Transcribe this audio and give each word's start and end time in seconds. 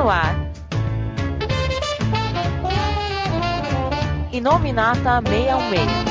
no 0.00 0.08
ar. 0.08 0.34
Inominata 4.32 5.20
616. 5.28 6.10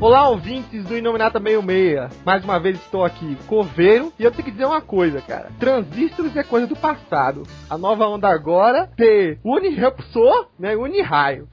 Olá, 0.00 0.28
ouvintes 0.30 0.84
do 0.84 0.96
Inominata 0.96 1.38
66. 1.38 2.24
Mais 2.24 2.42
uma 2.42 2.58
vez 2.58 2.78
estou 2.78 3.04
aqui, 3.04 3.36
Coveiro, 3.46 4.10
e 4.18 4.24
eu 4.24 4.30
tenho 4.30 4.44
que 4.44 4.50
dizer 4.50 4.64
uma 4.64 4.80
coisa, 4.80 5.20
cara. 5.20 5.50
Transistores 5.58 6.34
é 6.34 6.42
coisa 6.42 6.66
do 6.66 6.76
passado. 6.76 7.42
A 7.68 7.76
nova 7.76 8.06
onda 8.06 8.28
agora 8.28 8.88
ter 8.96 9.38
Unirupsor, 9.44 10.48
né, 10.58 10.74
Uniraio. 10.74 11.48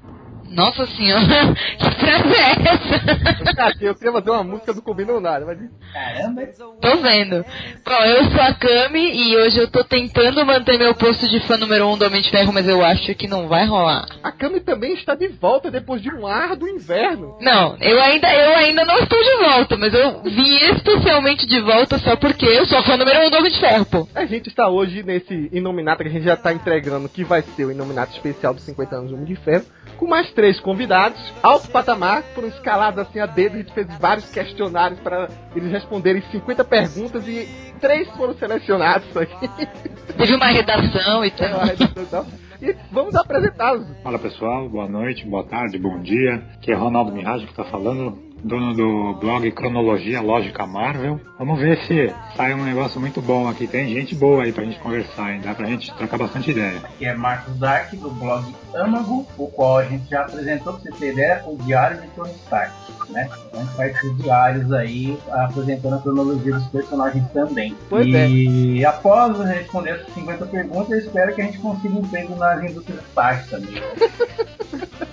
Nossa 0.50 0.86
senhora, 0.88 1.54
que 1.78 1.92
frase 2.00 2.34
é 2.34 2.70
essa? 2.70 3.56
Cara, 3.56 3.74
eu 3.82 3.96
queria 3.96 4.12
fazer 4.12 4.30
uma 4.30 4.44
música 4.44 4.74
do 4.74 4.82
Combinado 4.82 5.20
Nada, 5.20 5.46
mas... 5.46 5.58
Caramba! 5.94 6.42
Tô 6.82 6.98
vendo. 6.98 7.46
Bom, 7.86 8.06
eu 8.06 8.32
sou 8.32 8.42
a 8.42 8.54
Kami 8.54 9.30
e 9.30 9.38
hoje 9.38 9.60
eu 9.60 9.68
tô 9.68 9.84
tentando 9.84 10.46
manter 10.46 10.78
meu 10.78 10.94
posto 10.94 11.28
de 11.28 11.40
fã 11.42 11.58
número 11.58 11.86
1 11.88 11.92
um 11.92 11.98
do 11.98 12.06
Homem 12.06 12.22
de 12.22 12.30
Ferro, 12.30 12.54
mas 12.54 12.68
eu 12.68 12.84
acho 12.84 13.14
que 13.16 13.28
não 13.28 13.48
vai 13.48 13.66
rolar. 13.66 14.06
A 14.24 14.32
Kami 14.32 14.60
também 14.60 14.94
está 14.94 15.16
de 15.16 15.28
volta 15.28 15.72
depois 15.72 16.02
de 16.02 16.10
um 16.14 16.28
ar 16.28 16.56
do 16.56 16.68
inverno. 16.68 17.38
Não, 17.42 17.76
eu 17.80 18.02
ainda, 18.02 18.34
eu 18.34 18.56
ainda 18.56 18.86
não 18.86 19.00
estou 19.00 19.22
de 19.22 19.38
volta, 19.44 19.78
mas 19.78 19.94
eu 19.94 20.22
vim 20.24 20.56
especialmente 20.74 21.46
de 21.48 21.60
volta 21.62 21.98
só 22.00 22.16
porque 22.16 22.46
eu 22.46 22.66
sou 22.66 22.78
a 22.78 22.84
fã 22.84 22.98
número 22.98 23.20
1 23.22 23.26
um 23.26 23.30
do 23.30 23.38
Homem 23.38 23.52
de 23.52 23.60
Ferro, 23.60 23.86
pô. 23.86 24.08
A 24.14 24.26
gente 24.26 24.48
está 24.50 24.70
hoje 24.70 25.04
nesse 25.04 25.50
Inominata 25.52 26.04
que 26.04 26.10
a 26.10 26.14
gente 26.14 26.26
já 26.26 26.36
está 26.36 26.54
entregando 26.54 27.10
que 27.10 27.24
vai 27.24 27.42
ser 27.42 27.66
o 27.66 27.72
Inominata 27.72 28.12
especial 28.12 28.54
dos 28.54 28.64
50 28.64 28.96
anos 28.96 29.10
do 29.10 29.16
Homem 29.16 29.28
de 29.28 29.36
Ferro, 29.36 29.66
com 29.98 30.08
mais 30.08 30.30
três 30.36 30.60
convidados, 30.60 31.18
alto 31.42 31.70
patamar, 31.72 32.22
foram 32.36 32.50
escalados 32.50 33.00
assim 33.00 33.20
a 33.20 33.26
dedo, 33.26 33.56
a 33.56 33.58
gente 33.60 33.74
fez 33.74 33.88
vários 33.98 34.30
questionários 34.30 35.00
para 35.00 35.30
eles 35.56 35.72
responderem 35.72 36.22
50 36.30 36.64
perguntas 36.66 37.28
e 37.28 37.48
três 37.80 38.08
foram 38.16 38.36
selecionados 38.36 39.16
aqui. 39.16 39.50
Teve 40.18 40.36
uma 40.36 40.48
redação 40.48 41.24
e 41.26 41.32
tal. 41.32 41.48
Uma 41.50 41.66
redação 41.66 42.04
e 42.04 42.06
tal. 42.06 42.26
E 42.62 42.76
vamos 42.92 43.16
apresentá-los. 43.16 43.86
Fala 44.02 44.20
pessoal, 44.20 44.70
boa 44.70 44.88
noite, 44.88 45.26
boa 45.26 45.44
tarde, 45.44 45.78
bom 45.78 46.00
dia. 46.02 46.42
Aqui 46.56 46.72
é 46.72 46.76
Ronaldo 46.76 47.12
Mirage 47.12 47.46
que 47.46 47.52
está 47.52 47.66
falando, 47.66 48.18
dono 48.46 48.74
do 48.76 49.14
blog 49.20 49.52
Cronologia 49.52 50.22
Lógica 50.22 50.68
Marvel. 50.68 51.20
Vamos 51.40 51.60
ver 51.60 51.78
se 51.80 52.14
sai 52.38 52.54
um 52.54 52.64
negócio 52.64 53.02
muito 53.02 53.20
bom 53.20 53.48
aqui. 53.50 53.66
Tem 53.66 53.90
gente 53.90 54.14
boa 54.14 54.44
aí 54.44 54.54
pra 54.54 54.64
gente 54.64 54.80
conversar, 54.80 55.34
hein? 55.34 55.42
dá 55.44 55.56
pra 55.56 55.66
gente 55.66 55.92
trocar 55.96 56.18
bastante 56.18 56.52
ideia. 56.52 56.78
Aqui 56.84 57.06
é 57.06 57.16
Marcos 57.16 57.58
Dark, 57.58 57.92
do 57.96 58.12
blog 58.12 58.46
Amago, 58.76 59.26
o 59.38 59.48
qual 59.48 59.80
a 59.80 59.86
gente 59.86 60.08
já 60.10 60.22
apresentou, 60.22 60.74
pra 60.74 60.82
você 60.84 60.92
ter 60.92 61.14
ideia, 61.14 61.44
o 61.46 61.58
Diário 61.64 62.00
de 62.00 62.08
Tony 62.10 62.34
Stark. 62.44 62.72
Né? 63.10 63.30
A 63.54 63.58
gente 63.58 63.76
faz 63.76 63.96
esses 63.96 64.18
diários 64.18 64.72
aí, 64.72 65.18
apresentando 65.32 65.96
a 65.96 66.00
cronologia 66.00 66.54
dos 66.54 66.68
personagens 66.68 67.28
também. 67.32 67.76
Pois 67.90 68.06
e 68.08 68.86
após 68.86 69.40
responder 69.40 69.92
essas 69.92 70.14
50 70.14 70.46
perguntas, 70.46 70.92
eu 70.92 70.98
espero 71.00 71.34
que 71.34 71.42
a 71.42 71.46
gente 71.46 71.58
consiga 71.60 72.00
emprego 72.00 72.36
nas 72.36 72.64
indústrias 72.64 73.04
Stark 73.06 73.50
também. 73.50 73.76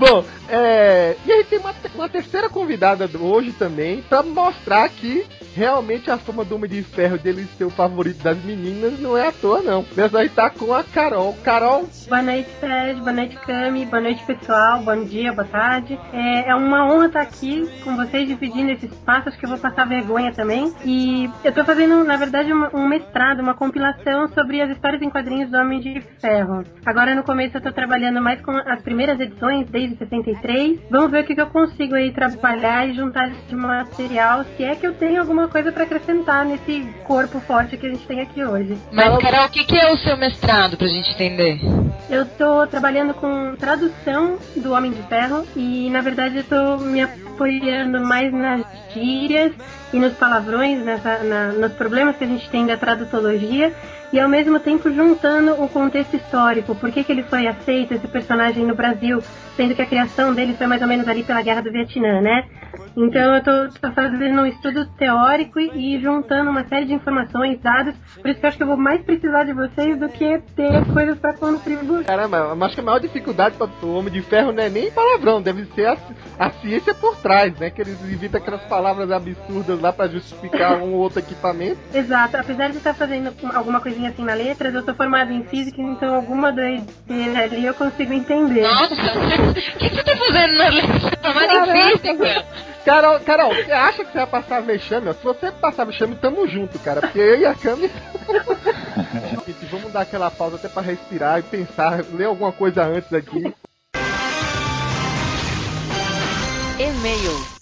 Bom, 0.00 0.24
é... 0.48 1.14
e 1.26 1.30
aí 1.30 1.44
tem 1.44 1.58
uma, 1.58 1.74
uma 1.94 2.08
terceira 2.08 2.48
convidada 2.48 3.06
hoje 3.20 3.52
também 3.52 4.00
para 4.00 4.22
mostrar 4.22 4.88
que 4.88 5.26
realmente 5.54 6.10
a 6.10 6.16
fama 6.16 6.42
do 6.42 6.54
Homem 6.54 6.70
de 6.70 6.82
Ferro 6.82 7.18
dele 7.18 7.46
ser 7.58 7.64
o 7.64 7.70
favorito 7.70 8.22
das 8.22 8.42
meninas 8.42 8.98
não 8.98 9.16
é 9.16 9.28
à 9.28 9.32
toa, 9.32 9.60
não. 9.60 9.84
Nessa 9.94 10.20
aí 10.20 10.28
tá 10.30 10.48
com 10.48 10.72
a 10.72 10.82
Carol. 10.82 11.36
Carol. 11.44 11.86
Boa 12.08 12.22
noite, 12.22 12.48
Sérgio. 12.58 13.02
Boa 13.02 13.12
noite, 13.12 13.36
Cami. 13.36 13.84
Boa 13.84 14.00
noite, 14.00 14.24
pessoal. 14.24 14.80
Bom 14.82 15.04
dia, 15.04 15.32
boa 15.32 15.46
tarde. 15.46 15.98
É, 16.14 16.50
é 16.50 16.54
uma 16.54 16.90
honra 16.90 17.06
estar 17.06 17.20
aqui 17.20 17.68
com 17.84 17.96
vocês, 17.96 18.26
dividindo 18.26 18.70
esse 18.70 18.86
espaço. 18.86 19.28
Acho 19.28 19.38
que 19.38 19.44
eu 19.44 19.50
vou 19.50 19.58
passar 19.58 19.86
vergonha 19.86 20.32
também. 20.32 20.72
E 20.82 21.28
eu 21.44 21.52
tô 21.52 21.62
fazendo, 21.64 22.04
na 22.04 22.16
verdade, 22.16 22.52
um 22.52 22.88
mestrado, 22.88 23.40
uma 23.40 23.54
compilação 23.54 24.28
sobre 24.28 24.62
as 24.62 24.70
histórias 24.70 25.02
em 25.02 25.10
quadrinhos 25.10 25.50
do 25.50 25.58
Homem 25.58 25.80
de 25.80 26.00
Ferro. 26.20 26.64
Agora, 26.86 27.14
no 27.14 27.22
começo, 27.22 27.56
eu 27.56 27.60
tô 27.60 27.70
trabalhando 27.70 28.22
mais 28.22 28.40
com 28.40 28.52
as 28.52 28.80
primeiras 28.82 29.20
edições, 29.20 29.68
desde 29.68 29.89
63. 29.96 30.80
Vamos 30.90 31.10
ver 31.10 31.22
o 31.22 31.26
que, 31.26 31.34
que 31.34 31.40
eu 31.40 31.46
consigo 31.46 31.94
aí 31.94 32.12
trabalhar 32.12 32.88
e 32.88 32.94
juntar 32.94 33.30
de 33.30 33.56
material, 33.56 34.44
se 34.56 34.64
é 34.64 34.74
que 34.74 34.86
eu 34.86 34.94
tenho 34.94 35.20
alguma 35.20 35.48
coisa 35.48 35.72
para 35.72 35.84
acrescentar 35.84 36.44
nesse 36.44 36.86
corpo 37.04 37.40
forte 37.40 37.76
que 37.76 37.86
a 37.86 37.90
gente 37.90 38.06
tem 38.06 38.20
aqui 38.20 38.44
hoje. 38.44 38.76
Mas, 38.92 39.16
Carol, 39.18 39.46
o 39.46 39.50
que, 39.50 39.64
que 39.64 39.76
é 39.76 39.92
o 39.92 39.96
seu 39.98 40.16
mestrado, 40.16 40.76
pra 40.76 40.86
gente 40.86 41.10
entender? 41.12 41.60
Eu 42.08 42.26
tô 42.26 42.66
trabalhando 42.66 43.14
com 43.14 43.54
tradução 43.56 44.38
do 44.56 44.72
Homem 44.72 44.92
de 44.92 45.02
Ferro 45.04 45.46
e, 45.54 45.88
na 45.90 46.00
verdade, 46.00 46.38
eu 46.38 46.44
tô 46.44 46.84
me 46.84 47.02
apoiando 47.02 48.00
mais 48.00 48.32
nas 48.32 48.64
gírias 48.92 49.52
e 49.92 49.98
nos 49.98 50.14
palavrões, 50.14 50.84
nessa, 50.84 51.18
na, 51.24 51.52
nos 51.52 51.72
problemas 51.72 52.16
que 52.16 52.24
a 52.24 52.26
gente 52.26 52.48
tem 52.50 52.66
da 52.66 52.76
tradutologia 52.76 53.72
e 54.12 54.18
ao 54.18 54.28
mesmo 54.28 54.58
tempo 54.58 54.90
juntando 54.90 55.52
o 55.62 55.68
contexto 55.68 56.16
histórico, 56.16 56.74
por 56.74 56.90
que, 56.90 57.04
que 57.04 57.12
ele 57.12 57.22
foi 57.22 57.46
aceito, 57.46 57.94
esse 57.94 58.08
personagem 58.08 58.64
no 58.64 58.74
Brasil, 58.74 59.22
sendo 59.56 59.74
que 59.74 59.82
a 59.82 59.86
criação 59.86 60.34
dele 60.34 60.54
foi 60.54 60.66
mais 60.66 60.82
ou 60.82 60.88
menos 60.88 61.06
ali 61.06 61.22
pela 61.22 61.42
Guerra 61.42 61.62
do 61.62 61.70
Vietnã, 61.70 62.20
né? 62.20 62.44
Então 62.96 63.34
eu 63.34 63.42
tô, 63.42 63.80
tô 63.80 63.92
fazendo 63.92 64.42
um 64.42 64.46
estudo 64.46 64.86
teórico 64.96 65.60
e, 65.60 65.96
e, 65.96 66.00
juntando 66.00 66.50
uma 66.50 66.64
série 66.64 66.86
de 66.86 66.94
informações, 66.94 67.60
dados, 67.60 67.94
por 68.20 68.28
isso 68.28 68.40
que 68.40 68.46
eu 68.46 68.48
acho 68.48 68.56
que 68.56 68.62
eu 68.62 68.68
vou 68.68 68.76
mais 68.76 69.00
precisar 69.02 69.44
de 69.44 69.52
vocês 69.52 69.98
do 69.98 70.08
que 70.08 70.38
ter 70.56 70.84
coisas 70.92 71.18
para 71.18 71.34
contribuir. 71.34 72.04
Caramba, 72.04 72.56
acho 72.64 72.74
que 72.74 72.80
a 72.80 72.84
maior 72.84 72.98
dificuldade 72.98 73.56
para 73.56 73.68
o 73.82 73.94
Homem 73.94 74.12
de 74.12 74.22
Ferro 74.22 74.52
não 74.52 74.62
é 74.62 74.68
nem 74.68 74.90
palavrão, 74.90 75.40
deve 75.40 75.64
ser 75.66 75.86
a, 75.86 75.96
a 76.38 76.50
ciência 76.50 76.94
por 76.94 77.16
trás, 77.16 77.56
né? 77.58 77.70
Que 77.70 77.80
eles 77.80 78.00
evitam 78.02 78.40
aquelas 78.40 78.62
palavras 78.62 79.10
absurdas 79.10 79.80
lá 79.80 79.92
para 79.92 80.08
justificar 80.10 80.78
um 80.78 80.94
ou 80.94 81.00
outro 81.00 81.20
equipamento. 81.20 81.78
Exato, 81.94 82.36
apesar 82.36 82.70
de 82.70 82.78
estar 82.78 82.94
fazendo 82.94 83.32
alguma 83.54 83.80
coisinha 84.00 84.10
assim 84.10 84.24
na 84.24 84.34
letras, 84.34 84.74
eu 84.74 84.82
sou 84.82 84.94
formada 84.94 85.32
em 85.32 85.44
física, 85.44 85.80
então 85.80 86.14
alguma 86.14 86.50
doideira 86.50 87.44
ali 87.44 87.66
eu 87.66 87.74
consigo 87.74 88.12
entender. 88.12 88.62
Nossa, 88.62 88.94
o 88.94 89.78
que, 89.78 89.88
você 89.88 90.02
tá 90.02 90.16
fazendo 90.16 90.56
na 90.56 90.68
letra? 90.68 91.32
Formada 91.32 91.78
em 91.78 91.98
física? 91.98 92.44
Carol, 92.84 93.20
Carol, 93.20 93.54
você 93.54 93.72
acha 93.72 94.04
que 94.04 94.12
você 94.12 94.18
vai 94.18 94.26
passar 94.26 94.62
vexame? 94.62 95.12
Se 95.12 95.22
você 95.22 95.52
passar 95.52 95.84
vexame, 95.84 96.16
tamo 96.16 96.48
junto, 96.48 96.78
cara. 96.78 97.02
Porque 97.02 97.18
eu 97.18 97.38
e 97.38 97.44
a 97.44 97.54
Cami. 97.54 97.90
Gente, 99.46 99.66
vamos 99.70 99.92
dar 99.92 100.00
aquela 100.00 100.30
pausa 100.30 100.56
até 100.56 100.68
pra 100.68 100.80
respirar 100.80 101.38
e 101.38 101.42
pensar, 101.42 102.02
ler 102.12 102.24
alguma 102.24 102.52
coisa 102.52 102.84
antes 102.84 103.12
aqui. 103.12 103.54
E-mails. 106.78 107.59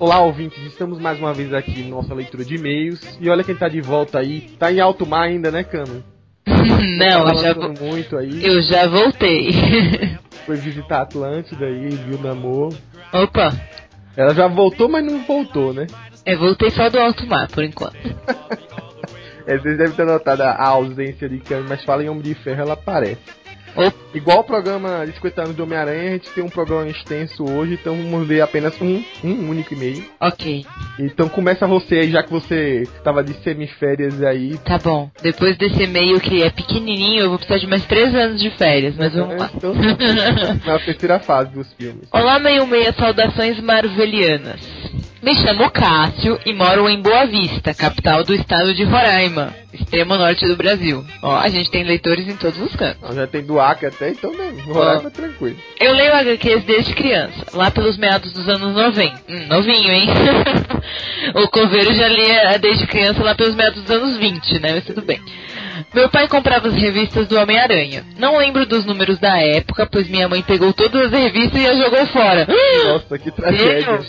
Olá, 0.00 0.18
ouvintes, 0.22 0.58
estamos 0.64 0.98
mais 0.98 1.18
uma 1.18 1.34
vez 1.34 1.52
aqui 1.52 1.82
na 1.82 1.90
nossa 1.96 2.14
leitura 2.14 2.42
de 2.42 2.54
e-mails. 2.54 3.00
E 3.20 3.28
olha 3.28 3.44
quem 3.44 3.54
tá 3.54 3.68
de 3.68 3.82
volta 3.82 4.18
aí. 4.18 4.48
Tá 4.58 4.72
em 4.72 4.80
alto 4.80 5.06
mar 5.06 5.24
ainda, 5.28 5.50
né, 5.50 5.62
Cami? 5.62 6.02
Não, 6.48 7.24
tá 7.26 7.32
eu 7.34 7.38
já, 7.38 7.54
balançando 7.54 7.84
muito 7.84 8.16
aí. 8.16 8.42
eu 8.44 8.62
já 8.62 8.86
voltei. 8.86 9.50
Foi 10.46 10.56
visitar 10.56 11.00
a 11.00 11.02
Atlântida 11.02 11.66
aí, 11.66 11.90
viu 11.90 12.18
o 12.18 12.22
namoro. 12.22 12.74
Opa, 13.12 13.52
Ela 14.16 14.34
já 14.34 14.48
voltou, 14.48 14.88
mas 14.88 15.04
não 15.04 15.22
voltou, 15.24 15.74
né? 15.74 15.86
eu 16.24 16.38
voltei 16.38 16.70
só 16.70 16.88
do 16.88 16.98
alto 16.98 17.26
mar, 17.26 17.48
por 17.48 17.62
enquanto. 17.62 17.96
É, 19.46 19.58
vocês 19.58 19.78
devem 19.78 19.94
ter 19.96 20.04
notado 20.06 20.42
a 20.42 20.68
ausência 20.68 21.28
de 21.28 21.38
Cami, 21.40 21.66
mas 21.68 21.82
fala 21.82 22.04
em 22.04 22.08
Homem 22.08 22.22
de 22.22 22.34
Ferro, 22.34 22.60
ela 22.60 22.74
aparece. 22.74 23.18
Igual 24.12 24.40
o 24.40 24.44
programa 24.44 25.06
de 25.06 25.12
50 25.12 25.42
anos 25.42 25.56
do 25.56 25.62
Homem-Aranha, 25.62 26.08
a 26.10 26.12
gente 26.14 26.30
tem 26.30 26.42
um 26.42 26.48
programa 26.48 26.88
extenso 26.88 27.44
hoje, 27.48 27.74
então 27.74 27.94
vamos 27.96 28.26
ler 28.28 28.40
apenas 28.40 28.74
um, 28.80 29.02
um 29.22 29.48
único 29.50 29.72
e-mail. 29.72 30.04
Ok, 30.20 30.66
Então 30.98 31.28
começa 31.28 31.66
você 31.66 31.96
aí, 31.96 32.10
já 32.10 32.22
que 32.22 32.30
você 32.30 32.82
tava 33.04 33.22
de 33.22 33.32
semiférias 33.44 34.20
aí. 34.22 34.58
tá 34.58 34.78
bom. 34.78 35.08
Depois 35.22 35.56
desse 35.56 35.82
e-mail 35.84 36.20
que 36.20 36.42
é 36.42 36.50
pequenininho, 36.50 37.22
eu 37.22 37.28
vou 37.28 37.38
precisar 37.38 37.58
de 37.58 37.66
mais 37.68 37.84
três 37.86 38.12
anos 38.14 38.40
de 38.40 38.50
férias, 38.50 38.96
mas 38.96 39.14
vamos 39.14 39.36
lá. 39.36 39.50
Então, 39.54 39.72
na 40.66 40.78
terceira 40.80 41.20
fase 41.20 41.50
dos 41.52 41.72
filmes. 41.74 42.08
Olá, 42.12 42.38
meio 42.38 42.66
meia, 42.66 42.92
saudações 42.92 43.60
marvelianas. 43.60 44.60
Me 45.22 45.34
chamo 45.34 45.70
Cássio 45.70 46.40
e 46.46 46.52
moro 46.54 46.88
em 46.88 47.02
Boa 47.02 47.26
Vista, 47.26 47.74
capital 47.74 48.24
do 48.24 48.34
estado 48.34 48.72
de 48.72 48.84
Roraima, 48.84 49.54
extremo 49.70 50.16
norte 50.16 50.46
do 50.46 50.56
Brasil. 50.56 51.04
Ó, 51.22 51.36
a 51.36 51.46
gente 51.48 51.70
tem 51.70 51.84
leitores 51.84 52.26
em 52.26 52.36
todos 52.36 52.58
os 52.58 52.74
cantos. 52.74 53.14
Já 53.14 53.26
tem 53.26 53.42
do 53.42 53.60
Acre 53.60 53.88
até, 53.88 54.08
então 54.10 54.32
né, 54.32 54.50
Roraima 54.64 55.08
é 55.08 55.10
tranquilo. 55.10 55.56
Eu 55.78 55.92
leio 55.92 56.14
HQs 56.14 56.64
desde 56.64 56.94
criança, 56.94 57.44
lá 57.52 57.70
pelos 57.70 57.98
meados 57.98 58.32
dos 58.32 58.48
anos 58.48 58.74
90. 58.74 59.20
Hum, 59.28 59.46
novinho, 59.46 59.92
hein? 59.92 60.08
o 61.36 61.48
Coveiro 61.48 61.92
já 61.94 62.08
lia 62.08 62.58
desde 62.58 62.86
criança 62.86 63.22
lá 63.22 63.34
pelos 63.34 63.54
meados 63.54 63.82
dos 63.82 63.90
anos 63.90 64.16
20, 64.16 64.58
né? 64.58 64.72
Mas 64.72 64.84
tudo 64.84 65.02
bem. 65.02 65.20
Meu 65.94 66.08
pai 66.08 66.28
comprava 66.28 66.68
as 66.68 66.74
revistas 66.74 67.26
do 67.26 67.38
Homem-Aranha. 67.38 68.04
Não 68.18 68.38
lembro 68.38 68.66
dos 68.66 68.84
números 68.84 69.18
da 69.18 69.38
época, 69.38 69.86
pois 69.90 70.08
minha 70.08 70.28
mãe 70.28 70.42
pegou 70.42 70.72
todas 70.72 71.06
as 71.06 71.10
revistas 71.10 71.60
e 71.60 71.66
as 71.66 71.78
jogou 71.78 72.06
fora. 72.06 72.46
Nossa, 72.86 73.18
que 73.18 73.30
tragédia. 73.30 74.00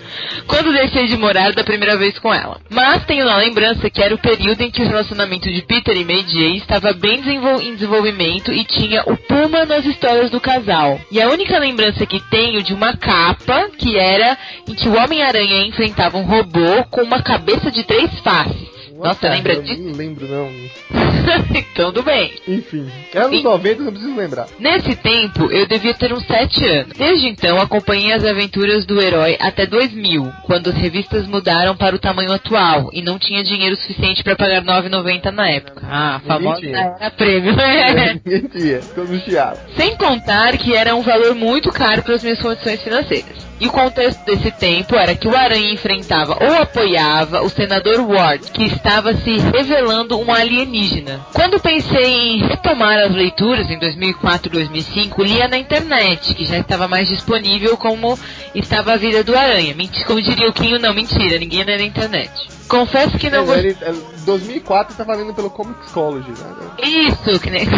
Quando 0.48 0.74
deixei 0.74 1.08
de 1.08 1.18
morar 1.18 1.54
da 1.54 1.64
primeira 1.64 1.98
vez 1.98 2.18
com 2.20 2.34
ela. 2.34 2.60
Mas 2.70 3.06
tenho 3.06 3.26
na 3.26 3.38
lembrança 3.38 3.90
que 3.90 4.02
era 4.02 4.14
o 4.14 4.18
período 4.18 4.62
em 4.62 4.72
que 4.72 4.82
o 4.82 4.88
relacionamento 4.88 5.50
de 5.50 5.62
Peter 5.62 5.96
e 5.96 6.06
May 6.06 6.26
Jane 6.28 6.58
estava 6.58 6.94
bem 6.94 7.22
em 7.62 7.74
desenvolvimento 7.74 8.52
e 8.52 8.64
tinha 8.66 9.04
o 9.06 9.16
Puma 9.16 9.66
nas 9.66 9.86
histórias 9.86 10.30
do 10.30 10.40
casal. 10.40 11.00
E 11.12 11.22
a 11.22 11.30
única 11.30 11.58
lembrança 11.60 12.06
que 12.06 12.20
tenho 12.30 12.64
de 12.64 12.74
uma 12.74 12.96
capa 12.98 13.70
que 13.78 13.98
era 13.98 14.38
em 14.68 14.74
que 14.74 14.88
o 14.88 14.98
Homem-Aranha 14.98 15.66
enfrentava 15.66 16.18
um 16.18 16.24
robô 16.24 16.84
com 16.90 17.02
uma 17.02 17.22
cabeça 17.22 17.72
de 17.72 17.84
três 17.84 18.10
faces. 18.20 18.71
Nossa, 19.01 19.21
Cara, 19.21 19.36
lembra 19.36 19.53
eu 19.53 19.62
disso? 19.62 19.81
Não 19.81 19.94
lembro, 19.94 20.27
não. 20.27 20.50
então, 21.56 21.92
tudo 21.92 22.03
bem. 22.03 22.33
Enfim, 22.48 22.89
era 23.13 23.27
nos 23.27 23.38
Sim. 23.38 23.44
90, 23.44 23.83
não 23.83 23.92
preciso 23.92 24.15
lembrar. 24.15 24.48
Nesse 24.59 24.95
tempo, 24.95 25.51
eu 25.51 25.68
devia 25.68 25.94
ter 25.94 26.13
uns 26.13 26.25
7 26.25 26.65
anos. 26.65 26.98
Desde 26.98 27.27
então, 27.27 27.59
acompanhei 27.59 28.13
as 28.13 28.24
aventuras 28.24 28.86
do 28.86 29.01
herói 29.01 29.38
até 29.39 29.65
2000, 29.65 30.31
quando 30.44 30.69
as 30.69 30.75
revistas 30.75 31.27
mudaram 31.27 31.75
para 31.75 31.95
o 31.95 32.00
tamanho 32.00 32.31
atual 32.31 32.89
e 32.94 33.01
não 33.01 33.18
tinha 33.18 33.44
dinheiro 33.44 33.75
suficiente 33.75 34.24
para 34.24 34.36
pagar 34.36 34.62
R$ 34.62 34.89
9,90 34.89 35.31
na 35.31 35.50
época. 35.50 35.86
Ah, 35.89 36.15
a 36.15 36.19
famosa 36.19 36.65
era 36.65 37.12
prêmio. 37.12 37.53
Chiado. 39.25 39.59
Sem 39.75 39.95
contar 39.95 40.57
que 40.57 40.75
era 40.75 40.95
um 40.95 41.01
valor 41.01 41.36
muito 41.36 41.71
caro 41.71 42.03
para 42.03 42.15
as 42.15 42.24
minhas 42.24 42.39
condições 42.39 42.81
financeiras. 42.81 43.51
E 43.62 43.68
o 43.68 43.71
contexto 43.71 44.25
desse 44.25 44.50
tempo 44.50 44.95
era 44.95 45.13
que 45.13 45.27
o 45.27 45.38
Aranha 45.38 45.71
enfrentava 45.71 46.36
ou 46.44 46.62
apoiava 46.63 47.44
o 47.44 47.50
senador 47.50 48.00
Ward, 48.09 48.50
que 48.51 48.63
estava 48.92 49.14
se 49.16 49.38
revelando 49.38 50.20
um 50.20 50.34
alienígena. 50.34 51.26
Quando 51.34 51.62
pensei 51.62 52.04
em 52.04 52.46
retomar 52.46 53.00
as 53.00 53.14
leituras 53.14 53.70
em 53.70 53.80
2004 53.80 54.50
e 54.50 54.52
2005, 54.52 55.24
lia 55.24 55.48
na 55.48 55.58
internet, 55.58 56.34
que 56.36 56.44
já 56.44 56.58
estava 56.58 56.90
mais 56.90 57.08
disponível 57.08 57.78
como 57.78 58.20
estava 58.54 58.94
a 58.94 58.98
vida 58.98 59.24
do 59.24 59.36
Aranha. 59.36 59.74
Como 60.06 60.22
diria 60.22 60.50
o 60.50 60.54
Quinho, 60.54 60.78
não, 60.78 60.94
mentira, 60.94 61.40
ninguém 61.40 61.64
lê 61.64 61.78
na 61.78 61.84
internet. 61.86 62.32
Confesso 62.68 63.18
que 63.18 63.30
não 63.30 63.44
É, 63.44 63.46
gostei. 63.46 63.78
Ele, 64.22 64.24
é, 64.24 64.26
2004 64.26 64.96
tá 64.96 65.04
valendo 65.04 65.34
pelo 65.34 65.50
Comixology, 65.50 66.32
né? 66.32 66.72
Isso, 66.84 67.40
que 67.40 67.50
nem. 67.50 67.66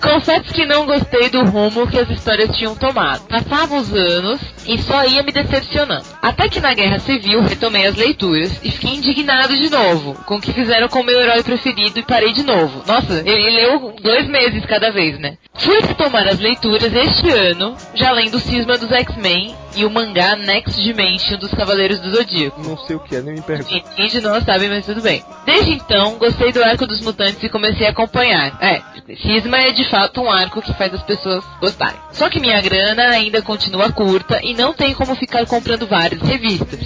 Confesso 0.00 0.52
que 0.52 0.66
não 0.66 0.86
gostei 0.86 1.28
do 1.30 1.44
rumo 1.44 1.86
que 1.86 1.98
as 1.98 2.08
histórias 2.10 2.54
tinham 2.56 2.76
tomado. 2.76 3.26
Passavam 3.26 3.78
os 3.78 3.92
anos 3.92 4.40
e 4.66 4.78
só 4.78 5.04
ia 5.04 5.22
me 5.22 5.32
decepcionando. 5.32 6.04
Até 6.20 6.48
que 6.48 6.60
na 6.60 6.74
Guerra 6.74 6.98
Civil 6.98 7.40
retomei 7.40 7.86
as 7.86 7.96
leituras 7.96 8.60
e 8.62 8.70
fiquei 8.70 8.94
indignado 8.94 9.56
de 9.56 9.70
novo 9.70 10.14
com 10.26 10.36
o 10.36 10.40
que 10.40 10.52
fizeram 10.52 10.88
com 10.88 11.00
o 11.00 11.04
meu 11.04 11.20
herói 11.20 11.42
preferido 11.42 11.98
e 11.98 12.02
parei 12.02 12.32
de 12.32 12.42
novo. 12.42 12.82
Nossa, 12.86 13.22
ele 13.24 13.50
leu 13.50 13.94
dois 14.02 14.28
meses 14.28 14.64
cada 14.66 14.90
vez, 14.90 15.18
né? 15.18 15.38
Fui 15.54 15.80
retomar 15.80 16.26
as 16.28 16.38
leituras 16.38 16.92
este 16.92 17.30
ano, 17.30 17.76
já 17.94 18.10
lendo 18.12 18.36
o 18.36 18.40
Cisma 18.40 18.76
dos 18.76 18.90
X-Men 18.90 19.54
e 19.76 19.84
o 19.84 19.90
mangá 19.90 20.36
Next 20.36 20.80
Dimension 20.82 21.38
dos 21.38 21.52
Cavaleiros 21.52 21.98
do 22.00 22.10
Zodíaco. 22.10 22.60
Não 22.62 22.76
sei 22.76 22.96
o 22.96 23.00
que 23.00 23.16
é, 23.16 23.22
nem 23.22 23.34
me 23.34 23.42
pergunto. 23.42 23.74
De 24.08 24.20
nós 24.20 24.44
sabe, 24.44 24.68
mas 24.68 24.86
tudo 24.86 25.00
bem. 25.00 25.24
Desde 25.44 25.72
então, 25.72 26.16
gostei 26.18 26.52
do 26.52 26.62
arco 26.62 26.86
dos 26.86 27.00
mutantes 27.00 27.42
e 27.42 27.48
comecei 27.48 27.86
a 27.86 27.90
acompanhar. 27.90 28.56
É, 28.62 28.82
Cisma 29.16 29.58
é 29.58 29.72
de 29.72 29.88
fato 29.88 30.20
um 30.20 30.30
arco 30.30 30.62
que 30.62 30.72
faz 30.74 30.92
as 30.94 31.02
pessoas 31.02 31.44
gostarem. 31.60 31.98
Só 32.12 32.28
que 32.28 32.40
minha 32.40 32.60
grana 32.60 33.08
ainda 33.08 33.42
continua 33.42 33.92
curta 33.92 34.40
e 34.42 34.54
não 34.54 34.72
tem 34.72 34.94
como 34.94 35.14
ficar 35.14 35.46
comprando 35.46 35.86
várias 35.86 36.20
revistas. 36.22 36.80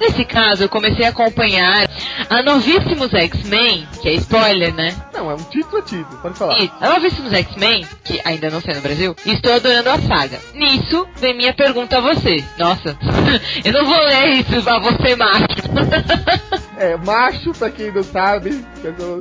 Nesse 0.00 0.24
caso, 0.24 0.62
eu 0.64 0.68
comecei 0.68 1.04
a 1.06 1.08
acompanhar 1.10 1.88
a 2.28 2.42
Novíssimos 2.42 3.12
X-Men, 3.14 3.86
que 4.02 4.08
é 4.08 4.12
spoiler, 4.14 4.74
né? 4.74 4.94
Não, 5.14 5.30
é 5.30 5.34
um 5.34 5.42
título, 5.44 5.78
é 5.78 5.82
título, 5.82 6.18
pode 6.20 6.38
falar. 6.38 6.58
Isso, 6.58 6.72
a 6.80 6.90
Novíssimos 6.90 7.32
X-Men, 7.32 7.86
que 8.04 8.20
ainda 8.24 8.50
não 8.50 8.60
sei 8.60 8.74
no 8.74 8.80
Brasil, 8.82 9.16
e 9.24 9.32
estou 9.32 9.52
adorando 9.54 9.88
a 9.90 9.98
saga. 10.00 10.38
Nisso, 10.54 11.06
vem 11.16 11.34
minha 11.36 11.54
pergunta 11.54 11.98
a 11.98 12.00
você. 12.00 12.44
Nossa, 12.58 12.96
eu 13.64 13.72
não 13.72 13.84
vou 13.86 13.98
ler 14.04 14.28
isso 14.36 14.62
pra 14.62 14.78
você, 14.78 15.16
macho. 15.16 15.46
É, 16.78 16.94
macho, 16.98 17.52
pra 17.52 17.70
quem 17.70 17.90
não 17.90 18.02
sabe, 18.02 18.62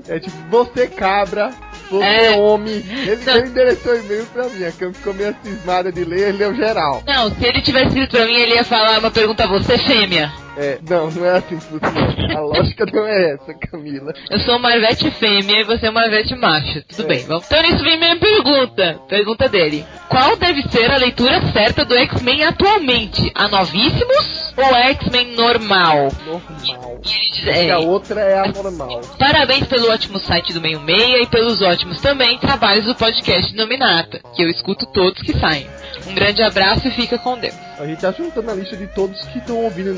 é 0.10 0.20
tipo, 0.20 0.36
você 0.50 0.88
cabra, 0.88 1.52
você 1.90 2.04
É. 2.04 2.32
homem. 2.32 2.84
Ele, 2.86 3.22
Não. 3.26 3.38
ele 3.38 3.48
endereçou 3.48 3.96
e-mail 3.96 4.26
pra 4.26 4.44
mim, 4.50 4.66
a 4.66 4.72
Cam 4.74 4.92
ficou 4.94 5.14
meio 5.14 5.34
cismada 5.42 5.90
de 5.90 6.04
ler, 6.04 6.30
ele 6.30 6.38
leu 6.40 6.54
geral. 6.54 7.02
Não, 7.08 7.30
se 7.34 7.46
ele 7.46 7.62
tivesse 7.62 7.88
escrito 7.88 8.12
pra 8.18 8.26
mim, 8.26 8.36
ele 8.36 8.56
ia 8.56 8.66
falar 8.66 9.00
uma 9.00 9.10
pergunta 9.10 9.46
a 9.46 9.48
você, 9.48 9.78
fêmea. 9.78 10.34
É, 10.58 10.80
não, 10.90 11.10
não 11.12 11.26
é 11.26 11.32
assim 11.38 11.58
que 11.58 11.66
funciona. 11.66 12.38
A 12.38 12.40
lógica 12.42 12.86
não 12.86 13.06
é 13.06 13.34
essa, 13.34 13.54
Camila. 13.54 14.14
Eu 14.30 14.40
sou 14.40 14.56
um 14.56 14.60
Marvete 14.60 15.10
fêmea 15.12 15.62
e 15.62 15.64
você 15.64 15.88
é 15.88 15.90
um 15.90 15.94
Marvete 15.94 16.36
macho. 16.36 16.82
Tudo 16.88 17.04
É. 17.04 17.08
bem, 17.08 17.26
vamos. 17.26 17.46
Então 17.46 17.62
nisso 17.62 17.84
vem 17.84 18.00
minha 18.00 18.18
pergunta. 18.18 19.00
Pergunta 19.08 19.50
dele. 19.50 19.86
Qual 20.10 20.36
deve 20.38 20.62
ser 20.70 20.90
a 20.92 20.98
leitura 20.98 21.42
certa 21.52 21.84
do 21.84 21.96
X-Men 21.96 22.44
atualmente? 22.46 23.32
A 23.36 23.48
Novíssimos 23.48 24.54
ou 24.58 24.74
a 24.76 24.80
X-Men 24.92 25.36
normal? 25.36 26.08
Normal. 26.26 27.02
É, 27.46 27.72
a 27.72 27.80
outra 27.80 28.22
é 28.22 28.40
a 28.40 28.48
normal. 28.48 29.02
Parabéns 29.20 29.68
pelo 29.68 29.92
ótimo 29.92 30.20
site 30.20 30.54
do 30.54 30.62
Meio 30.62 30.80
Meia 30.80 31.22
e 31.22 31.28
pelos 31.28 31.62
ótimos 31.62 32.02
também 32.02 32.38
trabalhos 32.40 32.86
do 32.86 32.96
podcast 32.96 33.54
Nominata, 33.56 34.22
que 34.36 34.42
eu 34.44 34.50
escuto 34.50 34.86
todos 34.88 35.22
que 35.22 35.38
saem. 35.38 35.68
Um 36.08 36.14
grande 36.14 36.42
abraço 36.42 36.88
e 36.88 36.92
fica 36.92 37.18
com 37.18 37.38
Deus. 37.38 37.54
A 37.80 37.86
gente 37.86 38.00
tá 38.00 38.12
juntando 38.12 38.50
a 38.52 38.54
lista 38.54 38.78
de 38.78 38.88
todos 38.88 39.22
que 39.26 39.40
estão 39.40 39.58
ouvindo 39.64 39.92
o 39.92 39.96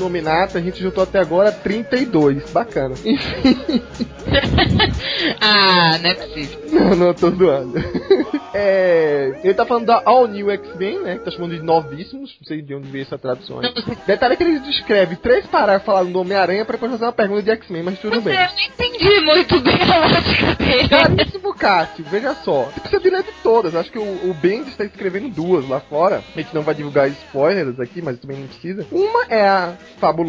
A 0.56 0.60
gente 0.60 0.80
juntou 0.80 1.02
até 1.02 1.18
agora 1.18 1.52
32. 1.52 2.50
Bacana. 2.50 2.94
Enfim. 3.04 3.82
ah, 5.40 5.98
não 6.02 6.10
é 6.10 6.14
possível. 6.14 6.58
Não, 6.72 6.96
não, 6.96 7.14
tô 7.14 7.30
zoando. 7.30 7.74
É, 8.54 9.40
ele 9.44 9.54
tá 9.54 9.64
falando 9.66 9.86
da 9.86 10.02
All 10.04 10.26
New 10.26 10.50
X-Men, 10.50 11.00
né? 11.00 11.18
Que 11.18 11.24
tá 11.24 11.30
chamando 11.30 11.56
de 11.56 11.62
novíssimos. 11.62 12.36
Não 12.40 12.46
sei 12.46 12.62
de 12.62 12.74
onde 12.74 12.90
veio 12.90 13.02
essa 13.02 13.18
tradução 13.18 13.60
aí. 13.60 13.72
Detalhe 14.06 14.34
é 14.34 14.36
que 14.36 14.42
ele 14.42 14.58
descreve 14.60 15.16
três 15.16 15.46
parágrafos 15.46 15.86
falando 15.86 16.12
do 16.12 16.20
Homem-Aranha 16.20 16.64
pra 16.64 16.72
depois 16.74 16.92
fazer 16.92 17.04
uma 17.04 17.12
pergunta 17.12 17.42
de 17.42 17.50
X-Men, 17.50 17.82
mas 17.82 17.98
tudo 17.98 18.16
Mas 18.16 18.24
bem. 18.24 18.34
eu 18.34 18.40
não 18.40 18.60
entendi 18.60 19.20
muito 19.20 19.60
bem 19.60 19.82
a 19.82 19.98
lógica 19.98 20.54
dele. 20.54 20.88
Caríssimo 20.88 21.54
Cássio, 21.54 22.04
veja 22.10 22.34
só. 22.36 22.64
Você 22.64 22.80
precisa 22.80 23.02
de 23.02 23.10
ler 23.10 23.22
de 23.22 23.32
todas. 23.42 23.74
Acho 23.74 23.90
que 23.90 23.98
o, 23.98 24.30
o 24.30 24.34
Bendis 24.34 24.68
está 24.68 24.84
escrevendo 24.84 25.28
duas 25.28 25.68
lá 25.68 25.80
fora. 25.80 26.22
A 26.34 26.40
gente 26.40 26.54
não 26.54 26.62
vai 26.62 26.74
divulgar 26.74 27.08
spoilers 27.08 27.78
aqui, 27.80 28.00
mas 28.00 28.18
também 28.18 28.38
não 28.38 28.46
precisa. 28.46 28.86
Uma 28.90 29.24
é 29.28 29.46
a 29.48 29.74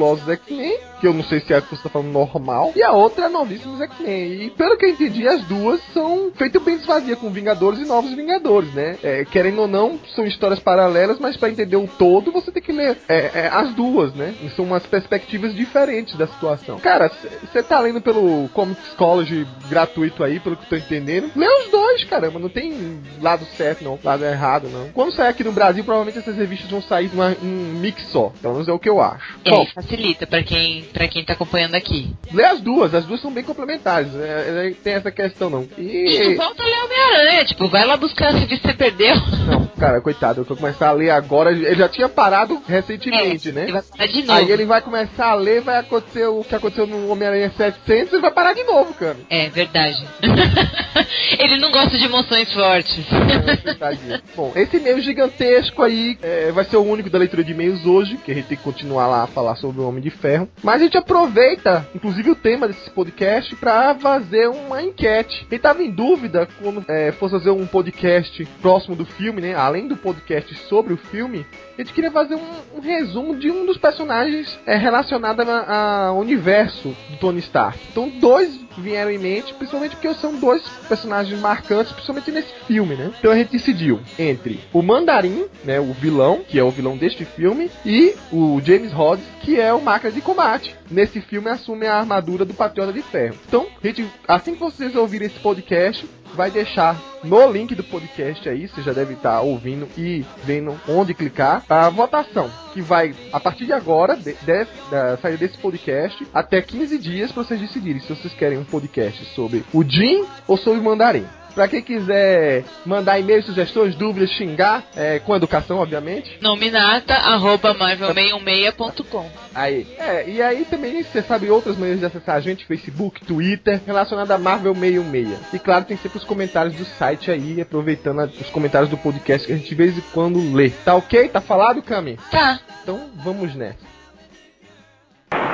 Fabulosos 0.10 0.30
X-Men, 0.30 0.89
que 1.00 1.08
eu 1.08 1.14
não 1.14 1.24
sei 1.24 1.40
se 1.40 1.54
é 1.54 1.58
a 1.58 1.62
que 1.62 1.76
você 1.76 1.84
tá 1.84 1.90
falando 1.90 2.12
normal. 2.12 2.74
E 2.76 2.84
a 2.84 2.92
outra 2.92 3.26
é 3.26 3.30
Novíssimos 3.30 3.82
X-Men. 3.82 4.44
E 4.44 4.50
pelo 4.52 4.78
que 4.78 4.86
eu 4.86 4.90
entendi, 4.90 5.28
as 5.28 5.44
duas 5.46 5.82
são 5.94 6.32
feito 6.36 6.60
bem 6.60 6.78
desvazia 6.78 7.16
com 7.16 7.30
Vingadores 7.30 7.80
e 7.80 7.86
Novos 7.86 8.14
Vingadores, 8.14 8.74
né? 8.74 8.98
É, 9.04 9.26
querendo 9.26 9.62
ou 9.62 9.68
não, 9.68 10.00
são 10.16 10.26
histórias 10.26 10.60
paralelas, 10.60 11.20
mas 11.20 11.38
para 11.38 11.50
entender 11.50 11.78
o 11.78 11.88
todo, 11.88 12.32
você 12.32 12.52
tem 12.52 12.62
que 12.62 12.72
ler 12.72 12.98
é, 13.08 13.32
é, 13.34 13.50
as 13.52 13.74
duas, 13.74 14.14
né? 14.14 14.34
E 14.44 14.50
são 14.50 14.66
umas 14.66 14.86
perspectivas 14.86 15.54
diferentes 15.54 16.16
da 16.16 16.28
situação. 16.28 16.80
Cara, 16.80 17.12
você 17.42 17.64
tá 17.64 17.80
lendo 17.80 18.02
pelo 18.02 18.50
Comixology 18.50 19.48
gratuito 19.70 20.24
aí, 20.24 20.40
pelo 20.40 20.58
que 20.58 20.64
eu 20.64 20.70
tô 20.70 20.76
entendendo. 20.76 21.32
Lê 21.36 21.48
os 21.48 21.72
dois, 21.72 22.04
caramba. 22.06 22.40
Não 22.40 22.50
tem 22.50 23.02
lado 23.22 23.46
certo, 23.58 23.84
não. 23.84 24.00
Lado 24.04 24.26
errado, 24.26 24.70
não. 24.70 24.90
Quando 24.90 25.14
sair 25.14 25.30
aqui 25.30 25.44
no 25.44 25.52
Brasil, 25.52 25.84
provavelmente 25.84 26.20
essas 26.20 26.36
revistas 26.36 26.70
vão 26.70 26.82
sair 26.82 27.10
numa, 27.10 27.32
em 27.32 27.48
um 27.48 27.80
mix 27.80 28.04
só. 28.08 28.32
Pelo 28.42 28.54
menos 28.54 28.68
é 28.68 28.72
o 28.72 28.80
que 28.80 28.90
eu 28.90 29.02
acho. 29.02 29.40
É, 29.46 29.50
Bom, 29.50 29.66
facilita 29.68 30.26
pra 30.26 30.44
quem, 30.44 30.84
pra 30.92 31.08
quem 31.08 31.24
tá 31.24 31.34
acompanhando 31.34 31.76
aqui. 31.76 32.14
lê 32.34 32.44
as 32.46 32.60
duas. 32.62 32.94
As 32.94 33.06
duas 33.06 33.22
são 33.22 33.32
bem 33.32 33.44
complementares. 33.44 34.14
É, 34.16 34.68
é, 34.68 34.74
tem 34.84 34.94
essa 34.94 35.12
questão, 35.12 35.50
não. 35.50 35.68
E 35.78 36.32
E... 36.32 36.36
volta 36.36 36.64
a 36.64 36.66
ler 36.66 36.80
Homem-Aranha, 36.84 37.46
tipo, 37.46 37.68
vai 37.68 37.86
lá 37.86 37.98
buscar 37.98 38.34
se 38.34 38.46
você 38.46 38.74
perdeu. 38.74 39.16
Não, 39.48 39.66
cara, 39.80 40.02
coitado. 40.02 40.42
Eu 40.42 40.46
vou 40.46 40.58
começar 40.58 40.90
a 40.90 40.94
ler 40.94 41.10
agora. 41.10 41.52
Ele 41.52 41.76
já 41.76 41.88
tinha 41.90 42.10
parado 42.10 42.62
recentemente, 42.68 43.52
né? 43.52 43.64
Ele 43.64 43.72
vai 43.74 43.82
parar 43.82 44.08
de 44.08 44.22
novo. 44.22 44.40
Aí 44.40 44.52
ele 44.52 44.66
vai 44.66 44.82
começar 44.82 45.28
a 45.28 45.36
ler, 45.36 45.62
vai 45.62 45.78
acontecer 45.80 46.26
o 46.28 46.44
que 46.44 46.56
aconteceu 46.56 46.88
no 46.88 47.10
Homem-Aranha 47.10 47.52
700 47.56 48.14
e 48.14 48.20
vai 48.20 48.32
parar 48.32 48.54
de 48.54 48.64
novo, 48.64 48.94
cara. 48.94 49.18
É, 49.30 49.50
verdade. 49.50 50.04
ele 51.40 51.58
não 51.58 51.72
gosta 51.72 51.98
de 51.98 52.06
emoções 52.06 52.52
fortes. 52.54 53.06
É. 53.10 54.22
Bom, 54.36 54.52
esse 54.56 54.78
e-mail 54.78 55.02
gigantesco 55.02 55.84
aí 55.84 56.18
é, 56.22 56.52
vai 56.52 56.66
ser 56.66 56.78
o 56.78 56.84
único 56.84 57.10
da 57.10 57.18
leitura 57.18 57.44
de 57.44 57.52
e-mails 57.52 57.86
hoje, 57.86 58.18
que 58.18 58.32
a 58.32 58.36
gente 58.36 58.48
tem 58.48 58.58
que 58.58 58.64
continuar 58.64 59.08
lá 59.08 59.24
a 59.24 59.28
falar 59.28 59.56
sobre 59.56 59.82
o 59.82 59.88
Homem 59.88 60.02
de 60.02 60.10
Ferro. 60.10 60.48
Mas 60.64 60.79
gente 60.80 60.98
aproveita, 60.98 61.88
inclusive, 61.94 62.32
o 62.32 62.36
tema 62.36 62.68
desse 62.68 62.90
podcast 62.90 63.56
pra 63.56 63.96
fazer 63.96 64.48
uma 64.48 64.82
enquete. 64.82 65.46
Quem 65.50 65.60
tava 65.60 65.84
em 65.84 65.92
dúvida 65.92 66.48
quando 66.62 66.84
é, 66.88 67.12
fosse 67.12 67.36
fazer 67.36 67.52
um 67.52 67.66
podcast 67.66 68.46
próximo 68.62 68.96
do 68.96 69.06
filme, 69.06 69.42
né? 69.42 69.56
Além 69.56 69.88
do 69.88 69.96
podcast 69.98 70.54
sobre 70.68 70.94
o 70.94 70.98
filme, 70.98 71.46
a 71.78 71.82
gente 71.82 71.94
queria 71.94 72.12
fazer 72.12 72.36
um, 72.36 72.78
um 72.78 72.80
resumo 72.80 73.36
de 73.36 73.52
um 73.52 73.66
dos 73.66 73.78
personagens 73.78 74.60
é, 74.66 74.76
relacionado 74.76 75.42
ao 75.42 76.18
universo 76.18 76.96
do 77.10 77.18
Tony 77.18 77.40
Stark. 77.40 77.80
Então, 77.92 78.10
dois 78.10 78.69
vieram 78.78 79.12
em 79.12 79.18
mente, 79.18 79.54
principalmente 79.54 79.96
porque 79.96 80.14
são 80.16 80.40
dois 80.40 80.62
personagens 80.88 81.40
marcantes, 81.40 81.92
principalmente 81.92 82.32
nesse 82.32 82.54
filme, 82.66 82.96
né? 82.96 83.12
Então 83.20 83.32
a 83.32 83.36
gente 83.36 83.52
decidiu 83.52 84.00
entre 84.18 84.60
o 84.74 84.82
Mandarim, 84.82 85.46
né, 85.64 85.80
o 85.80 85.94
vilão, 85.94 86.42
que 86.48 86.60
é 86.60 86.64
o 86.64 86.72
vilão 86.72 86.98
deste 86.98 87.26
filme, 87.26 87.70
e 87.86 88.16
o 88.32 88.62
James 88.64 88.92
Rhodes, 88.92 89.26
que 89.42 89.60
é 89.60 89.74
o 89.74 89.82
máquina 89.82 90.12
de 90.12 90.22
combate. 90.22 90.76
Nesse 90.90 91.22
filme 91.22 91.50
assume 91.50 91.86
a 91.86 91.96
armadura 91.96 92.46
do 92.46 92.54
Patriota 92.54 92.94
de 92.94 93.02
Ferro. 93.02 93.36
Então, 93.48 93.68
gente, 93.84 94.06
assim 94.28 94.54
que 94.54 94.60
vocês 94.60 94.96
ouvirem 94.96 95.28
esse 95.28 95.40
podcast, 95.40 96.08
vai 96.36 96.52
deixar 96.52 97.00
no 97.24 97.52
link 97.52 97.76
do 97.76 97.84
podcast 97.84 98.48
aí, 98.48 98.68
você 98.68 98.82
já 98.82 98.94
deve 98.94 99.14
estar 99.14 99.42
ouvindo 99.42 99.88
e 99.98 100.26
vendo 100.44 100.80
onde 100.88 101.14
clicar, 101.14 101.64
a 101.70 101.90
votação, 101.90 102.50
que 102.74 102.82
vai, 102.82 103.14
a 103.32 103.40
partir 103.40 103.66
de 103.66 103.74
agora, 103.74 104.16
de, 104.16 104.34
de, 104.34 104.68
da 104.90 105.18
saída 105.18 105.38
desse 105.38 105.58
podcast, 105.58 106.26
até 106.34 106.62
15 106.62 106.98
dias 106.98 107.32
para 107.32 107.44
vocês 107.44 107.60
decidirem 107.60 108.02
se 108.02 108.10
vocês 108.10 108.34
querem 108.34 108.58
um 108.58 108.64
podcast 108.64 109.24
sobre 109.36 109.64
o 109.74 109.84
Jim 109.84 110.26
ou 110.48 110.58
sobre 110.58 110.80
o 110.80 110.84
Mandarim. 110.84 111.39
Pra 111.54 111.68
quem 111.68 111.82
quiser 111.82 112.64
mandar 112.86 113.20
e-mails, 113.20 113.46
sugestões, 113.46 113.96
dúvidas, 113.96 114.32
xingar, 114.32 114.84
é, 114.96 115.20
com 115.20 115.36
educação, 115.36 115.78
obviamente. 115.78 116.38
Nominata, 116.42 117.14
arroba 117.14 117.74
marvel616.com. 117.76 119.30
Aí. 119.54 119.88
É, 119.98 120.30
e 120.30 120.42
aí 120.42 120.66
também 120.66 121.04
você 121.04 121.22
sabe 121.22 121.50
outras 121.50 121.76
maneiras 121.76 122.00
de 122.00 122.06
acessar 122.06 122.36
a 122.36 122.40
gente, 122.40 122.66
Facebook, 122.66 123.26
Twitter, 123.26 123.82
relacionado 123.86 124.32
a 124.32 124.38
Marvel 124.38 124.74
616. 124.74 125.54
E 125.54 125.60
claro, 125.60 125.86
tem 125.86 125.98
sempre 125.98 126.18
os 126.18 126.24
comentários 126.24 126.76
do 126.76 126.86
site 126.86 127.32
aí, 127.32 127.60
aproveitando 127.62 128.20
os 128.24 128.50
comentários 128.50 128.90
do 128.90 128.98
podcast 128.98 129.46
que 129.46 129.54
a 129.54 129.58
gente 129.58 129.70
de 129.70 129.76
vez 129.76 129.98
em 129.98 130.04
quando 130.14 130.54
lê. 130.54 130.70
Tá 130.70 130.96
ok? 130.96 131.30
Tá 131.30 131.42
falado, 131.42 131.82
Cami? 131.82 132.18
Tá. 132.32 132.60
Então 132.84 133.10
vamos 133.16 133.56
nessa. 133.56 133.99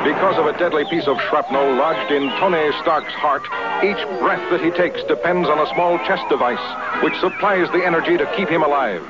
Because 0.05 0.37
of 0.37 0.45
a 0.45 0.55
deadly 0.59 0.85
piece 0.85 1.07
of 1.07 1.19
shrapnel 1.29 1.73
lodged 1.77 2.11
in 2.11 2.29
Tony 2.37 2.71
Stark's 2.83 3.11
heart, 3.13 3.41
each 3.81 3.97
breath 4.21 4.51
that 4.51 4.61
he 4.61 4.69
takes 4.69 5.01
depends 5.09 5.49
on 5.49 5.57
a 5.57 5.65
small 5.73 5.97
chest 6.05 6.21
device 6.29 6.61
which 7.01 7.17
supplies 7.17 7.65
the 7.71 7.83
energy 7.83 8.15
to 8.15 8.25
keep 8.37 8.47
him 8.47 8.61
alive. 8.61 9.01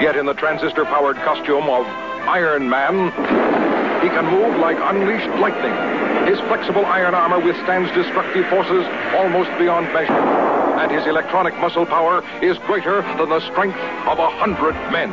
Yet 0.00 0.16
in 0.16 0.24
the 0.24 0.32
transistor 0.32 0.86
powered 0.86 1.16
costume 1.16 1.68
of 1.68 1.84
Iron 2.24 2.70
Man, 2.70 3.12
he 4.00 4.08
can 4.08 4.24
move 4.24 4.56
like 4.56 4.78
unleashed 4.80 5.28
lightning. 5.36 5.76
His 6.26 6.40
flexible 6.48 6.86
iron 6.86 7.14
armor 7.14 7.38
withstands 7.38 7.92
destructive 7.92 8.48
forces 8.48 8.86
almost 9.12 9.50
beyond 9.58 9.92
measure. 9.92 10.16
And 10.80 10.90
his 10.90 11.04
electronic 11.04 11.54
muscle 11.60 11.84
power 11.84 12.24
is 12.40 12.56
greater 12.64 13.02
than 13.20 13.28
the 13.28 13.40
strength 13.52 13.76
of 14.08 14.18
a 14.18 14.30
hundred 14.30 14.72
men. 14.90 15.12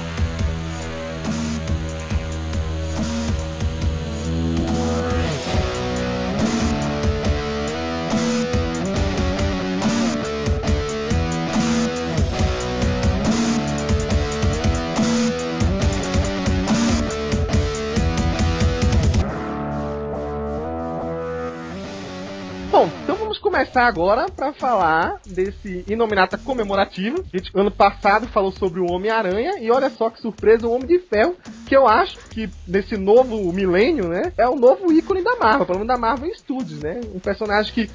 começar 23.51 23.85
agora 23.85 24.27
para 24.33 24.53
falar 24.53 25.19
desse 25.27 25.83
Inominata 25.85 26.37
comemorativo. 26.37 27.17
A 27.21 27.37
gente, 27.37 27.51
ano 27.53 27.69
passado, 27.69 28.25
falou 28.29 28.49
sobre 28.49 28.79
o 28.79 28.89
Homem-Aranha 28.89 29.59
e 29.59 29.69
olha 29.69 29.89
só 29.89 30.09
que 30.09 30.21
surpresa, 30.21 30.65
o 30.65 30.71
Homem 30.71 30.87
de 30.87 30.99
Ferro, 30.99 31.35
que 31.67 31.75
eu 31.75 31.85
acho 31.85 32.17
que 32.29 32.49
nesse 32.65 32.95
novo 32.95 33.51
milênio, 33.51 34.07
né, 34.07 34.31
é 34.37 34.47
o 34.47 34.55
novo 34.55 34.93
ícone 34.93 35.21
da 35.21 35.35
Marvel, 35.35 35.65
pelo 35.65 35.79
menos 35.79 35.93
da 35.93 35.99
Marvel 35.99 36.33
Studios, 36.33 36.81
né? 36.81 37.01
Um 37.13 37.19
personagem 37.19 37.73
que 37.73 37.89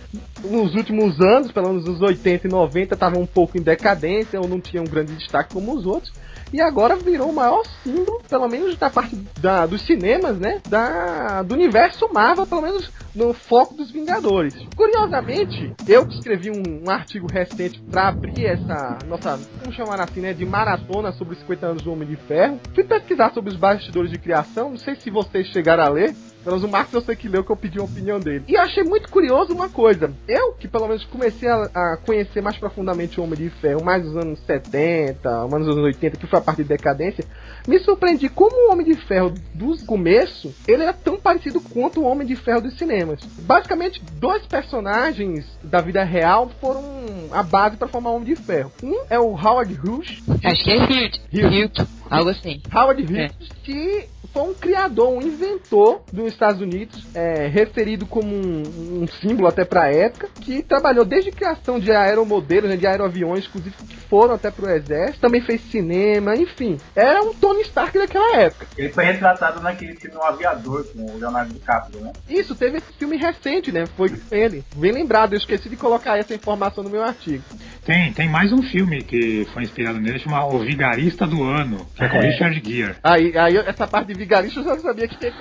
nos 0.45 0.75
últimos 0.75 1.19
anos, 1.23 1.51
pelo 1.51 1.69
menos 1.69 1.87
nos 1.87 2.03
80 2.03 2.47
e 2.47 2.51
90, 2.51 2.93
estava 2.93 3.19
um 3.19 3.27
pouco 3.27 3.57
em 3.57 3.63
decadência 3.63 4.39
ou 4.39 4.47
não 4.47 4.61
tinha 4.61 4.83
um 4.83 4.87
grande 4.87 5.17
destaque 5.17 5.55
como 5.55 5.75
os 5.75 5.87
outros. 5.87 6.13
E 6.53 6.61
agora 6.61 6.97
virou 6.97 7.31
o 7.31 7.35
maior 7.35 7.63
símbolo, 7.83 8.23
pelo 8.29 8.49
menos 8.49 8.77
da 8.77 8.89
parte 8.89 9.17
da, 9.41 9.67
dos 9.67 9.85
cinemas, 9.85 10.39
né? 10.39 10.61
Da, 10.69 11.43
do 11.43 11.55
universo 11.55 12.09
Marvel, 12.13 12.47
pelo 12.47 12.63
menos 12.63 12.91
no 13.15 13.33
foco 13.33 13.75
dos 13.75 13.91
Vingadores. 13.91 14.55
Curiosamente, 14.77 15.75
eu 15.89 16.07
escrevi 16.09 16.51
um, 16.51 16.85
um 16.87 16.91
artigo 16.91 17.27
recente 17.27 17.81
para 17.91 18.09
abrir 18.09 18.47
essa 18.47 18.99
nossa, 19.09 19.39
vamos 19.61 19.75
chamar 19.75 20.01
assim, 20.01 20.21
né? 20.21 20.33
De 20.33 20.45
maratona 20.45 21.13
sobre 21.13 21.35
os 21.35 21.41
50 21.41 21.67
anos 21.67 21.83
do 21.83 21.93
Homem 21.93 22.09
de 22.09 22.17
Ferro. 22.17 22.61
Fui 22.75 22.85
pesquisar 22.85 23.33
sobre 23.33 23.51
os 23.51 23.57
bastidores 23.57 24.11
de 24.11 24.19
criação, 24.19 24.71
não 24.71 24.79
sei 24.79 24.95
se 24.97 25.11
vocês 25.11 25.49
chegaram 25.49 25.85
a 25.85 25.89
ler. 25.89 26.15
Pelo 26.47 26.59
menos 26.59 26.71
o 26.71 26.73
Marcos 26.73 26.95
eu 26.95 27.01
sei 27.01 27.17
que 27.17 27.29
leu 27.29 27.43
que 27.43 27.51
eu 27.51 27.57
pedi 27.57 27.81
uma 27.81 27.87
opinião 27.87 28.21
dele. 28.21 28.45
E 28.47 28.55
eu 28.55 28.61
achei 28.61 28.85
muito 28.85 29.11
curioso 29.11 29.53
uma 29.53 29.69
coisa. 29.69 30.13
Eu, 30.29 30.53
que 30.53 30.69
pelo 30.69 30.87
menos 30.87 31.05
comecei 31.07 31.49
a, 31.49 31.63
a 31.75 31.97
conhecer 31.97 32.41
mais 32.41 32.57
profundamente 32.57 33.19
o 33.19 33.25
Homem 33.25 33.37
de 33.37 33.51
Ferro, 33.51 33.85
mais 33.85 34.05
nos 34.05 34.17
anos 34.17 34.39
70, 34.47 35.49
mais 35.49 35.67
nos 35.67 35.75
anos 35.75 35.85
80, 35.87 36.17
que 36.17 36.27
foi 36.29 36.39
a 36.39 36.43
parte 36.43 36.63
de 36.63 36.69
decadência, 36.69 37.25
me 37.67 37.81
surpreendi 37.81 38.29
como 38.29 38.55
o 38.55 38.73
Homem 38.73 38.87
de 38.87 38.95
Ferro 38.95 39.35
do 39.53 39.77
começo, 39.87 40.55
ele 40.69 40.85
era 40.85 40.93
tão 40.93 41.19
parecido 41.19 41.61
quanto 41.61 42.01
o 42.01 42.05
Homem 42.05 42.25
de 42.25 42.37
Ferro 42.37 42.61
dos 42.61 42.79
cinemas. 42.79 43.19
Basicamente, 43.41 44.01
dois 44.13 44.47
personagens 44.47 45.45
da 45.65 45.81
vida 45.81 46.05
real 46.05 46.49
foram 46.61 46.85
a 47.33 47.43
base 47.43 47.77
para 47.77 47.89
formar 47.89 48.11
o 48.11 48.17
Homem 48.17 48.35
de 48.35 48.37
Ferro. 48.37 48.71
Um 48.85 49.05
é 49.11 49.19
o 49.19 49.31
Howard 49.31 49.75
Hughes. 49.75 50.23
Acho 50.45 50.63
que 50.63 50.71
é 50.71 50.77
Hughes. 50.77 51.21
Hughes. 51.33 51.89
Algo 52.09 52.31
assim. 52.31 52.63
Howard 52.73 53.03
Hughes, 53.03 53.33
que 53.65 54.09
foi 54.37 54.51
um 54.51 54.55
criador, 54.55 55.09
um 55.15 55.23
inventor 55.23 56.03
dos 56.13 56.27
Estados 56.27 56.61
Unidos, 56.61 57.07
é, 57.15 57.47
referido 57.47 58.05
como 58.05 58.29
um, 58.29 59.03
um 59.03 59.07
símbolo 59.23 59.49
até 59.49 59.65
para 59.65 59.85
a 59.85 59.91
época, 59.91 60.29
que 60.43 60.63
trabalhou 60.63 61.07
desde 61.07 61.31
a 61.31 61.33
criação 61.33 61.81
de 61.81 61.91
aeromodelos, 61.91 62.69
né, 62.69 62.77
de 62.77 62.87
aeroaviões, 62.87 63.47
inclusive 63.47 63.75
que 63.89 63.97
foram 63.97 64.35
até 64.35 64.51
pro 64.51 64.69
exército, 64.69 65.21
também 65.21 65.41
fez 65.41 65.63
cinema, 65.71 66.37
enfim, 66.37 66.77
era 66.95 67.23
um 67.23 67.33
Tony 67.33 67.63
Stark 67.63 67.97
daquela 67.97 68.37
época. 68.37 68.67
Ele 68.77 68.91
foi 68.91 69.05
retratado 69.05 69.63
naquele 69.63 69.95
filme 69.95 70.17
O 70.19 70.23
Aviador, 70.23 70.85
com 70.93 71.07
o 71.07 71.19
Leonardo 71.19 71.55
DiCaprio, 71.55 72.01
né? 72.01 72.13
Isso, 72.29 72.55
teve 72.55 72.77
esse 72.77 72.93
filme 72.99 73.17
recente, 73.17 73.73
né? 73.73 73.87
Foi 73.97 74.11
com 74.11 74.35
ele. 74.35 74.63
Bem 74.77 74.93
lembrado, 74.93 75.33
eu 75.33 75.39
esqueci 75.39 75.71
de 75.71 75.77
colocar 75.77 76.19
essa 76.19 76.35
informação 76.35 76.85
no 76.85 76.91
meu 76.91 77.03
artigo. 77.03 77.43
Tem, 77.87 78.13
tem 78.13 78.29
mais 78.29 78.53
um 78.53 78.63
filme 78.63 79.01
que 79.03 79.47
foi 79.55 79.63
inspirado 79.63 79.99
nele, 79.99 80.19
chama 80.19 80.45
O 80.45 80.59
Vigarista 80.59 81.27
do 81.27 81.43
Ano, 81.43 81.87
que 81.95 82.05
é 82.05 82.09
com 82.09 82.17
É. 82.17 82.31
Richard 82.31 82.63
Gere. 82.63 82.97
Aí, 83.03 83.33
aí 83.39 83.57
essa 83.57 83.87
parte 83.87 84.13
de 84.13 84.26
vigarista 84.27 84.61
eu 84.61 84.65
já 84.65 84.79
sabia 84.79 85.09
que 85.09 85.17
tinha. 85.17 85.33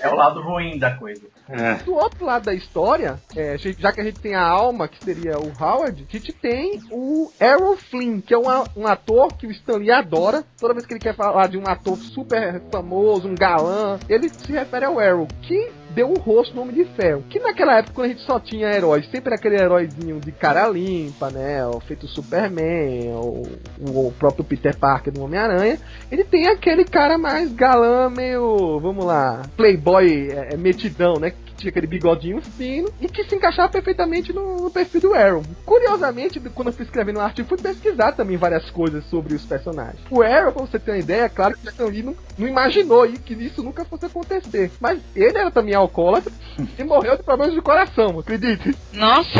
É 0.00 0.08
o 0.08 0.14
lado 0.16 0.42
ruim 0.42 0.78
da 0.78 0.96
coisa. 0.96 1.22
É. 1.48 1.74
Do 1.84 1.94
outro 1.94 2.24
lado 2.24 2.44
da 2.44 2.54
história, 2.54 3.20
é, 3.36 3.56
já 3.56 3.92
que 3.92 4.00
a 4.00 4.04
gente 4.04 4.20
tem 4.20 4.34
a 4.34 4.42
alma, 4.42 4.88
que 4.88 5.02
seria 5.04 5.38
o 5.38 5.52
Howard, 5.58 6.06
a 6.08 6.12
gente 6.12 6.32
tem 6.32 6.80
o 6.90 7.30
Errol 7.40 7.76
Flynn, 7.76 8.20
que 8.20 8.34
é 8.34 8.38
um, 8.38 8.44
um 8.76 8.86
ator 8.86 9.32
que 9.34 9.46
o 9.46 9.50
Stanley 9.50 9.90
adora. 9.90 10.44
Toda 10.58 10.74
vez 10.74 10.84
que 10.84 10.94
ele 10.94 11.00
quer 11.00 11.14
falar 11.14 11.46
de 11.46 11.56
um 11.56 11.66
ator 11.66 11.96
super 11.96 12.60
famoso, 12.72 13.28
um 13.28 13.34
galã, 13.34 13.98
ele 14.08 14.28
se 14.28 14.50
refere 14.52 14.84
ao 14.84 15.00
Errol, 15.00 15.28
que 15.42 15.70
deu 15.94 16.10
o 16.10 16.18
rosto 16.18 16.54
no 16.54 16.62
Homem 16.62 16.74
de 16.74 16.84
Ferro. 16.96 17.24
Que 17.30 17.38
naquela 17.38 17.78
época, 17.78 17.94
quando 17.94 18.06
a 18.06 18.08
gente 18.10 18.22
só 18.22 18.40
tinha 18.40 18.68
heróis, 18.70 19.08
sempre 19.10 19.28
era 19.28 19.36
aquele 19.36 19.56
heróizinho 19.56 20.20
de 20.20 20.32
cara 20.32 20.68
limpa, 20.68 21.30
né? 21.30 21.64
O 21.66 21.80
feito 21.80 22.06
Superman, 22.08 23.12
ou 23.14 23.46
o, 23.80 24.08
o 24.08 24.12
próprio 24.12 24.44
Peter 24.44 24.76
Parker 24.76 25.12
do 25.12 25.22
Homem-Aranha. 25.22 25.78
Ele 26.10 26.24
tem 26.24 26.48
aquele 26.48 26.84
cara 26.84 27.16
mais 27.16 27.52
galã, 27.52 28.10
meio, 28.10 28.78
vamos 28.80 29.04
lá, 29.04 29.42
playboy 29.56 30.30
é, 30.30 30.54
é, 30.54 30.56
metidão, 30.56 31.14
né? 31.14 31.32
Tinha 31.56 31.70
aquele 31.70 31.86
bigodinho 31.86 32.40
fino 32.40 32.90
e 33.00 33.08
que 33.08 33.24
se 33.24 33.34
encaixava 33.34 33.68
perfeitamente 33.68 34.32
no, 34.32 34.56
no 34.56 34.70
perfil 34.70 35.00
do 35.00 35.14
Arrow. 35.14 35.42
Curiosamente, 35.64 36.40
quando 36.40 36.68
eu 36.68 36.74
fui 36.74 36.84
escrevendo 36.84 37.16
o 37.16 37.20
artigo, 37.20 37.48
fui 37.48 37.58
pesquisar 37.58 38.12
também 38.12 38.36
várias 38.36 38.70
coisas 38.70 39.04
sobre 39.06 39.34
os 39.34 39.44
personagens. 39.44 40.00
O 40.10 40.22
Arrow, 40.22 40.52
pra 40.52 40.66
você 40.66 40.78
ter 40.78 40.92
uma 40.92 40.98
ideia, 40.98 41.22
é 41.22 41.28
claro 41.28 41.56
que 41.56 41.66
o 41.66 41.70
Stan 41.70 41.86
Lee 41.86 42.02
não, 42.02 42.16
não 42.38 42.48
imaginou 42.48 43.06
que 43.08 43.34
isso 43.34 43.62
nunca 43.62 43.84
fosse 43.84 44.06
acontecer. 44.06 44.70
Mas 44.80 45.00
ele 45.14 45.36
era 45.38 45.50
também 45.50 45.74
alcoólatra 45.74 46.32
e 46.78 46.84
morreu 46.84 47.16
de 47.16 47.22
problemas 47.22 47.54
de 47.54 47.60
coração, 47.60 48.18
acredite. 48.18 48.74
Nossa! 48.92 49.30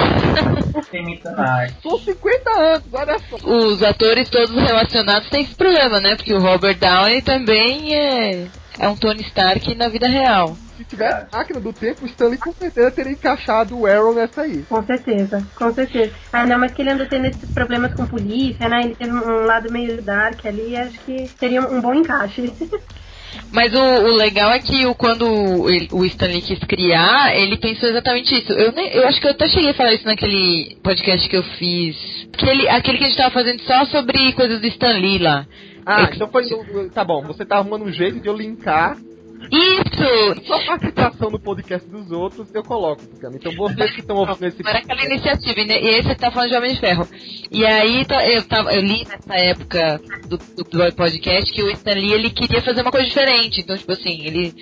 São 1.83 1.99
50 1.99 2.51
anos, 2.51 2.83
olha 2.93 3.19
só. 3.19 3.37
Os 3.37 3.83
atores 3.83 4.29
todos 4.29 4.55
relacionados 4.55 5.29
têm 5.29 5.43
esse 5.43 5.55
problema, 5.55 6.01
né? 6.01 6.17
Porque 6.17 6.33
o 6.33 6.41
Robert 6.41 6.79
Downey 6.79 7.23
também 7.23 7.95
é, 7.95 8.47
é 8.79 8.89
um 8.89 8.97
Tony 8.97 9.23
Stark 9.23 9.75
na 9.75 9.89
vida 9.89 10.09
real. 10.09 10.57
Se 10.77 10.85
tivesse 10.85 11.27
máquina 11.33 11.61
do 11.61 11.73
tempo, 11.73 12.05
o 12.05 12.07
Stanley 12.07 12.39
com 12.39 12.53
certeza 12.53 12.91
teria 12.91 13.13
encaixado 13.13 13.79
o 13.79 13.87
Arrow 13.87 14.15
nessa 14.15 14.43
aí. 14.43 14.63
Com 14.69 14.83
certeza, 14.85 15.47
com 15.57 15.73
certeza. 15.73 16.13
Ah, 16.33 16.47
não, 16.47 16.59
mas 16.59 16.73
que 16.73 16.83
ele 16.83 16.91
anda 16.91 17.07
tendo 17.07 17.27
esses 17.27 17.49
problemas 17.51 17.95
com 17.95 18.07
polícia, 18.07 18.69
né? 18.69 18.83
Ele 18.85 18.95
teve 18.95 19.13
um 19.13 19.45
lado 19.47 19.71
meio 19.73 20.01
dark 20.03 20.45
ali, 20.47 20.77
acho 20.77 20.99
que 21.01 21.29
seria 21.39 21.61
um 21.63 21.81
bom 21.81 21.95
encaixe. 21.95 22.53
Mas 23.53 23.75
o, 23.75 23.79
o 23.79 24.15
legal 24.17 24.51
é 24.53 24.61
que 24.61 24.87
o, 24.87 24.95
quando 24.95 25.69
ele- 25.69 25.89
o 25.93 26.05
Stanley 26.05 26.41
quis 26.41 26.59
criar, 26.61 27.35
ele 27.37 27.57
pensou 27.57 27.89
exatamente 27.89 28.33
isso. 28.33 28.53
Eu, 28.53 28.71
nem- 28.73 28.93
eu 28.93 29.07
acho 29.09 29.21
que 29.21 29.27
eu 29.27 29.33
até 29.33 29.49
cheguei 29.49 29.71
a 29.71 29.75
falar 29.75 29.93
isso 29.93 30.07
naquele 30.07 30.77
podcast 30.85 31.29
que 31.29 31.37
eu 31.37 31.43
fiz. 31.43 31.97
Aquele, 32.33 32.69
aquele 32.69 32.99
que 32.99 33.05
a 33.05 33.07
gente 33.09 33.17
tava 33.17 33.33
fazendo 33.33 33.61
só 33.63 33.85
sobre 33.87 34.33
coisas 34.35 34.61
do 34.61 34.67
Stanley 34.69 35.19
lá. 35.19 35.47
Ah, 35.85 36.03
Eu- 36.03 36.15
então 36.15 36.29
foi. 36.31 36.45
Tá 36.95 37.05
bom, 37.05 37.23
você 37.23 37.45
tá 37.45 37.57
arrumando 37.57 37.85
um 37.85 37.93
jeito 37.93 38.21
de 38.21 38.29
eu 38.29 38.37
linkar 38.37 38.97
Isso! 39.51 40.47
só 40.47 40.65
participação 40.67 41.31
no 41.31 41.39
podcast 41.39 41.89
dos 41.89 42.11
outros, 42.11 42.53
eu 42.55 42.63
coloco, 42.63 43.07
Tucano. 43.07 43.37
Então 43.37 43.53
vocês 43.57 43.91
que 43.93 44.01
estão 44.01 44.17
ouvindo 44.17 44.45
esse 44.47 44.67
Era 44.67 44.79
aquela 44.79 45.05
iniciativa, 45.05 45.61
e 45.61 45.89
esse 45.99 46.15
tá 46.17 46.31
falando 46.31 46.51
de 46.51 46.57
Homem 46.57 46.75
de 46.75 46.81
Ferro. 46.81 47.07
E 47.51 47.65
aí 47.65 48.05
tá- 48.05 48.27
eu, 48.27 48.43
tava, 48.47 48.73
eu 48.75 48.81
li 48.81 49.07
nessa 49.09 49.35
época 49.35 50.01
do, 50.29 50.39
do 50.39 50.95
podcast 50.95 51.53
que 51.53 51.63
o 51.63 51.71
Stan 51.71 51.93
Lee 51.95 52.13
ele 52.13 52.31
queria 52.31 52.61
fazer 52.63 52.83
uma 52.83 52.91
coisa 52.91 53.07
diferente. 53.07 53.61
Então, 53.61 53.77
tipo 53.77 53.93
assim, 53.93 54.25
ele, 54.25 54.53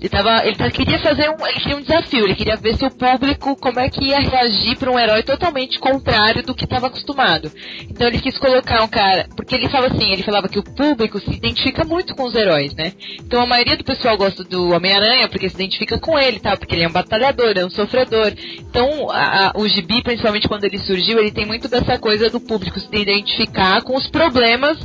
ele 0.00 0.08
tava. 0.08 0.46
Ele 0.46 0.56
tá- 0.56 0.70
queria 0.70 0.98
fazer 1.00 1.28
um. 1.30 1.46
Ele 1.46 1.60
queria 1.60 1.76
um 1.76 1.82
desafio, 1.82 2.24
ele 2.24 2.34
queria 2.36 2.56
ver 2.56 2.76
se 2.76 2.84
o 2.84 2.90
público 2.90 3.56
como 3.56 3.80
é 3.80 3.88
que 3.88 4.04
ia 4.04 4.18
reagir 4.20 4.76
pra 4.78 4.90
um 4.90 4.98
herói 4.98 5.22
totalmente 5.22 5.78
contrário 5.78 6.42
do 6.44 6.54
que 6.54 6.64
estava 6.64 6.86
acostumado. 6.86 7.50
Então 7.90 8.06
ele 8.06 8.20
quis 8.20 8.38
colocar 8.38 8.82
um 8.82 8.88
cara. 8.88 9.26
Porque 9.36 9.54
ele 9.54 9.68
fala 9.68 9.88
assim, 9.88 10.12
ele 10.12 10.22
falava 10.22 10.48
que 10.48 10.58
o 10.58 10.62
público 10.64 11.18
se 11.18 11.30
identifica 11.30 11.84
muito 11.84 12.14
com 12.14 12.24
os 12.24 12.34
heróis, 12.34 12.74
né? 12.74 12.92
Então 13.20 13.40
a 13.42 13.46
maioria 13.46 13.76
do 13.76 13.84
pessoal 13.84 14.16
gosta 14.16 14.25
do 14.34 14.70
Homem-Aranha 14.70 15.28
porque 15.28 15.48
se 15.48 15.54
identifica 15.54 15.98
com 15.98 16.18
ele, 16.18 16.40
tá? 16.40 16.56
Porque 16.56 16.74
ele 16.74 16.84
é 16.84 16.88
um 16.88 16.92
batalhador, 16.92 17.52
é 17.56 17.64
um 17.64 17.70
sofredor. 17.70 18.32
Então 18.58 19.10
a- 19.10 19.48
a- 19.48 19.52
o 19.56 19.66
gibi, 19.68 20.02
principalmente 20.02 20.48
quando 20.48 20.64
ele 20.64 20.78
surgiu, 20.78 21.18
ele 21.18 21.30
tem 21.30 21.46
muito 21.46 21.68
dessa 21.68 21.98
coisa 21.98 22.28
do 22.30 22.40
público 22.40 22.78
se 22.80 22.88
identificar 22.92 23.82
com 23.82 23.96
os 23.96 24.08
problemas 24.08 24.78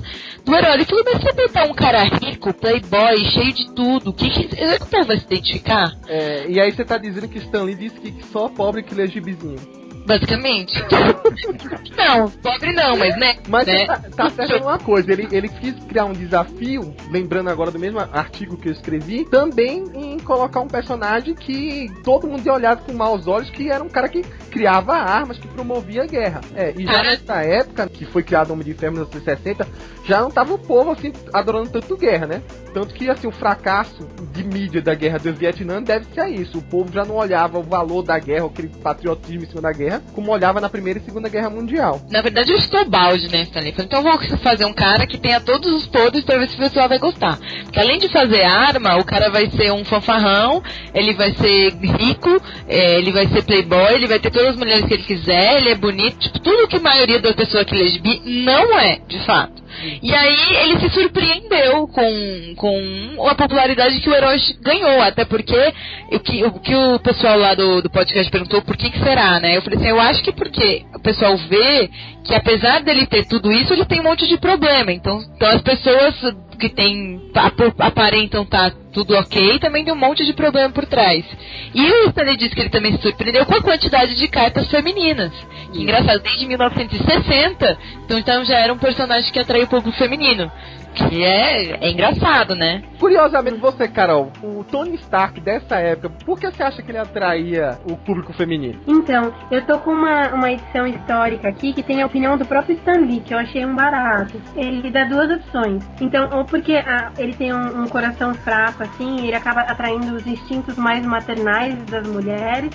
do 0.46 0.56
herói. 0.56 0.74
Ele 0.76 0.86
falou, 0.86 1.04
mas 1.06 1.22
você 1.22 1.32
botar 1.34 1.66
um 1.66 1.74
cara 1.74 2.04
rico, 2.04 2.54
playboy, 2.54 3.18
cheio 3.34 3.54
de 3.54 3.74
tudo, 3.74 4.10
o 4.10 4.14
que, 4.14 4.30
que 4.30 4.56
o 4.82 4.86
povo 4.88 5.06
vai 5.06 5.18
se 5.20 5.26
identificar? 5.26 5.92
É, 6.08 6.46
e 6.48 6.60
aí 6.60 6.72
você 6.72 6.84
tá 6.84 6.98
dizendo 6.98 7.28
que 7.28 7.38
Stan 7.40 7.64
Lee 7.64 7.76
disse 7.76 8.00
que 8.00 8.14
só 8.32 8.50
pobre 8.50 8.84
que 8.84 8.94
lê 8.96 9.08
gibizinho. 9.08 9.81
Basicamente. 10.06 10.74
não, 11.98 12.30
pobre 12.30 12.74
não, 12.74 12.98
mas 12.98 13.18
né? 13.18 13.38
Mas 13.48 13.68
né? 13.68 13.86
tá, 13.86 14.02
tá 14.16 14.30
certo 14.30 14.64
uma 14.64 14.80
coisa, 14.80 15.12
ele, 15.12 15.28
ele 15.32 15.48
quis 15.48 15.76
criar 15.86 16.06
um 16.06 16.14
desafio, 16.14 16.96
lembrando 17.10 17.50
agora 17.50 17.72
do 17.72 17.80
mesmo 17.80 18.00
artigo 18.00 18.58
que 18.58 18.70
eu 18.70 18.74
escrevi, 18.74 19.26
também 19.26 19.84
em 19.94 20.20
colocar 20.20 20.62
um 20.62 20.68
personagem 20.68 21.34
que 21.36 21.92
todo 22.04 22.28
mundo 22.28 22.46
ia 22.46 22.54
olhar 22.54 22.78
com 22.78 22.94
maus 22.94 23.28
olhos, 23.28 23.50
que 23.50 23.70
era 23.70 23.84
um 23.84 23.90
cara 23.90 24.10
que 24.10 24.22
criava 24.50 24.94
armas, 24.94 25.38
que 25.38 25.48
promovia 25.48 26.04
a 26.04 26.06
guerra. 26.06 26.42
É, 26.56 26.74
e 26.78 26.86
já 26.86 26.92
Cara. 26.92 27.10
nessa 27.10 27.42
época, 27.44 27.88
que 27.90 28.06
foi 28.06 28.24
criado 28.24 28.50
o 28.50 28.54
Homem 28.54 28.66
de 28.66 28.74
Ferro 28.74 28.98
nos 28.98 29.12
anos 29.12 29.24
60, 29.24 29.68
já 30.06 30.22
não 30.22 30.30
tava 30.30 30.54
o 30.54 30.58
povo 30.58 30.92
assim 30.92 31.12
adorando 31.34 31.70
tanto 31.70 31.98
guerra, 31.98 32.28
né? 32.28 32.42
Tanto 32.74 32.94
que 32.94 33.10
assim, 33.10 33.28
o 33.28 33.32
fracasso 33.32 34.08
de 34.32 34.44
mídia 34.44 34.82
da 34.82 34.94
guerra 34.94 35.20
do 35.20 35.34
Vietnã 35.34 35.82
deve 35.82 36.06
ser 36.14 36.22
a 36.22 36.30
isso. 36.30 36.58
O 36.58 36.62
povo 36.62 36.92
já 36.92 37.04
não 37.04 37.16
olhava 37.16 37.60
o 37.60 37.64
valor 37.64 38.02
da 38.02 38.18
guerra, 38.18 38.46
aquele 38.46 38.70
patriotismo 38.70 39.44
em 39.44 39.48
cima 39.48 39.62
da 39.62 39.72
guerra, 39.72 39.91
como 40.14 40.32
olhava 40.32 40.62
na 40.62 40.70
Primeira 40.70 41.00
e 41.00 41.04
Segunda 41.04 41.30
Guerra 41.30 41.50
Mundial. 41.50 42.02
Na 42.10 42.22
verdade, 42.22 42.52
eu 42.52 42.58
estou 42.58 42.86
balde, 42.86 43.30
né, 43.30 43.44
Stanley? 43.44 43.72
Falei, 43.72 43.86
Então, 43.86 44.04
vou 44.04 44.38
fazer 44.40 44.66
um 44.66 44.74
cara 44.74 45.06
que 45.06 45.18
tenha 45.18 45.40
todos 45.40 45.72
os 45.74 45.88
podres 45.88 46.24
pra 46.24 46.38
ver 46.38 46.50
se 46.50 46.56
o 46.56 46.60
pessoal 46.60 46.88
vai 46.90 47.00
gostar. 47.00 47.38
Porque 47.64 47.80
além 47.80 47.98
de 47.98 48.10
fazer 48.10 48.44
arma, 48.44 48.98
o 48.98 49.06
cara 49.06 49.30
vai 49.30 49.50
ser 49.50 49.72
um 49.72 49.84
fanfarrão, 49.84 50.64
ele 50.94 51.14
vai 51.14 51.34
ser 51.34 51.74
rico, 51.74 52.42
é, 52.68 52.98
ele 52.98 53.12
vai 53.12 53.28
ser 53.28 53.44
playboy, 53.44 53.94
ele 53.94 54.08
vai 54.08 54.20
ter 54.20 54.32
todas 54.32 54.50
as 54.50 54.58
mulheres 54.58 54.86
que 54.86 54.94
ele 54.94 55.04
quiser, 55.04 55.58
ele 55.58 55.70
é 55.70 55.76
bonito, 55.76 56.20
tipo, 56.20 56.40
tudo 56.40 56.68
que 56.68 56.78
a 56.78 56.82
maioria 56.82 57.20
das 57.20 57.36
pessoas 57.36 57.66
que 57.66 57.76
lê 57.76 57.92
não 58.26 58.80
é, 58.80 59.00
de 59.08 59.20
fato. 59.26 59.61
E 60.02 60.14
aí 60.14 60.56
ele 60.64 60.80
se 60.80 60.90
surpreendeu 60.90 61.88
com, 61.88 62.56
com 62.56 63.28
a 63.28 63.36
popularidade 63.36 64.00
que 64.00 64.10
o 64.10 64.14
herói 64.14 64.38
ganhou, 64.62 65.02
até 65.02 65.26
porque 65.26 65.74
o 66.12 66.20
que 66.20 66.44
o, 66.44 66.52
que 66.54 66.76
o 66.76 67.00
pessoal 67.00 67.38
lá 67.38 67.54
do, 67.54 67.82
do 67.82 67.90
podcast 67.90 68.30
perguntou 68.32 68.62
por 68.62 68.78
que, 68.78 68.90
que 68.90 69.00
será, 69.00 69.40
né? 69.40 69.58
Eu 69.58 69.62
falei 69.62 69.80
assim, 69.80 69.90
eu 69.90 70.00
acho 70.00 70.24
que 70.24 70.32
porque 70.32 70.84
o 70.96 71.00
pessoal 71.00 71.36
vê 71.38 71.90
que 72.24 72.36
apesar 72.36 72.82
dele 72.82 73.08
ter 73.08 73.26
tudo 73.26 73.52
isso, 73.52 73.74
ele 73.74 73.86
tem 73.86 74.00
um 74.00 74.04
monte 74.04 74.28
de 74.28 74.38
problema. 74.38 74.92
Então, 74.92 75.22
então 75.36 75.50
as 75.50 75.62
pessoas 75.62 76.16
que 76.62 76.70
tem, 76.70 77.20
ap- 77.34 77.76
aparentam 77.82 78.46
tá 78.46 78.72
tudo 78.94 79.16
ok, 79.16 79.58
também 79.60 79.84
tem 79.84 79.94
um 79.94 79.98
monte 79.98 80.24
de 80.26 80.32
problema 80.34 80.70
por 80.70 80.86
trás. 80.86 81.26
E 81.74 81.82
o 81.82 82.10
Stanley 82.10 82.38
disse 82.38 82.54
que 82.54 82.62
ele 82.62 82.70
também 82.70 82.92
se 82.96 83.02
surpreendeu 83.02 83.46
com 83.46 83.56
a 83.56 83.62
quantidade 83.62 84.14
de 84.16 84.28
cartas 84.28 84.68
femininas. 84.70 85.32
Que 85.74 85.82
engraçado, 85.82 86.22
desde 86.22 86.46
1960, 86.46 87.78
então, 88.06 88.20
então 88.20 88.46
já 88.46 88.60
era 88.60 88.72
um 88.74 88.78
personagem 88.78 89.32
que 89.32 89.40
atraiu 89.40 89.64
o 89.64 89.68
público 89.68 89.98
feminino. 89.98 90.52
Que 90.94 91.24
é, 91.24 91.86
é 91.86 91.92
engraçado, 91.92 92.56
né? 92.56 92.84
Curiosamente, 93.00 93.58
você, 93.58 93.88
Carol, 93.88 94.32
o 94.44 94.64
Tony 94.64 94.96
Stark 94.96 95.40
dessa 95.40 95.78
época, 95.78 96.10
por 96.26 96.40
que 96.40 96.52
você 96.52 96.64
acha 96.64 96.82
que 96.82 96.92
ele 96.92 96.98
atraía 96.98 97.80
o 97.90 97.96
público 97.96 98.34
feminino? 98.34 98.80
Então, 98.88 99.34
eu 99.50 99.66
tô 99.66 99.80
com 99.80 99.92
uma, 99.92 100.30
uma 100.30 100.52
edição 100.52 100.86
histórica 100.86 101.48
aqui 101.48 101.74
que 101.74 101.82
tem 101.82 102.02
a 102.02 102.06
opinião 102.06 102.38
do 102.38 102.46
próprio 102.46 102.76
Stan 102.78 103.00
Lee, 103.00 103.22
que 103.22 103.34
eu 103.34 103.40
achei 103.40 103.66
um 103.66 103.76
barato. 103.76 104.40
Ele 104.56 104.90
dá 104.92 105.06
duas 105.06 105.32
opções. 105.32 105.84
Então, 106.00 106.30
ou 106.34 106.46
porque 106.46 106.74
ah, 106.76 107.12
ele 107.18 107.34
tem 107.34 107.54
um, 107.54 107.84
um 107.84 107.88
coração 107.88 108.34
fraco, 108.34 108.84
assim, 108.84 109.22
e 109.22 109.28
ele 109.28 109.36
acaba 109.36 109.62
atraindo 109.62 110.16
os 110.16 110.28
instintos 110.28 110.76
mais 110.78 111.06
maternais 111.06 111.76
das 111.86 112.08
mulheres, 112.08 112.70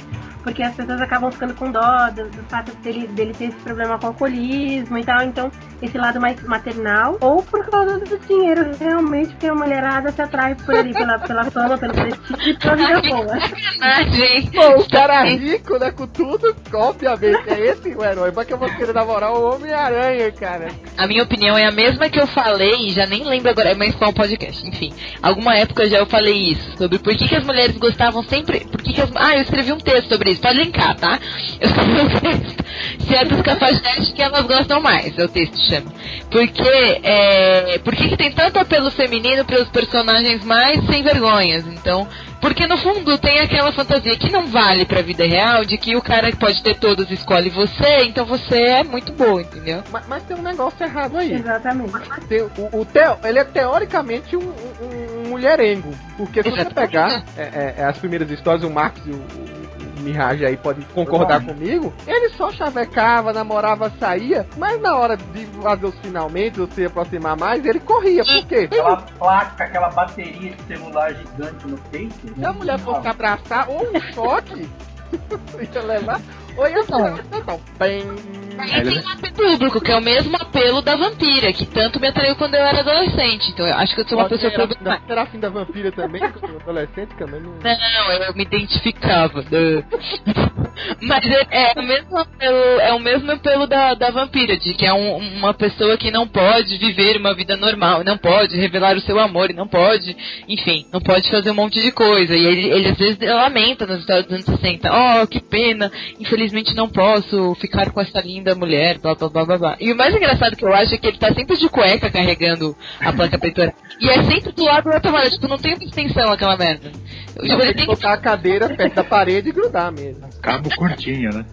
porque 0.46 0.62
as 0.62 0.76
pessoas 0.76 1.00
acabam 1.00 1.28
ficando 1.32 1.54
com 1.54 1.72
dó 1.72 2.09
do, 2.14 2.30
do 2.30 2.42
fato 2.44 2.72
dele, 2.76 3.09
dele 3.09 3.35
ter 3.37 3.46
esse 3.46 3.56
problema 3.56 3.98
com 3.98 4.06
alcoolismo 4.06 4.96
e 4.96 5.04
tal. 5.04 5.24
Então, 5.24 5.50
esse 5.82 5.98
lado 5.98 6.20
mais 6.20 6.40
maternal, 6.44 7.18
ou 7.20 7.42
por 7.42 7.66
causa 7.68 7.98
do 7.98 8.18
dinheiro, 8.28 8.70
realmente, 8.78 9.30
porque 9.30 9.48
a 9.48 9.54
mulherada 9.56 10.12
se 10.12 10.22
atrai 10.22 10.54
por 10.54 10.72
ali, 10.72 10.92
pela, 10.92 11.18
pela 11.18 11.50
fama, 11.50 11.76
pelo 11.76 11.92
prestígio 11.92 12.48
e 12.48 12.56
pela 12.59 12.76
vida 12.76 13.02
boa. 13.02 13.40
Sacanagem! 13.40 14.50
Pô, 14.52 14.80
o 14.82 14.88
cara 14.88 15.24
rico, 15.24 15.78
né, 15.80 15.90
com 15.90 16.06
tudo, 16.06 16.54
obviamente, 16.72 17.42
é 17.48 17.61
esse 17.66 17.88
o 17.88 18.04
herói. 18.04 18.32
Mas 18.35 18.46
que 18.46 18.54
eu 18.54 18.59
vou 18.59 18.68
querer 18.68 18.94
namorar 18.94 19.32
o 19.32 19.52
Homem-Aranha, 19.52 20.30
cara. 20.30 20.68
A 20.96 21.09
minha 21.09 21.24
opinião 21.24 21.59
é 21.59 21.66
a 21.66 21.72
mesma 21.72 22.09
que 22.09 22.20
eu 22.20 22.26
falei, 22.28 22.90
já 22.90 23.04
nem 23.04 23.24
lembro 23.24 23.50
agora, 23.50 23.74
mas 23.74 23.96
qual 23.96 24.12
podcast. 24.12 24.64
Enfim, 24.64 24.92
alguma 25.20 25.56
época 25.56 25.88
já 25.88 25.98
eu 25.98 26.06
falei 26.06 26.52
isso, 26.52 26.76
sobre 26.78 27.00
por 27.00 27.16
que, 27.16 27.26
que 27.26 27.35
as 27.35 27.44
mulheres 27.44 27.76
gostavam 27.76 28.22
sempre. 28.22 28.61
Por 28.61 28.80
que 28.80 28.92
que 28.92 29.00
as, 29.00 29.11
ah, 29.16 29.35
eu 29.35 29.42
escrevi 29.42 29.72
um 29.72 29.78
texto 29.78 30.09
sobre 30.09 30.36
isso, 30.36 30.36
pode 30.38 30.59
linkar, 30.59 30.94
tá? 30.96 31.18
Eu 31.61 31.68
escrevi 31.68 32.01
um 32.01 32.20
texto. 32.20 32.66
Certas 33.09 33.42
capacidades 33.42 34.12
que 34.12 34.22
elas 34.22 34.42
gostam 34.46 34.81
mais, 34.81 35.16
é 35.18 35.25
o 35.25 35.29
texto 35.29 35.57
chama. 35.66 35.90
Porque, 36.31 37.01
é, 37.03 37.79
por 37.79 37.94
que, 37.94 38.16
tem 38.16 38.31
tanto 38.33 38.59
apelo 38.59 38.90
feminino 38.90 39.44
para 39.44 39.62
os 39.62 39.68
personagens 39.68 40.44
mais 40.44 40.85
sem 40.87 41.03
vergonhas? 41.03 41.64
Então, 41.66 42.07
porque 42.40 42.66
no 42.66 42.77
fundo 42.77 43.16
tem 43.18 43.38
aquela 43.40 43.72
fantasia 43.72 44.16
que 44.16 44.31
não 44.31 44.46
vale 44.46 44.85
pra 44.85 45.01
vida 45.03 45.25
real, 45.25 45.64
de 45.64 45.79
que 45.79 45.96
o 45.96 46.03
cara 46.03 46.31
que 46.31 46.37
pode 46.37 46.62
ter 46.62 46.77
todos 46.77 47.11
escolhe 47.11 47.49
você, 47.49 48.05
então 48.05 48.27
você 48.27 48.57
é 48.61 48.85
muito 48.85 49.12
boa, 49.12 49.40
entendeu? 49.40 49.83
Mas, 49.90 50.07
mas 50.09 50.22
tem 50.25 50.37
um 50.37 50.42
negócio 50.42 50.85
errado 50.85 51.16
aí. 51.16 51.33
Exatamente. 51.33 51.92
Tem, 52.29 52.42
o, 52.42 52.51
o 52.81 52.85
teo, 52.85 53.16
ele 53.25 53.38
é 53.38 53.44
teoricamente 53.44 54.37
um, 54.37 54.40
um- 54.42 55.27
um 55.27 55.29
mulherengo. 55.31 55.92
Porque 56.16 56.42
se 56.42 56.49
você 56.51 56.61
Exatamente. 56.62 56.90
pegar 56.92 57.25
é, 57.37 57.42
é, 57.42 57.75
é, 57.79 57.85
as 57.85 57.99
primeiras 57.99 58.31
histórias, 58.31 58.64
o 58.64 58.70
Marx 58.70 59.01
e 59.07 59.11
o, 59.11 59.14
o, 59.14 59.16
o 59.18 59.55
Mirage 60.00 60.44
aí 60.44 60.56
pode 60.56 60.85
concordar 60.87 61.44
comigo, 61.44 61.92
ele 62.06 62.28
só 62.30 62.50
chavecava, 62.50 63.32
namorava, 63.32 63.90
saía, 63.98 64.46
mas 64.56 64.80
na 64.80 64.96
hora 64.96 65.16
de 65.16 65.46
fazer 65.62 65.87
os 65.87 65.98
finalmente, 66.00 66.61
ou 66.61 66.70
se 66.70 66.85
aproximar 66.85 67.37
mais, 67.37 67.64
ele 67.64 67.80
corria. 67.80 68.24
Por 68.24 68.46
quê? 68.46 68.68
Aquela 68.70 68.96
placa, 68.96 69.64
aquela 69.64 69.88
bateria 69.90 70.52
de 70.52 70.62
celular 70.62 71.14
gigante 71.14 71.66
no 71.66 71.78
peito. 71.78 72.35
Se 72.35 72.44
a 72.44 72.52
mulher 72.52 72.78
fosse 72.78 73.06
abraçar, 73.06 73.68
ou 73.68 73.82
um 73.82 74.00
choque, 74.12 74.68
ia 75.74 75.82
levar, 75.82 76.20
ou 76.56 76.68
ia 76.68 76.85
Não. 76.88 77.16
não, 77.46 77.61
bem. 77.78 78.45
E 78.64 78.82
tem 78.82 78.98
um 79.04 79.08
apelo 79.08 79.34
público, 79.34 79.80
que 79.80 79.92
é 79.92 79.96
o 79.96 80.00
mesmo 80.00 80.36
apelo 80.36 80.82
da 80.82 80.96
vampira, 80.96 81.52
que 81.52 81.66
tanto 81.66 82.00
me 82.00 82.08
atraiu 82.08 82.36
quando 82.36 82.54
eu 82.54 82.62
era 82.62 82.80
adolescente. 82.80 83.50
Então 83.50 83.66
eu 83.66 83.74
acho 83.74 83.94
que 83.94 84.00
eu 84.00 84.08
sou 84.08 84.18
uma 84.18 84.28
pessoa 84.28 84.52
era, 84.52 84.66
problemática. 84.66 85.12
era 85.12 85.26
fim 85.26 85.38
da 85.38 85.48
vampira 85.48 85.92
também, 85.92 86.20
quando 86.20 86.44
eu 86.44 86.48
era 86.50 86.62
adolescente, 86.62 87.14
também 87.18 87.40
não. 87.40 87.52
Não, 87.52 88.12
eu 88.12 88.34
me 88.34 88.42
identificava. 88.42 89.42
né? 89.42 89.84
Mas 91.00 91.24
é, 91.24 91.70
é 91.70 91.80
o 91.80 91.82
mesmo 91.82 92.18
apelo, 92.18 92.80
é 92.80 92.92
o 92.94 92.98
mesmo 92.98 93.32
apelo 93.32 93.66
da, 93.66 93.94
da 93.94 94.10
vampira, 94.10 94.56
de 94.56 94.74
que 94.74 94.84
é 94.84 94.92
um- 94.92 95.16
uma 95.16 95.54
pessoa 95.54 95.96
que 95.96 96.10
não 96.10 96.26
pode 96.28 96.76
viver 96.76 97.16
uma 97.16 97.34
vida 97.34 97.56
normal, 97.56 98.04
não 98.04 98.18
pode 98.18 98.56
revelar 98.56 98.96
o 98.96 99.00
seu 99.00 99.18
amor, 99.18 99.50
e 99.50 99.54
não 99.54 99.66
pode, 99.66 100.16
enfim, 100.48 100.86
não 100.92 101.00
pode 101.00 101.30
fazer 101.30 101.50
um 101.50 101.54
monte 101.54 101.80
de 101.80 101.92
coisa. 101.92 102.34
E 102.34 102.44
ele, 102.46 102.68
ele 102.68 102.88
às 102.88 102.98
vezes 102.98 103.18
lamenta 103.20 103.86
nas 103.86 104.00
histórias 104.00 104.26
dos 104.26 104.34
anos 104.34 104.44
60, 104.60 104.90
oh, 105.22 105.26
que 105.26 105.40
pena, 105.40 105.90
infelizmente 106.20 106.36
infelizmente 106.46 106.74
não 106.74 106.88
posso 106.88 107.54
ficar 107.56 107.90
com 107.90 108.00
essa 108.00 108.20
linda 108.20 108.45
mulher, 108.54 108.98
blá 108.98 109.14
blá 109.14 109.28
blá 109.28 109.44
blá 109.44 109.59
blá. 109.59 109.76
E 109.80 109.92
o 109.92 109.96
mais 109.96 110.14
engraçado 110.14 110.56
que 110.56 110.64
eu 110.64 110.72
acho 110.72 110.94
é 110.94 110.98
que 110.98 111.06
ele 111.06 111.18
tá 111.18 111.32
sempre 111.35 111.56
de 111.56 111.68
cueca 111.68 112.11
carregando 112.11 112.76
a 113.00 113.12
placa 113.12 113.38
peitoral. 113.38 113.74
E 113.98 114.11
é 114.11 114.22
sempre 114.24 114.52
do 114.52 114.62
lado 114.62 114.90
da 114.90 115.00
tomada, 115.00 115.30
tipo, 115.30 115.48
não 115.48 115.56
tem 115.56 115.72
uma 115.72 115.82
extensão 115.82 116.30
aquela 116.30 116.54
merda. 116.54 116.90
Tipo, 116.90 117.46
Não, 117.46 117.61
ele 117.62 117.72
tem 117.72 117.87
que 117.87 117.94
botar 117.94 118.12
a 118.12 118.18
cadeira 118.18 118.68
perto 118.68 118.94
da 118.94 119.02
parede 119.02 119.48
e 119.48 119.52
grudar 119.52 119.90
mesmo. 119.90 120.28
Cabo 120.42 120.68
curtinho, 120.76 121.30
né? 121.32 121.46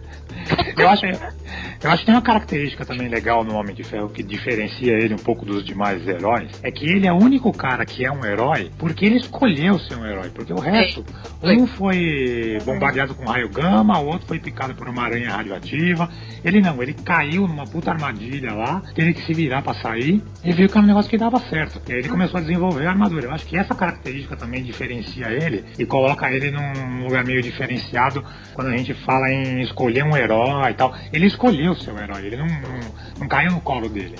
Eu 0.77 0.89
acho, 0.89 1.05
eu 1.05 1.89
acho 1.89 1.99
que 1.99 2.05
tem 2.05 2.15
uma 2.15 2.21
característica 2.21 2.85
também 2.85 3.07
legal 3.07 3.43
no 3.43 3.55
Homem 3.55 3.75
de 3.75 3.83
Ferro 3.83 4.09
que 4.09 4.23
diferencia 4.23 4.93
ele 4.93 5.13
um 5.13 5.17
pouco 5.17 5.45
dos 5.45 5.63
demais 5.63 6.05
heróis. 6.07 6.49
É 6.63 6.71
que 6.71 6.85
ele 6.85 7.07
é 7.07 7.13
o 7.13 7.17
único 7.17 7.51
cara 7.51 7.85
que 7.85 8.05
é 8.05 8.11
um 8.11 8.25
herói 8.25 8.71
porque 8.77 9.05
ele 9.05 9.17
escolheu 9.17 9.79
ser 9.79 9.95
um 9.95 10.05
herói. 10.05 10.29
Porque 10.33 10.51
o 10.51 10.59
resto, 10.59 11.05
um 11.41 11.67
foi 11.67 12.57
bombardeado 12.65 13.13
com 13.15 13.25
raio 13.25 13.49
gama, 13.49 13.99
o 13.99 14.07
outro 14.07 14.27
foi 14.27 14.39
picado 14.39 14.73
por 14.75 14.89
uma 14.89 15.03
aranha 15.03 15.29
radioativa. 15.29 16.09
Ele 16.43 16.59
não, 16.59 16.81
ele 16.81 16.93
caiu 16.93 17.47
numa 17.47 17.65
puta 17.65 17.91
armadilha 17.91 18.53
lá, 18.53 18.81
teve 18.95 19.13
que 19.13 19.25
se 19.25 19.33
virar 19.33 19.61
pra 19.61 19.73
sair 19.75 20.21
e 20.43 20.51
viu 20.51 20.67
que 20.67 20.77
era 20.77 20.83
um 20.83 20.87
negócio 20.87 21.09
que 21.09 21.17
dava 21.17 21.39
certo. 21.49 21.81
E 21.87 21.93
aí 21.93 21.99
ele 21.99 22.09
começou 22.09 22.39
a 22.39 22.41
desenvolver 22.41 22.87
a 22.87 22.91
armadura. 22.91 23.27
Eu 23.27 23.31
acho 23.31 23.45
que 23.45 23.57
essa 23.57 23.75
característica 23.75 24.35
também 24.35 24.63
diferencia 24.63 25.27
ele 25.27 25.63
e 25.77 25.85
coloca 25.85 26.29
ele 26.31 26.51
num 26.51 27.03
lugar 27.03 27.23
meio 27.23 27.41
diferenciado 27.41 28.23
quando 28.53 28.67
a 28.67 28.77
gente 28.77 28.93
fala 29.05 29.29
em 29.29 29.61
escolher 29.61 30.03
um 30.03 30.15
herói 30.15 30.22
e 30.69 30.73
tal. 30.73 30.95
Ele 31.11 31.25
escolheu 31.25 31.75
ser 31.75 31.91
um 31.91 31.99
herói, 31.99 32.25
ele 32.25 32.37
não, 32.37 32.47
não, 32.47 32.79
não 33.19 33.27
caiu 33.27 33.51
no 33.51 33.61
colo 33.61 33.89
dele. 33.89 34.15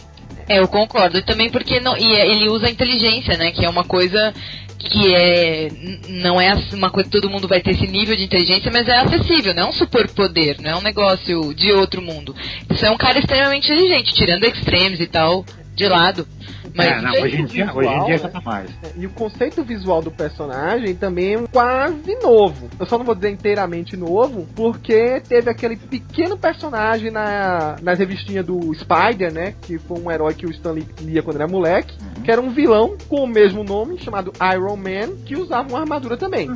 É, 0.47 0.59
eu 0.59 0.67
concordo. 0.67 1.17
E 1.17 1.21
também 1.21 1.49
porque 1.49 1.79
não, 1.79 1.97
e 1.97 2.13
é- 2.15 2.27
ele 2.29 2.49
usa 2.49 2.67
a 2.67 2.71
inteligência, 2.71 3.37
né? 3.37 3.51
Que 3.51 3.65
é 3.65 3.69
uma 3.69 3.83
coisa 3.83 4.33
que 4.77 5.15
é 5.15 5.69
não 6.09 6.41
é 6.41 6.53
uma 6.73 6.89
coisa 6.89 7.09
que 7.09 7.15
todo 7.15 7.29
mundo 7.29 7.47
vai 7.47 7.61
ter 7.61 7.71
esse 7.71 7.87
nível 7.87 8.15
de 8.17 8.23
inteligência, 8.23 8.69
mas 8.71 8.87
é 8.87 8.97
acessível, 8.97 9.53
não 9.53 9.63
é 9.63 9.69
um 9.69 9.71
superpoder, 9.71 10.57
não 10.61 10.71
é 10.71 10.75
um 10.75 10.81
negócio 10.81 11.53
de 11.53 11.71
outro 11.71 12.01
mundo. 12.01 12.35
Isso 12.69 12.85
é 12.85 12.91
um 12.91 12.97
cara 12.97 13.19
extremamente 13.19 13.71
inteligente, 13.71 14.13
tirando 14.13 14.43
extremes 14.43 14.99
e 14.99 15.07
tal 15.07 15.45
de 15.73 15.87
lado. 15.87 16.27
Mas 16.75 16.87
é, 16.87 17.01
não, 17.01 17.11
hoje 17.21 17.41
em 17.41 17.45
dia, 17.45 17.71
hoje 17.73 17.89
em 17.89 18.05
dia 18.05 18.17
já 18.17 18.29
tá 18.29 18.41
mais. 18.41 18.69
É, 18.83 18.91
E 18.97 19.05
o 19.05 19.09
conceito 19.09 19.63
visual 19.63 20.01
do 20.01 20.11
personagem 20.11 20.95
também 20.95 21.35
é 21.35 21.47
quase 21.51 22.15
novo. 22.21 22.69
Eu 22.79 22.85
só 22.85 22.97
não 22.97 23.05
vou 23.05 23.15
dizer 23.15 23.29
inteiramente 23.29 23.95
novo, 23.97 24.47
porque 24.55 25.21
teve 25.21 25.49
aquele 25.49 25.75
pequeno 25.75 26.37
personagem 26.37 27.11
na, 27.11 27.75
nas 27.81 27.99
revistinhas 27.99 28.45
do 28.45 28.73
Spider, 28.73 29.31
né? 29.31 29.53
Que 29.61 29.77
foi 29.77 29.99
um 29.99 30.09
herói 30.11 30.33
que 30.33 30.45
o 30.45 30.51
Stanley 30.51 30.87
lia 31.01 31.21
quando 31.21 31.35
era 31.35 31.47
moleque, 31.47 31.95
que 32.23 32.31
era 32.31 32.41
um 32.41 32.49
vilão 32.49 32.95
com 33.07 33.23
o 33.23 33.27
mesmo 33.27 33.63
nome, 33.63 33.99
chamado 33.99 34.31
Iron 34.53 34.75
Man, 34.75 35.15
que 35.25 35.35
usava 35.35 35.69
uma 35.69 35.81
armadura 35.81 36.17
também. 36.17 36.49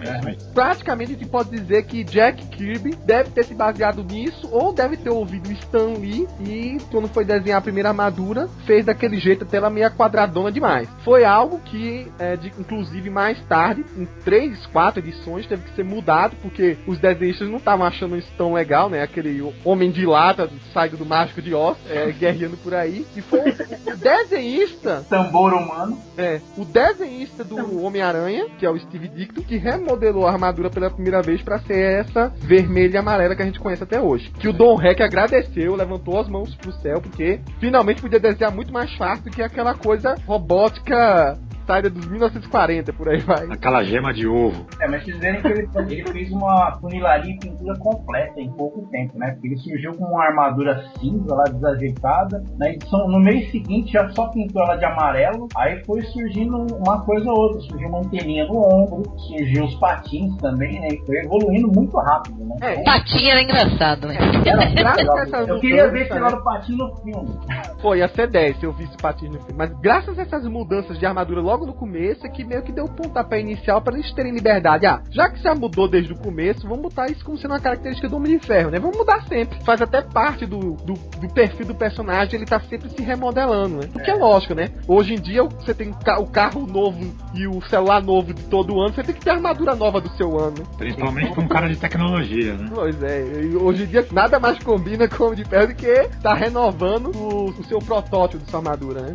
É, 0.00 0.34
Praticamente 0.52 1.12
a 1.12 1.14
gente 1.16 1.28
pode 1.28 1.50
dizer 1.50 1.84
que 1.84 2.04
Jack 2.04 2.46
Kirby 2.48 2.94
deve 3.04 3.30
ter 3.30 3.44
se 3.44 3.54
baseado 3.54 4.04
nisso, 4.04 4.48
ou 4.52 4.72
deve 4.72 4.96
ter 4.96 5.10
ouvido 5.10 5.50
Stan 5.52 5.94
Lee 5.98 6.26
e, 6.40 6.78
quando 6.90 7.08
foi 7.08 7.24
desenhar 7.24 7.58
a 7.58 7.62
primeira 7.62 7.88
armadura, 7.88 8.48
fez 8.66 8.84
daquele 8.84 9.18
jeito 9.18 9.33
até 9.42 9.56
ela 9.56 9.68
meio 9.70 9.90
quadradona 9.90 10.52
demais. 10.52 10.88
Foi 11.04 11.24
algo 11.24 11.58
que, 11.60 12.06
é, 12.18 12.36
de- 12.36 12.52
inclusive, 12.58 13.10
mais 13.10 13.40
tarde, 13.46 13.84
em 13.96 14.06
três, 14.24 14.64
quatro 14.66 15.00
edições, 15.00 15.46
teve 15.46 15.62
que 15.62 15.74
ser 15.74 15.84
mudado, 15.84 16.36
porque 16.40 16.76
os 16.86 16.98
desenhistas 16.98 17.48
não 17.48 17.56
estavam 17.56 17.84
achando 17.86 18.16
isso 18.16 18.30
tão 18.36 18.52
legal, 18.54 18.88
né? 18.88 19.02
Aquele 19.02 19.42
homem 19.64 19.90
de 19.90 20.06
lata 20.06 20.48
saído 20.72 20.96
do 20.96 21.04
Mágico 21.06 21.42
de 21.42 21.52
Oz, 21.54 21.76
é, 21.90 22.10
guerreando 22.12 22.56
por 22.58 22.72
aí. 22.74 23.04
E 23.16 23.20
foi 23.20 23.40
o 23.40 23.96
desenhista 23.96 25.04
Tambor 25.10 25.52
humano. 25.52 25.98
é, 26.16 26.40
o 26.56 26.64
desenhista 26.64 27.42
do 27.44 27.82
Homem-Aranha, 27.82 28.46
que 28.58 28.64
é 28.66 28.70
o 28.70 28.78
Steve 28.78 29.08
Ditko, 29.08 29.42
que 29.42 29.56
remodelou 29.56 30.26
a 30.26 30.32
armadura 30.32 30.70
pela 30.70 30.90
primeira 30.90 31.20
vez 31.22 31.42
pra 31.42 31.58
ser 31.60 32.00
essa 32.00 32.32
vermelha 32.38 32.94
e 32.94 32.96
amarela 32.98 33.34
que 33.34 33.42
a 33.42 33.46
gente 33.46 33.58
conhece 33.60 33.82
até 33.82 34.00
hoje. 34.00 34.30
Que 34.38 34.48
o 34.48 34.52
Don 34.52 34.80
Heck 34.80 35.02
agradeceu, 35.02 35.74
levantou 35.74 36.18
as 36.20 36.28
mãos 36.28 36.54
pro 36.54 36.72
céu, 36.80 37.00
porque 37.00 37.40
finalmente 37.58 38.00
podia 38.02 38.20
desenhar 38.20 38.52
muito 38.52 38.72
mais 38.72 38.92
fácil 38.96 39.23
do 39.24 39.30
que 39.30 39.42
aquela 39.42 39.74
coisa 39.74 40.14
robótica 40.26 41.38
saída 41.66 41.90
dos 41.90 42.06
1940, 42.06 42.92
por 42.92 43.08
aí 43.08 43.18
vai. 43.20 43.46
Aquela 43.50 43.82
gema 43.82 44.12
de 44.12 44.26
ovo. 44.26 44.66
É, 44.80 44.88
mas 44.88 45.04
vocês 45.04 45.18
verem 45.18 45.40
que 45.42 45.48
ele, 45.48 45.68
ele 45.88 46.12
fez 46.12 46.30
uma 46.32 46.78
funilaria 46.80 47.34
e 47.34 47.38
pintura 47.38 47.78
completa 47.78 48.40
em 48.40 48.50
pouco 48.52 48.86
tempo, 48.90 49.18
né? 49.18 49.32
Porque 49.32 49.48
ele 49.48 49.56
surgiu 49.58 49.92
com 49.92 50.04
uma 50.04 50.24
armadura 50.24 50.82
cinza 50.98 51.34
lá 51.34 51.44
desajeitada. 51.44 52.42
Na 52.58 52.70
edição, 52.70 53.08
no 53.08 53.20
mês 53.20 53.50
seguinte 53.50 53.92
já 53.92 54.08
só 54.10 54.28
pintou 54.28 54.62
ela 54.62 54.76
de 54.76 54.84
amarelo. 54.84 55.48
Aí 55.56 55.82
foi 55.84 56.02
surgindo 56.02 56.66
uma 56.76 57.04
coisa 57.04 57.30
ou 57.30 57.38
outra. 57.38 57.60
Surgiu 57.60 57.88
uma 57.88 57.98
anteninha 57.98 58.46
no 58.46 58.58
ombro, 58.58 59.02
surgiu 59.28 59.64
os 59.64 59.74
patins 59.76 60.36
também, 60.38 60.80
né? 60.80 60.88
E 60.88 61.06
foi 61.06 61.16
evoluindo 61.18 61.68
muito 61.68 61.96
rápido, 61.98 62.44
né? 62.44 62.56
É, 62.60 62.82
Patinha 62.82 63.32
era 63.32 63.42
engraçado, 63.42 64.08
né? 64.08 64.16
Era 64.44 64.66
graças 64.70 65.48
Eu 65.48 65.60
queria 65.60 65.90
ver 65.90 66.02
esse 66.02 66.10
né? 66.10 66.16
negócio 66.16 66.38
do 66.38 66.44
patinho 66.44 66.78
no 66.78 66.96
filme. 66.96 67.38
Pô, 67.80 67.94
ia 67.94 68.08
ser 68.08 68.28
10 68.28 68.58
se 68.58 68.64
eu 68.64 68.72
visse 68.72 68.96
patins 68.96 69.30
no 69.30 69.38
filme. 69.40 69.54
Mas 69.56 69.72
graças 69.80 70.18
a 70.18 70.22
essas 70.22 70.46
mudanças 70.46 70.98
de 70.98 71.06
armadura 71.06 71.40
logo 71.40 71.53
no 71.64 71.72
começo, 71.72 72.26
é 72.26 72.28
que 72.28 72.44
meio 72.44 72.62
que 72.62 72.72
deu 72.72 72.84
o 72.86 72.88
pontapé 72.92 73.40
inicial 73.40 73.80
pra 73.80 73.94
eles 73.94 74.10
terem 74.12 74.32
liberdade. 74.32 74.86
Ah, 74.86 75.00
já 75.10 75.28
que 75.28 75.40
já 75.42 75.54
mudou 75.54 75.86
desde 75.88 76.12
o 76.12 76.16
começo, 76.16 76.66
vamos 76.66 76.82
botar 76.82 77.06
isso 77.06 77.24
como 77.24 77.38
sendo 77.38 77.52
uma 77.52 77.60
característica 77.60 78.08
do 78.08 78.16
Homem 78.16 78.38
de 78.38 78.46
Ferro, 78.46 78.70
né? 78.70 78.78
Vamos 78.78 78.96
mudar 78.96 79.22
sempre. 79.28 79.62
Faz 79.64 79.80
até 79.80 80.02
parte 80.02 80.46
do, 80.46 80.58
do, 80.72 80.94
do 80.94 81.28
perfil 81.32 81.66
do 81.66 81.74
personagem, 81.74 82.34
ele 82.36 82.46
tá 82.46 82.58
sempre 82.60 82.88
se 82.90 83.02
remodelando, 83.02 83.76
né? 83.76 83.88
O 83.94 83.98
que 84.00 84.10
é 84.10 84.14
lógico, 84.14 84.54
né? 84.54 84.70
Hoje 84.88 85.14
em 85.14 85.20
dia, 85.20 85.42
você 85.44 85.72
tem 85.74 85.90
o 85.90 85.94
ca- 85.94 86.18
o 86.20 86.26
carro 86.26 86.66
novo 86.66 86.98
e 87.34 87.46
o 87.46 87.60
celular 87.68 88.02
novo 88.02 88.32
de 88.34 88.42
todo 88.44 88.80
ano, 88.80 88.94
você 88.94 89.02
tem 89.02 89.14
que 89.14 89.20
ter 89.20 89.30
a 89.30 89.34
armadura 89.34 89.74
nova 89.74 90.00
do 90.00 90.08
seu 90.16 90.38
ano? 90.38 90.56
Principalmente 90.76 91.32
pra 91.32 91.42
um 91.44 91.48
cara 91.48 91.68
de 91.68 91.76
tecnologia, 91.76 92.54
né? 92.54 92.70
Pois 92.74 93.02
é, 93.02 93.24
hoje 93.60 93.84
em 93.84 93.86
dia 93.86 94.06
nada 94.12 94.38
mais 94.40 94.58
combina 94.58 95.08
com 95.08 95.22
o 95.22 95.26
Homem 95.28 95.42
de 95.42 95.48
Ferro 95.48 95.68
do 95.68 95.74
que 95.74 96.08
tá 96.22 96.34
renovando 96.34 97.10
o, 97.14 97.50
o 97.50 97.64
seu 97.64 97.78
protótipo 97.78 98.42
de 98.44 98.50
sua 98.50 98.60
armadura, 98.60 99.02
né? 99.02 99.14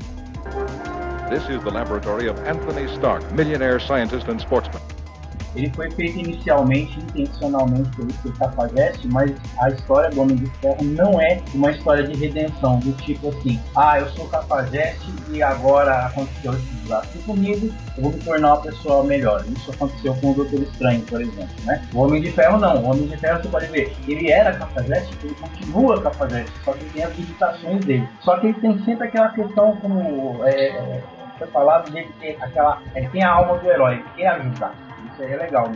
This 1.30 1.44
is 1.44 1.64
the 1.64 1.70
laboratory 1.70 2.28
of 2.28 2.40
Anthony 2.40 2.92
Stark, 2.96 3.22
millionaire 3.34 3.80
scientist 3.80 4.28
and 4.30 4.40
sportsman. 4.40 4.82
Ele 5.56 5.72
foi 5.76 5.92
feito 5.92 6.18
inicialmente, 6.20 6.98
intencionalmente 7.00 7.90
pelo 7.96 8.12
Steve 8.14 8.38
Cafajeste, 8.38 9.08
mas 9.08 9.32
a 9.60 9.70
história 9.70 10.10
do 10.10 10.22
Homem 10.22 10.38
de 10.38 10.46
Ferro 10.60 10.84
não 10.84 11.22
é 11.22 11.40
uma 11.54 11.70
história 11.70 12.04
de 12.04 12.18
redenção, 12.18 12.80
do 12.80 12.94
tipo 13.04 13.30
assim, 13.30 13.60
ah, 13.76 14.00
eu 14.00 14.10
sou 14.10 14.28
Cafajeste 14.28 15.08
e 15.32 15.44
agora 15.44 16.08
aconteceu 16.08 16.54
esse 16.54 16.66
desastre 16.82 17.20
comigo, 17.20 17.70
eu 17.98 18.04
vou 18.04 18.12
me 18.12 18.20
tornar 18.20 18.54
uma 18.56 18.62
pessoa 18.62 19.04
melhor. 19.04 19.44
Isso 19.56 19.72
aconteceu 19.72 20.16
com 20.16 20.32
o 20.32 20.34
Doutor 20.34 20.62
Estranho, 20.62 21.02
por 21.02 21.22
exemplo, 21.22 21.56
né? 21.66 21.88
O 21.94 22.00
Homem 22.00 22.22
de 22.22 22.32
Ferro 22.32 22.58
não, 22.58 22.84
o 22.84 22.90
Homem 22.90 23.08
de 23.08 23.18
Ferro 23.18 23.42
você 23.42 23.50
pode 23.50 23.68
ver, 23.68 23.96
ele 24.08 24.32
era 24.32 24.56
Cafajeste, 24.56 25.16
ele 25.24 25.36
continua 25.36 26.02
Cafajeste, 26.02 26.52
só 26.64 26.74
que 26.74 26.86
tem 26.86 27.04
as 27.04 27.16
limitações 27.16 27.86
dele. 27.86 28.10
Só 28.22 28.40
que 28.40 28.48
ele 28.48 28.60
tem 28.60 28.84
sempre 28.84 29.08
aquela 29.08 29.30
questão 29.30 29.76
como 29.78 30.44
é, 30.46 31.02
falado 31.48 31.92
de 31.92 32.00
ele 32.00 32.10
ter 32.20 32.38
aquela, 32.42 32.82
ele 32.96 33.08
tem 33.10 33.24
a 33.24 33.32
alma 33.32 33.58
do 33.58 33.68
herói, 33.70 34.04
quer 34.16 34.28
ajudar. 34.28 34.90
É 35.22 35.36
legal. 35.36 35.70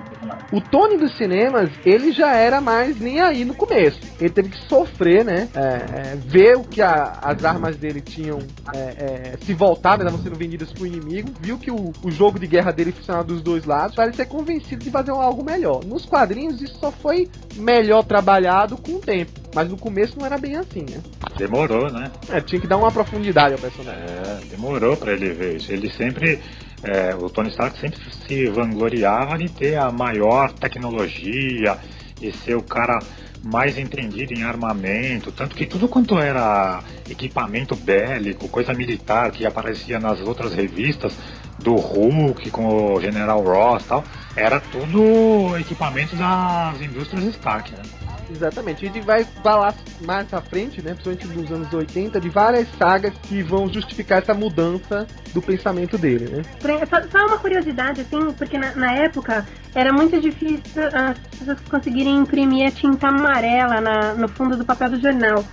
O 0.53 0.61
Tony 0.61 0.97
dos 0.97 1.17
cinemas, 1.17 1.69
ele 1.85 2.13
já 2.13 2.33
era 2.33 2.61
mais 2.61 2.97
nem 2.97 3.19
aí 3.19 3.43
no 3.43 3.53
começo. 3.53 3.99
Ele 4.17 4.29
teve 4.29 4.47
que 4.47 4.57
sofrer, 4.69 5.25
né? 5.25 5.49
É, 5.53 5.59
é, 5.59 6.15
ver 6.15 6.55
o 6.55 6.63
que 6.63 6.81
a- 6.81 7.19
as 7.21 7.43
armas 7.43 7.75
dele 7.75 7.99
tinham 7.99 8.39
é, 8.73 8.79
é, 8.79 9.37
se 9.41 9.53
voltado, 9.53 10.01
estavam 10.01 10.23
sendo 10.23 10.37
vendidas 10.37 10.71
pro 10.71 10.87
inimigo. 10.87 11.29
Viu 11.41 11.57
que 11.57 11.69
o, 11.69 11.91
o 12.01 12.09
jogo 12.09 12.39
de 12.39 12.47
guerra 12.47 12.71
dele 12.71 12.93
funcionava 12.93 13.25
dos 13.25 13.41
dois 13.41 13.65
lados. 13.65 13.93
Para 13.95 14.05
ele 14.05 14.15
ser 14.15 14.27
convencido 14.27 14.81
de 14.81 14.89
fazer 14.89 15.11
algo 15.11 15.43
melhor. 15.43 15.83
Nos 15.83 16.05
quadrinhos, 16.05 16.61
isso 16.61 16.79
só 16.79 16.89
foi 16.89 17.29
melhor 17.57 18.03
trabalhado 18.05 18.77
com 18.77 18.93
o 18.93 18.99
tempo. 18.99 19.42
Mas 19.53 19.69
no 19.69 19.77
começo 19.77 20.17
não 20.17 20.25
era 20.25 20.37
bem 20.37 20.55
assim, 20.55 20.85
né? 20.89 21.01
Demorou, 21.37 21.91
né? 21.91 22.11
É, 22.29 22.41
tinha 22.41 22.59
que 22.59 22.67
dar 22.67 22.77
uma 22.77 22.91
profundidade 22.91 23.53
ao 23.53 23.59
personagem. 23.59 24.01
É, 24.01 24.45
demorou 24.49 24.97
pra 24.97 25.13
ele 25.13 25.33
ver 25.33 25.57
isso. 25.57 25.71
Ele 25.71 25.91
sempre. 25.91 26.39
é, 26.83 27.15
o 27.15 27.29
Tony 27.29 27.49
Stark 27.49 27.79
sempre 27.79 27.99
se 28.27 28.47
vangloriava 28.47 29.37
de 29.37 29.49
ter 29.49 29.75
a 29.75 29.91
maior 29.91 30.51
tecnologia 30.53 31.77
e 32.21 32.31
ser 32.31 32.55
o 32.55 32.63
cara 32.63 32.99
mais 33.43 33.77
entendido 33.77 34.33
em 34.33 34.43
armamento. 34.43 35.31
Tanto 35.31 35.55
que 35.55 35.65
tudo 35.65 35.87
quanto 35.87 36.17
era 36.17 36.81
equipamento 37.09 37.75
bélico, 37.75 38.47
coisa 38.47 38.73
militar 38.73 39.31
que 39.31 39.45
aparecia 39.45 39.99
nas 39.99 40.21
outras 40.21 40.53
revistas 40.53 41.13
do 41.59 41.75
Hulk 41.75 42.49
com 42.51 42.93
o 42.93 43.01
General 43.01 43.41
Ross 43.41 43.83
e 43.83 43.87
tal, 43.87 44.03
era 44.35 44.59
tudo 44.59 45.57
equipamento 45.57 46.15
das 46.15 46.81
indústrias 46.81 47.25
Stark, 47.25 47.71
né? 47.71 47.81
Exatamente. 48.29 48.85
A 48.85 48.91
gente 48.91 49.01
vai 49.05 49.23
falar 49.43 49.73
mais 50.05 50.33
à 50.33 50.41
frente, 50.41 50.81
né, 50.81 50.93
principalmente 50.95 51.27
nos 51.27 51.51
anos 51.51 51.73
80, 51.73 52.19
de 52.19 52.29
várias 52.29 52.67
sagas 52.77 53.13
que 53.23 53.41
vão 53.41 53.67
justificar 53.71 54.19
essa 54.19 54.33
mudança 54.33 55.07
do 55.33 55.41
pensamento 55.41 55.97
dele, 55.97 56.29
né? 56.29 56.41
Só, 56.89 57.01
só 57.11 57.27
uma 57.27 57.37
curiosidade, 57.37 58.01
assim, 58.01 58.31
porque 58.33 58.57
na, 58.57 58.75
na 58.75 58.93
época 58.93 59.45
era 59.75 59.91
muito 59.91 60.19
difícil 60.21 60.83
as 60.93 61.17
pessoas 61.37 61.59
conseguirem 61.69 62.15
imprimir 62.17 62.67
a 62.67 62.71
tinta 62.71 63.07
amarela 63.07 63.81
na- 63.81 64.13
no 64.13 64.27
fundo 64.27 64.55
do 64.57 64.65
papel 64.65 64.89
do 64.91 64.99
jornal. 64.99 65.43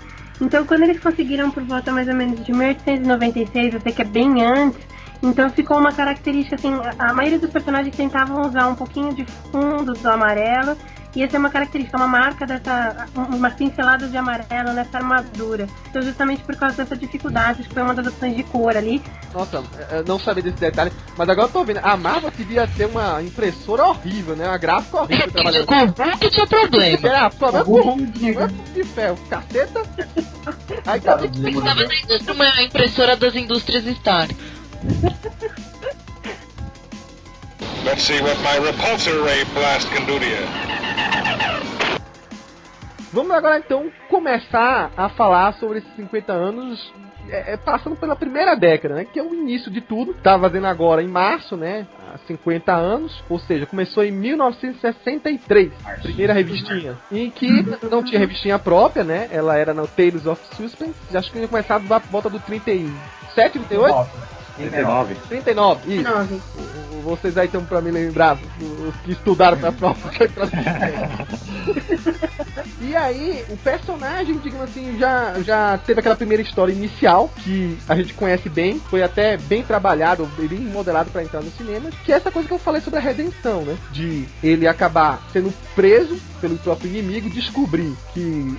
Então, 0.41 0.65
quando 0.65 0.85
eles 0.85 0.99
conseguiram 1.01 1.51
por 1.51 1.63
volta 1.65 1.93
mais 1.93 2.09
ou 2.09 2.15
menos 2.15 2.43
de 2.45 2.53
1896, 2.53 3.75
eu 3.75 3.81
sei 3.81 3.93
que 3.93 4.03
é 4.03 4.05
bem 4.07 4.43
antes, 4.43 4.81
então 5.23 5.51
ficou 5.51 5.79
uma 5.79 5.93
característica 5.93 6.57
assim, 6.57 6.73
a 6.99 7.13
maioria 7.13 7.39
dos 7.39 7.51
personagens 7.51 7.95
tentavam 7.95 8.47
usar 8.47 8.69
um 8.69 8.75
pouquinho 8.75 9.15
de 9.15 9.25
fundo 9.53 9.93
do 9.93 10.09
amarelo 10.11 10.77
E 11.15 11.23
essa 11.23 11.37
é 11.37 11.39
uma 11.39 11.51
característica, 11.51 11.97
uma 11.97 12.07
marca 12.07 12.47
dessa. 12.47 13.07
uma 13.15 13.51
pincelada 13.51 14.07
de 14.07 14.17
amarelo 14.17 14.73
nessa 14.73 14.99
armadura. 14.99 15.67
Então, 15.89 16.01
justamente 16.03 16.43
por 16.43 16.55
causa 16.57 16.77
dessa 16.77 16.97
dificuldade, 16.97 17.65
que 17.65 17.75
foi 17.75 17.83
uma 17.83 17.95
das 17.95 18.07
opções 18.07 18.37
de 18.37 18.45
cor 18.45 18.77
ali. 18.77 19.03
Nossa, 19.35 19.63
eu 19.91 20.05
não 20.05 20.19
sabia 20.19 20.43
desse 20.43 20.59
detalhe, 20.59 20.93
mas 21.17 21.29
agora 21.29 21.49
eu 21.49 21.53
tô 21.53 21.65
vendo. 21.65 21.81
A 21.83 21.97
Marvel 21.97 22.31
devia 22.37 22.67
ter 22.67 22.87
uma 22.87 23.21
impressora 23.23 23.85
horrível, 23.87 24.37
né? 24.37 24.47
Uma 24.47 24.59
gráfica 24.59 25.01
horrível 25.03 25.33
trabalhando. 25.33 25.67
Com 25.67 25.75
o 25.75 25.87
Hulk 25.87 26.31
tinha 26.31 26.47
problema. 26.47 27.09
Era, 27.09 27.31
problema 27.31 27.65
com 27.65 27.73
o 27.73 27.83
Hulk, 27.83 28.03
Hulk, 28.03 28.35
não 28.35 28.43
é 28.43 28.49
de 28.75 28.85
ferro, 28.85 29.19
caceta. 29.29 29.83
Aí 30.87 31.01
tá 31.01 31.19
Estava 31.25 31.87
na 31.87 31.95
indústria, 31.95 32.35
uma 32.35 32.63
impressora 32.63 33.17
das 33.17 33.35
indústrias 33.35 33.85
Stark. 33.85 34.37
Let's 37.85 38.03
see 38.03 38.21
what 38.21 38.39
my 38.43 38.59
repulsor 38.59 39.25
ray 39.25 39.43
blast 39.55 39.89
can 39.91 40.05
do 40.05 40.19
to 40.19 40.25
you. 40.25 40.71
Vamos 43.13 43.33
agora 43.33 43.59
então 43.59 43.91
começar 44.09 44.93
a 44.97 45.09
falar 45.09 45.55
sobre 45.55 45.79
esses 45.79 45.91
50 45.97 46.31
anos, 46.31 46.93
é, 47.29 47.55
é, 47.55 47.57
passando 47.57 47.97
pela 47.97 48.15
primeira 48.15 48.55
década, 48.55 48.97
né? 48.97 49.05
Que 49.05 49.19
é 49.19 49.23
o 49.23 49.35
início 49.35 49.71
de 49.71 49.81
tudo. 49.81 50.13
Tá 50.15 50.39
fazendo 50.39 50.67
agora 50.67 51.03
em 51.03 51.09
março, 51.09 51.57
né? 51.57 51.87
Há 52.13 52.19
50 52.27 52.71
anos, 52.73 53.25
ou 53.31 53.39
seja, 53.39 53.65
começou 53.65 54.05
em 54.05 54.13
1963, 54.13 55.73
primeira 56.03 56.35
revistinha. 56.35 56.99
Em 57.11 57.31
que 57.31 57.51
não 57.91 58.05
tinha 58.05 58.21
revistinha 58.21 58.59
própria, 58.59 59.03
né? 59.03 59.29
Ela 59.33 59.57
era 59.57 59.73
no 59.73 59.89
Tales 59.89 60.27
of 60.27 60.41
Suspense. 60.55 60.95
Acho 61.17 61.33
que 61.33 61.39
ia 61.39 61.49
começar 61.49 61.81
por 61.81 62.01
volta 62.11 62.29
do 62.29 62.39
37, 62.39 63.59
38? 63.59 64.40
39. 64.69 65.17
39, 65.29 65.95
isso. 65.95 66.43
Vocês 67.03 67.39
aí 67.39 67.47
estão 67.47 67.65
pra 67.65 67.81
me 67.81 67.91
lembrar, 67.91 68.39
os 68.61 68.95
que 69.03 69.13
estudaram 69.13 69.59
pra 69.59 69.73
prova. 69.73 70.11
e 72.81 72.95
aí, 72.95 73.45
o 73.49 73.57
personagem, 73.57 74.37
digamos 74.39 74.71
assim, 74.71 74.99
já, 74.99 75.41
já 75.41 75.79
teve 75.79 76.01
aquela 76.01 76.17
primeira 76.17 76.43
história 76.43 76.73
inicial, 76.73 77.31
que 77.39 77.79
a 77.89 77.97
gente 77.97 78.15
conhece 78.15 78.49
bem, 78.49 78.81
foi 78.91 79.03
até 79.03 79.37
bem 79.37 79.63
trabalhado, 79.63 80.29
bem 80.37 80.61
modelado 80.61 81.11
pra 81.11 81.23
entrar 81.23 81.41
no 81.41 81.51
cinema, 81.53 81.91
que 82.05 82.13
é 82.13 82.17
essa 82.17 82.31
coisa 82.31 82.47
que 82.47 82.55
eu 82.55 82.59
falei 82.59 82.81
sobre 82.81 82.99
a 82.99 83.03
redenção, 83.03 83.63
né? 83.63 83.77
De 83.93 84.27
ele 84.43 84.67
acabar 84.67 85.23
sendo 85.33 85.53
preso 85.75 86.19
pelo 86.41 86.57
próprio 86.59 86.91
inimigo, 86.91 87.31
descobrir 87.31 87.95
que 88.13 88.57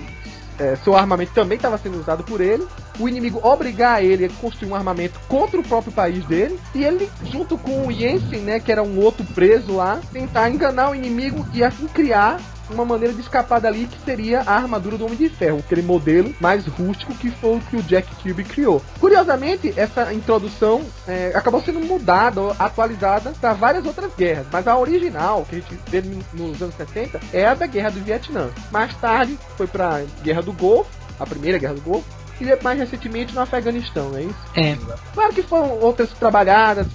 é, 0.58 0.76
seu 0.76 0.96
armamento 0.96 1.32
também 1.32 1.56
estava 1.56 1.78
sendo 1.78 1.98
usado 1.98 2.24
por 2.24 2.40
ele, 2.40 2.66
o 2.98 3.08
inimigo 3.08 3.40
obrigar 3.42 4.04
ele 4.04 4.26
a 4.26 4.28
construir 4.28 4.70
um 4.70 4.74
armamento 4.74 5.18
contra 5.28 5.58
o 5.58 5.62
próprio 5.62 5.92
país 5.92 6.24
dele, 6.24 6.58
e 6.74 6.84
ele, 6.84 7.10
junto 7.24 7.56
com 7.56 7.86
o 7.86 7.92
Jensen, 7.92 8.40
né, 8.40 8.60
que 8.60 8.70
era 8.70 8.82
um 8.82 8.98
outro 8.98 9.24
preso 9.24 9.76
lá, 9.76 10.00
tentar 10.12 10.50
enganar 10.50 10.90
o 10.90 10.94
inimigo 10.94 11.46
e 11.52 11.64
assim 11.64 11.86
criar 11.86 12.40
uma 12.74 12.84
maneira 12.84 13.14
de 13.14 13.20
escapar 13.20 13.60
dali 13.60 13.86
que 13.86 13.98
seria 14.04 14.40
a 14.42 14.54
armadura 14.54 14.96
do 14.98 15.04
Homem 15.04 15.16
de 15.18 15.28
Ferro, 15.28 15.58
aquele 15.58 15.82
modelo 15.82 16.34
mais 16.40 16.66
rústico 16.66 17.14
que 17.14 17.30
foi 17.30 17.56
o 17.56 17.60
que 17.60 17.76
o 17.76 17.82
Jack 17.82 18.14
Kirby 18.16 18.44
criou. 18.44 18.82
Curiosamente, 19.00 19.72
essa 19.76 20.12
introdução 20.12 20.82
é, 21.06 21.32
acabou 21.34 21.62
sendo 21.62 21.80
mudada, 21.80 22.40
atualizada 22.58 23.32
para 23.40 23.52
várias 23.52 23.84
outras 23.86 24.12
guerras, 24.16 24.46
mas 24.50 24.66
a 24.66 24.76
original, 24.76 25.44
que 25.48 25.56
a 25.56 25.58
gente 25.58 25.78
vê 25.88 26.00
no- 26.02 26.48
nos 26.48 26.62
anos 26.62 26.74
60, 26.76 27.20
é 27.32 27.46
a 27.46 27.54
da 27.54 27.66
Guerra 27.66 27.90
do 27.90 28.00
Vietnã. 28.00 28.50
Mais 28.70 28.94
tarde 28.96 29.38
foi 29.56 29.66
para 29.66 29.96
a 29.98 30.02
Guerra 30.22 30.42
do 30.42 30.52
Golfo, 30.52 30.90
a 31.20 31.26
primeira 31.26 31.58
Guerra 31.58 31.74
do 31.74 31.80
Golfo, 31.82 32.06
e 32.40 32.62
mais 32.64 32.78
recentemente 32.78 33.32
no 33.34 33.40
Afeganistão, 33.40 34.08
não 34.10 34.18
é 34.18 34.22
isso? 34.22 34.38
É. 34.56 34.76
Claro 35.14 35.32
que 35.32 35.42
foram 35.42 35.78
outras 35.78 36.10
trabalhadas, 36.10 36.86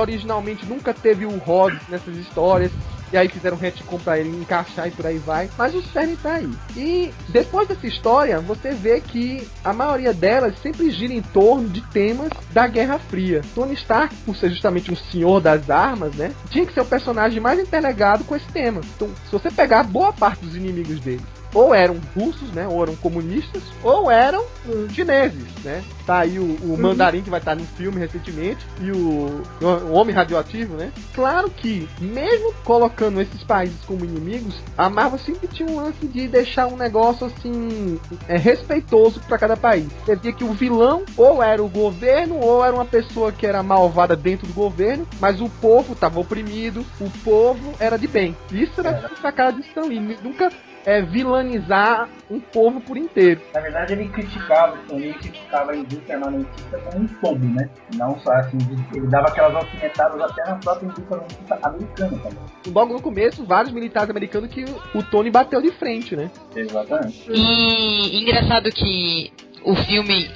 originalmente 0.00 0.64
nunca 0.64 0.94
teve 0.94 1.26
o 1.26 1.36
Rhodes 1.38 1.80
nessas 1.88 2.16
histórias, 2.16 2.70
e 3.12 3.16
aí 3.16 3.28
fizeram 3.28 3.56
um 3.56 3.60
retcon 3.60 3.98
pra 3.98 4.18
ele 4.18 4.30
encaixar 4.30 4.88
e 4.88 4.90
por 4.90 5.06
aí 5.06 5.18
vai, 5.18 5.48
mas 5.56 5.74
o 5.74 5.82
cerne 5.82 6.16
tá 6.16 6.34
aí. 6.34 6.50
E 6.76 7.12
depois 7.28 7.68
dessa 7.68 7.86
história, 7.86 8.40
você 8.40 8.72
vê 8.72 9.00
que 9.00 9.46
a 9.62 9.72
maioria 9.72 10.12
delas 10.12 10.58
sempre 10.60 10.90
gira 10.90 11.12
em 11.12 11.22
torno 11.22 11.68
de 11.68 11.80
temas 11.80 12.30
da 12.50 12.66
Guerra 12.66 12.98
Fria. 12.98 13.42
Tony 13.54 13.74
Stark, 13.74 14.14
por 14.26 14.36
ser 14.36 14.50
justamente 14.50 14.92
um 14.92 14.96
senhor 14.96 15.40
das 15.40 15.70
armas, 15.70 16.14
né, 16.14 16.32
tinha 16.50 16.66
que 16.66 16.72
ser 16.72 16.80
o 16.80 16.86
personagem 16.86 17.40
mais 17.40 17.58
interligado 17.58 18.24
com 18.24 18.34
esse 18.36 18.46
tema. 18.48 18.80
Então, 18.96 19.08
se 19.24 19.32
você 19.32 19.50
pegar 19.50 19.84
boa 19.84 20.12
parte 20.12 20.44
dos 20.44 20.56
inimigos 20.56 21.00
dele, 21.00 21.22
ou 21.54 21.74
eram 21.74 21.96
russos, 22.14 22.50
né? 22.52 22.66
Ou 22.66 22.82
eram 22.82 22.96
comunistas, 22.96 23.62
ou 23.82 24.10
eram 24.10 24.44
hum, 24.66 24.88
chineses, 24.90 25.46
né? 25.62 25.82
Tá 26.04 26.20
aí 26.20 26.38
o, 26.38 26.56
o 26.62 26.76
mandarim 26.76 27.22
que 27.22 27.30
vai 27.30 27.38
estar 27.38 27.54
no 27.54 27.64
filme 27.64 27.98
recentemente 27.98 28.66
e 28.80 28.90
o, 28.90 29.42
o 29.62 29.92
homem 29.92 30.14
radioativo, 30.14 30.74
né? 30.76 30.92
Claro 31.14 31.48
que, 31.48 31.88
mesmo 32.00 32.52
colocando 32.64 33.20
esses 33.20 33.42
países 33.44 33.78
como 33.86 34.04
inimigos, 34.04 34.60
a 34.76 34.90
Marvel 34.90 35.18
sempre 35.18 35.48
tinha 35.48 35.68
um 35.68 35.76
lance 35.76 36.06
de 36.06 36.28
deixar 36.28 36.66
um 36.66 36.76
negócio 36.76 37.26
assim 37.26 37.98
é, 38.28 38.36
respeitoso 38.36 39.20
para 39.20 39.38
cada 39.38 39.56
país. 39.56 39.86
Você 40.04 40.16
via 40.16 40.32
que 40.32 40.44
o 40.44 40.52
vilão 40.52 41.04
ou 41.16 41.42
era 41.42 41.62
o 41.62 41.68
governo 41.68 42.38
ou 42.40 42.64
era 42.64 42.74
uma 42.74 42.84
pessoa 42.84 43.32
que 43.32 43.46
era 43.46 43.62
malvada 43.62 44.16
dentro 44.16 44.46
do 44.46 44.52
governo, 44.52 45.06
mas 45.20 45.40
o 45.40 45.48
povo 45.48 45.92
estava 45.92 46.18
oprimido, 46.18 46.84
o 47.00 47.10
povo 47.22 47.74
era 47.78 47.96
de 47.96 48.08
bem. 48.08 48.36
Isso 48.50 48.80
era 48.80 48.90
a 48.90 49.22
sacada 49.22 49.52
disso 49.52 49.70
também. 49.74 50.00
Nunca 50.22 50.50
é, 50.84 51.02
vilanizar 51.02 52.08
um 52.30 52.40
povo 52.40 52.80
por 52.80 52.96
inteiro. 52.96 53.40
Na 53.54 53.60
verdade, 53.60 53.92
ele 53.94 54.08
criticava, 54.08 54.74
o 54.74 54.78
Tony 54.86 55.14
criticava 55.14 55.72
a 55.72 55.76
indústria 55.76 56.16
armamentista 56.16 56.78
como 56.78 57.04
um 57.04 57.08
todo, 57.20 57.44
né? 57.44 57.68
Não 57.94 58.18
só 58.20 58.32
assim, 58.32 58.58
ele 58.94 59.06
dava 59.06 59.28
aquelas 59.28 59.54
alfinetadas 59.54 60.20
até 60.20 60.44
na 60.50 60.56
própria 60.56 60.86
indústria 60.86 61.16
armamentista 61.16 61.58
americana 61.62 62.18
também. 62.18 62.38
Logo 62.74 62.94
no 62.94 63.02
começo, 63.02 63.44
vários 63.44 63.72
militares 63.72 64.10
americanos 64.10 64.50
que 64.50 64.64
o 64.94 65.02
Tony 65.04 65.30
bateu 65.30 65.60
de 65.60 65.72
frente, 65.72 66.14
né? 66.14 66.30
Exatamente. 66.54 67.30
E 67.30 68.22
engraçado 68.22 68.70
que 68.70 69.32
o 69.64 69.74
filme, 69.74 70.30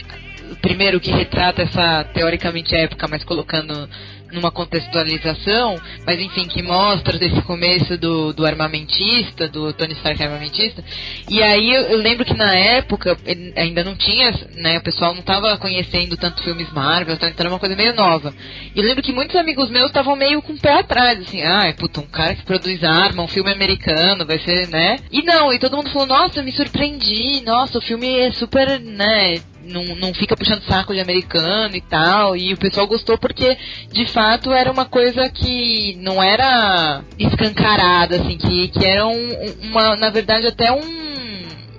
o 0.51 0.57
primeiro 0.57 1.01
que 1.01 1.11
retrata 1.11 1.63
essa 1.63 2.05
teoricamente 2.15 2.75
época, 2.75 3.07
mas 3.09 3.23
colocando 3.25 3.89
numa 4.33 4.51
contextualização, 4.51 5.81
mas 6.07 6.21
enfim, 6.21 6.45
que 6.45 6.63
mostra 6.63 7.19
desse 7.19 7.41
começo 7.43 7.97
do, 7.97 8.33
do 8.33 8.47
armamentista, 8.47 9.49
do 9.49 9.73
Tony 9.73 9.93
Stark 9.95 10.23
armamentista. 10.23 10.85
E 11.29 11.43
aí 11.43 11.73
eu, 11.73 11.83
eu 11.83 11.99
lembro 11.99 12.25
que 12.25 12.35
na 12.35 12.55
época 12.55 13.17
ainda 13.57 13.85
não 13.85 13.95
tinha, 13.97 14.33
né, 14.55 14.79
o 14.79 14.83
pessoal 14.83 15.13
não 15.13 15.21
estava 15.21 15.57
conhecendo 15.57 16.17
tanto 16.17 16.43
filmes 16.43 16.71
Marvel, 16.73 17.15
então 17.15 17.29
era 17.39 17.49
uma 17.49 17.59
coisa 17.59 17.77
meio 17.77 17.95
nova. 17.95 18.35
E 18.75 18.79
eu 18.79 18.85
lembro 18.85 19.03
que 19.03 19.13
muitos 19.13 19.37
amigos 19.37 19.71
meus 19.71 19.87
estavam 19.87 20.17
meio 20.17 20.43
com 20.43 20.53
o 20.53 20.59
pé 20.59 20.81
atrás, 20.81 21.21
assim, 21.21 21.43
ah, 21.43 21.73
puta, 21.79 22.01
um 22.01 22.07
cara 22.07 22.35
que 22.35 22.45
produz 22.45 22.83
arma, 22.85 23.23
um 23.23 23.29
filme 23.29 23.53
americano, 23.53 24.27
vai 24.27 24.39
ser, 24.39 24.69
né? 24.69 24.99
E 25.11 25.23
não, 25.23 25.53
e 25.53 25.59
todo 25.59 25.77
mundo 25.77 25.91
falou, 25.91 26.07
nossa, 26.07 26.43
me 26.43 26.53
surpreendi, 26.53 27.43
nossa, 27.45 27.79
o 27.79 27.83
filme 27.83 28.19
é 28.19 28.33
super, 28.33 28.81
né, 28.81 29.41
não, 29.69 29.85
não 29.97 30.15
fica 30.15 30.37
puxando 30.37 30.63
saco 30.63 30.93
de 30.95 31.01
americano 31.01 31.77
e 31.77 31.81
tal. 31.81 32.37
E 32.37 32.53
o 32.53 32.57
pessoal 32.57 32.87
gostou 32.87 33.17
porque, 33.19 33.57
de 33.93 34.07
fato, 34.07 34.53
era 34.53 34.71
uma 34.73 34.85
coisa 34.85 35.29
que 35.29 35.97
não 36.01 36.23
era 36.23 37.03
escancarada, 37.19 38.17
assim, 38.17 38.37
que, 38.37 38.69
que 38.69 38.85
era 38.85 39.07
um, 39.07 39.29
uma, 39.63 39.97
na 39.97 40.11
verdade, 40.11 40.47
até 40.47 40.73
um. 40.73 41.09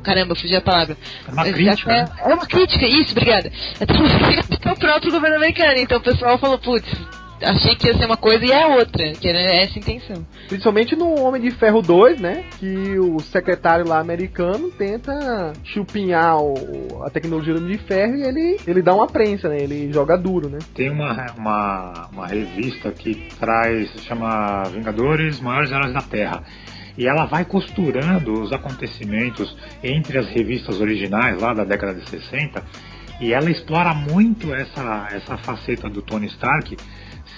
Caramba, 0.03 0.33
fugi 0.33 0.55
a 0.55 0.61
palavra. 0.61 0.97
É 1.27 1.31
uma 1.31 1.41
Até- 1.41 1.51
crítica, 1.51 1.91
né? 1.91 2.09
É 2.19 2.33
uma 2.33 2.45
crítica, 2.45 2.85
isso, 2.85 3.11
obrigada. 3.11 3.51
Até 3.79 3.93
uma 3.93 4.19
crítica 4.31 4.69
ao 4.69 4.75
próprio 4.77 5.11
governo 5.11 5.35
americano. 5.35 5.77
Então 5.77 5.97
o 5.97 6.01
pessoal 6.01 6.37
falou, 6.37 6.57
putz, 6.57 6.89
achei 7.41 7.75
que 7.75 7.87
ia 7.87 7.97
ser 7.97 8.05
uma 8.05 8.17
coisa 8.17 8.45
e 8.45 8.51
é 8.51 8.65
outra, 8.67 9.11
que 9.13 9.27
era 9.27 9.39
essa 9.39 9.75
a 9.75 9.79
intenção. 9.79 10.25
Principalmente 10.47 10.95
no 10.95 11.19
Homem 11.21 11.41
de 11.41 11.51
Ferro 11.51 11.81
2, 11.81 12.19
né? 12.19 12.43
Que 12.59 12.97
o 12.99 13.19
secretário 13.19 13.87
lá 13.87 13.99
americano 13.99 14.69
tenta 14.71 15.53
chupinhar 15.63 16.37
o- 16.37 17.03
a 17.05 17.09
tecnologia 17.09 17.53
do 17.53 17.59
Homem 17.61 17.77
de 17.77 17.83
Ferro 17.83 18.15
e 18.15 18.23
ele, 18.23 18.57
ele 18.67 18.81
dá 18.81 18.93
uma 18.93 19.07
prensa, 19.07 19.47
né? 19.49 19.57
Ele 19.59 19.91
joga 19.91 20.17
duro, 20.17 20.49
né? 20.49 20.59
Tem 20.73 20.89
uma, 20.89 21.25
uma, 21.37 22.09
uma 22.11 22.27
revista 22.27 22.91
que 22.91 23.27
traz, 23.39 23.89
chama 24.03 24.63
Vingadores 24.73 25.39
Maiores 25.39 25.71
Heróis 25.71 25.93
da 25.93 26.01
Terra. 26.01 26.43
E 26.97 27.07
ela 27.07 27.25
vai 27.25 27.45
costurando 27.45 28.33
os 28.41 28.51
acontecimentos 28.51 29.55
entre 29.81 30.17
as 30.17 30.27
revistas 30.27 30.81
originais 30.81 31.41
lá 31.41 31.53
da 31.53 31.63
década 31.63 31.93
de 31.93 32.09
60 32.09 32.61
e 33.21 33.33
ela 33.33 33.49
explora 33.49 33.93
muito 33.93 34.53
essa, 34.53 35.07
essa 35.11 35.37
faceta 35.37 35.89
do 35.89 36.01
Tony 36.01 36.27
Stark 36.27 36.75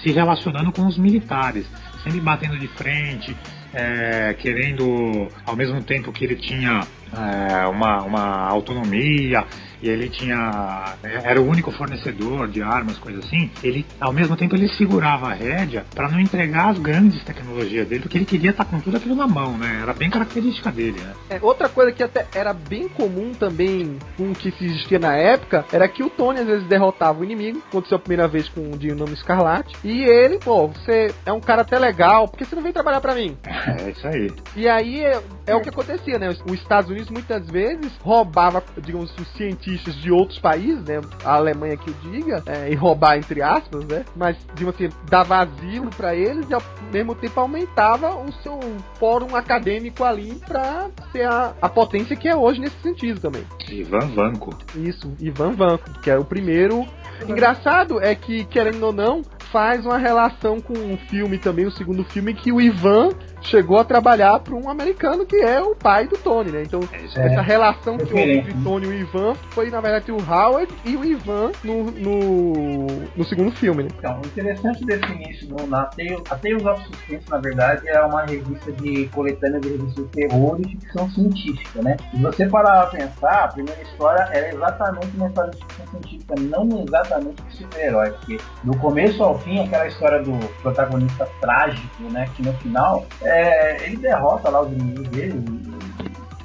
se 0.01 0.11
relacionando 0.11 0.71
com 0.71 0.85
os 0.87 0.97
militares, 0.97 1.65
sempre 2.03 2.19
batendo 2.19 2.57
de 2.57 2.67
frente, 2.67 3.35
é, 3.73 4.33
querendo, 4.33 5.27
ao 5.45 5.55
mesmo 5.55 5.81
tempo 5.83 6.11
que 6.11 6.25
ele 6.25 6.35
tinha 6.35 6.81
é, 7.13 7.67
uma, 7.67 8.03
uma 8.03 8.47
autonomia, 8.49 9.45
e 9.81 9.89
ele 9.89 10.09
tinha. 10.09 10.95
Era 11.03 11.41
o 11.41 11.47
único 11.47 11.71
fornecedor 11.71 12.47
de 12.47 12.61
armas, 12.61 12.97
coisa 12.97 13.19
assim. 13.19 13.49
Ele, 13.63 13.85
ao 13.99 14.13
mesmo 14.13 14.37
tempo, 14.37 14.55
ele 14.55 14.69
segurava 14.69 15.29
a 15.29 15.33
rédea 15.33 15.85
para 15.93 16.09
não 16.09 16.19
entregar 16.19 16.69
as 16.69 16.77
grandes 16.77 17.23
tecnologias 17.23 17.87
dele, 17.87 18.01
porque 18.01 18.17
ele 18.17 18.25
queria 18.25 18.51
estar 18.51 18.65
com 18.65 18.79
tudo 18.79 18.97
aquilo 18.97 19.15
na 19.15 19.27
mão, 19.27 19.57
né? 19.57 19.79
Era 19.81 19.93
bem 19.93 20.09
característica 20.09 20.71
dele, 20.71 20.99
né? 20.99 21.13
É, 21.29 21.39
outra 21.41 21.67
coisa 21.67 21.91
que 21.91 22.03
até 22.03 22.27
era 22.33 22.53
bem 22.53 22.87
comum 22.87 23.31
também 23.31 23.97
com 24.15 24.31
o 24.31 24.35
que 24.35 24.51
se 24.51 24.65
existia 24.65 24.99
na 24.99 25.15
época 25.15 25.65
era 25.71 25.87
que 25.87 26.03
o 26.03 26.09
Tony 26.09 26.39
às 26.39 26.45
vezes 26.45 26.67
derrotava 26.67 27.19
o 27.19 27.23
inimigo, 27.23 27.61
aconteceu 27.67 27.97
a 27.97 27.99
primeira 27.99 28.27
vez 28.27 28.47
com 28.49 28.61
o 28.71 28.77
Dinamo 28.77 29.13
Escarlate, 29.13 29.75
e 29.83 30.03
ele, 30.03 30.37
pô, 30.39 30.67
você 30.67 31.13
é 31.25 31.33
um 31.33 31.39
cara 31.39 31.61
até 31.61 31.79
legal, 31.79 32.27
por 32.27 32.37
que 32.37 32.45
você 32.45 32.55
não 32.55 32.63
vem 32.63 32.73
trabalhar 32.73 33.01
para 33.01 33.15
mim? 33.15 33.37
É 33.71 33.89
isso 33.89 34.07
aí. 34.07 34.29
E 34.55 34.67
aí 34.67 35.01
é, 35.01 35.21
é, 35.47 35.55
o 35.55 35.61
que 35.61 35.69
acontecia, 35.69 36.19
né? 36.19 36.29
Os 36.29 36.53
Estados 36.53 36.89
Unidos 36.89 37.09
muitas 37.09 37.47
vezes 37.49 37.91
roubava, 38.01 38.61
digamos, 38.81 39.13
os 39.17 39.27
cientistas 39.33 39.70
de 39.77 40.11
outros 40.11 40.39
países, 40.39 40.83
né? 40.83 41.01
A 41.23 41.35
Alemanha 41.35 41.77
que 41.77 41.89
eu 41.89 42.11
diga, 42.11 42.43
é, 42.45 42.71
e 42.71 42.75
roubar 42.75 43.17
entre 43.17 43.41
aspas, 43.41 43.85
né? 43.85 44.05
Mas, 44.15 44.37
digamos 44.55 44.75
assim, 44.75 44.89
dava 45.09 45.37
asilo 45.37 45.89
para 45.89 46.15
eles 46.15 46.49
e 46.49 46.53
ao 46.53 46.61
mesmo 46.91 47.15
tempo 47.15 47.39
aumentava 47.39 48.15
o 48.15 48.31
seu 48.41 48.59
fórum 48.99 49.35
acadêmico 49.35 50.03
ali 50.03 50.35
pra 50.47 50.89
ser 51.11 51.27
a, 51.27 51.53
a 51.61 51.69
potência 51.69 52.15
que 52.15 52.27
é 52.27 52.35
hoje 52.35 52.59
nesse 52.59 52.79
sentido 52.81 53.19
também. 53.19 53.43
Ivan 53.69 54.07
Vanko. 54.13 54.57
Isso, 54.75 55.11
Ivan 55.19 55.51
Vanko, 55.51 55.99
que 56.01 56.09
é 56.09 56.17
o 56.17 56.25
primeiro. 56.25 56.85
Engraçado 57.27 58.01
é 58.01 58.15
que, 58.15 58.43
querendo 58.45 58.83
ou 58.83 58.93
não, 58.93 59.21
faz 59.51 59.85
uma 59.85 59.97
relação 59.97 60.59
com 60.59 60.73
o 60.73 60.93
um 60.93 60.97
filme 60.97 61.37
também, 61.37 61.65
o 61.65 61.71
segundo 61.71 62.03
filme, 62.03 62.33
que 62.33 62.51
o 62.51 62.61
Ivan 62.61 63.09
chegou 63.41 63.79
a 63.79 63.83
trabalhar 63.83 64.39
para 64.39 64.55
um 64.55 64.69
americano 64.69 65.25
que 65.25 65.37
é 65.37 65.61
o 65.61 65.75
pai 65.75 66.07
do 66.07 66.17
Tony, 66.17 66.51
né? 66.51 66.63
Então, 66.63 66.79
É. 66.91 67.27
essa 67.27 67.41
relação 67.41 67.97
que 67.97 68.13
houve 68.13 68.37
entre 68.37 68.53
Tony 68.63 68.85
e 68.85 68.89
o 68.89 68.93
Ivan 68.93 69.33
foi, 69.49 69.69
na 69.69 69.81
verdade, 69.81 70.11
o 70.11 70.17
Howard 70.17 70.71
e 70.85 70.95
o 70.95 71.03
Ivan 71.03 71.51
no, 71.63 71.85
no, 71.91 72.85
no 73.15 73.23
segundo 73.25 73.51
filme, 73.51 73.83
né? 73.83 73.89
Então, 73.97 74.21
o 74.23 74.25
interessante 74.25 74.85
desse 74.85 75.11
início 75.11 75.47
do 75.47 75.67
na 75.67 75.85
Tales, 75.85 76.21
a 76.29 76.35
Tales 76.35 76.65
of 76.65 76.83
Suspense, 76.85 77.29
na 77.29 77.37
verdade, 77.37 77.87
é 77.87 77.99
uma 78.01 78.23
revista 78.23 78.71
de 78.71 79.07
coletânea 79.07 79.59
de 79.59 79.69
revistas 79.69 80.05
de 80.05 80.11
terror 80.11 80.59
e 80.59 80.69
ficção 80.69 81.09
científica, 81.09 81.81
né? 81.81 81.97
Se 82.11 82.21
você 82.21 82.45
parar 82.47 82.87
pra 82.87 82.99
pensar, 82.99 83.43
a 83.43 83.47
primeira 83.47 83.81
história 83.81 84.27
era 84.31 84.53
exatamente 84.53 85.07
uma 85.15 85.27
história 85.27 85.51
de 85.51 85.57
ficção 85.57 85.87
científica, 85.87 86.35
não 86.39 86.83
exatamente 86.83 87.41
de 87.43 87.57
super-herói, 87.57 88.11
porque 88.11 88.37
do 88.63 88.77
começo 88.77 89.23
ao 89.23 89.40
fim, 89.43 89.59
aquela 89.59 89.87
história 89.87 90.21
do 90.21 90.33
protagonista 90.61 91.27
trágico, 91.39 92.03
né? 92.09 92.29
Que 92.35 92.43
no 92.43 92.53
final, 92.53 93.05
é, 93.21 93.85
ele 93.85 93.97
derrota 93.97 94.49
lá 94.49 94.61
os 94.61 94.71
inimigos 94.71 95.07
dele, 95.09 95.43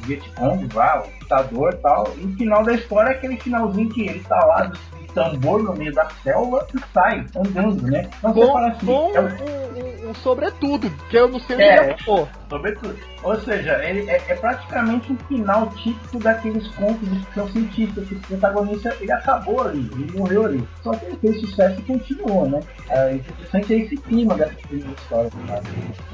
Vietcong 0.00 0.68
lá, 0.74 1.02
o 1.02 1.18
ditador 1.20 1.74
e 1.74 1.76
tal, 1.78 2.14
e 2.16 2.24
o 2.24 2.36
final 2.36 2.62
da 2.62 2.74
história 2.74 3.10
é 3.10 3.12
aquele 3.12 3.36
finalzinho 3.40 3.88
que 3.90 4.02
ele 4.02 4.20
tá 4.20 4.44
lá 4.44 4.72
tambor 5.16 5.62
no 5.62 5.74
meio 5.74 5.92
da 5.94 6.08
selva 6.22 6.66
e 6.74 6.78
sai 6.92 7.26
andando, 7.34 7.82
né? 7.90 8.08
Então 8.18 8.32
você 8.34 8.46
Com, 8.46 8.52
fala 8.52 8.68
assim, 8.68 8.86
com 8.86 9.12
é 9.16 9.20
um, 9.20 10.06
um, 10.06 10.10
um 10.10 10.14
sobretudo, 10.14 10.90
que 11.08 11.16
eu 11.16 11.26
não 11.28 11.40
sei 11.40 11.56
onde 11.56 11.64
É. 11.64 11.76
já 11.88 11.96
ficou. 11.96 12.28
Sobretudo. 12.48 12.96
Ou 13.24 13.40
seja, 13.40 13.82
ele 13.84 14.08
é, 14.08 14.22
é 14.28 14.34
praticamente 14.36 15.12
um 15.12 15.16
final 15.26 15.68
típico 15.70 16.18
daqueles 16.20 16.68
contos 16.74 17.08
de 17.10 17.18
ficção 17.20 17.48
científica, 17.48 18.00
que 18.02 18.14
o 18.14 18.20
protagonista 18.20 18.96
ele 19.00 19.10
acabou 19.10 19.62
ali, 19.62 19.90
ele 19.94 20.12
morreu 20.16 20.44
ali. 20.44 20.68
Só 20.82 20.92
que 20.92 21.06
ele 21.06 21.16
fez 21.16 21.40
sucesso 21.40 21.80
e 21.80 21.82
continuou, 21.82 22.48
né? 22.48 22.60
É 22.88 23.14
interessante 23.14 23.74
é 23.74 23.78
esse 23.78 23.96
clima 23.96 24.34
dessa 24.36 24.54
primeira 24.68 24.92
história. 24.92 25.30
sabe? 25.48 25.68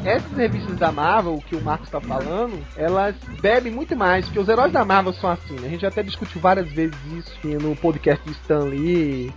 Essas 0.05 0.33
revistas 0.33 0.77
da 0.79 0.91
Marvel, 0.91 1.43
que 1.47 1.55
o 1.57 1.61
Marcos 1.61 1.91
tá 1.91 2.01
falando, 2.01 2.59
elas 2.77 3.15
bebem 3.43 3.73
muito 3.73 3.95
mais, 3.95 4.25
porque 4.25 4.39
os 4.41 4.49
heróis 4.49 4.73
da 4.73 4.85
Marvel 4.85 5.13
são 5.13 5.29
assim, 5.31 5.55
né? 5.55 5.67
A 5.67 5.71
gente 5.71 5.83
já 5.83 5.89
até 5.89 6.03
discutiu 6.03 6.41
várias 6.41 6.71
vezes 6.73 6.97
isso 7.15 7.33
no 7.61 7.77
podcast 7.77 8.25
do 8.25 8.33
Stan 8.33 8.61
Lee 8.65 8.92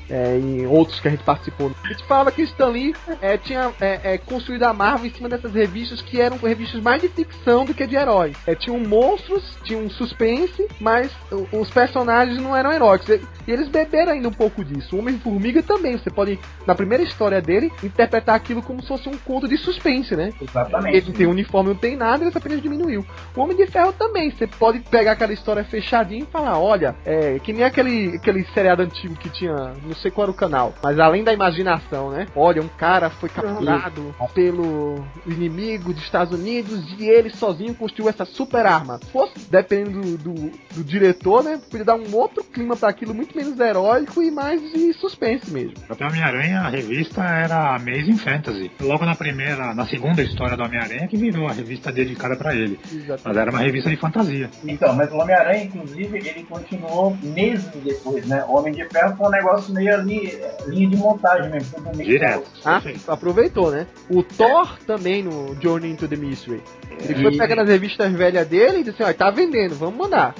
é, 0.10 0.38
em 0.38 0.66
outros 0.66 1.00
que 1.00 1.08
a 1.08 1.12
gente 1.12 1.24
participou. 1.24 1.72
A 1.84 1.88
gente 1.88 2.04
falava 2.06 2.32
que 2.32 2.42
o 2.42 2.46
Stan 2.46 2.68
Lee 2.68 2.96
é, 3.22 3.38
tinha 3.38 3.72
é, 3.80 4.14
é, 4.14 4.18
construído 4.18 4.64
a 4.64 4.74
Marvel 4.74 5.08
em 5.08 5.14
cima 5.14 5.30
dessas 5.30 5.54
revistas 5.54 6.02
que 6.02 6.20
eram 6.20 6.38
revistas 6.38 6.82
mais 6.82 7.02
de 7.02 7.10
ficção 7.10 7.66
do 7.66 7.74
que 7.74 7.86
de 7.86 7.96
heróis. 7.96 8.36
É, 8.46 8.56
tinham 8.56 8.80
monstros, 8.80 9.58
tinha 9.64 9.80
um 9.80 9.90
suspense, 9.90 10.68
mas 10.80 11.12
os 11.52 11.70
personagens 11.70 12.42
não 12.42 12.56
eram 12.56 12.72
heróicos. 12.72 13.10
E, 13.10 13.22
e 13.48 13.52
eles 13.52 13.68
beberam 13.68 14.14
ainda 14.14 14.28
um 14.28 14.34
pouco 14.34 14.64
disso. 14.64 14.96
O 14.96 15.00
Homem-Formiga 15.00 15.62
também, 15.62 15.98
você 15.98 16.10
pode, 16.10 16.40
na 16.66 16.76
primeira 16.76 17.04
história 17.04 17.42
dele, 17.42 17.72
interpretar 17.84 18.36
aquilo 18.36 18.62
como 18.62 18.82
se 18.82 18.88
fosse 18.88 19.08
um 19.08 19.18
conto 19.18 19.48
de 19.48 19.58
suspense, 19.58 20.16
né? 20.16 20.32
Exatamente. 20.42 20.98
Ele 20.98 21.14
tem 21.14 21.28
uniforme, 21.28 21.70
não 21.70 21.76
tem 21.76 21.96
nada, 21.96 22.24
ele 22.24 22.32
apenas 22.36 22.62
diminuiu. 22.62 23.06
O 23.36 23.42
Homem 23.42 23.56
de 23.56 23.68
Ferro 23.68 23.94
também, 23.94 24.32
você 24.32 24.48
pode 24.48 24.80
pegar 24.80 25.14
aquela 25.14 25.34
história 25.34 25.64
fechadinha 25.64 26.24
e 26.24 26.32
falar, 26.32 26.60
olha, 26.60 26.96
é 27.06 27.40
que 27.40 27.54
nem 27.54 27.64
aquele, 27.64 28.16
aquele 28.16 28.46
seriado 28.54 28.82
antigo 28.82 29.16
que 29.16 29.30
tinha, 29.30 29.45
não 29.48 29.96
sei 29.96 30.12
qual 30.12 30.26
era 30.26 30.32
o 30.32 30.36
canal, 30.36 30.74
mas 30.82 31.00
além 31.00 31.24
da 31.24 31.34
imaginação, 31.34 32.12
né? 32.12 32.28
Olha, 32.36 32.62
um 32.62 32.68
cara 32.68 33.10
foi 33.10 33.30
capturado 33.30 34.16
pelo 34.34 35.04
inimigo 35.26 35.94
dos 35.94 36.04
Estados 36.04 36.38
Unidos 36.38 36.96
e 37.00 37.06
ele 37.06 37.30
sozinho 37.30 37.74
construiu 37.76 38.10
essa 38.10 38.26
super 38.26 38.66
arma. 38.66 39.00
Fosse, 39.12 39.34
dependendo 39.50 40.02
do, 40.02 40.18
do, 40.18 40.52
do 40.76 40.84
diretor, 40.84 41.44
né? 41.44 41.60
Podia 41.70 41.86
dar 41.86 41.96
um 41.96 42.16
outro 42.16 42.44
clima 42.44 42.76
para 42.76 42.90
aquilo 42.90 43.14
muito 43.14 43.36
menos 43.36 43.60
heróico 43.60 44.22
e 44.22 44.32
mais 44.32 44.62
de 44.62 44.94
suspense 44.94 45.52
mesmo. 45.52 45.74
Até 45.90 46.06
Homem-Aranha, 46.06 46.62
a 46.62 46.70
revista 46.70 47.24
era 47.24 47.76
Amazing 47.76 48.18
Fantasy. 48.18 48.72
Logo 48.80 49.06
na 49.06 49.16
primeira, 49.16 49.74
na 49.74 49.86
segunda 49.86 50.22
história 50.22 50.58
do 50.58 50.64
Homem-Aranha 50.64 51.08
que 51.08 51.18
virou 51.18 51.48
a 51.48 51.54
revista 51.54 51.92
dedicada 51.92 52.36
pra 52.36 52.56
ele. 52.56 52.80
Mas 53.24 53.38
era 53.38 53.52
uma 53.52 53.60
revista 53.60 53.90
de 53.90 53.98
fantasia. 53.98 54.50
Então, 54.64 54.94
mas 54.96 55.12
o 55.12 55.18
Homem-Aranha, 55.18 55.66
inclusive, 55.66 56.18
ele 56.18 56.44
continuou 56.44 57.16
meses 57.22 57.66
depois, 57.84 58.26
né? 58.28 58.44
O 58.48 58.58
Homem 58.58 58.74
de 58.74 58.86
Ferro 58.90 59.16
foi 59.16 59.28
um 59.28 59.30
negócio 59.36 59.74
meio 59.74 59.94
ali, 59.94 60.28
é, 60.28 60.58
linha 60.68 60.90
de 60.90 60.96
montagem 60.98 61.50
mesmo. 61.52 61.72
tudo 61.78 61.96
meio 61.98 62.10
Direto. 62.10 62.46
Ah, 62.64 62.82
aproveitou, 63.08 63.72
né? 63.72 63.88
O 64.10 64.24
Thor 64.24 64.78
também 64.88 65.24
no 65.24 65.56
Journey 65.62 65.92
into 65.92 66.08
the 66.08 66.16
Mystery. 66.16 66.62
Ele 66.92 67.22
foi 67.22 67.34
E- 67.34 67.38
pegando 67.38 67.62
as 67.62 67.70
revistas 67.70 68.12
velhas 68.14 68.48
dele 68.48 68.80
e 68.80 68.84
disse 68.84 69.02
assim, 69.04 69.12
ó, 69.12 69.14
tá 69.14 69.30
vendendo, 69.32 69.76
vamos 69.76 69.98
mandar. 69.98 70.34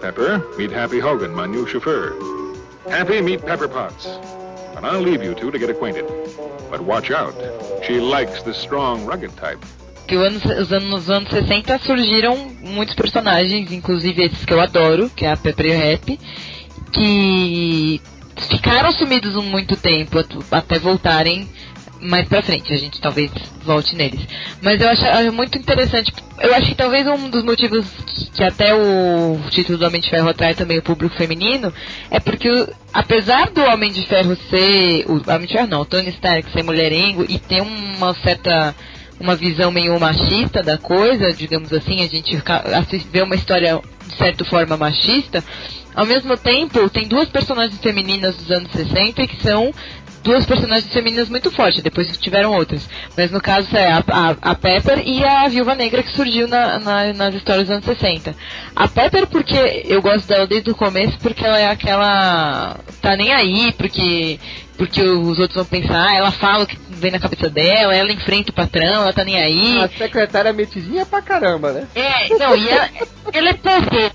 Pepper, 0.00 0.40
meet 0.56 0.72
Happy 0.74 1.00
Hogan, 1.00 1.28
my 1.28 1.46
new 1.46 1.66
chauffeur. 1.66 2.12
Happy, 2.90 3.22
meet 3.22 3.42
Pepper 3.44 3.68
Potts. 3.68 4.06
And 4.76 4.84
I'll 4.86 5.00
leave 5.02 5.22
you 5.24 5.34
two 5.34 5.50
to 5.50 5.58
get 5.58 5.70
acquainted. 5.70 6.04
But 6.70 6.80
watch 6.80 7.10
out. 7.10 7.34
She 7.86 8.00
likes 8.00 8.42
the 8.42 8.52
strong, 8.52 9.04
rugged 9.06 9.30
type. 9.36 9.58
Que 10.08 10.16
anos, 10.16 10.44
os 10.44 10.72
anos, 10.72 10.88
nos 10.90 11.10
anos 11.10 11.30
60 11.30 11.78
surgiram 11.78 12.36
muitos 12.60 12.94
personagens, 12.96 13.70
inclusive 13.70 14.24
esses 14.24 14.44
que 14.44 14.52
eu 14.52 14.60
adoro, 14.60 15.08
que 15.14 15.24
é 15.24 15.30
a 15.32 15.36
Pepper 15.36 15.66
e 15.66 15.70
o 15.70 15.78
Rap, 15.78 16.20
que 16.92 18.00
ficaram 18.50 18.92
sumidos 18.92 19.34
um 19.36 19.42
muito 19.42 19.76
tempo 19.76 20.18
at- 20.18 20.36
até 20.50 20.78
voltarem 20.78 21.48
mais 22.00 22.26
pra 22.28 22.42
frente. 22.42 22.72
A 22.72 22.76
gente 22.76 23.00
talvez 23.00 23.30
volte 23.64 23.94
neles. 23.94 24.20
Mas 24.60 24.80
eu 24.80 24.88
acho, 24.88 25.04
acho 25.04 25.32
muito 25.32 25.56
interessante. 25.56 26.12
Eu 26.40 26.52
acho 26.54 26.66
que 26.68 26.74
talvez 26.74 27.06
um 27.06 27.30
dos 27.30 27.44
motivos 27.44 27.86
que, 28.06 28.24
que 28.30 28.42
até 28.44 28.74
o 28.74 29.38
título 29.50 29.78
do 29.78 29.86
Homem 29.86 30.00
de 30.00 30.10
Ferro 30.10 30.28
atrai 30.28 30.54
também 30.54 30.78
o 30.78 30.82
público 30.82 31.14
feminino 31.16 31.72
é 32.10 32.18
porque, 32.18 32.50
o- 32.50 32.68
apesar 32.92 33.50
do 33.50 33.62
Homem 33.62 33.90
de 33.92 34.04
Ferro 34.06 34.36
ser. 34.50 35.04
O 35.08 35.22
Homem 35.30 35.46
de 35.46 35.52
Ferro 35.52 35.68
não, 35.68 35.82
o 35.82 35.84
Tony 35.84 36.08
Stark 36.10 36.50
ser 36.50 36.64
mulherengo 36.64 37.24
e 37.28 37.38
ter 37.38 37.60
uma 37.62 38.12
certa 38.14 38.74
uma 39.20 39.36
visão 39.36 39.70
meio 39.70 40.00
machista 40.00 40.64
da 40.64 40.76
coisa, 40.76 41.32
digamos 41.32 41.72
assim, 41.72 42.02
a 42.02 42.08
gente 42.08 42.36
vê 43.12 43.22
uma 43.22 43.36
história 43.36 43.80
de 44.08 44.16
certa 44.16 44.44
forma 44.44 44.76
machista, 44.76 45.44
ao 45.94 46.06
mesmo 46.06 46.36
tempo 46.36 46.88
tem 46.90 47.06
duas 47.06 47.28
personagens 47.28 47.80
femininas 47.80 48.36
dos 48.36 48.50
anos 48.50 48.70
60 48.72 49.26
que 49.26 49.42
são 49.42 49.72
duas 50.22 50.46
personagens 50.46 50.92
femininas 50.92 51.28
muito 51.28 51.50
fortes, 51.50 51.82
depois 51.82 52.16
tiveram 52.16 52.52
outras. 52.52 52.88
Mas 53.16 53.32
no 53.32 53.40
caso 53.40 53.76
é 53.76 53.90
a, 53.90 54.04
a, 54.08 54.36
a 54.50 54.54
Pepper 54.54 55.02
e 55.04 55.24
a 55.24 55.48
Viúva 55.48 55.74
Negra 55.74 56.00
que 56.02 56.12
surgiu 56.14 56.46
na, 56.46 56.78
na- 56.78 57.12
nas 57.12 57.34
histórias 57.34 57.66
dos 57.66 57.72
anos 57.74 57.84
60. 57.84 58.32
A 58.76 58.86
Pepper 58.86 59.26
porque 59.26 59.82
eu 59.84 60.00
gosto 60.00 60.28
dela 60.28 60.46
desde 60.46 60.70
o 60.70 60.76
começo 60.76 61.18
porque 61.18 61.44
ela 61.44 61.58
é 61.58 61.66
aquela 61.68 62.76
tá 63.00 63.16
nem 63.16 63.32
aí, 63.32 63.72
porque 63.72 64.38
porque 64.78 65.00
os 65.02 65.38
outros 65.38 65.54
vão 65.54 65.64
pensar, 65.64 66.08
ah, 66.08 66.14
ela 66.16 66.30
fala 66.32 66.64
o 66.64 66.66
que 66.66 66.76
vem 66.88 67.10
na 67.12 67.18
cabeça 67.20 67.48
dela, 67.48 67.94
ela 67.94 68.10
enfrenta 68.12 68.50
o 68.50 68.54
patrão, 68.54 69.02
ela 69.02 69.12
tá 69.12 69.22
nem 69.24 69.36
aí. 69.40 69.80
A 69.80 69.88
secretária 69.88 70.52
metidinha 70.52 71.04
pra 71.06 71.22
caramba, 71.22 71.72
né? 71.72 71.86
É, 71.94 72.28
não, 72.36 72.56
e 72.56 72.68
ela, 72.68 72.88
ela 73.32 73.48
é 73.50 73.52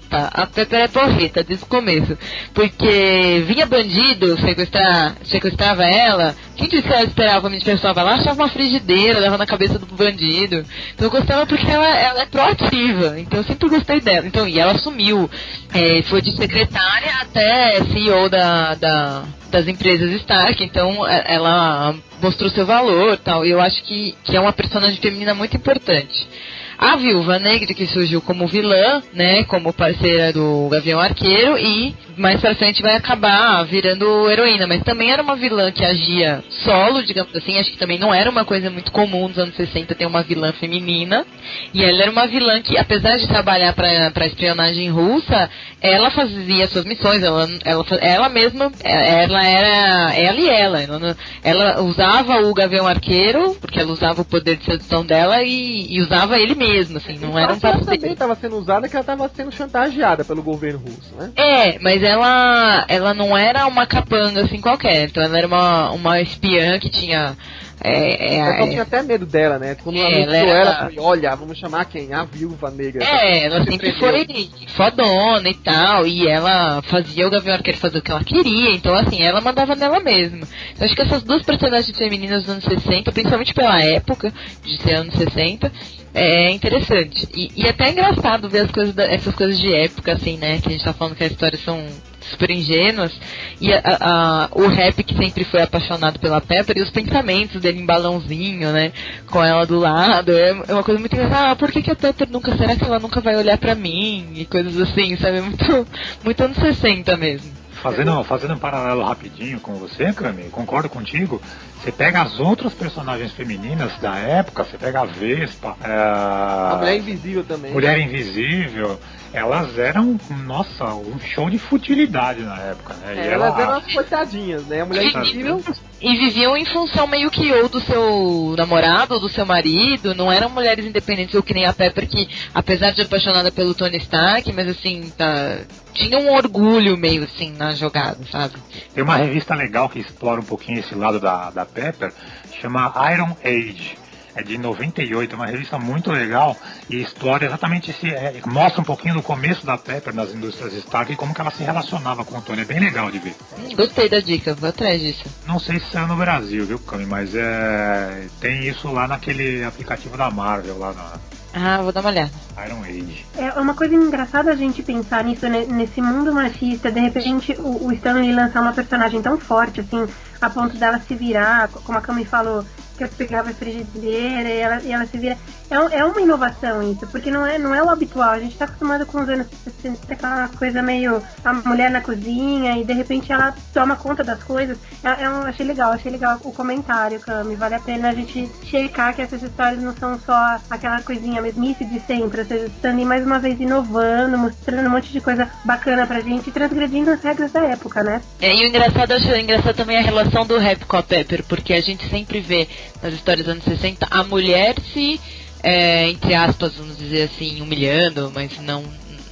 porreta. 0.08 0.30
A 0.34 0.46
Pepper 0.48 0.80
é 0.80 0.88
porreta 0.88 1.44
desde 1.44 1.66
o 1.66 1.68
começo. 1.68 2.18
Porque 2.54 3.44
vinha 3.48 3.66
bandido 3.66 4.40
sequestrar, 4.40 5.16
sequestrava 5.24 5.86
ela. 5.86 6.36
Quem 6.56 6.68
disse 6.68 6.84
que 6.84 6.94
ela 6.94 7.04
esperava 7.04 7.50
me 7.50 7.60
pessoa 7.62 7.94
lá, 7.94 8.16
achava 8.16 8.42
uma 8.44 8.50
frigideira, 8.50 9.22
dava 9.22 9.38
na 9.38 9.46
cabeça 9.46 9.78
do 9.78 9.86
bandido. 9.86 10.66
Então 10.96 11.08
eu 11.08 11.12
gostava 11.12 11.46
porque 11.46 11.70
ela, 11.70 11.88
ela 11.88 12.22
é 12.22 12.26
proativa. 12.26 13.20
Então 13.20 13.40
eu 13.40 13.44
sempre 13.44 13.70
gostei 13.70 14.00
dela. 14.00 14.26
Então, 14.26 14.48
e 14.48 14.60
ela 14.60 14.72
assumiu. 14.72 15.30
É, 15.74 16.02
foi 16.04 16.22
de 16.22 16.36
secretária 16.36 17.12
até 17.22 17.84
CEO 17.86 18.30
da, 18.30 18.76
da, 18.76 19.24
das 19.52 19.68
empresas 19.68 20.12
Stark. 20.22 20.64
Então 20.64 21.08
é- 21.08 21.26
ela 21.28 21.96
mostrou 22.22 22.50
seu 22.50 22.66
valor 22.66 23.18
tal. 23.18 23.46
E 23.46 23.52
eu 23.52 23.60
acho 23.62 23.84
que, 23.84 24.16
que 24.24 24.36
é 24.36 24.40
uma 24.40 24.54
personagem 24.54 25.00
feminina 25.00 25.34
muito 25.34 25.56
importante. 25.56 26.28
A 26.78 26.96
Viúva 26.96 27.40
Negra, 27.40 27.74
que 27.74 27.88
surgiu 27.88 28.22
como 28.22 28.48
vilã, 28.48 29.02
né, 29.14 29.44
como 29.46 29.74
parceira 29.74 30.32
do 30.32 30.70
Gavião 30.70 31.00
Arqueiro, 31.00 31.58
e 31.58 31.96
mais 32.18 32.42
pra 32.42 32.56
frente 32.56 32.82
vai 32.82 32.96
acabar 32.96 33.64
virando 33.64 34.30
heroína, 34.30 34.68
mas 34.68 34.84
também 34.84 35.12
era 35.12 35.22
uma 35.22 35.36
vilã 35.36 35.72
que 35.72 35.86
agia 35.86 36.44
solo, 36.50 37.04
digamos 37.04 37.36
assim, 37.36 37.58
acho 37.58 37.72
que 37.72 37.78
também 37.78 38.00
não 38.00 38.14
era 38.14 38.30
uma 38.30 38.44
coisa 38.44 38.70
muito 38.70 38.92
comum 38.92 39.28
nos 39.28 39.38
anos 39.38 39.56
60 39.56 39.94
ter 39.96 40.06
uma 40.06 40.24
vilã 40.24 40.52
feminina, 40.54 41.26
e 41.74 41.84
ela 41.84 42.02
era 42.02 42.12
uma 42.12 42.28
vilã 42.28 42.62
que, 42.62 42.78
apesar 42.78 43.18
de 43.18 43.28
trabalhar 43.28 43.74
para 43.74 44.28
espionagem 44.28 44.90
russa, 44.90 45.50
ela 45.82 46.10
fazia 46.10 46.68
suas 46.68 46.86
missões, 46.86 47.22
ela, 47.22 47.48
ela, 47.64 47.86
ela 48.02 48.30
mesma, 48.30 48.72
ela 48.84 49.46
era 49.46 50.16
ela 50.16 50.40
e 50.40 50.50
ela, 50.50 50.82
ela, 50.82 51.18
ela 51.44 51.82
usava 51.82 52.42
o 52.42 52.54
Gavião 52.54 52.88
Arqueiro, 52.88 53.56
porque 53.62 53.80
ela 53.80 53.92
usava 53.92 54.22
o 54.22 54.26
poder 54.26 54.58
de 54.58 54.66
sedução 54.66 55.06
dela 55.06 55.44
e, 55.44 55.88
e 55.94 56.02
usava 56.02 56.38
ele 56.38 56.56
mesmo, 56.56 56.98
assim, 56.98 57.18
não 57.20 57.38
era 57.38 57.54
um 57.54 57.60
Ela 57.62 57.80
também 57.80 58.12
estava 58.12 58.36
sendo 58.36 58.58
usada 58.58 58.90
que 58.90 58.96
ela 58.96 59.02
estava 59.02 59.30
sendo 59.30 59.52
chantageada 59.52 60.26
pelo 60.26 60.42
governo 60.42 60.80
russo, 60.80 61.14
né? 61.18 61.32
É, 61.36 61.80
mas 61.80 62.07
ela, 62.08 62.86
ela 62.88 63.14
não 63.14 63.38
era 63.38 63.68
uma 63.68 63.86
capanga 63.86 64.42
assim 64.42 64.60
qualquer, 64.60 65.06
então 65.06 65.24
ela 65.24 65.38
era 65.38 65.48
uma, 65.48 65.92
uma 65.92 66.22
espiã 66.22 66.80
que 66.80 66.90
tinha 66.90 67.36
é, 67.80 68.38
é, 68.38 68.62
eu 68.62 68.70
tinha 68.70 68.82
até 68.82 69.04
medo 69.04 69.26
dela, 69.26 69.60
né? 69.60 69.76
Quando 69.84 69.98
é, 69.98 70.06
anunciou 70.06 70.34
ela, 70.34 70.72
ela 70.72 70.86
foi, 70.86 71.00
olha, 71.00 71.36
vamos 71.36 71.58
chamar 71.60 71.86
quem? 71.86 72.12
A 72.12 72.24
viúva 72.24 72.72
negra. 72.72 73.04
É, 73.04 73.46
ela 73.46 73.64
sempre 73.64 73.94
foi 73.94 74.26
fodona 74.70 75.48
e 75.48 75.54
tal, 75.54 76.08
e 76.08 76.28
ela 76.28 76.82
fazia 76.82 77.28
o 77.28 77.30
Gavião 77.30 77.56
Arqueiro 77.56 77.80
fazer 77.80 78.00
o 78.00 78.02
que 78.02 78.12
ela 78.12 78.24
queria, 78.24 78.72
então 78.72 78.96
assim, 78.96 79.22
ela 79.22 79.42
mandava 79.42 79.76
nela 79.76 80.00
mesma. 80.00 80.48
Eu 80.80 80.86
acho 80.86 80.96
que 80.96 81.02
essas 81.04 81.22
duas 81.22 81.44
personagens 81.44 81.96
femininas 81.96 82.44
dos 82.44 82.52
anos 82.52 82.64
60, 82.64 83.12
principalmente 83.12 83.54
pela 83.54 83.80
época 83.82 84.34
de 84.64 84.82
ser 84.82 84.96
anos 84.96 85.14
60, 85.14 85.72
é 86.14 86.52
interessante. 86.52 87.28
E, 87.34 87.52
e 87.56 87.68
até 87.68 87.88
é 87.88 87.92
engraçado 87.92 88.50
ver 88.50 88.62
as 88.62 88.72
coisas 88.72 88.94
da, 88.94 89.06
essas 89.06 89.34
coisas 89.36 89.60
de 89.60 89.74
época, 89.74 90.14
assim, 90.14 90.38
né? 90.38 90.60
Que 90.60 90.70
a 90.70 90.72
gente 90.72 90.84
tá 90.84 90.94
falando 90.94 91.16
que 91.16 91.24
as 91.24 91.32
histórias 91.32 91.64
são 91.64 91.86
super 92.30 92.52
ingênuas. 92.52 93.12
E 93.60 93.74
a, 93.74 93.82
a, 93.84 94.50
o 94.52 94.68
rap 94.68 95.04
que 95.04 95.16
sempre 95.16 95.44
foi 95.44 95.62
apaixonado 95.62 96.20
pela 96.20 96.42
Pepper 96.42 96.78
e 96.78 96.82
os 96.82 96.90
pensamentos 96.90 97.62
dele 97.62 97.80
em 97.80 97.86
balãozinho, 97.86 98.72
né? 98.72 98.92
Com 99.30 99.44
ela 99.44 99.66
do 99.66 99.80
lado. 99.80 100.32
É, 100.32 100.50
é 100.68 100.74
uma 100.74 100.84
coisa 100.84 101.00
muito 101.00 101.14
engraçada. 101.14 101.52
Ah, 101.52 101.56
por 101.56 101.72
que, 101.72 101.82
que 101.82 101.92
a 101.92 101.96
Pepper 101.96 102.30
nunca. 102.30 102.56
Será 102.58 102.76
que 102.76 102.84
ela 102.84 103.00
nunca 103.00 103.22
vai 103.22 103.36
olhar 103.36 103.58
pra 103.58 103.76
mim? 103.76 104.28
E 104.36 104.46
coisas 104.46 104.80
assim, 104.80 105.16
sabe? 105.18 105.42
Muito, 105.42 105.88
muito 106.24 106.44
anos 106.44 106.58
60 106.58 107.16
mesmo. 107.18 107.57
Fazendo, 107.82 108.24
fazendo 108.24 108.54
um 108.54 108.60
paralelo 108.60 109.04
rapidinho 109.04 109.60
com 109.60 109.76
você, 109.76 110.12
Cami, 110.12 110.50
concordo 110.50 110.90
contigo. 110.90 111.42
Você 111.80 111.92
pega 111.92 112.22
as 112.22 112.40
outras 112.40 112.74
personagens 112.74 113.32
femininas 113.32 113.98
da 114.00 114.16
época, 114.18 114.64
você 114.64 114.78
pega 114.78 115.02
a 115.02 115.06
Vespa, 115.06 115.76
é... 115.84 115.92
a 115.92 116.76
Mulher 116.80 116.98
Invisível 116.98 117.44
também. 117.44 117.72
Mulher 117.72 118.00
Invisível, 118.00 119.00
elas 119.34 119.78
eram, 119.78 120.18
nossa, 120.46 120.86
um 120.94 121.20
show 121.20 121.50
de 121.50 121.58
futilidade 121.58 122.42
na 122.42 122.58
época, 122.60 122.94
né? 122.96 123.28
É, 123.28 123.34
elas 123.34 123.54
ela... 123.54 123.62
eram 123.62 123.74
as 123.78 123.94
coitadinhas, 123.94 124.66
né? 124.68 124.82
A 124.82 124.86
Mulher 124.86 125.06
Invisível. 125.06 125.64
E 126.00 126.16
viviam 126.16 126.56
em 126.56 126.66
função 126.66 127.08
meio 127.08 127.30
que 127.32 127.52
ou 127.52 127.68
do 127.68 127.82
seu 127.82 128.56
namorado 128.56 129.16
ou 129.16 129.20
do 129.20 129.30
seu 129.30 129.46
marido, 129.46 130.14
não 130.14 130.32
eram 130.32 130.50
mulheres 130.50 130.86
independentes 130.86 131.34
ou 131.34 131.42
que 131.42 131.54
nem 131.54 131.66
a 131.66 131.74
Pepper, 131.74 132.08
que 132.08 132.30
apesar 132.54 132.92
de 132.92 133.02
apaixonada 133.02 133.52
pelo 133.52 133.74
Tony 133.74 133.98
Stark, 133.98 134.52
mas 134.54 134.68
assim, 134.68 135.12
tá, 135.18 135.60
tinha 135.94 136.20
um 136.20 136.32
orgulho 136.32 136.96
meio 136.98 137.24
assim 137.24 137.52
na 137.52 137.72
jogada, 137.72 138.20
sabe? 138.32 138.56
Tem 138.94 139.04
uma 139.04 139.18
revista 139.18 139.56
legal 139.56 139.90
que 139.90 140.00
explora 140.00 140.40
um 140.40 140.46
pouquinho 140.46 140.80
esse 140.80 140.94
lado 140.94 141.20
da, 141.20 141.50
da 141.50 141.66
Pepper, 141.66 142.14
chama 142.62 142.94
Iron 143.12 143.36
Age 143.44 144.07
é 144.38 144.44
de 144.44 144.58
98, 144.58 145.34
é 145.34 145.36
uma 145.36 145.48
revista 145.48 145.80
muito 145.80 146.12
legal 146.12 146.56
e 146.90 147.02
explora 147.02 147.46
exatamente 147.46 147.90
esse. 147.90 148.08
É, 148.08 148.40
mostra 148.46 148.82
um 148.82 148.86
pouquinho 148.86 149.16
do 149.16 149.24
começo 149.24 149.66
da 149.66 149.78
Pepper 149.78 150.14
nas 150.14 150.34
indústrias 150.34 150.74
Stark 150.74 151.12
e 151.12 151.16
como 151.16 151.34
que 151.34 151.42
ela 151.42 151.50
se 151.50 151.64
relacionava 151.64 152.24
com 152.24 152.38
o 152.38 152.42
Tony. 152.42 152.62
É 152.62 152.66
bem 152.66 152.80
legal 152.80 153.10
de 153.10 153.18
ver. 153.18 153.36
Gostei 153.76 154.08
da 154.08 154.20
dica, 154.20 154.54
vou 154.54 154.70
atrás 154.70 155.02
disso. 155.02 155.26
Não 155.48 155.60
sei 155.60 155.80
se 155.80 155.92
saiu 155.92 156.08
no 156.08 156.16
Brasil, 156.16 156.66
viu, 156.66 156.78
Cami? 156.78 157.06
Mas 157.06 157.34
é. 157.34 158.28
Tem 158.40 158.68
isso 158.68 158.92
lá 158.92 159.08
naquele 159.08 159.64
aplicativo 159.64 160.16
da 160.16 160.30
Marvel 160.30 160.78
lá 160.78 160.94
na. 160.94 161.14
Ah, 161.54 161.82
vou 161.82 161.92
dar 161.92 162.02
uma 162.02 162.10
olhada. 162.10 162.32
Iron 162.66 162.84
Age. 162.84 163.26
É 163.36 163.60
uma 163.60 163.74
coisa 163.74 163.96
engraçada 163.96 164.52
a 164.52 164.56
gente 164.56 164.84
pensar 164.84 165.24
nisso, 165.24 165.48
nesse 165.48 166.02
mundo 166.02 166.32
machista, 166.32 166.92
de 166.92 167.00
repente 167.00 167.54
o, 167.58 167.88
o 167.88 167.94
Stanley 167.94 168.32
lançar 168.32 168.62
uma 168.62 168.74
personagem 168.74 169.22
tão 169.22 169.40
forte, 169.40 169.80
assim, 169.80 170.08
a 170.42 170.50
ponto 170.50 170.78
dela 170.78 171.00
se 171.00 171.16
virar, 171.16 171.70
como 171.70 171.98
a 171.98 172.02
Cami 172.02 172.26
falou, 172.26 172.66
que 172.98 173.04
eu 173.04 173.10
pegava 173.10 173.52
a 173.52 173.54
frigideira 173.54 174.50
e 174.50 174.58
ela, 174.58 174.82
e 174.82 174.92
ela 174.92 175.06
se 175.06 175.18
vira. 175.18 175.38
É, 175.70 176.00
é 176.00 176.06
uma 176.06 176.22
inovação 176.22 176.82
isso, 176.82 177.06
porque 177.08 177.30
não 177.30 177.46
é, 177.46 177.58
não 177.58 177.76
é 177.76 177.84
o 177.84 177.90
habitual. 177.90 178.32
A 178.32 178.40
gente 178.40 178.54
está 178.54 178.66
acostumado 178.66 179.06
com 179.06 179.22
os 179.22 179.30
anos 179.30 179.48
60, 179.64 180.14
aquela 180.14 180.48
coisa 180.48 180.82
meio 180.82 181.22
a 181.44 181.54
mulher 181.54 181.92
na 181.92 182.02
cozinha 182.02 182.78
e 182.78 182.86
de 182.86 182.94
repente 182.94 183.32
ela 183.32 183.54
toma 183.74 183.96
conta 183.96 184.24
das 184.24 184.42
coisas. 184.44 184.78
É, 185.04 185.24
é 185.24 185.30
um, 185.30 185.42
achei 185.42 185.66
legal, 185.66 185.92
achei 185.92 186.12
legal 186.12 186.40
o 186.44 186.52
comentário, 186.52 187.20
Cami. 187.20 187.56
Vale 187.56 187.76
a 187.76 187.80
pena 187.80 188.10
a 188.10 188.14
gente 188.14 188.50
checar 188.64 189.14
que 189.14 189.22
essas 189.22 189.44
histórias 189.44 189.82
não 189.82 189.94
são 189.96 190.18
só 190.20 190.58
aquela 190.70 191.02
coisinha 191.02 191.42
mesmice 191.42 191.86
de 191.86 192.00
sempre. 192.00 192.42
Ou 192.42 192.48
seja, 192.48 192.66
estando 192.66 193.06
mais 193.06 193.26
uma 193.26 193.38
vez 193.38 193.60
inovando, 193.60 194.38
mostrando 194.38 194.88
um 194.88 194.92
monte 194.92 195.12
de 195.12 195.22
coisa 195.22 195.50
bacana 195.66 196.08
pra 196.08 196.22
gente 196.22 196.50
e 196.50 196.54
transgredindo 196.54 197.12
as 197.12 197.22
regras 197.22 197.52
da 197.52 197.62
época, 197.62 198.04
né? 198.04 198.22
É, 198.42 198.56
e 198.56 198.64
o 198.64 198.68
engraçado, 198.68 199.12
acho 199.12 199.30
engraçado 199.36 199.76
também 199.76 199.98
a 199.98 200.02
relação 200.02 200.27
do 200.46 200.58
rap 200.58 200.86
com 200.86 200.98
a 200.98 201.04
Pepper, 201.04 201.44
porque 201.44 201.74
a 201.74 201.82
gente 201.82 202.08
sempre 202.10 202.40
vê 202.40 202.68
nas 203.02 203.14
histórias 203.14 203.46
dos 203.46 203.54
anos 203.54 203.64
60, 203.66 204.08
a 204.10 204.24
mulher 204.24 204.76
se, 204.94 205.20
é, 205.64 206.10
entre 206.10 206.34
aspas, 206.34 206.76
vamos 206.76 206.98
dizer 206.98 207.24
assim, 207.24 207.62
humilhando, 207.62 208.32
mas 208.34 208.60
não 208.60 208.84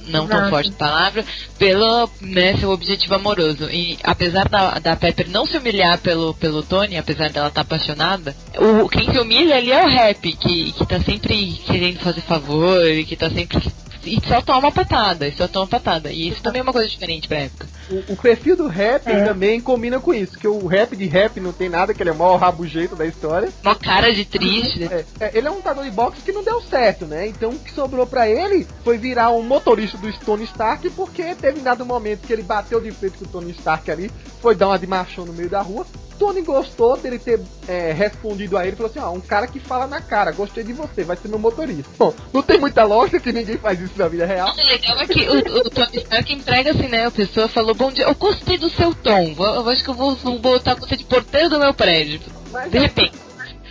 não 0.08 0.26
tão 0.26 0.48
forte 0.48 0.70
a 0.70 0.74
palavra, 0.74 1.24
pelo 1.58 2.08
né, 2.20 2.56
seu 2.56 2.70
objetivo 2.70 3.14
amoroso. 3.14 3.68
E 3.70 3.98
apesar 4.02 4.48
da, 4.48 4.78
da 4.78 4.96
Pepper 4.96 5.28
não 5.28 5.46
se 5.46 5.56
humilhar 5.56 5.98
pelo, 5.98 6.34
pelo 6.34 6.62
Tony, 6.62 6.96
apesar 6.96 7.30
dela 7.30 7.48
estar 7.48 7.64
tá 7.64 7.74
apaixonada, 7.74 8.34
o, 8.56 8.88
quem 8.88 9.10
se 9.10 9.18
humilha 9.18 9.56
ali 9.56 9.72
é 9.72 9.84
o 9.84 9.88
Rap, 9.88 10.32
que, 10.32 10.72
que 10.72 10.86
tá 10.86 11.00
sempre 11.00 11.60
querendo 11.66 11.98
fazer 11.98 12.20
favor, 12.22 12.80
que 13.06 13.16
tá 13.16 13.30
sempre 13.30 13.58
e 14.06 14.20
só 14.26 14.40
toma 14.40 14.70
patada, 14.70 15.30
só 15.32 15.48
toma 15.48 15.66
patada. 15.66 16.10
E 16.10 16.28
isso 16.28 16.42
também 16.42 16.60
é 16.60 16.62
uma 16.62 16.72
coisa 16.72 16.88
diferente 16.88 17.28
pra 17.28 17.38
época. 17.38 17.66
O, 17.90 18.12
o 18.12 18.16
perfil 18.16 18.56
do 18.56 18.68
rap 18.68 19.06
é. 19.06 19.24
também 19.24 19.60
combina 19.60 20.00
com 20.00 20.14
isso, 20.14 20.38
que 20.38 20.48
o 20.48 20.66
rap 20.66 20.96
de 20.96 21.06
rap 21.06 21.40
não 21.40 21.52
tem 21.52 21.68
nada, 21.68 21.92
que 21.92 22.02
ele 22.02 22.10
é 22.10 22.12
o 22.12 22.16
maior 22.16 22.36
rabugento 22.36 22.96
da 22.96 23.06
história. 23.06 23.48
Uma 23.62 23.74
cara 23.74 24.12
de 24.12 24.24
triste. 24.24 24.84
É, 24.84 25.04
é, 25.20 25.38
ele 25.38 25.48
é 25.48 25.50
um 25.50 25.56
lutador 25.56 25.84
de 25.84 25.90
boxe 25.90 26.22
que 26.22 26.32
não 26.32 26.42
deu 26.42 26.60
certo, 26.62 27.06
né? 27.06 27.26
Então 27.28 27.50
o 27.50 27.58
que 27.58 27.72
sobrou 27.72 28.06
pra 28.06 28.28
ele 28.28 28.66
foi 28.84 28.98
virar 28.98 29.30
um 29.30 29.42
motorista 29.42 29.98
do 29.98 30.12
Tony 30.18 30.44
Stark, 30.44 30.88
porque 30.90 31.34
teve 31.34 31.60
dado 31.60 31.84
momento 31.84 32.26
que 32.26 32.32
ele 32.32 32.42
bateu 32.42 32.80
de 32.80 32.90
frente 32.90 33.18
com 33.18 33.24
o 33.24 33.28
Tony 33.28 33.50
Stark 33.52 33.90
ali, 33.90 34.10
foi 34.40 34.54
dar 34.54 34.68
uma 34.68 34.78
de 34.78 34.86
machão 34.86 35.24
no 35.24 35.32
meio 35.32 35.50
da 35.50 35.60
rua. 35.60 35.86
Tony 36.18 36.42
gostou 36.42 36.96
dele 36.96 37.18
ter 37.18 37.40
é, 37.68 37.92
respondido 37.92 38.56
a 38.56 38.66
ele, 38.66 38.76
falou 38.76 38.90
assim, 38.90 38.98
ó, 38.98 39.10
um 39.10 39.20
cara 39.20 39.46
que 39.46 39.60
fala 39.60 39.86
na 39.86 40.00
cara, 40.00 40.32
gostei 40.32 40.64
de 40.64 40.72
você, 40.72 41.04
vai 41.04 41.16
ser 41.16 41.28
meu 41.28 41.38
motorista. 41.38 41.90
Bom, 41.98 42.14
não 42.32 42.42
tem 42.42 42.58
muita 42.58 42.84
lógica 42.84 43.20
que 43.20 43.32
ninguém 43.32 43.58
faz 43.58 43.80
isso 43.80 43.94
na 43.96 44.08
vida 44.08 44.26
real. 44.26 44.52
O 44.52 44.66
legal 44.66 44.98
é 45.00 45.06
que 45.06 45.28
o, 45.28 45.38
o 45.38 45.70
Tony 45.70 45.98
Stark 45.98 46.32
entrega 46.32 46.70
assim, 46.70 46.88
né? 46.88 47.06
A 47.06 47.10
pessoa 47.10 47.48
falou, 47.48 47.74
bom 47.74 47.90
dia, 47.90 48.04
eu 48.04 48.14
gostei 48.14 48.58
do 48.58 48.70
seu 48.70 48.94
tom. 48.94 49.34
Eu 49.38 49.68
acho 49.68 49.84
que 49.84 49.90
eu 49.90 49.94
vou, 49.94 50.14
vou 50.16 50.38
botar 50.38 50.74
você 50.74 50.96
de 50.96 51.04
porteiro 51.04 51.50
do 51.50 51.58
meu 51.58 51.74
prédio. 51.74 52.20
Mas 52.52 52.70
de 52.70 52.78
repente. 52.78 53.25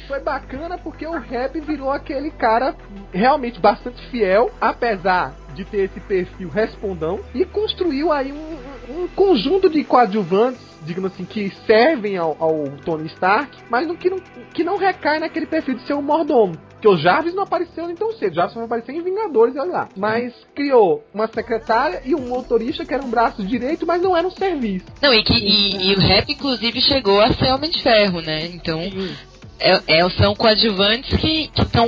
Foi 0.07 0.19
bacana 0.19 0.77
porque 0.77 1.05
o 1.05 1.19
rap 1.19 1.59
virou 1.59 1.91
aquele 1.91 2.31
cara 2.31 2.75
realmente 3.11 3.59
bastante 3.59 4.01
fiel, 4.09 4.51
apesar 4.59 5.33
de 5.53 5.63
ter 5.65 5.85
esse 5.85 5.99
perfil 6.01 6.49
respondão, 6.49 7.19
e 7.33 7.45
construiu 7.45 8.11
aí 8.11 8.31
um, 8.31 8.57
um 8.89 9.07
conjunto 9.07 9.69
de 9.69 9.83
coadjuvantes 9.83 10.75
digamos 10.85 11.11
assim, 11.11 11.25
que 11.25 11.51
servem 11.65 12.15
ao, 12.15 12.37
ao 12.39 12.63
Tony 12.85 13.07
Stark, 13.07 13.57
mas 13.69 13.87
no, 13.87 13.97
que, 13.97 14.09
não, 14.09 14.19
que 14.53 14.63
não 14.63 14.77
recai 14.77 15.19
naquele 15.19 15.47
perfil 15.47 15.75
de 15.75 15.81
ser 15.85 15.93
um 15.93 16.01
mordomo. 16.01 16.55
Porque 16.69 16.87
o 16.87 16.97
Jarvis 16.97 17.33
não 17.33 17.43
apareceu 17.43 17.87
nem 17.87 17.95
tão 17.95 18.13
cedo, 18.13 18.33
o 18.33 18.35
Jarvis 18.35 18.55
vai 18.55 18.65
aparecer 18.65 18.93
em 18.93 19.01
Vingadores, 19.01 19.55
olha 19.55 19.71
lá. 19.71 19.89
Mas 19.97 20.33
criou 20.53 21.03
uma 21.13 21.27
secretária 21.27 22.01
e 22.05 22.13
um 22.13 22.27
motorista 22.27 22.85
que 22.85 22.93
era 22.93 23.03
um 23.03 23.09
braço 23.09 23.43
direito, 23.43 23.85
mas 23.85 24.01
não 24.01 24.15
era 24.15 24.27
um 24.27 24.31
serviço. 24.31 24.85
Não, 25.01 25.13
e, 25.13 25.23
que, 25.23 25.33
e, 25.33 25.91
e 25.91 25.95
o 25.95 25.99
Rap, 25.99 26.31
inclusive, 26.31 26.79
chegou 26.81 27.19
a 27.19 27.33
ser 27.33 27.51
Homem 27.51 27.71
de 27.71 27.81
Ferro, 27.81 28.21
né? 28.21 28.45
Então, 28.45 28.79
Sim. 28.83 29.15
É, 29.59 29.99
é, 29.99 30.09
são 30.11 30.35
coadjuvantes 30.35 31.17
que 31.17 31.49
estão 31.55 31.87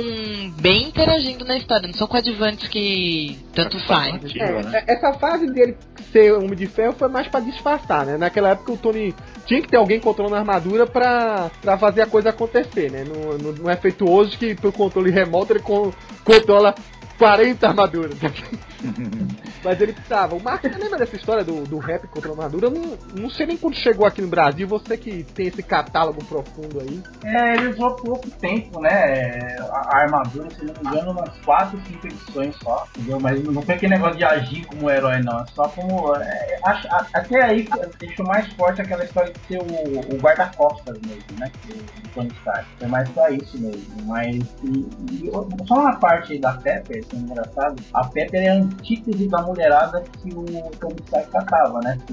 bem 0.60 0.84
interagindo 0.84 1.44
na 1.44 1.56
história, 1.56 1.86
não 1.86 1.94
são 1.94 2.06
coadjuvantes 2.06 2.68
que 2.68 3.38
tanto 3.52 3.78
faz. 3.80 4.14
É, 4.36 4.62
né? 4.62 4.84
Essa 4.86 5.12
fase 5.14 5.46
dele 5.52 5.76
ser 6.10 6.32
Homem 6.32 6.54
de 6.54 6.66
Ferro 6.66 6.94
foi 6.94 7.08
mais 7.08 7.28
para 7.28 7.40
disfarçar, 7.40 8.06
né? 8.06 8.16
Naquela 8.16 8.50
época 8.50 8.72
o 8.72 8.76
Tony 8.76 9.14
tinha 9.46 9.60
que 9.60 9.68
ter 9.68 9.76
alguém 9.76 10.00
controlando 10.00 10.36
a 10.36 10.38
armadura 10.38 10.86
pra, 10.86 11.50
pra 11.60 11.76
fazer 11.76 12.02
a 12.02 12.06
coisa 12.06 12.30
acontecer, 12.30 12.90
né? 12.90 13.04
Não, 13.04 13.36
não, 13.36 13.52
não 13.52 13.70
é 13.70 13.76
feito 13.76 14.10
hoje 14.10 14.36
que 14.36 14.54
pro 14.54 14.72
controle 14.72 15.10
remoto 15.10 15.52
ele 15.52 15.60
con, 15.60 15.92
controla 16.24 16.74
40 17.18 17.68
armaduras. 17.68 18.16
Mas 19.64 19.80
ele 19.80 19.92
precisava. 19.92 20.34
O 20.34 20.38
você 20.38 20.68
lembra 20.68 20.98
dessa 20.98 21.16
história 21.16 21.44
do, 21.44 21.64
do 21.64 21.78
rap 21.78 22.06
contra 22.08 22.30
a 22.30 22.32
armadura? 22.32 22.70
Não, 22.70 22.96
não 23.14 23.30
sei 23.30 23.46
nem 23.46 23.56
quando 23.56 23.74
chegou 23.74 24.06
aqui 24.06 24.22
no 24.22 24.28
Brasil, 24.28 24.66
você 24.66 24.96
que 24.96 25.24
tem 25.24 25.46
esse 25.48 25.62
catálogo 25.62 26.24
profundo 26.24 26.80
aí. 26.80 27.02
É, 27.24 27.54
ele 27.54 27.68
usou 27.68 27.94
pouco 27.96 28.28
tempo, 28.30 28.80
né? 28.80 29.56
A, 29.60 29.96
a 29.96 30.02
armadura, 30.02 30.48
se 30.50 30.64
não 30.64 30.74
me 30.74 30.88
engano, 30.88 31.10
umas 31.12 31.36
4, 31.44 31.80
5 31.86 32.06
edições 32.06 32.56
só, 32.62 32.86
entendeu? 32.96 33.18
Mas 33.20 33.42
não 33.42 33.62
foi 33.62 33.74
aquele 33.74 33.94
negócio 33.94 34.16
de 34.16 34.24
agir 34.24 34.64
como 34.66 34.90
herói, 34.90 35.20
não. 35.22 35.40
É 35.40 35.46
só 35.54 35.68
como. 35.68 36.14
É, 36.16 36.58
a- 36.64 37.06
até 37.14 37.42
aí 37.42 37.68
deixou 37.98 38.26
mais 38.26 38.46
forte 38.54 38.80
aquela 38.80 39.04
história 39.04 39.32
de 39.32 39.40
ser 39.46 39.58
o, 39.60 40.14
o 40.14 40.18
guarda-costas 40.20 40.98
mesmo, 41.06 41.38
né? 41.38 41.50
Do, 41.64 42.08
Tony 42.14 42.30
Stark. 42.38 42.66
Foi 42.78 42.88
mais 42.88 43.08
pra 43.10 43.30
isso 43.30 43.58
mesmo. 43.58 43.84
Mas. 44.04 44.36
E, 44.64 44.88
e 45.12 45.30
só 45.66 45.74
uma 45.74 45.96
parte 45.96 46.32
aí 46.32 46.38
da 46.38 46.52
Pepper, 46.54 47.04
que 47.06 47.16
é 47.16 47.18
engraçado. 47.18 47.82
A 47.92 48.06
Pepper 48.06 48.42
é 48.42 48.48
a 48.50 48.54
antítese 48.54 49.28
da 49.28 49.47
mulherada 49.48 50.02
que 50.02 50.30
o 50.30 50.44
Tony 50.78 50.96
Stark 51.04 51.30
catava, 51.30 51.80
né? 51.80 51.98
Que 52.06 52.12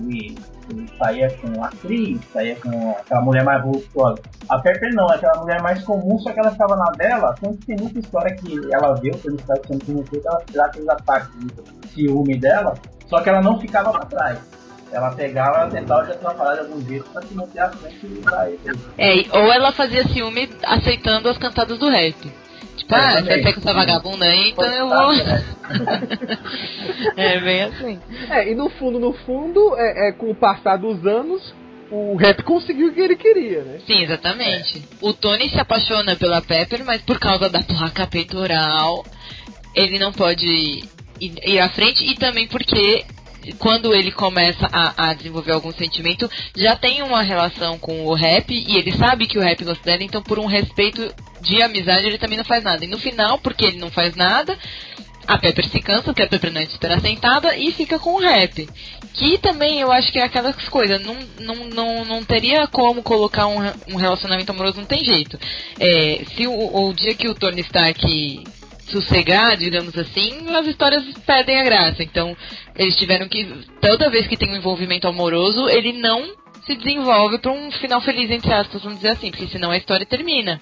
ele, 0.72 0.90
saía 0.98 1.30
com 1.38 1.64
a 1.64 1.68
atriz, 1.68 2.20
saía 2.34 2.56
com 2.56 2.92
aquela 2.92 3.22
mulher 3.22 3.44
mais 3.44 3.64
voluptuosa. 3.64 4.22
A 4.50 4.60
Pepper 4.60 4.94
não, 4.94 5.08
aquela 5.08 5.38
mulher 5.40 5.62
mais 5.62 5.84
comum, 5.84 6.18
só 6.20 6.32
que 6.32 6.40
ela 6.40 6.52
ficava 6.52 6.76
na 6.76 6.92
dela. 6.92 7.36
Tanto 7.40 7.58
que 7.58 7.68
tem 7.68 7.78
muita 7.78 8.00
história 8.00 8.36
que 8.36 8.74
ela 8.74 8.94
vê 8.96 9.12
o 9.12 9.18
Tony 9.18 9.38
Stark 9.38 9.68
sendo 9.68 9.86
conhecido, 9.86 10.22
ela 10.26 10.44
dá 10.54 10.66
aqueles 10.66 10.90
ataques 10.90 11.30
de 11.40 11.90
ciúme 11.90 12.38
dela, 12.40 12.74
só 13.08 13.22
que 13.22 13.30
ela 13.30 13.42
não 13.42 13.60
ficava 13.60 13.92
pra 13.92 14.06
trás. 14.06 14.40
Ela 14.92 15.12
pegava, 15.12 15.58
ela 15.58 15.70
tentava 15.70 16.06
de 16.06 16.12
atrapalhar 16.12 16.54
de 16.54 16.60
algum 16.62 16.82
jeito 16.82 17.10
pra 17.10 17.22
se 17.22 17.34
manter 17.34 17.60
à 17.60 17.70
frente 17.70 18.00
e 18.06 18.68
ele. 18.68 18.80
É, 18.98 19.38
ou 19.38 19.52
ela 19.52 19.72
fazia 19.72 20.08
ciúme 20.08 20.50
aceitando 20.64 21.28
as 21.28 21.38
cantadas 21.38 21.78
do 21.78 21.90
rap. 21.90 22.16
Tipo, 22.78 22.96
ah, 22.96 23.22
você 23.22 23.34
até 23.34 23.54
com 23.54 23.60
essa 23.60 23.74
vagabunda 23.74 24.26
aí, 24.26 24.50
então 24.50 24.66
eu 24.66 24.88
vou. 24.88 25.14
é 27.18 27.40
bem 27.40 27.64
assim. 27.64 28.00
É, 28.30 28.52
e 28.52 28.56
no 28.56 28.70
fundo, 28.70 29.00
no 29.00 29.14
fundo, 29.14 29.76
é, 29.78 30.10
é, 30.10 30.12
com 30.12 30.30
o 30.30 30.36
passar 30.36 30.78
dos 30.78 31.06
anos, 31.06 31.54
o 31.90 32.16
rap 32.16 32.44
conseguiu 32.44 32.90
o 32.90 32.94
que 32.94 33.00
ele 33.00 33.16
queria, 33.16 33.64
né? 33.64 33.80
Sim, 33.86 34.04
exatamente. 34.04 34.84
O 35.02 35.14
Tony 35.14 35.50
se 35.50 35.60
apaixona 35.60 36.16
pela 36.16 36.42
Pepper, 36.42 36.84
mas 36.86 37.02
por 37.02 37.20
causa 37.20 37.50
da 37.50 37.62
placa 37.62 38.08
peitoral, 38.08 39.06
ele 39.74 39.98
não 39.98 40.12
pode 40.12 40.46
ir, 40.46 40.84
ir 41.20 41.60
à 41.60 41.70
frente 41.70 42.06
e 42.06 42.16
também 42.16 42.48
porque 42.48 43.06
quando 43.54 43.94
ele 43.94 44.12
começa 44.12 44.68
a, 44.72 45.10
a 45.10 45.14
desenvolver 45.14 45.52
algum 45.52 45.72
sentimento, 45.72 46.30
já 46.56 46.76
tem 46.76 47.02
uma 47.02 47.22
relação 47.22 47.78
com 47.78 48.06
o 48.06 48.14
rap 48.14 48.52
e 48.54 48.78
ele 48.78 48.92
sabe 48.92 49.28
que 49.28 49.38
o 49.38 49.42
rap 49.42 49.64
gosta 49.64 49.84
dela, 49.84 50.04
então 50.04 50.22
por 50.22 50.40
um 50.40 50.46
respeito 50.46 51.14
de 51.42 51.62
amizade 51.62 52.06
ele 52.06 52.18
também 52.18 52.38
não 52.38 52.46
faz 52.46 52.64
nada. 52.64 52.84
E 52.84 52.88
no 52.88 52.98
final, 52.98 53.38
porque 53.40 53.66
ele 53.66 53.78
não 53.78 53.92
faz 53.92 54.16
nada, 54.16 54.58
a 55.28 55.38
Pepper 55.38 55.68
se 55.68 55.80
cansa, 55.80 56.04
porque 56.04 56.22
a 56.22 56.28
Pepper 56.28 56.52
não 56.52 56.62
é 56.62 56.66
de 56.66 56.72
esperar 56.72 57.02
sentada 57.02 57.56
e 57.58 57.72
fica 57.72 58.00
com 58.00 58.14
o 58.14 58.20
rap. 58.20 58.68
Que 59.14 59.38
também 59.38 59.80
eu 59.80 59.92
acho 59.92 60.12
que 60.12 60.20
é 60.20 60.24
aquelas 60.24 60.56
coisas, 60.70 61.02
não, 61.02 61.18
não, 61.40 61.56
não, 61.70 62.06
não 62.06 62.24
teria 62.24 62.68
como 62.68 63.02
colocar 63.02 63.48
um, 63.48 63.58
um 63.90 63.96
relacionamento 63.96 64.52
amoroso, 64.52 64.78
não 64.78 64.86
tem 64.86 65.04
jeito. 65.04 65.40
É, 65.80 66.24
se 66.36 66.48
o, 66.48 66.90
o 66.90 66.94
dia 66.94 67.16
que 67.16 67.28
o 67.28 67.36
Tony 67.36 67.62
Stark 67.62 68.44
sossegar, 68.88 69.58
digamos 69.58 69.98
assim, 69.98 70.50
as 70.56 70.68
histórias 70.68 71.04
perdem 71.26 71.60
a 71.60 71.64
graça. 71.64 72.04
Então, 72.04 72.36
eles 72.76 72.96
tiveram 72.96 73.28
que. 73.28 73.46
Toda 73.82 74.10
vez 74.10 74.28
que 74.28 74.38
tem 74.38 74.52
um 74.52 74.58
envolvimento 74.58 75.08
amoroso, 75.08 75.68
ele 75.70 75.94
não 75.94 76.24
se 76.66 76.76
desenvolve 76.76 77.38
para 77.38 77.52
um 77.52 77.72
final 77.72 78.02
feliz, 78.02 78.30
entre 78.32 78.52
aspas, 78.52 78.82
vamos 78.82 78.98
dizer 78.98 79.10
assim, 79.10 79.30
porque 79.30 79.48
senão 79.48 79.72
a 79.72 79.78
história 79.78 80.06
termina. 80.06 80.60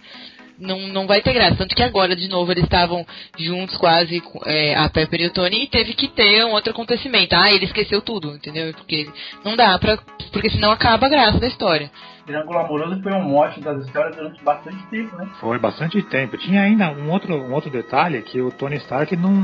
Não, 0.60 0.80
não 0.88 1.08
vai 1.08 1.22
ter 1.22 1.34
graça. 1.34 1.56
Tanto 1.56 1.76
que 1.76 1.82
agora, 1.82 2.16
de 2.16 2.28
novo, 2.28 2.52
eles 2.52 2.64
estavam 2.64 3.06
juntos 3.38 3.76
quase, 3.78 4.22
é, 4.46 4.76
a 4.76 4.88
Pepper 4.90 5.22
e 5.22 5.26
o 5.26 5.32
Tony, 5.32 5.64
e 5.64 5.68
teve 5.68 5.94
que 5.94 6.08
ter 6.08 6.46
um 6.46 6.52
outro 6.52 6.72
acontecimento. 6.72 7.34
Ah, 7.34 7.52
ele 7.52 7.66
esqueceu 7.66 8.02
tudo, 8.02 8.36
entendeu? 8.36 8.72
Porque 8.74 9.10
não 9.44 9.56
dá 9.56 9.78
pra. 9.80 9.98
Porque 10.32 10.50
senão 10.50 10.72
acaba 10.72 11.08
a 11.08 11.10
graça 11.10 11.40
da 11.40 11.48
história. 11.48 11.90
Triângulo 12.26 12.60
Amoroso 12.60 13.02
foi 13.02 13.12
um 13.14 13.24
mote 13.24 13.60
das 13.60 13.86
histórias 13.86 14.16
durante 14.16 14.44
bastante 14.44 14.82
tempo, 14.88 15.16
né? 15.18 15.28
Foi 15.40 15.60
bastante 15.60 16.02
tempo. 16.04 16.38
Tinha 16.38 16.62
ainda 16.62 16.90
um 16.92 17.12
outro, 17.12 17.36
um 17.36 17.54
outro 17.54 17.70
detalhe 17.70 18.22
que 18.22 18.42
o 18.42 18.50
Tony 18.50 18.78
Stark 18.78 19.16
não. 19.16 19.44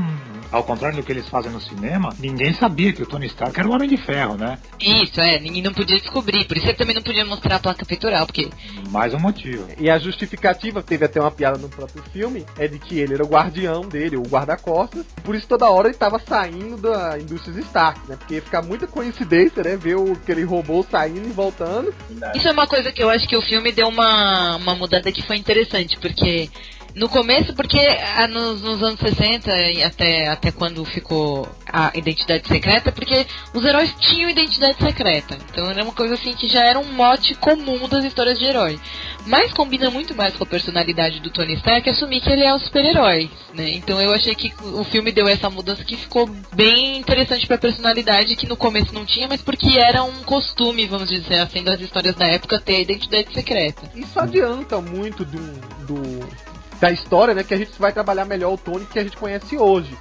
Ao 0.50 0.64
contrário 0.64 0.96
do 0.96 1.02
que 1.02 1.12
eles 1.12 1.28
fazem 1.28 1.52
no 1.52 1.60
cinema, 1.60 2.08
ninguém 2.18 2.52
sabia 2.54 2.92
que 2.92 3.02
o 3.02 3.06
Tony 3.06 3.26
Stark 3.26 3.58
era 3.58 3.68
o 3.68 3.72
Homem 3.72 3.88
de 3.88 3.96
Ferro, 3.96 4.36
né? 4.36 4.58
Isso, 4.80 5.20
é, 5.20 5.38
ninguém 5.38 5.62
não 5.62 5.72
podia 5.72 5.98
descobrir. 5.98 6.46
Por 6.46 6.56
isso 6.56 6.66
ele 6.66 6.76
também 6.76 6.94
não 6.94 7.02
podia 7.02 7.24
mostrar 7.24 7.56
a 7.56 7.60
placa 7.60 7.84
peitoral, 7.84 8.26
porque 8.26 8.48
Mais 8.90 9.14
um 9.14 9.20
motivo. 9.20 9.68
E 9.78 9.88
a 9.88 9.98
justificativa, 9.98 10.82
teve 10.82 11.04
até 11.04 11.20
uma 11.20 11.30
piada 11.30 11.58
no 11.58 11.68
próprio 11.68 12.02
filme, 12.12 12.44
é 12.58 12.66
de 12.66 12.78
que 12.78 12.98
ele 12.98 13.14
era 13.14 13.24
o 13.24 13.28
guardião 13.28 13.82
dele, 13.82 14.16
o 14.16 14.22
guarda-costas. 14.22 15.06
Por 15.22 15.34
isso 15.34 15.46
toda 15.46 15.70
hora 15.70 15.88
ele 15.88 15.96
tava 15.96 16.18
saindo 16.18 16.76
da 16.76 17.18
indústria 17.18 17.60
Stark, 17.60 18.00
né? 18.08 18.16
Porque 18.16 18.34
ia 18.34 18.42
ficar 18.42 18.62
muita 18.62 18.86
coincidência, 18.86 19.62
né? 19.62 19.76
Ver 19.76 19.96
o, 19.96 20.12
aquele 20.12 20.42
robô 20.42 20.84
saindo 20.90 21.28
e 21.28 21.32
voltando. 21.32 21.94
Isso 22.34 22.48
é 22.48 22.52
uma 22.52 22.66
coisa 22.70 22.92
que 22.92 23.02
eu 23.02 23.10
acho 23.10 23.26
que 23.26 23.36
o 23.36 23.42
filme 23.42 23.72
deu 23.72 23.88
uma, 23.88 24.56
uma 24.56 24.76
mudada 24.76 25.10
que 25.10 25.22
foi 25.22 25.36
interessante, 25.36 25.98
porque 25.98 26.48
no 26.94 27.08
começo, 27.08 27.54
porque 27.54 27.78
ah, 27.78 28.26
nos, 28.26 28.60
nos 28.62 28.82
anos 28.82 28.98
60 29.00 29.56
e 29.70 29.82
até, 29.82 30.28
até 30.28 30.50
quando 30.50 30.84
ficou 30.84 31.48
a 31.66 31.90
identidade 31.94 32.46
secreta, 32.48 32.90
porque 32.92 33.26
os 33.54 33.64
heróis 33.64 33.94
tinham 33.98 34.28
identidade 34.28 34.76
secreta. 34.78 35.36
Então 35.50 35.70
era 35.70 35.82
uma 35.84 35.92
coisa 35.92 36.14
assim 36.14 36.32
que 36.32 36.48
já 36.48 36.64
era 36.64 36.78
um 36.78 36.92
mote 36.92 37.34
comum 37.34 37.88
das 37.88 38.04
histórias 38.04 38.38
de 38.38 38.44
herói. 38.44 38.78
Mas 39.26 39.52
combina 39.52 39.90
muito 39.90 40.14
mais 40.14 40.34
com 40.34 40.44
a 40.44 40.46
personalidade 40.46 41.20
do 41.20 41.30
Tony 41.30 41.54
Stark 41.54 41.88
assumir 41.88 42.20
que 42.20 42.30
ele 42.30 42.42
é 42.44 42.54
o 42.54 42.58
super-herói, 42.58 43.30
né? 43.54 43.70
Então 43.72 44.00
eu 44.00 44.12
achei 44.12 44.34
que 44.34 44.52
o 44.62 44.82
filme 44.84 45.12
deu 45.12 45.28
essa 45.28 45.50
mudança 45.50 45.84
que 45.84 45.96
ficou 45.96 46.26
bem 46.54 46.96
interessante 46.98 47.46
pra 47.46 47.58
personalidade, 47.58 48.34
que 48.34 48.48
no 48.48 48.56
começo 48.56 48.94
não 48.94 49.04
tinha, 49.04 49.28
mas 49.28 49.42
porque 49.42 49.78
era 49.78 50.02
um 50.02 50.22
costume, 50.24 50.86
vamos 50.86 51.08
dizer 51.10 51.40
assim, 51.40 51.62
das 51.62 51.80
histórias 51.80 52.14
da 52.14 52.26
época 52.26 52.58
ter 52.60 52.76
a 52.76 52.80
identidade 52.80 53.32
secreta. 53.34 53.82
Isso 53.94 54.18
adianta 54.18 54.80
muito 54.80 55.24
do, 55.24 55.38
do- 55.86 56.49
da 56.80 56.90
história, 56.90 57.34
né? 57.34 57.44
Que 57.44 57.54
a 57.54 57.58
gente 57.58 57.72
vai 57.78 57.92
trabalhar 57.92 58.24
melhor 58.24 58.52
o 58.52 58.58
Tony 58.58 58.86
que 58.86 58.98
a 58.98 59.02
gente 59.02 59.16
conhece 59.16 59.56
hoje. 59.56 59.96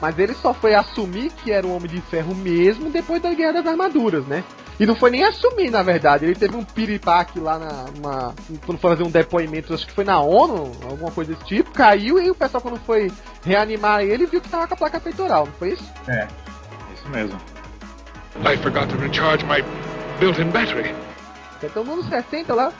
Mas 0.00 0.18
ele 0.18 0.34
só 0.34 0.52
foi 0.52 0.74
assumir 0.74 1.30
que 1.30 1.52
era 1.52 1.64
o 1.64 1.76
Homem 1.76 1.88
de 1.88 2.00
Ferro 2.00 2.34
mesmo 2.34 2.90
depois 2.90 3.22
da 3.22 3.32
Guerra 3.32 3.62
das 3.62 3.66
Armaduras, 3.66 4.26
né? 4.26 4.42
E 4.80 4.86
não 4.86 4.96
foi 4.96 5.10
nem 5.10 5.22
assumir, 5.22 5.70
na 5.70 5.82
verdade. 5.82 6.24
Ele 6.24 6.34
teve 6.34 6.56
um 6.56 6.64
piripaque 6.64 7.38
lá 7.38 7.56
na. 7.56 7.84
Uma, 7.96 8.34
quando 8.66 8.78
foi 8.78 8.90
fazer 8.90 9.04
um 9.04 9.10
depoimento, 9.10 9.72
acho 9.72 9.86
que 9.86 9.92
foi 9.92 10.02
na 10.02 10.20
ONU, 10.20 10.72
alguma 10.90 11.12
coisa 11.12 11.32
desse 11.32 11.44
tipo. 11.44 11.70
Caiu 11.70 12.18
e 12.18 12.30
o 12.30 12.34
pessoal, 12.34 12.60
quando 12.60 12.80
foi 12.80 13.12
reanimar 13.44 14.00
ele, 14.00 14.26
viu 14.26 14.40
que 14.40 14.48
tava 14.48 14.66
com 14.66 14.74
a 14.74 14.76
placa 14.76 14.98
peitoral, 14.98 15.46
não 15.46 15.52
foi 15.52 15.74
isso? 15.74 15.84
É. 16.08 16.26
Isso 16.94 17.08
mesmo. 17.10 17.38
I 18.44 18.56
forgot 18.56 18.88
to 18.88 18.96
recharge 18.96 19.44
my 19.44 19.62
built-in 20.18 20.50
battery. 20.50 20.94
Então, 21.62 21.84
nos 21.84 22.06
anos 22.06 22.08
60 22.08 22.52
lá, 22.52 22.72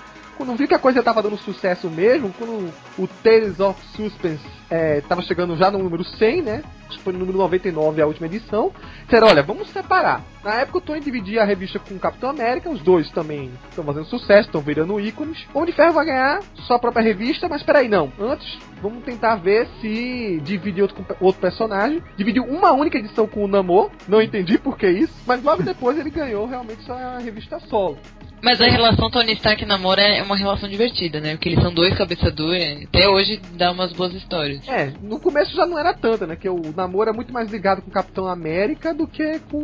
quando 0.45 0.59
viu 0.59 0.67
que 0.67 0.75
a 0.75 0.79
coisa 0.79 1.05
tava 1.05 1.23
dando 1.23 1.37
sucesso 1.37 1.89
mesmo, 1.89 2.35
quando 2.37 2.69
o 2.99 3.07
Tales 3.23 3.61
of 3.61 3.81
Suspense 3.95 4.45
é, 4.69 5.01
tava 5.03 5.23
chegando 5.23 5.57
já 5.57 5.71
no 5.71 5.79
número 5.79 6.03
100, 6.03 6.43
né? 6.43 6.65
Acho 6.89 6.99
que 6.99 7.05
foi 7.05 7.13
no 7.13 7.21
número 7.21 7.39
99 7.39 8.03
a 8.03 8.07
última 8.07 8.27
edição. 8.27 8.73
Disseram, 9.05 9.29
olha, 9.29 9.43
vamos 9.45 9.71
separar. 9.71 10.25
Na 10.43 10.55
época 10.55 10.79
o 10.79 10.81
Tony 10.81 10.99
dividia 10.99 11.43
a 11.43 11.45
revista 11.45 11.79
com 11.79 11.95
o 11.95 11.99
Capitão 11.99 12.31
América, 12.31 12.69
os 12.69 12.83
dois 12.83 13.09
também 13.13 13.53
estão 13.71 13.85
fazendo 13.85 14.07
sucesso, 14.07 14.49
estão 14.49 14.61
virando 14.61 14.99
ícones. 14.99 15.47
O 15.55 15.59
Homem 15.59 15.71
de 15.71 15.77
Ferro 15.77 15.93
vai 15.93 16.07
ganhar 16.07 16.43
sua 16.67 16.77
própria 16.77 17.05
revista, 17.05 17.49
mas 17.49 17.63
peraí, 17.63 17.89
não. 17.89 18.13
Antes, 18.19 18.59
vamos 18.83 19.05
tentar 19.05 19.37
ver 19.37 19.69
se 19.81 20.41
divide 20.43 20.83
outro, 20.83 21.07
outro 21.21 21.41
personagem. 21.41 22.03
Dividiu 22.17 22.43
uma 22.43 22.73
única 22.73 22.99
edição 22.99 23.29
com 23.29 23.45
o 23.45 23.49
Namor, 23.49 23.93
não 24.09 24.21
entendi 24.21 24.59
por 24.59 24.77
que 24.77 24.91
isso, 24.91 25.15
mas 25.25 25.41
logo 25.41 25.63
depois 25.63 25.97
ele 25.97 26.11
ganhou 26.11 26.47
realmente 26.47 26.83
sua 26.83 27.19
revista 27.19 27.61
solo. 27.61 27.97
Mas 28.43 28.61
a 28.61 28.67
relação 28.67 29.09
Tony 29.09 29.33
Stark 29.35 29.63
e 29.63 29.67
Namor 29.67 29.99
é 30.01 30.21
uma 30.23 30.37
relação 30.37 30.69
divertida, 30.69 31.21
né? 31.21 31.33
Porque 31.37 31.49
eles 31.49 31.63
são 31.63 31.73
dois 31.73 31.95
cabeça 31.97 32.31
dura, 32.31 32.59
até 32.83 33.09
hoje 33.09 33.41
dá 33.55 33.71
umas 33.71 33.93
boas 33.93 34.13
histórias. 34.15 34.67
É, 34.69 34.93
no 35.01 35.21
começo 35.21 35.55
já 35.55 35.65
não 35.65 35.79
era 35.79 35.95
tanta, 35.95 36.27
né? 36.27 36.35
Que 36.35 36.49
o 36.49 36.61
namoro 36.77 37.11
é 37.11 37.13
muito 37.13 37.33
mais 37.33 37.51
ligado 37.53 37.83
com 37.83 37.89
o 37.89 37.93
Capitão 37.93 38.27
América 38.27 38.93
do 38.93 39.07
que 39.07 39.39
com 39.51 39.59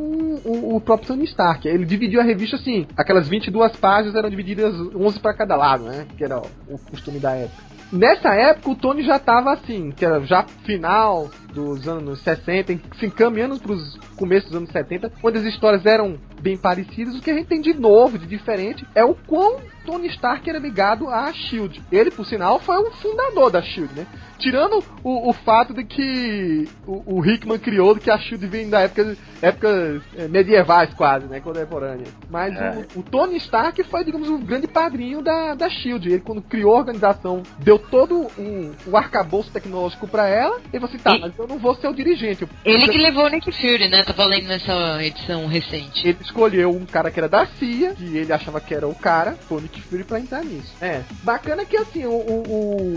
o, 0.45 0.76
o 0.76 0.81
próprio 0.81 1.09
Tony 1.09 1.24
Stark. 1.24 1.66
Ele 1.66 1.85
dividiu 1.85 2.20
a 2.20 2.24
revista 2.24 2.55
assim, 2.57 2.87
aquelas 2.97 3.29
22 3.29 3.72
páginas 3.76 4.14
eram 4.14 4.31
divididas 4.31 4.72
11 4.95 5.18
para 5.18 5.35
cada 5.35 5.57
lado, 5.57 5.85
né? 5.85 6.07
Que 6.16 6.22
era 6.24 6.39
o 6.39 6.79
costume 6.91 7.18
da 7.18 7.33
época. 7.35 7.64
Nessa 7.91 8.35
época 8.35 8.70
o 8.70 8.74
Tony 8.76 9.03
já 9.03 9.18
tava 9.18 9.51
assim, 9.53 9.91
que 9.91 10.05
era 10.05 10.20
já 10.24 10.45
final 10.64 11.31
dos 11.55 11.89
anos 11.89 12.20
60, 12.20 12.74
em- 12.74 12.81
se 12.99 13.07
encaminhando 13.07 13.59
para 13.59 13.72
os 14.19 14.29
começos 14.29 14.51
dos 14.51 14.59
anos 14.59 14.71
70, 14.71 15.12
onde 15.23 15.39
as 15.39 15.45
histórias 15.45 15.87
eram 15.87 16.19
bem 16.41 16.57
parecidas. 16.57 17.14
O 17.16 17.21
que 17.23 17.31
a 17.31 17.35
gente 17.35 17.47
tem 17.47 17.61
de 17.61 17.73
novo, 17.75 18.19
de 18.19 18.27
diferente, 18.27 18.85
é 18.95 19.05
o 19.05 19.14
quão 19.14 19.59
Tony 19.87 20.09
Stark 20.09 20.49
era 20.49 20.59
ligado 20.59 21.09
à 21.09 21.33
Shield. 21.33 21.81
Ele, 21.91 22.11
por 22.11 22.27
sinal, 22.27 22.59
foi 22.61 22.77
o 22.77 22.91
fundador 22.93 23.51
da 23.51 23.62
Shield, 23.62 23.93
né? 23.95 24.07
Tirando 24.39 24.83
o, 25.03 25.31
o 25.31 25.33
fato 25.33 25.73
de 25.75 25.83
que 25.85 26.69
o, 26.87 27.16
o 27.19 27.27
Hickman 27.27 27.59
criou 27.59 27.97
que 27.97 28.11
a 28.11 28.19
Shield 28.19 28.47
vem 28.47 28.69
da 28.69 28.81
época 28.81 29.16
épocas 29.41 30.03
eh, 30.16 30.29
medievais 30.29 30.93
quase, 30.95 31.27
né, 31.27 31.41
contemporâneas. 31.41 32.09
Mas 32.31 32.55
É. 32.57 32.85
o, 32.95 33.01
o 33.01 33.03
Tony 33.03 33.37
Stark 33.39 33.83
foi, 33.85 34.05
digamos, 34.05 34.29
o 34.29 34.39
grande 34.39 34.66
padrinho 34.69 35.23
da, 35.23 35.55
da 35.55 35.69
Shield. 35.71 36.09
Ele 36.09 36.21
quando 36.21 36.43
criou 36.43 36.75
a 36.75 36.79
organização, 36.79 37.43
deu 37.61 37.79
todo 37.79 38.27
um, 38.39 38.73
o 38.87 38.97
arcabouço 38.97 39.51
tecnológico 39.53 40.07
pra 40.07 40.29
ela, 40.29 40.61
e 40.73 40.79
você 40.79 40.99
tá, 40.99 41.16
E- 41.16 41.21
mas 41.21 41.33
eu 41.39 41.47
não 41.49 41.59
vou 41.59 41.75
ser 41.77 41.89
o 41.89 41.95
dirigente. 41.95 42.43
Eu- 42.43 42.49
Ele 42.64 42.89
que 42.89 42.99
levou 42.99 43.25
o 43.25 43.29
Nick 43.29 43.51
Fury, 43.51 43.89
né? 43.89 44.05
Tava 44.09 44.25
lendo 44.25 44.49
nessa 44.49 45.05
edição 45.05 45.47
recente. 45.47 46.09
Ele 46.09 46.17
escolheu 46.23 46.71
um 46.75 46.87
cara 46.87 47.11
que 47.11 47.21
era 47.21 47.29
da 47.29 47.47
CIA, 47.47 47.95
que 47.95 48.17
ele 48.17 48.33
achava 48.33 48.59
que 48.59 48.75
era 48.75 48.89
o 48.89 48.95
cara, 48.95 49.37
foi 49.47 49.59
o 49.59 49.61
Nick 49.61 49.83
Fury, 49.83 50.03
pra 50.03 50.19
entrar 50.19 50.43
nisso. 50.43 50.75
É, 50.81 51.03
bacana 51.23 51.65
que 51.67 51.77
assim, 51.77 52.07
o, 52.07 52.11
o- 52.13 52.43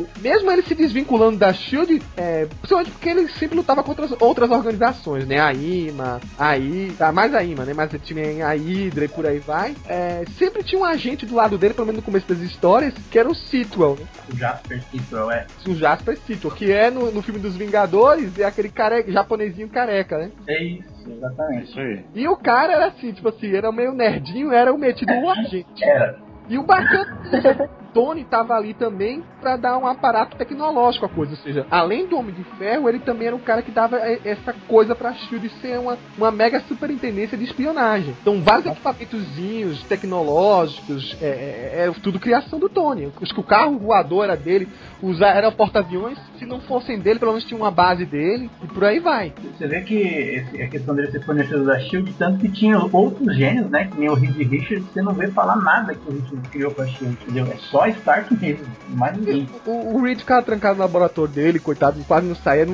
o- 0.03 0.07
mesmo 0.22 0.49
ele 0.49 0.62
se 0.64 0.74
desvinculando 0.74 1.38
da 1.38 1.51
SHIELD, 1.53 2.01
é, 2.16 2.45
principalmente 2.45 2.91
porque 2.91 3.09
ele 3.09 3.28
sempre 3.34 3.57
lutava 3.57 3.84
contra 3.84 4.05
as 4.05 4.14
outras 4.22 4.49
organizações, 4.51 5.26
né, 5.28 5.39
a 5.39 5.53
IMA, 5.53 6.22
a 6.39 6.57
I, 6.57 6.93
ah, 6.99 7.12
mais 7.12 7.36
a 7.36 7.43
IMA, 7.43 7.66
né, 7.66 7.74
mas 7.76 7.93
ele 7.93 8.03
tinha 8.03 8.47
a 8.47 8.53
Hydra 8.53 9.05
e 9.05 9.07
por 9.09 9.26
aí 9.28 9.39
vai, 9.39 9.76
é, 9.88 10.24
sempre 10.39 10.64
tinha 10.64 10.80
um 10.80 10.86
agente 10.86 11.26
do 11.26 11.36
lado 11.36 11.57
dele, 11.57 11.74
pelo 11.74 11.88
menos 11.88 11.99
no 12.01 12.05
começo 12.05 12.28
das 12.28 12.39
histórias, 12.39 12.93
que 13.12 13.20
era 13.20 13.30
o 13.30 13.36
Sitwell, 13.36 13.97
né, 13.99 14.05
O 14.34 14.38
Jasper 14.38 14.82
Sitwell, 14.91 15.30
é. 15.32 15.45
o 15.68 15.76
Jasper 15.76 16.18
Sitwell, 16.26 16.55
que 16.55 16.72
é 16.72 16.89
no, 16.89 17.12
no 17.12 17.22
filme 17.22 17.39
dos 17.39 17.55
Vingadores, 17.57 18.39
é 18.39 18.45
aquele 18.45 18.70
care, 18.70 19.12
japonesinho 19.12 19.68
careca, 19.68 20.18
né. 20.18 20.32
É 20.47 20.64
isso, 20.64 21.01
exatamente. 21.10 21.64
Isso 21.64 21.80
aí. 21.80 22.06
E 22.14 22.28
o 22.28 22.36
cara 22.36 22.74
era 22.74 22.88
assim, 22.88 23.12
tipo 23.12 23.30
assim, 23.30 23.56
era 23.56 23.72
meio 23.72 23.93
nerdinho, 23.93 24.52
era 24.52 24.74
o 24.74 24.78
metido 24.78 25.12
agente. 25.30 25.66
Era. 25.84 26.20
E 26.49 26.58
o 26.58 26.64
bacana 26.64 27.70
Tony 27.93 28.23
tava 28.23 28.53
ali 28.53 28.73
também 28.73 29.23
pra 29.41 29.57
dar 29.57 29.77
um 29.77 29.85
aparato 29.87 30.37
tecnológico 30.37 31.05
à 31.05 31.09
coisa, 31.09 31.31
ou 31.33 31.37
seja, 31.37 31.65
além 31.69 32.05
do 32.07 32.17
Homem 32.17 32.33
de 32.33 32.43
Ferro, 32.57 32.87
ele 32.87 32.99
também 32.99 33.27
era 33.27 33.35
o 33.35 33.39
cara 33.39 33.61
que 33.61 33.71
dava 33.71 33.97
e- 33.97 34.21
essa 34.25 34.53
coisa 34.67 34.95
pra 34.95 35.13
Shield 35.13 35.49
ser 35.61 35.79
uma, 35.79 35.97
uma 36.17 36.31
mega 36.31 36.59
superintendência 36.61 37.37
de 37.37 37.43
espionagem. 37.43 38.15
Então, 38.21 38.41
vários 38.41 38.65
equipamentozinhos 38.67 39.83
tecnológicos, 39.83 41.15
é, 41.21 41.25
é- 41.25 41.87
é 41.87 41.91
tudo 42.01 42.19
criação 42.19 42.59
do 42.59 42.69
Tony. 42.69 43.11
Acho 43.21 43.33
que 43.33 43.39
o 43.39 43.43
carro 43.43 43.77
voador 43.77 44.23
era 44.25 44.37
dele, 44.37 44.67
os 45.01 45.21
aeroporta-aviões, 45.21 46.17
se 46.37 46.45
não 46.45 46.59
fossem 46.61 46.99
dele, 46.99 47.19
pelo 47.19 47.31
menos 47.31 47.45
tinha 47.45 47.59
uma 47.59 47.71
base 47.71 48.05
dele, 48.05 48.49
e 48.63 48.67
por 48.67 48.83
aí 48.83 48.99
vai. 48.99 49.33
Você 49.57 49.67
vê 49.67 49.81
que 49.81 50.45
a 50.61 50.67
questão 50.67 50.95
dele 50.95 51.11
ser 51.11 51.23
fornecedor 51.23 51.65
da 51.65 51.79
Shield, 51.79 52.13
tanto 52.13 52.39
que 52.39 52.49
tinha 52.49 52.77
outros 52.91 53.35
gênios, 53.35 53.69
né? 53.69 53.85
Que 53.85 53.99
nem 53.99 54.09
o 54.09 54.13
Reed 54.13 54.35
Richards, 54.49 54.85
você 54.91 55.01
não 55.01 55.13
vê 55.13 55.27
falar 55.27 55.55
nada 55.57 55.93
que 55.93 56.07
o 56.07 56.13
Richards 56.13 56.49
criou 56.49 56.71
pra 56.71 56.85
Shield, 56.87 57.17
entendeu? 57.21 57.45
É 57.51 57.55
só 57.57 57.80
Stark 57.89 58.34
mesmo, 58.36 58.65
mais 58.89 59.17
ninguém. 59.17 59.49
O, 59.65 59.97
o 59.97 60.01
Reed 60.03 60.19
ficava 60.19 60.41
trancado 60.43 60.75
no 60.75 60.82
laboratório 60.82 61.32
dele, 61.34 61.59
coitado, 61.59 62.03
quase 62.07 62.27
não 62.27 62.36
saía. 62.36 62.65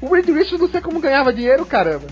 O 0.00 0.12
Reed 0.14 0.26
Richards 0.28 0.60
não 0.60 0.68
sei 0.68 0.80
como 0.80 1.00
ganhava 1.00 1.32
dinheiro, 1.32 1.64
caramba. 1.64 2.06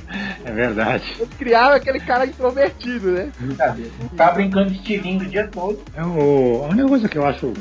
É 0.44 0.52
verdade. 0.52 1.04
Ele 1.18 1.30
criava 1.38 1.76
aquele 1.76 2.00
cara 2.00 2.24
introvertido, 2.26 3.10
né? 3.12 3.30
Brincadeira. 3.38 3.90
Ficava 4.10 4.32
brincando 4.32 4.70
de 4.70 4.76
estilingue 4.76 5.26
o 5.26 5.28
dia 5.28 5.46
todo. 5.48 5.80
É 5.94 6.02
o- 6.04 6.64
a 6.64 6.68
única 6.68 6.88
coisa 6.88 7.08
que 7.08 7.18
eu 7.18 7.26
acho 7.26 7.52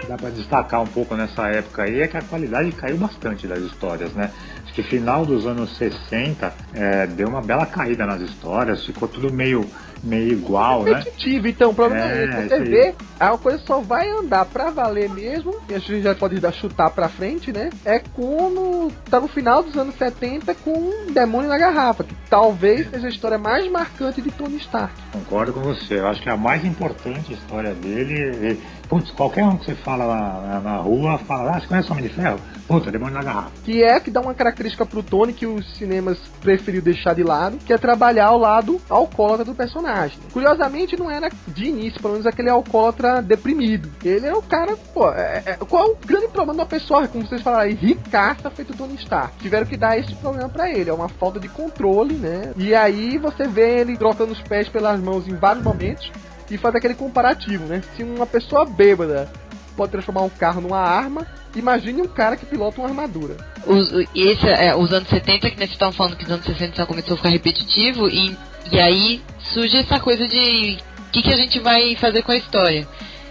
que 0.00 0.06
dá 0.08 0.16
pra 0.16 0.30
destacar 0.30 0.82
um 0.82 0.86
pouco 0.86 1.14
nessa 1.16 1.48
época 1.48 1.82
aí 1.84 2.00
é 2.02 2.06
que 2.08 2.16
a 2.16 2.22
qualidade 2.22 2.70
caiu 2.72 2.96
bastante 2.96 3.46
das 3.46 3.58
histórias, 3.60 4.12
né? 4.12 4.30
Que 4.76 4.82
final 4.82 5.24
dos 5.24 5.46
anos 5.46 5.74
60 5.78 6.52
é, 6.74 7.06
deu 7.06 7.28
uma 7.28 7.40
bela 7.40 7.64
caída 7.64 8.04
nas 8.04 8.20
histórias, 8.20 8.84
ficou 8.84 9.08
tudo 9.08 9.32
meio, 9.32 9.64
meio 10.04 10.32
igual, 10.32 10.82
né? 10.82 11.02
Então, 11.26 11.70
o 11.70 11.74
problema 11.74 12.04
é, 12.12 12.24
É, 12.24 12.24
esse. 12.24 12.48
Você 12.48 12.54
aí. 12.56 12.68
vê, 12.68 12.94
a 13.18 13.30
coisa 13.38 13.58
só 13.64 13.80
vai 13.80 14.06
andar 14.06 14.44
pra 14.44 14.68
valer 14.68 15.08
mesmo, 15.08 15.54
e 15.70 15.74
a 15.74 15.78
gente 15.78 16.02
já 16.02 16.14
pode 16.14 16.38
dar 16.40 16.52
chutar 16.52 16.90
pra 16.90 17.08
frente, 17.08 17.50
né? 17.50 17.70
É 17.86 17.98
quando 17.98 18.92
tá 19.08 19.18
no 19.18 19.28
final 19.28 19.62
dos 19.62 19.74
anos 19.78 19.94
70 19.96 20.54
com 20.56 20.72
um 20.72 21.10
Demônio 21.10 21.48
na 21.48 21.56
Garrafa, 21.56 22.04
que 22.04 22.14
talvez 22.28 22.90
seja 22.90 23.06
a 23.06 23.10
história 23.10 23.38
mais 23.38 23.66
marcante 23.70 24.20
de 24.20 24.30
Tony 24.30 24.58
Stark. 24.58 24.92
Concordo 25.10 25.54
com 25.54 25.60
você. 25.60 25.94
Eu 25.98 26.06
acho 26.06 26.20
que 26.20 26.28
a 26.28 26.36
mais 26.36 26.62
importante 26.66 27.32
história 27.32 27.72
dele. 27.72 28.14
é- 28.52 28.56
Putz, 28.88 29.10
qualquer 29.10 29.44
um 29.44 29.56
que 29.56 29.66
você 29.66 29.74
fala 29.74 30.06
na, 30.06 30.60
na 30.60 30.76
rua, 30.76 31.18
fala, 31.18 31.56
ah, 31.56 31.60
você 31.60 31.66
conhece 31.66 31.88
o 31.88 31.92
Homem 31.92 32.06
de 32.06 32.14
Ferro? 32.14 32.38
Puta, 32.68 32.90
demônio 32.90 33.14
na 33.14 33.22
garrafa. 33.22 33.50
Que 33.64 33.82
é 33.82 33.98
que 34.00 34.10
dá 34.10 34.20
uma 34.20 34.34
característica 34.34 34.84
pro 34.86 35.02
Tony 35.02 35.32
que 35.32 35.46
os 35.46 35.76
cinemas 35.76 36.18
preferiu 36.40 36.82
deixar 36.82 37.14
de 37.14 37.22
lado, 37.22 37.58
que 37.58 37.72
é 37.72 37.78
trabalhar 37.78 38.26
ao 38.26 38.38
lado 38.38 38.80
alcoólatra 38.88 39.44
do 39.44 39.54
personagem. 39.54 40.18
Curiosamente, 40.32 40.96
não 40.98 41.10
era 41.10 41.28
de 41.48 41.64
início, 41.66 42.00
pelo 42.00 42.14
menos 42.14 42.26
aquele 42.26 42.50
alcoólatra 42.50 43.20
deprimido. 43.22 43.90
Ele 44.04 44.26
é 44.26 44.32
o 44.34 44.42
cara, 44.42 44.76
pô, 44.94 45.10
é- 45.10 45.42
é- 45.46 45.56
qual 45.56 45.84
é 45.84 45.90
o 45.92 45.96
grande 46.04 46.28
problema 46.28 46.52
de 46.54 46.60
uma 46.60 46.66
pessoa, 46.66 47.08
como 47.08 47.26
vocês 47.26 47.42
falaram 47.42 47.64
aí, 47.64 47.74
ricaça 47.74 48.50
feito 48.50 48.76
Tony 48.76 48.94
Stark? 48.96 49.36
Tiveram 49.38 49.66
que 49.66 49.76
dar 49.76 49.98
esse 49.98 50.14
problema 50.16 50.48
pra 50.48 50.70
ele, 50.70 50.90
é 50.90 50.92
uma 50.92 51.08
falta 51.08 51.40
de 51.40 51.48
controle, 51.48 52.14
né? 52.14 52.52
E 52.56 52.74
aí 52.74 53.18
você 53.18 53.46
vê 53.48 53.80
ele 53.80 53.96
trocando 53.96 54.32
os 54.32 54.40
pés 54.42 54.68
pelas 54.68 55.00
mãos 55.00 55.26
em 55.28 55.34
vários 55.34 55.64
momentos 55.64 56.10
e 56.50 56.58
faz 56.58 56.74
aquele 56.74 56.94
comparativo, 56.94 57.64
né? 57.64 57.82
Se 57.96 58.02
uma 58.02 58.26
pessoa 58.26 58.64
bêbada 58.64 59.30
pode 59.76 59.92
transformar 59.92 60.22
um 60.22 60.30
carro 60.30 60.60
numa 60.60 60.78
arma, 60.78 61.26
imagine 61.54 62.00
um 62.00 62.08
cara 62.08 62.36
que 62.36 62.46
pilota 62.46 62.80
uma 62.80 62.88
armadura. 62.88 63.36
Os, 63.66 63.92
esse, 64.14 64.48
é, 64.48 64.74
os 64.74 64.92
anos 64.92 65.08
70, 65.08 65.50
que 65.50 65.60
nós 65.60 65.70
estavam 65.70 65.92
falando 65.92 66.16
que 66.16 66.24
os 66.24 66.30
anos 66.30 66.46
60 66.46 66.76
já 66.76 66.86
começou 66.86 67.14
a 67.14 67.16
ficar 67.16 67.28
repetitivo, 67.28 68.08
e, 68.08 68.36
e 68.72 68.80
aí 68.80 69.22
surge 69.38 69.76
essa 69.76 70.00
coisa 70.00 70.26
de 70.26 70.78
o 71.08 71.10
que, 71.10 71.22
que 71.22 71.32
a 71.32 71.36
gente 71.36 71.60
vai 71.60 71.94
fazer 71.96 72.22
com 72.22 72.32
a 72.32 72.36
história. 72.36 72.86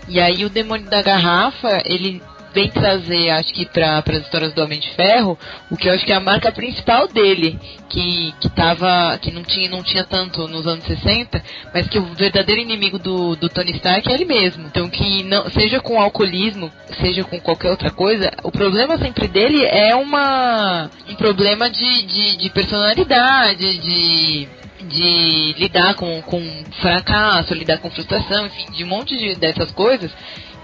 E 0.07 0.19
aí 0.19 0.45
o 0.45 0.49
Demônio 0.49 0.87
da 0.87 1.01
Garrafa, 1.01 1.81
ele 1.83 2.21
vem 2.55 2.69
trazer, 2.69 3.29
acho 3.31 3.53
que 3.53 3.65
para 3.65 3.99
as 3.99 4.23
histórias 4.23 4.53
do 4.53 4.63
Homem 4.63 4.79
de 4.79 4.89
Ferro, 4.91 5.37
o 5.69 5.75
que 5.75 5.89
eu 5.89 5.93
acho 5.93 6.05
que 6.05 6.13
é 6.13 6.15
a 6.15 6.21
marca 6.21 6.53
principal 6.53 7.05
dele, 7.05 7.59
que, 7.89 8.33
que 8.39 8.49
tava. 8.49 9.19
que 9.21 9.29
não 9.29 9.43
tinha, 9.43 9.69
não 9.69 9.83
tinha 9.83 10.05
tanto 10.05 10.47
nos 10.47 10.65
anos 10.65 10.85
60, 10.85 11.43
mas 11.73 11.87
que 11.89 11.99
o 11.99 12.05
verdadeiro 12.15 12.61
inimigo 12.61 12.97
do, 12.97 13.35
do 13.35 13.49
Tony 13.49 13.71
Stark 13.73 14.09
é 14.09 14.13
ele 14.13 14.23
mesmo. 14.23 14.67
Então 14.67 14.89
que 14.89 15.21
não, 15.23 15.49
seja 15.49 15.81
com 15.81 15.99
alcoolismo, 15.99 16.71
seja 17.01 17.25
com 17.25 17.39
qualquer 17.41 17.71
outra 17.71 17.91
coisa, 17.91 18.31
o 18.41 18.51
problema 18.51 18.97
sempre 18.97 19.27
dele 19.27 19.65
é 19.65 19.93
uma 19.93 20.89
um 21.09 21.15
problema 21.15 21.69
de, 21.69 22.03
de, 22.03 22.37
de 22.37 22.49
personalidade, 22.49 23.77
de 23.79 24.47
de 24.87 25.55
lidar 25.57 25.95
com, 25.95 26.21
com 26.21 26.41
fracasso, 26.79 27.55
lidar 27.55 27.79
com 27.79 27.89
frustração, 27.89 28.45
enfim, 28.45 28.71
de 28.71 28.83
um 28.83 28.87
monte 28.87 29.17
de, 29.17 29.33
dessas 29.33 29.71
coisas, 29.71 30.11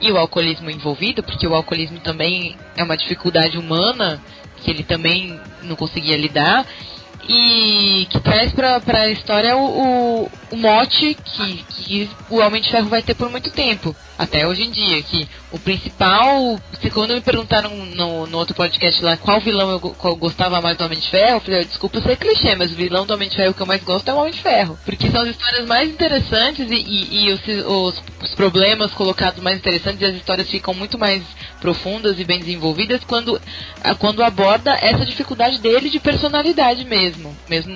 e 0.02 0.12
o 0.12 0.18
alcoolismo 0.18 0.70
envolvido, 0.70 1.22
porque 1.22 1.48
o 1.48 1.54
alcoolismo 1.54 2.00
também 2.00 2.58
é 2.76 2.84
uma 2.84 2.98
dificuldade 2.98 3.58
humana 3.58 4.22
que 4.58 4.70
ele 4.70 4.84
também 4.84 5.40
não 5.64 5.76
conseguia 5.76 6.18
lidar, 6.18 6.66
e 7.28 8.08
que 8.10 8.20
traz 8.20 8.52
pra, 8.52 8.80
pra 8.80 9.10
história 9.10 9.56
o, 9.56 10.24
o, 10.24 10.32
o 10.52 10.58
mote 10.58 11.16
que, 11.24 11.64
que 11.64 12.10
o 12.30 12.38
Homem 12.40 12.62
de 12.62 12.70
Ferro 12.70 12.90
vai 12.90 13.02
ter 13.02 13.14
por 13.16 13.30
muito 13.30 13.52
tempo, 13.52 13.96
até 14.22 14.48
hoje 14.48 14.62
em 14.62 14.70
dia, 14.70 15.02
que 15.02 15.28
o 15.52 15.58
principal, 15.58 16.60
quando 16.94 17.16
me 17.16 17.22
perguntaram 17.22 17.76
no, 17.76 18.28
no 18.28 18.38
outro 18.38 18.54
podcast 18.54 19.04
lá 19.04 19.18
qual 19.18 19.42
vilão 19.42 19.72
eu 19.72 19.80
qual 19.80 20.14
eu 20.14 20.16
gostava 20.16 20.62
mais 20.62 20.78
do 20.78 20.86
Homem 20.86 21.00
de 21.00 21.10
Ferro, 21.10 21.38
eu 21.38 21.40
falei, 21.42 21.66
desculpa 21.66 22.00
ser 22.02 22.18
clichê, 22.18 22.56
mas 22.56 22.72
o 22.72 22.76
vilão 22.76 23.04
do 23.04 23.16
Homem 23.16 23.28
de 23.28 23.36
Ferro 23.36 23.56
que 23.56 23.62
eu 23.62 23.66
mais 23.66 23.84
gosto 23.84 24.08
é 24.08 24.14
o 24.14 24.18
Homem 24.18 24.32
de 24.32 24.40
Ferro, 24.40 24.78
porque 24.86 25.10
são 25.10 25.22
as 25.22 25.30
histórias 25.30 25.68
mais 25.68 25.90
interessantes 25.90 26.70
e, 26.70 26.76
e, 26.76 27.24
e 27.24 27.32
os, 27.32 27.42
os, 27.66 28.04
os 28.22 28.36
problemas 28.36 28.92
colocados 28.92 29.42
mais 29.42 29.58
interessantes 29.58 30.00
e 30.02 30.06
as 30.06 30.16
histórias 30.16 30.48
ficam 30.48 30.76
muito 30.76 31.00
mais 31.00 31.24
profundas 31.60 32.20
e 32.20 32.24
bem 32.24 32.40
desenvolvidas 32.42 33.04
quando, 33.04 33.42
quando 33.98 34.24
aborda 34.24 34.78
essa 34.80 35.04
dificuldade 35.04 35.58
dele 35.58 35.90
de 35.90 36.00
personalidade 36.00 36.86
mesmo, 36.86 37.36
mesmo 37.50 37.74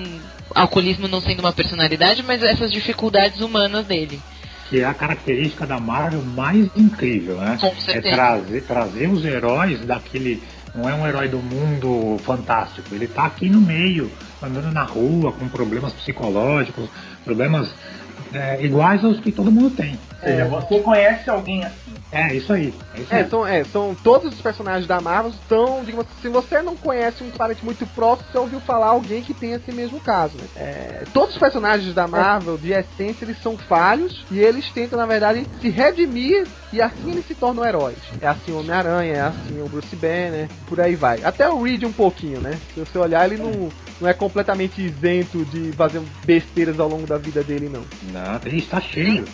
alcoolismo 0.53 1.07
não 1.07 1.21
sendo 1.21 1.39
uma 1.39 1.51
personalidade, 1.51 2.21
mas 2.21 2.43
essas 2.43 2.71
dificuldades 2.71 3.41
humanas 3.41 3.87
dele. 3.87 4.21
Que 4.69 4.81
é 4.81 4.85
a 4.85 4.93
característica 4.93 5.65
da 5.65 5.79
Marvel 5.79 6.23
mais 6.23 6.69
incrível, 6.75 7.37
né? 7.37 7.57
É 7.87 8.01
trazer, 8.01 8.63
trazer 8.63 9.07
os 9.09 9.23
heróis 9.23 9.85
daquele. 9.85 10.41
Não 10.73 10.89
é 10.89 10.93
um 10.93 11.07
herói 11.07 11.29
do 11.29 11.37
mundo 11.37 12.17
fantástico. 12.23 12.93
Ele 12.93 13.07
tá 13.07 13.25
aqui 13.25 13.49
no 13.49 13.61
meio, 13.61 14.11
andando 14.41 14.71
na 14.73 14.83
rua, 14.83 15.31
com 15.31 15.47
problemas 15.47 15.93
psicológicos, 15.93 16.89
problemas 17.23 17.73
é, 18.35 18.63
iguais 18.63 19.03
aos 19.03 19.19
que 19.19 19.31
todo 19.31 19.51
mundo 19.51 19.69
tem. 19.71 19.97
Ou 20.21 20.27
seja, 20.29 20.45
você 20.45 20.79
conhece 20.79 21.29
alguém 21.29 21.63
assim. 21.63 21.93
É, 22.11 22.33
isso 22.33 22.53
aí. 22.53 22.73
É 22.95 23.01
isso 23.01 23.13
É, 23.13 23.17
aí. 23.19 23.29
são, 23.29 23.45
é, 23.47 23.63
são 23.65 23.95
todos 24.03 24.33
os 24.33 24.41
personagens 24.41 24.87
da 24.87 25.01
Marvel 25.01 25.31
estão, 25.31 25.83
digamos 25.83 26.05
assim, 26.05 26.21
se 26.21 26.29
você 26.29 26.61
não 26.61 26.75
conhece 26.75 27.23
um 27.23 27.29
parente 27.31 27.63
muito 27.65 27.85
próximo, 27.87 28.27
você 28.31 28.37
ouviu 28.37 28.59
falar 28.61 28.87
alguém 28.87 29.21
que 29.21 29.33
tem 29.33 29.51
esse 29.53 29.71
mesmo 29.71 29.99
caso, 29.99 30.37
né? 30.37 30.45
É, 30.55 31.03
todos 31.13 31.35
os 31.35 31.39
personagens 31.39 31.93
da 31.93 32.07
Marvel, 32.07 32.57
de 32.57 32.71
essência, 32.71 33.25
eles 33.25 33.41
são 33.41 33.57
falhos 33.57 34.23
e 34.31 34.39
eles 34.39 34.69
tentam, 34.71 34.97
na 34.97 35.05
verdade, 35.05 35.45
se 35.61 35.69
redimir 35.69 36.47
e 36.71 36.81
assim 36.81 37.11
eles 37.11 37.27
se 37.27 37.35
tornam 37.35 37.65
heróis. 37.65 37.97
É 38.21 38.27
assim 38.27 38.51
o 38.51 38.59
Homem-Aranha, 38.59 39.13
é 39.13 39.21
assim 39.21 39.61
o 39.61 39.67
Bruce 39.69 39.95
Banner, 39.95 40.47
por 40.67 40.79
aí 40.79 40.95
vai. 40.95 41.21
Até 41.23 41.49
o 41.49 41.61
Reed 41.61 41.83
um 41.83 41.91
pouquinho, 41.91 42.39
né? 42.39 42.57
Se 42.73 42.79
você 42.79 42.97
olhar, 42.97 43.25
ele 43.29 43.41
não, 43.41 43.69
não 43.99 44.07
é 44.07 44.13
completamente 44.13 44.81
isento 44.81 45.43
de 45.45 45.71
fazer 45.73 46.01
besteiras 46.25 46.79
ao 46.79 46.87
longo 46.87 47.05
da 47.05 47.17
vida 47.17 47.43
dele, 47.43 47.69
não. 47.69 47.83
Tem, 48.41 48.57
está 48.57 48.81
cheio. 48.81 49.25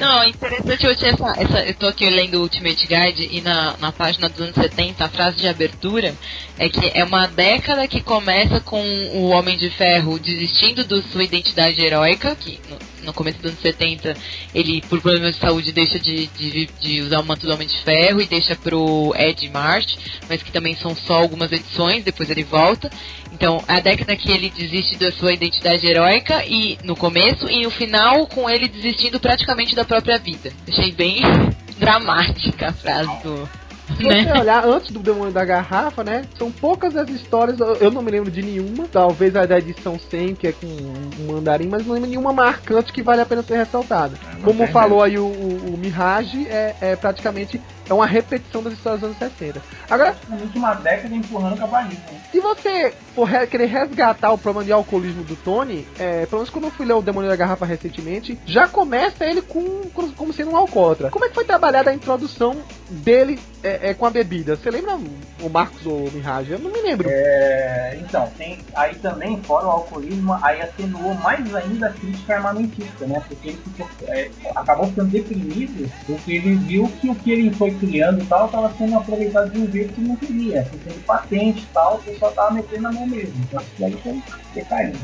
Não, 0.00 0.24
interessante 0.24 0.96
tinha 0.96 1.10
essa, 1.10 1.34
essa. 1.36 1.58
Eu 1.60 1.74
tô 1.74 1.86
aqui 1.86 2.08
lendo 2.08 2.38
o 2.38 2.42
Ultimate 2.42 2.86
Guide 2.86 3.28
e 3.30 3.40
na, 3.40 3.76
na 3.78 3.92
página 3.92 4.28
dos 4.28 4.40
anos 4.40 4.54
70, 4.54 5.04
a 5.04 5.08
frase 5.08 5.36
de 5.36 5.48
abertura 5.48 6.14
é 6.58 6.68
que 6.68 6.90
é 6.94 7.04
uma 7.04 7.26
década 7.26 7.86
que 7.86 8.00
começa 8.00 8.60
com 8.60 8.82
o 9.14 9.28
Homem 9.28 9.58
de 9.58 9.68
Ferro 9.70 10.18
desistindo 10.18 10.84
da 10.84 11.02
sua 11.02 11.24
identidade 11.24 11.80
heróica, 11.80 12.34
que 12.34 12.58
no, 12.68 13.06
no 13.06 13.12
começo 13.12 13.38
dos 13.38 13.50
anos 13.50 13.60
70 13.60 14.16
ele, 14.54 14.82
por 14.88 15.00
problemas 15.00 15.34
de 15.34 15.40
saúde, 15.40 15.72
deixa 15.72 15.98
de, 15.98 16.26
de, 16.28 16.66
de 16.80 17.02
usar 17.02 17.20
o 17.20 17.24
manto 17.24 17.46
do 17.46 17.52
Homem 17.52 17.68
de 17.68 17.78
Ferro 17.78 18.20
e 18.20 18.26
deixa 18.26 18.56
pro 18.56 19.14
Ed 19.16 19.48
March, 19.50 19.96
mas 20.28 20.42
que 20.42 20.50
também 20.50 20.74
são 20.76 20.94
só 20.94 21.16
algumas 21.16 21.52
edições, 21.52 22.04
depois 22.04 22.30
ele 22.30 22.44
volta. 22.44 22.90
Então, 23.36 23.62
a 23.68 23.80
década 23.80 24.16
que 24.16 24.32
ele 24.32 24.48
desiste 24.48 24.96
da 24.96 25.12
sua 25.12 25.30
identidade 25.34 25.86
heróica 25.86 26.42
e 26.46 26.78
no 26.82 26.96
começo 26.96 27.46
e 27.50 27.64
no 27.64 27.70
final 27.70 28.26
com 28.28 28.48
ele 28.48 28.66
desistindo 28.66 29.20
praticamente 29.20 29.76
da 29.76 29.84
própria 29.84 30.16
vida. 30.18 30.50
Achei 30.66 30.90
bem 30.90 31.20
dramática 31.78 32.68
a 32.68 32.72
frase 32.72 33.10
do 33.22 33.46
Se 33.94 34.02
você 34.02 34.40
olhar 34.40 34.64
antes 34.66 34.90
do 34.90 35.00
Demônio 35.00 35.32
da 35.34 35.44
Garrafa, 35.44 36.02
né? 36.02 36.24
São 36.38 36.50
poucas 36.50 36.96
as 36.96 37.10
histórias, 37.10 37.58
eu- 37.60 37.90
não 37.90 38.00
me 38.00 38.10
lembro 38.10 38.30
de 38.30 38.40
nenhuma. 38.42 38.88
Talvez 38.90 39.36
a 39.36 39.44
da 39.44 39.58
edição 39.58 39.98
100, 39.98 40.34
que 40.34 40.46
é 40.48 40.52
com 40.52 40.66
um 40.66 41.32
mandarim, 41.34 41.68
mas 41.68 41.86
não 41.86 41.92
lembro 41.92 42.08
de 42.08 42.16
nenhuma 42.16 42.32
marcante 42.32 42.90
que 42.90 43.02
vale 43.02 43.20
a 43.20 43.26
pena 43.26 43.42
ser 43.42 43.58
ressaltada. 43.58 44.18
É, 44.38 44.42
Como 44.42 44.66
falou 44.68 45.02
aí 45.02 45.18
o, 45.18 45.26
o, 45.26 45.74
o 45.74 45.78
Mirage, 45.78 46.46
é, 46.48 46.74
é 46.80 46.96
praticamente 46.96 47.60
é 47.88 47.94
uma 47.94 48.06
repetição 48.06 48.62
das 48.62 48.72
histórias 48.74 49.00
dos 49.00 49.10
anos 49.10 49.18
60. 49.38 49.62
Agora, 49.90 50.12
Praticamente 50.12 50.58
uma 50.58 50.74
década 50.74 51.14
empurrando 51.14 51.54
o 51.54 51.58
cavalinho. 51.58 52.00
Né? 52.10 52.20
se 52.32 52.40
você 52.40 52.92
for 53.14 53.24
re- 53.24 53.46
querer 53.46 53.66
resgatar 53.66 54.32
o 54.32 54.38
problema 54.38 54.64
de 54.64 54.72
alcoolismo 54.72 55.22
do 55.24 55.36
Tony, 55.36 55.86
é, 55.98 56.26
pelo 56.26 56.40
menos 56.40 56.50
quando 56.50 56.64
eu 56.64 56.70
fui 56.70 56.84
ler 56.86 56.94
o 56.94 57.02
Demônio 57.02 57.30
da 57.30 57.36
Garrafa 57.36 57.64
recentemente, 57.64 58.38
já 58.44 58.66
começa 58.68 59.24
ele 59.24 59.40
com, 59.42 59.82
com- 59.94 60.10
como 60.12 60.32
sendo 60.32 60.50
um 60.50 60.56
alcoólatra. 60.56 61.10
Como 61.10 61.24
é 61.24 61.28
que 61.28 61.34
foi 61.34 61.44
trabalhada 61.44 61.90
a 61.90 61.94
introdução 61.94 62.56
dele 62.90 63.38
é, 63.62 63.90
é, 63.90 63.94
com 63.94 64.04
a 64.06 64.10
bebida? 64.10 64.56
Você 64.56 64.70
lembra 64.70 64.96
o 65.40 65.48
Marcos 65.48 65.86
ou 65.86 66.06
o 66.06 66.10
Mirage? 66.12 66.52
Eu 66.52 66.58
não 66.58 66.70
me 66.70 66.80
lembro. 66.82 67.08
É, 67.10 67.98
então, 68.00 68.30
tem 68.36 68.58
aí 68.74 68.94
também, 68.96 69.40
fora 69.42 69.66
o 69.66 69.70
alcoolismo, 69.70 70.38
aí 70.42 70.60
atenuou 70.60 71.14
mais 71.14 71.54
ainda 71.54 71.86
a 71.88 71.92
crítica 71.92 72.34
armamentista, 72.36 73.06
né? 73.06 73.22
Porque 73.28 73.48
ele 73.48 73.58
ficou, 73.64 73.88
é, 74.08 74.30
acabou 74.54 74.86
ficando 74.88 75.08
deprimido 75.10 75.90
porque 76.06 76.32
ele 76.32 76.54
viu 76.56 76.88
que 77.00 77.08
o 77.08 77.14
que 77.14 77.30
ele 77.32 77.52
foi 77.54 77.70
criando 77.76 78.22
e 78.22 78.26
tal 78.26 78.46
estava 78.46 78.72
sendo 78.76 78.96
aproveitado 78.96 79.50
de 79.52 79.58
um 79.60 79.70
jeito 79.70 79.92
que 79.94 80.00
não 80.00 80.16
queria, 80.16 80.64
sendo 80.64 81.04
patente 81.04 81.62
e 81.62 81.66
tal, 81.72 81.96
o 81.96 82.02
pessoal 82.02 82.32
tava 82.32 82.54
metendo 82.54 82.82
na 82.82 82.92
mão 82.92 83.06
mesmo. 83.06 83.34
Então 83.48 83.62
daí 83.78 83.92
foi 84.02 84.22
decaindo. 84.54 84.98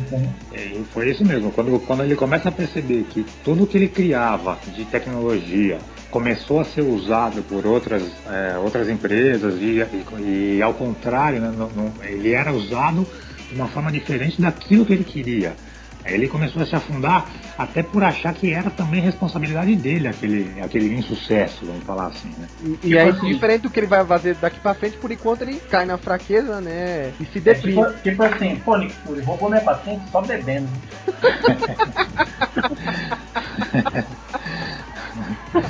E 0.52 0.84
foi 0.92 1.10
isso 1.10 1.24
mesmo. 1.24 1.50
Quando, 1.52 1.78
quando 1.80 2.02
ele 2.04 2.16
começa 2.16 2.48
a 2.48 2.52
perceber 2.52 3.04
que 3.04 3.24
tudo 3.44 3.66
que 3.66 3.76
ele 3.76 3.88
criava 3.88 4.58
de 4.74 4.84
tecnologia 4.84 5.78
começou 6.10 6.60
a 6.60 6.64
ser 6.64 6.82
usado 6.82 7.42
por 7.42 7.64
outras, 7.66 8.02
é, 8.30 8.58
outras 8.58 8.88
empresas 8.88 9.54
e, 9.60 9.80
e, 10.20 10.56
e 10.58 10.62
ao 10.62 10.74
contrário, 10.74 11.40
né, 11.40 11.52
não- 11.56 11.70
não- 11.70 11.92
ele 12.04 12.32
era 12.32 12.52
usado 12.52 13.06
de 13.48 13.54
uma 13.54 13.68
forma 13.68 13.90
diferente 13.90 14.40
daquilo 14.40 14.84
que 14.84 14.92
ele 14.92 15.04
queria. 15.04 15.54
Aí 16.04 16.14
ele 16.14 16.28
começou 16.28 16.62
a 16.62 16.66
se 16.66 16.74
afundar 16.74 17.26
até 17.56 17.82
por 17.82 18.02
achar 18.02 18.34
que 18.34 18.52
era 18.52 18.70
também 18.70 19.00
responsabilidade 19.00 19.74
dele 19.76 20.08
aquele, 20.08 20.60
aquele 20.60 20.92
insucesso, 20.94 21.64
vamos 21.64 21.84
falar 21.84 22.08
assim, 22.08 22.28
né? 22.38 22.48
E, 22.82 22.88
e 22.88 22.98
aí, 22.98 23.10
assim- 23.10 23.32
diferente 23.32 23.62
do 23.62 23.70
que 23.70 23.78
ele 23.80 23.86
vai 23.86 24.04
fazer 24.04 24.34
daqui 24.36 24.58
pra 24.58 24.74
frente, 24.74 24.96
por 24.96 25.12
enquanto 25.12 25.42
ele 25.42 25.60
cai 25.70 25.86
na 25.86 25.96
fraqueza, 25.98 26.60
né? 26.60 27.12
E 27.20 27.24
se 27.26 27.38
É, 27.38 27.40
deprime. 27.40 27.84
tipo, 27.84 28.02
tipo 28.02 28.22
assim, 28.24 28.56
pô, 28.56 28.76
Nick 28.76 28.92
Fury, 28.94 29.20
roubou 29.22 29.48
minha 29.48 29.62
patente 29.62 30.02
só 30.10 30.20
bebendo. 30.20 30.68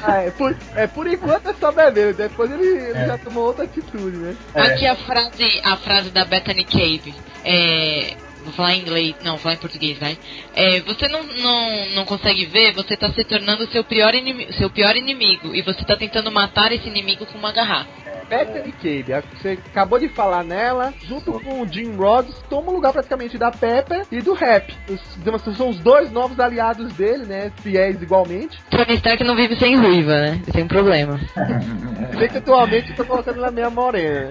Ah, 0.05 0.23
é, 0.23 0.31
por, 0.31 0.57
é, 0.77 0.87
por 0.87 1.07
enquanto 1.07 1.49
é 1.49 1.55
só 1.55 1.73
beber, 1.73 2.15
depois 2.15 2.51
ele, 2.51 2.65
ele 2.65 2.99
É. 2.99 3.07
já 3.07 3.19
tomou 3.19 3.45
outra 3.47 3.65
atitude, 3.65 4.17
né? 4.17 4.37
É. 4.55 4.61
Aqui 4.63 4.87
a 4.87 4.95
frase, 4.95 5.61
a 5.65 5.77
frase 5.77 6.11
da 6.11 6.25
Bethany 6.25 6.65
Cave. 6.65 7.15
É, 7.45 8.15
vou 8.43 8.53
falar 8.53 8.75
em 8.75 8.81
inglês, 8.81 9.15
não, 9.23 9.33
vou 9.33 9.41
falar 9.41 9.55
em 9.55 9.59
português, 9.59 9.99
vai. 9.99 10.19
É, 10.55 10.81
você 10.81 11.09
não, 11.09 11.23
não, 11.23 11.91
não 11.95 12.05
consegue 12.05 12.45
ver, 12.47 12.73
você 12.75 12.95
está 12.95 13.11
se 13.13 13.25
tornando 13.25 13.67
seu 13.71 13.85
pior, 13.85 14.15
inimigo, 14.15 14.53
seu 14.55 14.69
pior 14.71 14.97
inimigo. 14.97 15.55
E 15.55 15.63
você 15.63 15.81
está 15.81 15.97
tentando 15.97 16.31
matar 16.31 16.73
esse 16.73 16.89
inimigo 16.89 17.27
com 17.27 17.39
uma 17.39 17.53
garrafa. 17.53 18.03
Bethany 18.29 18.73
Cave, 18.73 19.13
a- 19.13 19.23
você 19.37 19.59
acabou 19.67 19.99
de 19.99 20.09
falar 20.09 20.43
nela, 20.43 20.95
junto 21.07 21.33
com 21.41 21.61
o 21.61 21.69
Jim 21.69 21.95
Rhodes, 21.95 22.35
toma 22.49 22.71
o 22.71 22.75
lugar 22.75 22.93
praticamente 22.93 23.37
da 23.37 23.51
Pepper 23.51 24.07
e 24.11 24.23
do 24.23 24.33
Rap. 24.33 24.73
Os, 24.89 25.01
assim, 25.35 25.55
são 25.55 25.69
os 25.69 25.79
dois 25.79 26.11
novos 26.11 26.41
aliados 26.41 26.93
dele, 26.95 27.27
né? 27.27 27.53
Fiéis 27.63 28.01
igualmente. 28.01 28.59
Tony 28.71 28.95
Stark 28.95 29.23
não 29.23 29.37
vive 29.37 29.55
sem 29.57 29.77
ruiva, 29.77 30.19
né? 30.19 30.41
Tem 30.51 30.65
um 30.65 30.69
problema. 30.69 31.21
Bem 32.19 32.29
que 32.29 32.39
atualmente 32.39 32.91
eu 32.91 32.97
tô 32.97 33.05
colocando 33.05 33.37
ela 33.39 33.51
meia 33.51 33.69
morena. 33.69 34.31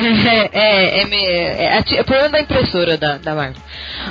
Né? 0.00 0.48
É, 0.52 1.00
é, 1.00 1.02
é, 1.02 1.76
é, 1.76 1.96
é 1.96 2.00
o 2.00 2.04
problema 2.04 2.30
da 2.30 2.40
impressora 2.40 2.96
da, 2.96 3.18
da 3.18 3.34
Marvel. 3.34 3.62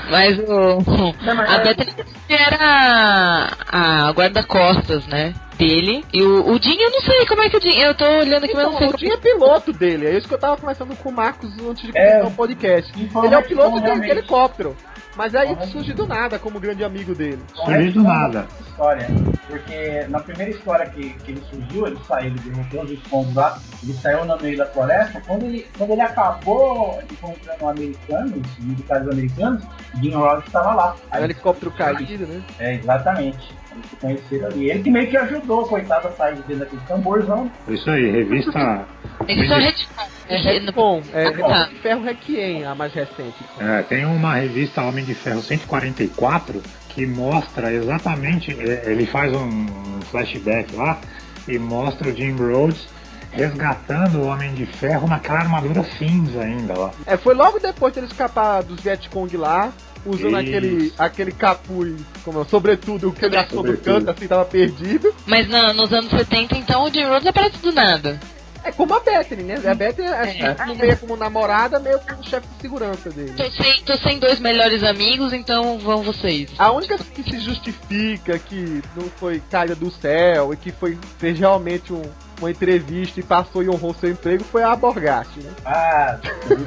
Mas 0.09 0.37
o. 0.39 1.13
A 1.47 1.55
é- 1.55 1.63
Bethany 1.63 1.93
era 2.29 3.49
a, 3.71 4.11
guarda-costas, 4.11 5.05
né? 5.07 5.33
Dele. 5.57 6.03
E 6.11 6.21
o, 6.23 6.49
o 6.53 6.61
Jim, 6.61 6.75
eu 6.79 6.89
não 6.91 7.01
sei 7.01 7.25
como 7.27 7.43
é 7.43 7.49
que 7.49 7.57
o 7.57 7.61
Jim. 7.61 7.77
Eu 7.79 7.93
tô 7.93 8.05
olhando 8.05 8.45
aqui, 8.45 8.53
mas 8.55 8.63
não 8.63 8.77
sei 8.77 8.87
Então, 8.87 8.95
o 8.95 8.99
Jim 8.99 9.11
é 9.11 9.17
piloto 9.17 9.71
dele, 9.73 10.07
é 10.07 10.17
isso 10.17 10.27
que 10.27 10.33
eu 10.33 10.39
tava 10.39 10.57
conversando 10.57 10.95
com 10.95 11.09
o 11.09 11.13
Marcos 11.13 11.51
antes 11.59 11.83
de 11.83 11.91
É. 11.95 12.11
começar 12.13 12.27
o 12.27 12.31
podcast. 12.31 12.91
Ele 12.97 13.35
é 13.35 13.37
o 13.37 13.43
piloto 13.43 13.79
de, 13.79 13.85
realmente. 13.85 14.09
helicóptero. 14.09 14.75
Mas 15.15 15.35
aí 15.35 15.55
surge 15.67 15.93
do 15.93 16.07
nada 16.07 16.39
como 16.39 16.59
grande 16.59 16.83
amigo 16.83 17.13
dele. 17.13 17.41
Surgiu 17.53 17.91
do 17.93 18.03
nada. 18.03 18.47
História, 18.61 19.07
porque 19.47 20.05
na 20.07 20.19
primeira 20.19 20.51
história 20.51 20.89
que, 20.89 21.13
que 21.19 21.31
ele 21.31 21.43
surgiu, 21.49 21.87
ele 21.87 21.99
saiu, 22.07 22.27
ele 22.27 22.39
derrotou 22.39 22.83
os 22.83 22.91
escondos 22.91 23.35
lá, 23.35 23.59
ele 23.83 23.93
saiu 23.93 24.25
no 24.25 24.37
meio 24.39 24.57
da 24.57 24.65
floresta. 24.67 25.21
Quando 25.27 25.45
ele, 25.45 25.67
quando 25.77 25.91
ele 25.91 26.01
acabou 26.01 27.01
encontrando 27.11 27.67
americanos, 27.67 28.57
militares 28.59 29.07
americanos, 29.07 29.63
Jim 30.01 30.11
Rhodes 30.11 30.45
estava 30.47 30.73
lá. 30.73 30.95
Aí 31.11 31.21
o 31.21 31.25
helicóptero 31.25 31.71
caído, 31.71 32.25
né? 32.25 32.41
É, 32.59 32.75
exatamente. 32.75 33.60
Eles 33.73 33.89
se 33.89 33.95
conheceram 33.95 34.47
ali. 34.47 34.69
Ele 34.69 34.83
que 34.83 34.91
meio 34.91 35.09
que 35.09 35.17
ajudou, 35.17 35.65
coitado, 35.65 36.07
a 36.07 36.11
sair 36.11 36.35
de 36.35 36.41
dentro 36.43 36.59
daquele 36.59 36.81
tamborzão. 36.87 37.51
Isso 37.67 37.89
aí, 37.89 38.11
revista. 38.11 38.85
Eles 39.27 39.47
são 39.47 39.59
retcon. 39.59 41.01
É 41.13 41.23
é 41.23 41.31
tá. 41.31 41.47
Retcon 41.47 41.73
de 41.73 41.81
Ferro 41.81 42.03
Requiem, 42.03 42.65
a 42.65 42.75
mais 42.75 42.93
recente. 42.93 43.35
É, 43.59 43.81
tem 43.83 44.05
uma 44.05 44.35
revista 44.35 44.81
Homem 44.81 45.05
de 45.05 45.13
Ferro 45.13 45.41
144 45.41 46.61
que 46.89 47.05
mostra 47.05 47.71
exatamente, 47.71 48.51
é, 48.51 48.91
ele 48.91 49.05
faz 49.05 49.33
um 49.33 49.67
flashback 50.09 50.75
lá 50.75 50.99
e 51.47 51.57
mostra 51.57 52.09
o 52.09 52.15
Jim 52.15 52.35
Rhodes 52.35 52.87
resgatando 53.31 54.19
o 54.19 54.27
Homem 54.27 54.53
de 54.53 54.65
Ferro 54.65 55.07
naquela 55.07 55.39
armadura 55.39 55.83
cinza 55.97 56.41
ainda 56.41 56.77
lá. 56.77 56.91
É, 57.05 57.15
foi 57.15 57.33
logo 57.33 57.59
depois 57.59 57.93
dele 57.93 58.07
escapar 58.07 58.61
dos 58.61 58.81
Vietcong 58.81 59.35
lá, 59.37 59.71
usando 60.05 60.27
Isso. 60.29 60.35
aquele, 60.37 60.93
aquele 60.97 61.31
capuz, 61.31 62.01
como 62.23 62.41
é, 62.41 62.45
sobretudo, 62.45 63.11
que 63.11 63.25
ele 63.25 63.37
achou 63.37 63.63
do 63.63 63.77
canto, 63.77 64.09
assim, 64.09 64.27
tava 64.27 64.45
perdido. 64.45 65.13
Mas 65.25 65.47
na- 65.47 65.73
nos 65.73 65.91
anos 65.93 66.09
70, 66.09 66.57
então, 66.57 66.83
o 66.85 66.89
Jim 66.93 67.03
Rhodes 67.05 67.27
aparece 67.27 67.57
do 67.57 67.71
nada. 67.71 68.19
É 68.63 68.71
como 68.71 68.93
a 68.93 68.99
Bethany, 68.99 69.41
né? 69.41 69.55
A 69.65 69.73
Bethany 69.73 70.07
É. 70.07 70.55
é. 70.59 70.75
meio 70.75 70.95
como 70.99 71.17
namorada, 71.17 71.79
meio 71.79 71.99
como 71.99 72.23
chefe 72.23 72.45
de 72.47 72.61
segurança 72.61 73.09
dele. 73.09 73.33
Tô 73.35 73.49
sem, 73.49 73.81
tô 73.81 73.95
sem 73.97 74.19
dois 74.19 74.39
melhores 74.39 74.83
amigos, 74.83 75.33
então 75.33 75.79
vão 75.79 76.03
vocês. 76.03 76.51
A 76.59 76.71
única 76.71 76.95
que 76.99 77.23
se 77.23 77.39
justifica 77.39 78.37
que 78.37 78.83
não 78.95 79.09
foi 79.17 79.41
caída 79.49 79.73
do 79.75 79.89
céu 79.89 80.53
e 80.53 80.57
que 80.57 80.71
foi 80.71 80.95
fez 81.17 81.39
realmente 81.39 81.91
um- 81.91 82.03
uma 82.41 82.51
entrevista 82.51 83.19
e 83.19 83.23
passou 83.23 83.63
e 83.63 83.69
honrou 83.69 83.93
seu 83.93 84.09
emprego 84.11 84.43
foi 84.43 84.63
a 84.63 84.75
Borgatti, 84.75 85.39
né? 85.39 85.51
Ah. 85.65 86.17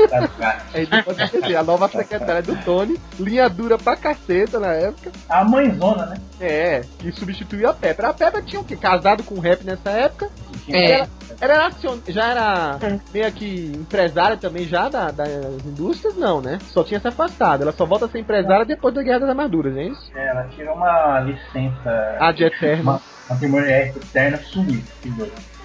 Aí 0.72 0.86
depois 0.86 1.16
a 1.56 1.62
nova 1.62 1.88
secretária 1.88 2.42
do 2.42 2.56
Tony, 2.64 2.98
linha 3.18 3.48
dura 3.48 3.76
pra 3.78 3.96
caceta 3.96 4.58
na 4.58 4.72
época. 4.72 5.10
A 5.28 5.44
mãezona, 5.44 6.06
né? 6.06 6.16
É, 6.40 6.82
que 6.98 7.12
substituiu 7.12 7.68
a 7.68 7.74
Pepper. 7.74 8.06
A 8.06 8.12
Pepper 8.14 8.44
tinha 8.44 8.60
o 8.60 8.64
quê? 8.64 8.76
Casado 8.76 9.22
com 9.22 9.34
o 9.34 9.40
rap 9.40 9.64
nessa 9.64 9.90
época. 9.90 10.28
É. 10.68 10.92
Ela 10.92 11.08
era 11.40 11.66
acion... 11.66 11.98
já 12.08 12.30
era 12.30 12.78
meio 13.12 13.30
que 13.32 13.72
empresária 13.74 14.36
também 14.36 14.66
já 14.66 14.88
da- 14.88 15.10
das 15.10 15.28
indústrias, 15.66 16.16
não, 16.16 16.40
né? 16.40 16.58
Só 16.68 16.82
tinha 16.82 17.00
se 17.00 17.08
afastado. 17.08 17.62
Ela 17.62 17.72
só 17.72 17.84
volta 17.84 18.06
a 18.06 18.08
ser 18.08 18.20
empresária 18.20 18.64
depois 18.64 18.94
da 18.94 19.02
Guerra 19.02 19.20
das 19.20 19.28
Armaduras, 19.30 19.76
é 19.76 19.84
isso? 19.84 20.10
É, 20.14 20.28
ela 20.28 20.44
tirou 20.48 20.74
uma 20.74 21.20
licença. 21.20 22.16
Ad 22.20 22.42
eterna. 22.42 22.82
Uma, 22.82 23.38
uma 23.42 23.60
eterna 23.68 24.38
sumiu. 24.38 24.82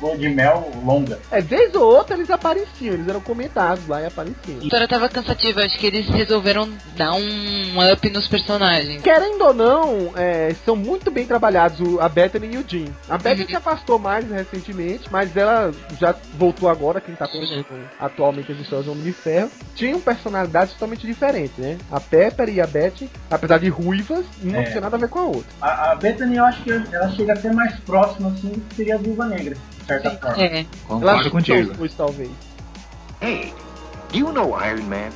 Lua 0.01 0.17
de 0.17 0.29
mel 0.29 0.71
longa. 0.85 1.19
É, 1.31 1.41
vez 1.41 1.73
ou 1.75 1.83
outra 1.83 2.15
eles 2.15 2.29
apareciam, 2.29 2.93
eles 2.93 3.07
eram 3.07 3.19
comentados 3.21 3.87
lá 3.87 4.01
e 4.01 4.05
apareciam. 4.05 4.59
A 4.61 4.63
história 4.63 4.87
tava 4.87 5.09
cansativa, 5.09 5.61
acho 5.61 5.77
que 5.77 5.87
eles 5.87 6.07
resolveram 6.07 6.69
dar 6.95 7.13
um 7.13 7.91
up 7.93 8.09
nos 8.09 8.27
personagens. 8.27 9.01
Querendo 9.01 9.41
ou 9.45 9.53
não, 9.53 10.11
é, 10.15 10.55
são 10.65 10.75
muito 10.75 11.11
bem 11.11 11.25
trabalhados 11.25 11.79
o- 11.81 11.99
a 11.99 12.07
Bethany 12.07 12.53
e 12.53 12.57
o 12.57 12.65
Jim. 12.67 12.93
A 13.09 13.17
Bethany 13.17 13.47
se 13.49 13.55
afastou 13.55 13.99
mais 13.99 14.29
recentemente, 14.29 15.07
mas 15.11 15.35
ela, 15.35 15.71
já, 15.99 16.15
voltou 16.37 16.69
agora, 16.69 17.01
quem 17.01 17.15
tá 17.15 17.27
conhecendo 17.27 17.65
atualmente 17.99 18.51
as 18.51 18.59
histórias 18.59 18.85
do 18.85 18.91
Homem 18.91 19.03
de 19.03 19.13
Ferro, 19.13 19.49
tinham 19.75 19.99
personalidades 19.99 20.73
totalmente 20.73 21.05
diferentes, 21.05 21.57
né? 21.57 21.77
A 21.91 21.99
Pepper 21.99 22.49
e 22.49 22.61
a 22.61 22.67
Betty, 22.67 23.09
apesar 23.29 23.57
de 23.59 23.67
ruivas, 23.69 24.25
não 24.41 24.59
É. 24.59 24.63
tinha 24.63 24.81
nada 24.81 24.95
a 24.95 24.99
ver 24.99 25.09
com 25.09 25.19
a 25.19 25.23
outra. 25.23 25.45
A, 25.61 25.91
a 25.91 25.95
Bethany, 25.95 26.37
eu 26.37 26.45
acho 26.45 26.63
que 26.63 26.71
ela 26.71 27.09
chega 27.11 27.33
até 27.33 27.51
mais 27.51 27.77
próxima, 27.81 28.29
assim, 28.29 28.49
do 28.49 28.61
que 28.61 28.75
seria 28.75 28.95
a 28.95 28.97
Viúva 28.97 29.25
Negra, 29.25 29.57
certa 29.89 30.11
forma. 30.11 30.43
É. 30.43 30.65
Concordo 30.87 31.31
contigo. 31.31 31.89
talvez. 31.89 32.29
Hey, 33.21 33.53
do 34.11 34.17
you 34.17 34.31
know 34.31 34.55
Iron 34.63 34.83
Man? 34.83 35.11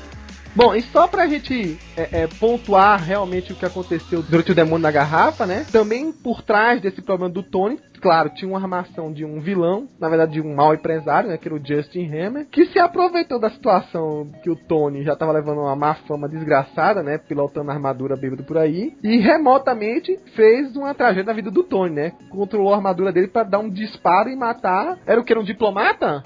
Bom, 0.56 0.76
e 0.76 0.82
só 0.84 1.08
pra 1.08 1.26
gente 1.26 1.80
é, 1.98 2.24
é, 2.24 2.28
pontuar 2.40 3.02
realmente 3.02 3.52
o 3.52 3.56
que 3.56 3.66
aconteceu 3.66 4.22
durante 4.22 4.52
o 4.52 4.56
Demônio 4.56 4.84
na 4.84 4.92
Garrafa, 4.92 5.48
né? 5.48 5.66
Também 5.72 6.12
por 6.12 6.44
trás 6.44 6.80
desse 6.80 7.02
problema 7.02 7.34
do 7.34 7.42
Tony, 7.42 7.80
claro, 8.00 8.30
tinha 8.30 8.50
uma 8.50 8.60
armação 8.60 9.12
de 9.12 9.26
um 9.26 9.40
vilão, 9.40 9.88
na 10.00 10.10
verdade 10.10 10.34
de 10.34 10.42
um 10.42 10.54
mau 10.54 10.74
empresário, 10.74 11.30
né? 11.30 11.38
Que 11.38 11.48
era 11.48 11.56
o 11.56 11.66
Justin 11.66 12.06
Hammer, 12.06 12.46
que 12.52 12.66
se 12.66 12.78
aproveitou 12.78 13.40
da 13.40 13.50
situação 13.50 14.30
que 14.44 14.50
o 14.50 14.56
Tony 14.56 15.04
já 15.04 15.16
tava 15.16 15.32
levando 15.32 15.62
uma 15.62 15.76
má 15.76 15.96
fama 16.08 16.30
desgraçada, 16.30 17.02
né? 17.02 17.18
Pilotando 17.18 17.72
a 17.72 17.74
armadura 17.74 18.16
bêbado 18.16 18.44
por 18.44 18.58
aí, 18.58 18.94
e 19.02 19.18
remotamente 19.18 20.20
fez 20.36 20.76
uma 20.76 20.94
tragédia 20.94 21.24
na 21.24 21.34
vida 21.34 21.50
do 21.50 21.64
Tony, 21.64 21.96
né? 21.96 22.12
Controlou 22.30 22.74
a 22.74 22.78
armadura 22.78 23.12
dele 23.12 23.28
pra 23.28 23.44
dar 23.44 23.60
um 23.60 23.70
disparo 23.70 24.30
e 24.30 24.36
matar. 24.36 25.00
Era 25.06 25.20
o 25.20 25.24
que? 25.24 25.34
Era 25.34 25.40
um 25.40 25.46
diplomata? 25.46 26.24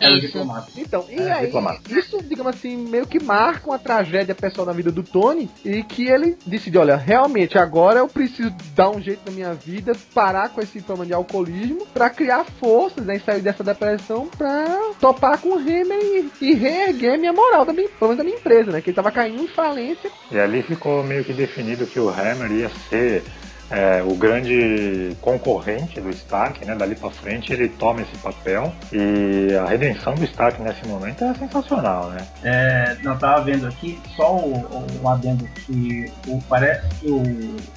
Era 0.00 0.14
o 0.14 0.18
Isso. 0.18 0.26
diplomata. 0.26 0.68
Então, 0.76 1.04
e 1.08 1.18
É, 1.18 1.32
aí, 1.32 1.46
diplomata. 1.46 1.80
isso, 1.90 2.22
digamos 2.22 2.54
assim, 2.54 2.76
meio 2.76 3.06
que 3.06 3.22
marca 3.22 3.68
uma 3.68 3.78
tragédia 3.78 4.34
pessoal 4.34 4.66
na 4.66 4.72
vida 4.72 4.90
do 4.92 5.02
Tony 5.02 5.50
e 5.64 5.82
que 5.82 6.08
ele 6.08 6.36
decide, 6.46 6.78
olha, 6.78 6.96
realmente 6.96 7.58
agora 7.58 7.98
eu 8.00 8.08
preciso 8.08 8.50
dar 8.74 8.90
um 8.90 9.00
jeito 9.00 9.20
na 9.26 9.32
minha 9.32 9.54
vida, 9.54 9.92
parar 10.14 10.50
com 10.50 10.60
esse 10.60 10.80
problema 10.80 11.06
de 11.06 11.14
alcoolismo, 11.14 11.86
pra 11.92 12.10
criar 12.10 12.44
forças, 12.44 13.04
né, 13.04 13.16
e 13.16 13.20
sair 13.20 13.40
dessa 13.40 13.64
depressão 13.64 14.26
pra 14.28 14.78
topar 15.00 15.38
com 15.40 15.50
o 15.50 15.58
Hammer 15.58 15.98
e, 16.00 16.30
e 16.40 16.54
reerguer 16.54 17.18
minha 17.18 17.32
moral 17.32 17.64
da 17.64 17.72
minha, 17.72 17.88
da 18.16 18.24
minha 18.24 18.36
empresa, 18.36 18.70
né, 18.70 18.80
que 18.80 18.90
ele 18.90 18.96
tava 18.96 19.10
caindo 19.10 19.42
em 19.42 19.48
falência. 19.48 20.10
E 20.30 20.38
ali 20.38 20.62
ficou 20.62 21.02
meio 21.02 21.24
que 21.24 21.32
definido 21.32 21.86
que 21.86 21.98
o 21.98 22.08
Hammer 22.08 22.50
ia 22.52 22.70
ser 22.88 23.24
é, 23.70 24.02
o 24.02 24.14
grande 24.14 25.16
concorrente 25.20 26.00
do 26.00 26.10
Stark, 26.10 26.64
né? 26.64 26.74
Dali 26.74 26.94
pra 26.94 27.10
frente 27.10 27.52
ele 27.52 27.68
toma 27.68 28.00
esse 28.02 28.16
papel 28.18 28.72
e 28.92 29.54
a 29.54 29.66
redenção 29.66 30.14
do 30.14 30.24
Stark 30.24 30.60
nesse 30.62 30.86
momento 30.86 31.24
é 31.24 31.34
sensacional, 31.34 32.10
né? 32.10 32.18
É, 32.42 32.96
não, 33.02 33.16
tava 33.18 33.42
vendo 33.42 33.66
aqui 33.66 33.98
só 34.16 34.36
o, 34.36 34.52
o, 34.54 34.86
um 35.02 35.08
adendo 35.08 35.46
que 35.66 36.10
o, 36.26 36.40
parece 36.48 36.86
que 37.00 37.10
o 37.10 37.22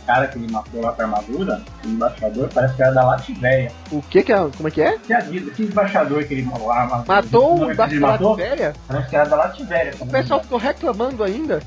cara 0.05 0.27
que 0.27 0.37
ele 0.37 0.51
matou 0.51 0.81
lá 0.81 0.91
com 0.93 1.01
a 1.01 1.05
armadura, 1.05 1.61
o 1.83 1.87
embaixador, 1.87 2.49
parece 2.53 2.75
que 2.75 2.83
era 2.83 2.91
da 2.93 3.03
Lativéria. 3.03 3.71
O 3.91 4.01
que 4.01 4.23
que 4.23 4.31
é, 4.31 4.37
como 4.55 4.67
é 4.67 4.71
que 4.71 4.81
é? 4.81 4.97
Que, 4.99 5.13
avisa, 5.13 5.51
que 5.51 5.63
embaixador 5.63 6.23
que 6.23 6.33
ele 6.33 6.43
matou? 6.43 6.71
a 6.71 6.81
armadura- 6.81 7.21
Matou 7.21 7.63
o 7.71 7.75
Baixo 7.75 7.99
matou? 7.99 8.35
Velha? 8.35 8.73
Parece 8.87 9.09
que 9.09 9.15
era 9.15 9.29
da 9.29 9.35
Lativéria. 9.35 9.93
O 9.99 10.05
pessoal 10.05 10.41
ficou 10.41 10.57
reclamando 10.57 11.23
ainda. 11.23 11.59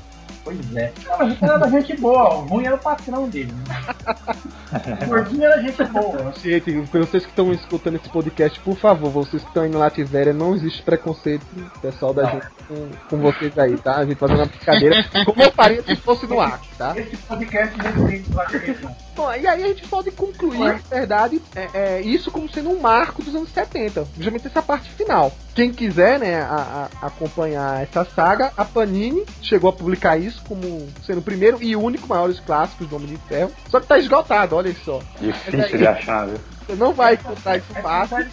Pois 0.45 0.75
é. 0.75 0.93
Não, 1.03 1.17
mas 1.17 1.41
ele 1.41 1.51
era 1.51 1.69
gente 1.71 1.97
boa, 1.97 2.35
o 2.35 2.41
ruim 2.45 2.65
era 2.67 2.75
o 2.75 2.77
patrão 2.79 3.27
dele. 3.27 3.51
Né? 3.51 4.97
O 5.01 5.05
gordinho 5.07 5.43
era 5.43 5.59
gente 5.59 5.83
boa. 5.85 6.31
Gente, 6.41 6.71
pra 6.91 6.99
vocês 6.99 7.23
que 7.23 7.29
estão 7.31 7.51
escutando 7.51 7.95
esse 7.95 8.07
podcast, 8.09 8.59
por 8.59 8.77
favor, 8.77 9.09
vocês 9.09 9.41
que 9.41 9.47
estão 9.47 9.65
indo 9.65 9.79
lá 9.79 9.89
Tivéria, 9.89 10.33
não 10.33 10.53
existe 10.53 10.83
preconceito 10.83 11.43
pessoal 11.81 12.13
da 12.13 12.23
Não. 12.23 12.31
gente 12.31 12.47
com, 12.67 12.89
com 13.09 13.17
vocês 13.17 13.57
aí, 13.57 13.75
tá? 13.77 13.97
A 13.97 14.05
gente 14.05 14.17
fazendo 14.19 14.37
uma 14.37 14.45
brincadeira, 14.45 15.03
como 15.25 15.41
eu 15.41 15.51
faria 15.51 15.81
se 15.81 15.95
fosse 15.95 16.27
no 16.27 16.39
ar, 16.39 16.61
tá? 16.77 16.95
Esse 16.95 17.17
podcast 17.17 17.75
respeita 17.81 18.31
o 18.31 18.35
Lativéria. 18.35 19.04
Bom, 19.15 19.31
e 19.33 19.47
aí 19.47 19.63
a 19.63 19.67
gente 19.67 19.87
pode 19.87 20.11
concluir, 20.11 20.59
na 20.59 20.97
verdade, 20.97 21.41
é, 21.55 21.69
é, 21.73 22.01
isso 22.01 22.29
como 22.29 22.49
sendo 22.51 22.69
um 22.69 22.79
marco 22.81 23.23
dos 23.23 23.33
anos 23.33 23.49
70, 23.49 24.05
justamente 24.17 24.47
essa 24.47 24.61
parte 24.61 24.89
final. 24.91 25.31
Quem 25.53 25.71
quiser, 25.71 26.19
né, 26.19 26.41
a- 26.41 26.89
a- 27.01 27.07
acompanhar 27.07 27.81
essa 27.81 28.03
saga, 28.03 28.51
a 28.57 28.65
Panini 28.65 29.23
chegou 29.41 29.69
a 29.69 29.73
publicar 29.73 30.17
isso 30.17 30.41
como 30.45 30.85
sendo 31.05 31.19
o 31.19 31.23
primeiro 31.23 31.57
e 31.63 31.75
único 31.77 32.07
maiores 32.09 32.41
clássicos 32.41 32.87
do 32.87 32.95
Homem 32.97 33.07
de 33.07 33.17
Ferro. 33.17 33.51
Só 33.69 33.79
que 33.79 33.87
tá 33.87 33.97
esgotado, 33.97 34.55
olha 34.55 34.75
só. 34.83 34.99
Difícil 35.21 35.77
de 35.77 35.87
achar, 35.87 36.27
viu? 36.27 36.37
Você 36.67 36.75
não 36.75 36.93
vai 36.93 37.13
encontrar 37.13 37.57
isso 37.57 37.73
fácil. 37.81 38.25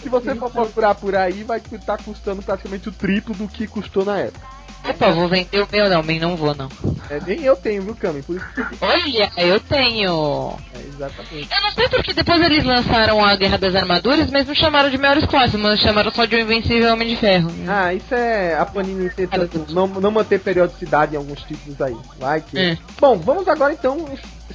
Se 0.00 0.08
você 0.08 0.34
for 0.36 0.50
procurar 0.50 0.94
por 0.94 1.14
aí, 1.14 1.42
vai 1.42 1.60
estar 1.72 1.98
custando 2.02 2.40
praticamente 2.42 2.88
o 2.88 2.92
triplo 2.92 3.34
do 3.34 3.46
que 3.48 3.66
custou 3.66 4.04
na 4.04 4.18
época. 4.20 4.46
Opa, 4.90 5.10
vou 5.10 5.28
vender 5.28 5.62
o 5.62 5.68
meu 5.70 5.88
não, 5.88 6.02
mas 6.02 6.20
não 6.20 6.36
vou 6.36 6.54
não. 6.54 6.68
É, 7.10 7.20
nem 7.26 7.42
eu 7.42 7.56
tenho, 7.56 7.82
viu, 7.82 7.96
Cami? 7.96 8.22
Por 8.22 8.36
isso 8.36 8.46
que 8.54 8.62
Olha, 8.84 9.32
eu 9.36 9.58
tenho. 9.60 10.56
é, 10.74 10.78
exatamente. 10.86 11.48
Eu 11.52 11.62
não 11.62 11.70
sei 11.72 11.88
porque 11.88 12.12
depois 12.12 12.40
eles 12.42 12.64
lançaram 12.64 13.24
a 13.24 13.34
Guerra 13.34 13.58
das 13.58 13.74
Armaduras, 13.74 14.30
mas 14.30 14.46
não 14.46 14.54
chamaram 14.54 14.90
de 14.90 14.98
maiores 14.98 15.24
clássicos, 15.26 15.60
mas 15.60 15.80
chamaram 15.80 16.12
só 16.12 16.24
de 16.24 16.36
um 16.36 16.38
Invencível 16.38 16.92
Homem 16.92 17.08
de 17.08 17.16
Ferro. 17.16 17.50
Ah, 17.66 17.92
isso 17.92 18.14
é 18.14 18.54
a 18.56 18.64
Panini 18.64 19.10
tentando 19.10 19.66
não, 19.70 19.86
não 19.86 20.10
manter 20.10 20.38
periodicidade 20.38 21.14
em 21.14 21.18
alguns 21.18 21.42
títulos 21.42 21.80
aí. 21.80 21.96
Vai 22.18 22.40
que. 22.40 22.58
É. 22.58 22.78
Bom, 23.00 23.18
vamos 23.18 23.48
agora 23.48 23.72
então 23.72 24.06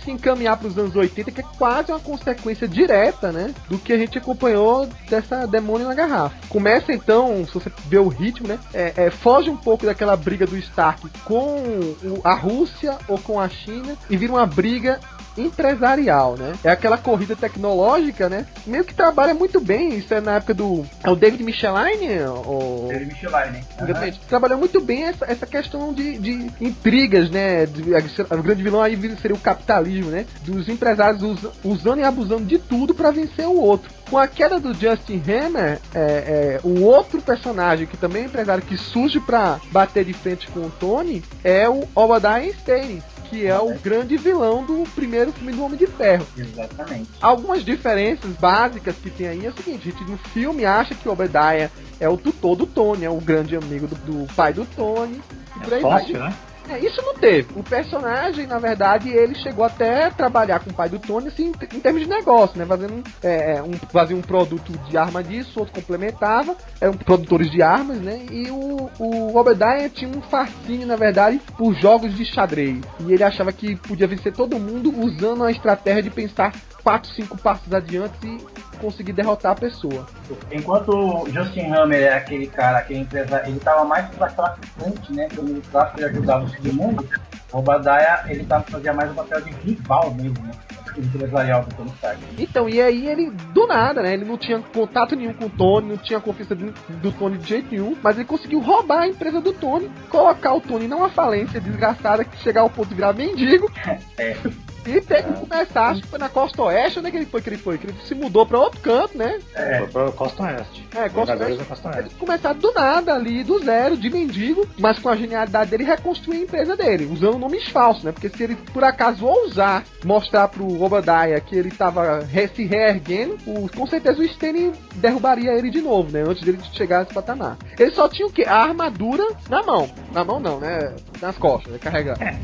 se 0.03 0.11
encaminhar 0.11 0.57
para 0.57 0.67
os 0.67 0.77
anos 0.77 0.95
80, 0.95 1.31
que 1.31 1.41
é 1.41 1.45
quase 1.57 1.91
uma 1.91 1.99
consequência 1.99 2.67
direta, 2.67 3.31
né? 3.31 3.53
Do 3.69 3.77
que 3.77 3.93
a 3.93 3.97
gente 3.97 4.17
acompanhou 4.17 4.87
dessa 5.09 5.45
demônio 5.47 5.87
na 5.87 5.93
garrafa. 5.93 6.35
Começa 6.49 6.91
então, 6.93 7.45
se 7.45 7.53
você 7.53 7.71
vê 7.87 7.97
o 7.97 8.07
ritmo, 8.07 8.47
né? 8.47 8.59
É, 8.73 8.93
é, 8.97 9.09
foge 9.09 9.49
um 9.49 9.57
pouco 9.57 9.85
daquela 9.85 10.15
briga 10.15 10.45
do 10.45 10.57
Stark 10.57 11.07
com 11.23 11.55
o- 12.03 12.21
a 12.23 12.33
Rússia 12.33 12.97
ou 13.07 13.17
com 13.17 13.39
a 13.39 13.47
China 13.49 13.95
e 14.09 14.17
vira 14.17 14.33
uma 14.33 14.45
briga 14.45 14.99
empresarial, 15.37 16.35
né? 16.37 16.53
É 16.63 16.69
aquela 16.69 16.97
corrida 16.97 17.35
tecnológica, 17.35 18.29
né? 18.29 18.45
Meio 18.65 18.83
que 18.83 18.93
trabalha 18.93 19.33
muito 19.33 19.59
bem. 19.59 19.95
Isso 19.97 20.13
é 20.13 20.21
na 20.21 20.35
época 20.35 20.53
do. 20.53 20.85
É 21.03 21.09
o 21.09 21.15
David 21.15 21.43
Michelin? 21.43 22.19
Ou... 22.45 22.89
Ele 22.91 23.05
Michelin? 23.05 23.61
Exatamente. 23.81 24.19
Trabalhou 24.27 24.57
muito 24.57 24.81
bem 24.81 25.03
essa, 25.03 25.25
essa 25.25 25.45
questão 25.45 25.93
de, 25.93 26.17
de 26.17 26.51
intrigas, 26.61 27.29
né? 27.29 27.65
De- 27.65 27.95
a- 27.95 28.35
o 28.35 28.43
grande 28.43 28.63
vilão 28.63 28.81
aí 28.81 28.95
seria 29.21 29.35
o 29.35 29.39
capitalismo, 29.39 30.11
né? 30.11 30.25
Dos 30.43 30.67
empresários 30.69 31.21
us- 31.23 31.51
usando 31.63 31.99
e 31.99 32.03
abusando 32.03 32.45
de 32.45 32.57
tudo 32.57 32.93
para 32.93 33.11
vencer 33.11 33.47
o 33.47 33.59
outro. 33.59 33.89
Com 34.09 34.17
a 34.17 34.27
queda 34.27 34.59
do 34.59 34.73
Justin 34.73 35.21
Hammer, 35.27 35.79
é, 35.93 35.99
é, 35.99 36.59
um 36.63 36.83
outro 36.83 37.21
personagem 37.21 37.87
que 37.87 37.97
também 37.97 38.23
é 38.23 38.25
empresário 38.25 38.63
que 38.63 38.77
surge 38.77 39.19
para 39.19 39.59
bater 39.71 40.05
de 40.05 40.13
frente 40.13 40.47
com 40.49 40.59
o 40.61 40.69
Tony 40.69 41.23
é 41.43 41.67
o 41.67 41.83
Obadiah 41.95 42.45
Stane, 42.45 43.01
que 43.29 43.45
é 43.45 43.57
o 43.57 43.73
grande 43.79 44.17
vilão 44.17 44.63
do 44.63 44.83
primeiro 44.95 45.31
filme 45.31 45.51
do 45.53 45.63
Homem 45.63 45.77
de 45.77 45.87
Ferro. 45.87 46.25
Exatamente. 46.37 47.09
Algumas 47.21 47.63
diferenças 47.63 48.31
básicas 48.33 48.95
que 48.95 49.09
tem 49.09 49.27
aí 49.27 49.45
é 49.45 49.49
o 49.49 49.53
seguinte, 49.55 49.87
a 49.89 49.91
gente 49.91 50.09
no 50.09 50.17
filme 50.17 50.65
acha 50.65 50.93
que 50.95 51.07
o 51.07 51.11
Obadiah 51.11 51.69
é 51.99 52.09
o 52.09 52.17
tutor 52.17 52.55
do 52.55 52.65
Tony, 52.65 53.05
é 53.05 53.09
o 53.09 53.17
grande 53.21 53.55
amigo 53.55 53.87
do, 53.87 53.95
do 53.95 54.33
pai 54.33 54.53
do 54.53 54.65
Tony. 54.65 55.21
E 55.55 55.59
por 55.59 55.73
É 55.73 55.75
aí 55.77 55.81
vai. 55.81 55.99
sócio, 56.01 56.19
né? 56.19 56.33
É, 56.69 56.79
isso 56.79 57.01
não 57.01 57.13
teve. 57.13 57.47
O 57.55 57.63
personagem, 57.63 58.47
na 58.47 58.57
verdade, 58.57 59.09
ele 59.09 59.35
chegou 59.35 59.63
até 59.63 60.05
a 60.05 60.11
trabalhar 60.11 60.59
com 60.59 60.69
o 60.69 60.73
pai 60.73 60.89
do 60.89 60.99
Tony, 60.99 61.27
assim, 61.27 61.51
em 61.73 61.79
termos 61.79 62.01
de 62.01 62.09
negócio, 62.09 62.57
né? 62.57 62.65
Fazendo 62.65 63.03
é, 63.21 63.61
um, 63.61 63.73
fazia 63.73 64.15
um 64.15 64.21
produto 64.21 64.71
de 64.71 64.97
arma 64.97 65.23
disso, 65.23 65.59
outro 65.59 65.73
complementava, 65.73 66.55
eram 66.81 66.93
produtores 66.93 67.51
de 67.51 67.61
armas, 67.61 67.97
né? 67.97 68.25
E 68.31 68.49
o, 68.49 68.89
o 68.99 69.37
Obadiah 69.37 69.89
tinha 69.89 70.09
um 70.09 70.21
fascínio, 70.21 70.87
na 70.87 70.95
verdade, 70.95 71.39
por 71.57 71.73
jogos 71.75 72.15
de 72.15 72.25
xadrez. 72.25 72.81
E 72.99 73.13
ele 73.13 73.23
achava 73.23 73.51
que 73.51 73.75
podia 73.75 74.07
vencer 74.07 74.33
todo 74.33 74.59
mundo 74.59 74.93
usando 74.99 75.43
a 75.43 75.51
estratégia 75.51 76.03
de 76.03 76.09
pensar 76.09 76.51
quatro, 76.85 77.09
cinco 77.09 77.35
passos 77.35 77.73
adiante 77.73 78.15
e 78.23 78.77
conseguir 78.77 79.11
derrotar 79.11 79.53
a 79.53 79.55
pessoa. 79.55 80.05
Enquanto 80.51 80.89
o 80.89 81.27
Justin 81.31 81.71
Hammer 81.71 82.03
é 82.03 82.13
aquele 82.13 82.45
cara, 82.45 82.77
aquele 82.77 82.99
empresário, 82.99 83.49
ele 83.49 83.59
tava 83.59 83.83
mais 83.83 84.07
pra 84.09 84.27
traficante, 84.27 85.11
né? 85.11 85.27
Quando 85.35 85.57
o 85.57 85.61
tráfico 85.61 85.99
ele 85.99 86.09
ajudava 86.09 86.45
o 86.45 86.49
submundo, 86.49 87.09
o 87.51 87.57
Obadiah, 87.57 88.25
ele 88.27 88.45
tava, 88.45 88.63
fazia 88.65 88.93
mais 88.93 89.11
o 89.11 89.15
papel 89.15 89.41
de 89.41 89.51
rival 89.63 90.13
mesmo, 90.13 90.45
né? 90.45 90.51
Empresarial 90.95 91.63
do 91.63 91.75
Tony 91.75 91.89
Stark. 91.95 92.21
Então, 92.37 92.69
e 92.69 92.79
aí 92.79 93.07
ele, 93.07 93.31
do 93.31 93.67
nada, 93.67 94.01
né? 94.01 94.13
Ele 94.13 94.23
não 94.23 94.37
tinha 94.37 94.59
contato 94.59 95.15
nenhum 95.15 95.33
com 95.33 95.45
o 95.45 95.49
Tony, 95.49 95.89
não 95.89 95.97
tinha 95.97 96.21
confiança 96.21 96.55
do, 96.55 96.71
do 96.71 97.11
Tony 97.11 97.37
de 97.39 97.49
jeito 97.49 97.71
nenhum, 97.71 97.97
mas 98.01 98.15
ele 98.15 98.25
conseguiu 98.25 98.61
roubar 98.61 99.01
a 99.01 99.07
empresa 99.07 99.41
do 99.41 99.51
Tony, 99.51 99.91
colocar 100.09 100.53
o 100.53 100.61
Tony 100.61 100.87
numa 100.87 101.09
falência 101.09 101.59
desgraçada, 101.59 102.23
que 102.23 102.37
chegar 102.37 102.61
ao 102.61 102.69
ponto 102.69 102.89
de 102.89 102.95
virar 102.95 103.13
mendigo. 103.13 103.69
É. 104.17 104.37
E 104.85 105.01
ter 105.01 105.23
que 105.23 105.33
começar, 105.33 105.89
acho 105.89 106.01
que 106.03 106.07
foi 106.07 106.19
na 106.19 106.29
costa 106.29 106.61
oeste, 106.63 106.99
onde 106.99 107.07
é 107.07 107.11
que 107.11 107.17
ele 107.17 107.25
foi 107.25 107.41
que 107.41 107.49
ele 107.49 107.57
foi? 107.57 107.77
Que 107.77 107.87
ele 107.87 107.95
se 108.03 108.13
mudou 108.13 108.45
pra 108.45 108.59
outro 108.59 108.79
canto, 108.81 109.17
né? 109.17 109.39
É. 109.55 109.79
Foi 109.79 109.87
pra 109.87 110.11
Costa 110.11 110.43
Oeste. 110.43 110.87
É, 110.95 111.09
Costa 111.09 111.35
Oeste. 111.37 111.63
Costa 111.65 111.89
Oeste. 111.89 112.15
começar 112.15 112.53
do 112.53 112.71
nada 112.71 113.13
ali, 113.15 113.43
do 113.43 113.57
zero, 113.63 113.97
de 113.97 114.09
mendigo, 114.09 114.67
mas 114.79 114.99
com 114.99 115.09
a 115.09 115.15
genialidade 115.15 115.71
dele 115.71 115.83
reconstruir 115.85 116.37
a 116.37 116.41
empresa 116.41 116.75
dele, 116.77 117.09
usando 117.11 117.39
nomes 117.39 117.67
falsos, 117.69 118.03
né? 118.03 118.11
Porque 118.11 118.29
se 118.29 118.43
ele 118.43 118.55
por 118.73 118.83
acaso 118.83 119.25
ousar 119.25 119.83
mostrar 120.03 120.47
pro 120.49 120.81
Obadiah 120.81 121.39
que 121.39 121.55
ele 121.55 121.71
tava 121.71 122.19
re- 122.19 122.47
se 122.49 122.63
reerguendo, 122.65 123.37
o- 123.47 123.67
com 123.75 123.87
certeza 123.87 124.19
o 124.19 124.23
Stane 124.23 124.71
derrubaria 124.95 125.51
ele 125.53 125.69
de 125.71 125.81
novo, 125.81 126.11
né? 126.11 126.21
Antes 126.27 126.43
dele 126.43 126.59
chegar 126.73 126.99
nesse 127.01 127.13
patamar. 127.13 127.57
Ele 127.79 127.91
só 127.91 128.07
tinha 128.07 128.27
o 128.27 128.31
quê? 128.31 128.43
A 128.47 128.55
armadura 128.63 129.25
na 129.49 129.63
mão. 129.63 129.89
Na 130.13 130.23
mão 130.23 130.39
não, 130.39 130.59
né? 130.59 130.93
nas 131.21 131.37
costas, 131.37 131.71
né, 131.73 131.79
carregando. 131.81 132.21
É, 132.21 132.37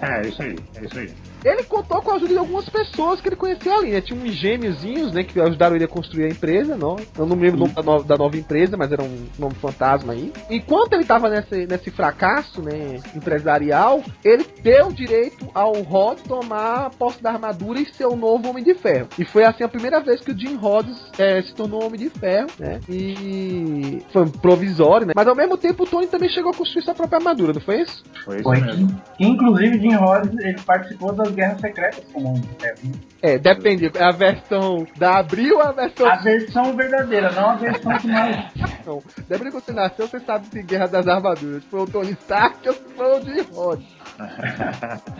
é, 0.00 0.28
isso 0.28 0.42
aí, 0.42 0.56
é 0.76 0.84
isso 0.84 0.98
aí. 0.98 1.12
Ele 1.44 1.62
contou 1.64 2.00
com 2.02 2.10
a 2.10 2.14
ajuda 2.14 2.32
de 2.32 2.38
algumas 2.38 2.68
pessoas 2.68 3.20
que 3.20 3.28
ele 3.28 3.36
conheceu 3.36 3.74
ali, 3.74 3.90
né? 3.90 4.00
Tinha 4.00 4.18
uns 4.18 4.32
gêmeozinhos, 4.32 5.12
né? 5.12 5.22
Que 5.24 5.40
ajudaram 5.40 5.76
ele 5.76 5.84
a 5.84 5.88
construir 5.88 6.24
a 6.24 6.28
empresa, 6.28 6.76
não? 6.76 6.96
Eu 7.18 7.26
não 7.26 7.36
me 7.36 7.42
lembro 7.42 7.56
o 7.56 7.60
nome 7.60 7.74
da 7.74 7.82
nova, 7.82 8.04
da 8.04 8.16
nova 8.16 8.36
empresa, 8.36 8.76
mas 8.76 8.92
era 8.92 9.02
um 9.02 9.26
nome 9.38 9.54
fantasma 9.54 10.12
aí. 10.12 10.32
Enquanto 10.50 10.92
ele 10.94 11.04
tava 11.04 11.28
nesse, 11.28 11.66
nesse 11.66 11.90
fracasso, 11.90 12.62
né? 12.62 13.00
Empresarial, 13.14 14.02
ele 14.24 14.46
deu 14.62 14.92
direito 14.92 15.48
ao 15.54 15.72
Rod 15.82 16.18
tomar 16.20 16.90
posse 16.90 17.22
da 17.22 17.32
armadura 17.32 17.80
e 17.80 17.86
ser 17.86 18.06
o 18.06 18.16
novo 18.16 18.48
Homem 18.48 18.62
de 18.62 18.74
Ferro. 18.74 19.08
E 19.18 19.24
foi 19.24 19.44
assim 19.44 19.64
a 19.64 19.68
primeira 19.68 20.00
vez 20.00 20.20
que 20.20 20.30
o 20.30 20.38
Jim 20.38 20.56
Rhodes 20.56 20.96
é, 21.18 21.42
se 21.42 21.54
tornou 21.54 21.84
Homem 21.84 21.98
de 21.98 22.10
Ferro, 22.10 22.48
né? 22.58 22.80
E 22.88 24.02
foi 24.12 24.22
um 24.22 24.28
provisório, 24.30 25.06
né? 25.06 25.12
Mas 25.16 25.26
ao 25.26 25.34
mesmo 25.34 25.56
tempo 25.56 25.84
o 25.84 25.86
Tony 25.86 26.06
também 26.06 26.28
chegou 26.28 26.50
a 26.52 26.54
construir 26.54 26.82
sua 26.82 26.94
própria 26.94 27.18
armadura, 27.18 27.52
não 27.52 27.60
foi 27.60 27.82
isso? 27.82 28.02
Foi 28.24 28.36
isso 28.36 28.44
Foi 28.44 28.60
mesmo. 28.60 29.02
que, 29.16 29.24
inclusive, 29.24 29.80
Jim 29.80 29.94
Rhodes 29.94 30.38
ele 30.38 30.60
participou 30.64 31.12
das 31.12 31.31
Guerras 31.32 31.60
Secretas 31.60 32.04
como 32.12 32.34
né? 32.34 32.74
É, 33.20 33.38
depende. 33.38 33.90
É 33.94 34.04
a 34.04 34.10
versão 34.10 34.86
da 34.96 35.18
Abril 35.18 35.56
ou 35.56 35.62
a 35.62 35.72
versão 35.72 36.06
A 36.06 36.16
versão 36.16 36.76
verdadeira, 36.76 37.30
não 37.32 37.50
a 37.50 37.54
versão 37.56 37.98
que 37.98 38.08
nós. 38.08 38.36
Não. 38.84 39.00
Depende 39.28 39.50
de 39.50 39.60
você 39.60 39.72
nasceu, 39.72 40.08
você 40.08 40.18
sabe 40.20 40.46
se 40.46 40.60
Guerra 40.62 40.88
das 40.88 41.06
Armaduras 41.06 41.62
foi 41.64 41.80
o 41.80 41.86
Tony 41.86 42.12
Stark 42.12 42.68
ou 42.68 42.74
se 42.74 42.82
foi 42.96 43.18
o 43.18 43.24
Jim 43.24 43.42
Rhodes. 43.52 43.86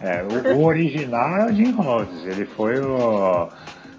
É, 0.00 0.22
o, 0.22 0.56
o 0.56 0.64
original 0.64 1.36
é 1.36 1.46
o 1.46 1.54
Jim 1.54 1.70
Rhodes. 1.72 2.24
Ele 2.24 2.44
foi 2.44 2.78
o. 2.80 3.48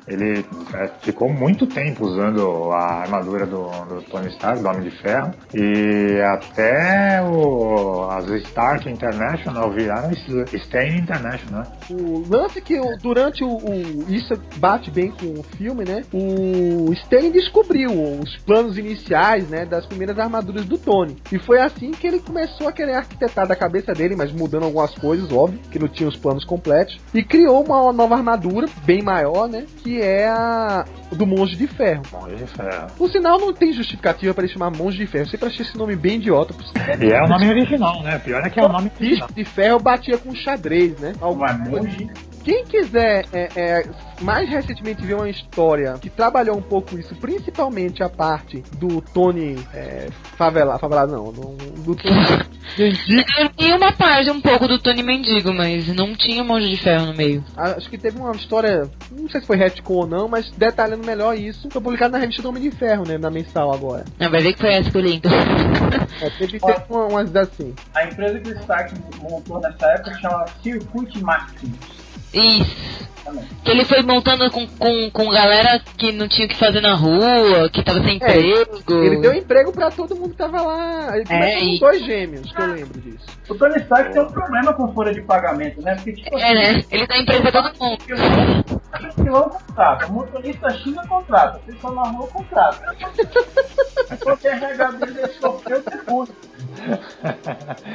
Ele 0.07 0.45
é, 0.73 0.87
ficou 1.01 1.29
muito 1.29 1.65
tempo 1.67 2.05
usando 2.05 2.71
a 2.71 3.01
armadura 3.01 3.45
do, 3.45 3.63
do 3.85 4.01
Tony 4.03 4.27
Stark, 4.29 4.61
do 4.61 4.67
Homem 4.69 4.81
de 4.89 4.91
Ferro, 5.01 5.31
e 5.53 6.21
até 6.21 7.21
o, 7.23 8.07
as 8.09 8.27
Stark 8.27 8.87
International 8.89 9.71
viraram 9.71 10.11
Stain 10.11 10.97
International. 10.97 11.63
né? 11.63 11.67
O 11.89 12.23
lance 12.29 12.61
que 12.61 12.79
durante 13.01 13.43
o, 13.43 13.47
o- 13.57 14.05
Isso 14.09 14.33
bate 14.57 14.91
bem 14.91 15.11
com 15.11 15.39
o 15.39 15.43
filme, 15.43 15.83
né? 15.85 16.03
O 16.13 16.91
Stan 16.93 17.29
descobriu 17.31 17.89
os 17.91 18.37
planos 18.37 18.77
iniciais, 18.77 19.49
né? 19.49 19.65
Das 19.65 19.85
primeiras 19.85 20.17
armaduras 20.19 20.65
do 20.65 20.77
Tony. 20.77 21.15
E 21.31 21.39
foi 21.39 21.59
assim 21.59 21.91
que 21.91 22.05
ele 22.07 22.19
começou 22.19 22.67
a 22.67 22.71
querer 22.71 22.93
arquitetar 22.95 23.47
da 23.47 23.55
cabeça 23.55 23.93
dele, 23.93 24.15
mas 24.15 24.31
mudando 24.31 24.63
algumas 24.65 24.93
coisas, 24.95 25.31
óbvio, 25.31 25.59
que 25.71 25.79
não 25.79 25.87
tinha 25.87 26.07
os 26.09 26.15
planos 26.15 26.45
completos. 26.45 26.97
E 27.13 27.23
criou 27.23 27.63
uma 27.63 27.91
nova 27.91 28.15
armadura, 28.15 28.67
bem 28.85 29.01
maior, 29.01 29.47
né? 29.47 29.65
Que 29.83 29.94
é 30.01 30.27
a 30.27 30.85
do 31.11 31.25
Monge 31.25 31.55
de 31.55 31.67
Ferro. 31.67 32.01
Homem 32.13 32.35
de 32.35 32.47
Ferro. 32.47 32.87
Por 32.97 33.09
sinal, 33.09 33.39
não 33.39 33.53
tem 33.53 33.73
justificativa 33.73 34.33
para 34.33 34.43
ele 34.43 34.53
chamar 34.53 34.71
Monge 34.71 34.97
de 34.97 35.07
Ferro. 35.07 35.27
Sempre 35.27 35.47
achei 35.47 35.65
esse 35.65 35.77
nome 35.77 35.95
bem 35.95 36.15
idiota. 36.15 36.53
E 36.99 37.11
é 37.11 37.21
o 37.21 37.27
nome 37.27 37.47
original, 37.47 38.01
né? 38.03 38.19
Pior 38.19 38.41
é 38.45 38.49
que 38.49 38.59
é 38.59 38.63
o 38.63 38.69
nome 38.69 38.91
original. 38.99 39.29
De 39.33 39.45
ferro 39.45 39.79
batia 39.79 40.17
com 40.17 40.33
xadrez, 40.33 40.99
né? 40.99 41.13
Uma 41.21 41.51
emoji. 41.51 42.09
Quem 42.45 42.63
quiser 42.63 43.25
é, 43.33 43.49
é, 43.55 43.89
mais 44.21 44.47
recentemente 44.47 45.03
ver 45.03 45.15
uma 45.15 45.27
história 45.27 45.95
que 45.99 46.11
trabalhou 46.11 46.55
um 46.55 46.61
pouco 46.61 46.95
isso, 46.95 47.15
principalmente 47.15 48.03
a 48.03 48.09
parte 48.09 48.63
do 48.77 49.01
Tony 49.01 49.57
é, 49.73 50.09
Favela, 50.37 50.77
Favela 50.77 51.07
não, 51.07 51.33
do, 51.33 51.55
do 51.55 51.95
Tony 51.95 52.15
Mendigo, 52.77 53.25
Eu 53.39 53.49
vi 53.57 53.73
uma 53.73 53.91
parte 53.91 54.29
um 54.29 54.39
pouco 54.39 54.67
do 54.67 54.77
Tony 54.77 55.01
Mendigo, 55.01 55.51
mas 55.51 55.87
não 55.87 56.15
tinha 56.15 56.43
um 56.43 56.45
monte 56.45 56.69
de 56.69 56.77
ferro 56.77 57.07
no 57.07 57.15
meio. 57.15 57.43
acho 57.57 57.89
que 57.89 57.97
teve 57.97 58.19
uma 58.19 58.31
história, 58.33 58.87
não 59.11 59.27
sei 59.27 59.41
se 59.41 59.47
foi 59.47 59.57
retcon 59.57 59.93
ou 59.93 60.07
não, 60.07 60.27
mas 60.27 60.51
detalhando 60.51 61.03
melhor 61.03 61.35
isso, 61.35 61.67
foi 61.71 61.81
publicado 61.81 62.11
na 62.11 62.19
revista 62.19 62.43
do 62.43 62.49
Homem 62.49 62.61
de 62.61 62.69
Ferro, 62.69 63.07
né, 63.07 63.17
na 63.17 63.31
mensal 63.31 63.73
agora. 63.73 64.05
Não, 64.19 64.29
vai 64.29 64.41
ver 64.41 64.53
que 64.53 64.59
foi 64.59 64.71
essa 64.71 64.91
que 64.91 64.97
eu 64.97 65.01
li, 65.01 65.15
então. 65.15 65.31
É, 66.21 66.29
teve, 66.29 66.59
teve 66.59 66.81
uma, 66.89 67.07
umas 67.07 67.35
assim. 67.35 67.73
A 67.93 68.05
empresa 68.05 68.39
que 68.39 68.49
o 68.49 68.59
Stark 68.59 68.93
montou 69.21 69.59
nessa 69.59 69.85
época 69.87 70.13
chama 70.19 70.45
Circuit 70.63 71.21
Maximus. 71.21 72.04
Isso. 72.33 73.05
Que 73.63 73.71
ele 73.71 73.83
foi 73.83 74.03
montando 74.03 74.51
com, 74.51 74.67
com, 74.67 75.09
com 75.09 75.31
galera 75.31 75.81
que 75.97 76.11
não 76.11 76.27
tinha 76.27 76.45
o 76.45 76.49
que 76.49 76.55
fazer 76.55 76.79
na 76.79 76.93
rua, 76.93 77.67
que 77.73 77.81
tava 77.83 77.99
sem 78.03 78.11
É, 78.11 78.15
emprego. 78.15 79.03
Ele 79.03 79.17
deu 79.17 79.33
emprego 79.33 79.71
pra 79.71 79.89
todo 79.89 80.15
mundo 80.15 80.29
que 80.29 80.35
tava 80.37 80.61
lá. 80.61 81.17
Ele 81.17 81.25
com 81.25 81.33
e- 81.33 81.79
dois 81.79 82.05
gêmeos, 82.05 82.51
que 82.51 82.61
eu 82.61 82.67
lembro 82.67 83.01
disso. 83.01 83.25
O 83.49 83.55
Tony 83.55 83.77
Stark 83.81 84.13
tem 84.13 84.21
um 84.21 84.27
problema 84.27 84.73
com 84.73 84.93
folha 84.93 85.11
de 85.11 85.23
pagamento, 85.23 85.81
né? 85.81 85.95
Porque, 85.95 86.13
tipo 86.13 86.37
É, 86.37 86.53
né? 86.53 86.83
Ele 86.91 87.07
dá 87.07 87.17
emprego 87.17 87.41
pra 87.41 87.63
todo 87.63 87.73
mundo. 87.83 87.97
O 89.17 89.23
pilão 89.23 89.49
contrata, 89.49 90.05
o 90.05 90.13
motorista 90.13 90.69
China 90.77 91.07
contrata, 91.07 91.59
pessoa 91.65 91.95
na 91.95 92.03
rua 92.03 92.27
contrata. 92.27 92.95
Qualquer 94.21 94.61
RH 94.61 94.91
dele 94.91 95.27
sofreu 95.41 95.81
depois. 95.83 96.29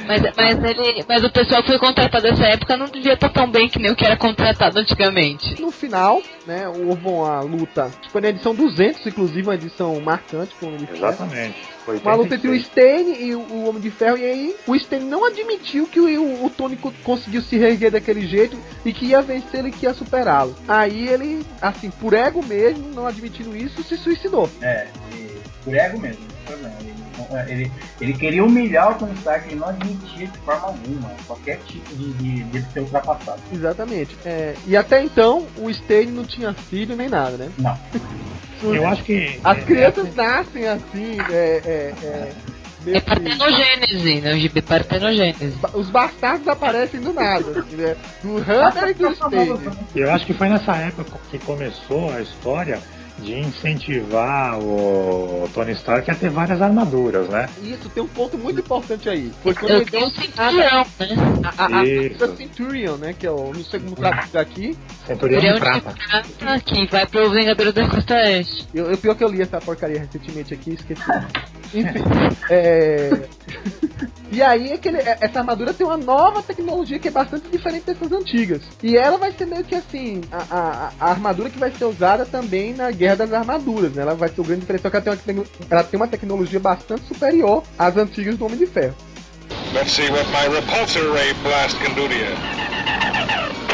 Mas, 0.07 0.21
mas, 0.35 0.63
ele, 0.63 1.05
mas 1.07 1.23
o 1.23 1.31
pessoal 1.31 1.61
que 1.61 1.69
foi 1.69 1.79
contratado 1.79 2.27
nessa 2.27 2.45
época 2.45 2.77
não 2.77 2.87
devia 2.87 3.13
estar 3.13 3.29
tão 3.29 3.49
bem 3.49 3.69
que 3.69 3.79
nem 3.79 3.91
o 3.91 3.95
que 3.95 4.05
era 4.05 4.17
contratado 4.17 4.79
antigamente. 4.79 5.61
No 5.61 5.71
final, 5.71 6.21
né, 6.45 6.67
houve 6.67 7.07
uma 7.07 7.41
luta, 7.41 7.89
foi 8.11 8.21
na 8.21 8.29
edição 8.29 8.53
200, 8.53 9.05
inclusive, 9.07 9.43
uma 9.43 9.55
edição 9.55 9.99
marcante 10.01 10.53
com 10.55 10.65
o 10.65 10.69
Homem 10.69 10.79
de 10.81 10.87
Ferro. 10.87 11.07
Exatamente. 11.07 11.55
Foi 11.85 11.97
Uma 11.97 12.13
luta 12.15 12.35
entre 12.35 12.47
o 12.47 12.51
86. 12.51 12.61
Stan 12.61 13.23
e 13.25 13.35
o, 13.35 13.67
Homem 13.67 13.81
de 13.81 13.89
Ferro, 13.89 14.17
e 14.17 14.23
aí 14.25 14.55
o 14.67 14.75
Stan 14.75 14.99
não 14.99 15.25
admitiu 15.25 15.87
que 15.87 15.99
o, 15.99 16.45
o 16.45 16.49
Tony 16.49 16.75
co- 16.75 16.93
conseguiu 17.03 17.41
se 17.41 17.57
reerguer 17.57 17.91
daquele 17.91 18.25
jeito 18.27 18.57
e 18.85 18.93
que 18.93 19.07
ia 19.07 19.21
vencer 19.21 19.65
e 19.65 19.71
que 19.71 19.85
ia 19.85 19.93
superá-lo. 19.93 20.55
Aí 20.67 21.07
ele, 21.07 21.45
assim, 21.61 21.89
por 21.89 22.13
ego 22.13 22.43
mesmo, 22.45 22.89
não 22.93 23.07
admitindo 23.07 23.55
isso, 23.55 23.81
se 23.83 23.97
suicidou. 23.97 24.49
É, 24.61 24.87
e 25.13 25.31
por 25.63 25.75
ego 25.75 25.99
mesmo. 25.99 26.21
problema. 26.45 26.75
Ele, 27.47 27.71
ele, 27.99 28.13
queria 28.13 28.43
humilhar 28.43 28.91
o 28.91 28.95
Tony 28.95 29.13
Stark, 29.15 29.47
ele 29.47 29.59
não 29.59 29.69
admitia 29.69 30.27
de 30.27 30.37
forma 30.39 30.67
alguma 30.67 31.11
qualquer 31.27 31.57
tipo 31.65 31.95
de, 31.95 32.13
de, 32.13 32.43
de 32.43 32.61
ser 32.71 32.81
ultrapassado. 32.81 33.41
Exatamente. 33.53 34.15
É, 34.25 34.55
e 34.65 34.75
até 34.77 35.03
então, 35.03 35.45
o 35.57 35.69
Stan 35.69 36.05
não 36.07 36.23
tinha 36.23 36.53
filho 36.53 36.95
nem 36.95 37.09
nada, 37.09 37.37
né? 37.37 37.51
Não. 37.57 37.77
Eu 38.63 38.87
acho 38.87 39.03
que. 39.03 39.39
As 39.43 39.57
é, 39.57 39.61
crianças 39.61 40.15
nascem 40.15 40.67
assim, 40.67 41.17
é, 41.31 41.61
é, 41.65 41.93
é, 42.03 42.31
É 42.95 43.01
partenogênese, 43.01 44.21
né? 44.21 44.33
O 44.33 44.39
GB 44.39 44.61
partenogênese. 44.61 45.57
Os 45.73 45.89
bastardos 45.89 46.47
aparecem 46.47 47.01
do 47.01 47.13
nada, 47.13 47.45
assim, 47.59 47.75
né? 47.75 47.95
Do 48.23 48.37
Hunter 48.37 48.89
e 48.89 48.93
do. 48.93 49.75
Eu 49.95 50.11
acho 50.11 50.25
que 50.25 50.33
foi 50.33 50.49
nessa 50.49 50.75
época 50.75 51.19
que 51.29 51.39
começou 51.39 52.11
a 52.11 52.21
história 52.21 52.79
de 53.21 53.39
incentivar 53.39 54.59
o 54.59 55.49
Tony 55.53 55.71
Stark 55.73 56.09
a 56.09 56.15
ter 56.15 56.29
várias 56.29 56.61
armaduras, 56.61 57.29
né? 57.29 57.47
Isso, 57.63 57.89
tem 57.89 58.03
um 58.03 58.07
ponto 58.07 58.37
muito 58.37 58.59
importante 58.59 59.09
aí. 59.09 59.31
Foi 59.43 59.53
quando 59.53 59.71
Eu 59.71 59.81
ele 59.81 59.91
deu 59.91 60.05
um 60.05 60.09
centurião, 60.09 60.85
né? 60.99 61.41
a, 61.43 61.65
a, 61.65 61.81
a, 61.81 62.35
Centurion, 62.35 62.95
né? 62.97 63.13
Que 63.17 63.27
é 63.27 63.31
o, 63.31 63.53
não 63.53 63.63
sei 63.63 63.79
como 63.79 63.95
traduzir 63.95 64.37
aqui. 64.37 64.77
Centurião 65.05 65.41
Centurião 65.41 65.55
de 65.55 65.59
prata. 65.59 66.59
que 66.65 66.87
vai 66.87 67.05
pro 67.05 67.31
Vingadores 67.31 67.73
da 67.73 67.87
Costa 67.87 68.13
Oeste. 68.15 68.67
Eu, 68.73 68.91
eu 68.91 68.97
pior 68.97 69.15
que 69.15 69.23
eu 69.23 69.29
li 69.29 69.41
essa 69.41 69.59
porcaria 69.59 69.99
recentemente 69.99 70.53
aqui, 70.53 70.73
esqueci. 70.73 71.01
Enfim, 71.73 72.03
é... 72.49 73.09
E 74.31 74.41
aí 74.41 74.71
é 74.71 74.79
é- 74.97 75.17
essa 75.21 75.39
armadura 75.39 75.73
tem 75.73 75.85
uma 75.85 75.97
nova 75.97 76.41
tecnologia 76.41 76.97
que 76.97 77.09
é 77.09 77.11
bastante 77.11 77.49
diferente 77.49 77.85
dessas 77.85 78.11
antigas. 78.11 78.61
E 78.81 78.95
ela 78.97 79.17
vai 79.17 79.31
ser 79.33 79.45
meio 79.45 79.63
que 79.63 79.75
assim, 79.75 80.21
a, 80.31 80.37
a- 80.49 80.91
a 80.99 81.09
armadura 81.11 81.49
que 81.49 81.59
vai 81.59 81.69
ser 81.71 81.83
usada 81.85 82.25
também 82.25 82.73
na 82.73 82.89
Guerra 82.91 83.17
das 83.17 83.33
Armaduras, 83.33 83.91
né? 83.93 84.03
Ela 84.03 84.15
vai 84.15 84.29
ser 84.29 84.39
o 84.39 84.43
grande 84.43 84.61
diferencial 84.61 84.89
que 84.89 85.09
ela 85.09 85.17
tem, 85.17 85.35
uma, 85.35 85.45
ela 85.69 85.83
tem 85.83 85.99
uma 85.99 86.07
tecnologia 86.07 86.59
bastante 86.59 87.05
superior 87.07 87.61
às 87.77 87.97
antigas 87.97 88.37
do 88.37 88.45
Homem 88.45 88.57
de 88.57 88.65
Ferro. 88.67 88.95
Let's 89.73 89.91
see 89.91 90.09
what 90.09 90.25
my 90.31 90.47
repulsor 90.53 91.11
ray 91.13 91.33
blast 91.43 91.77
can 91.79 91.93
do 91.93 92.07
to 92.07 92.13
you. 92.13 93.70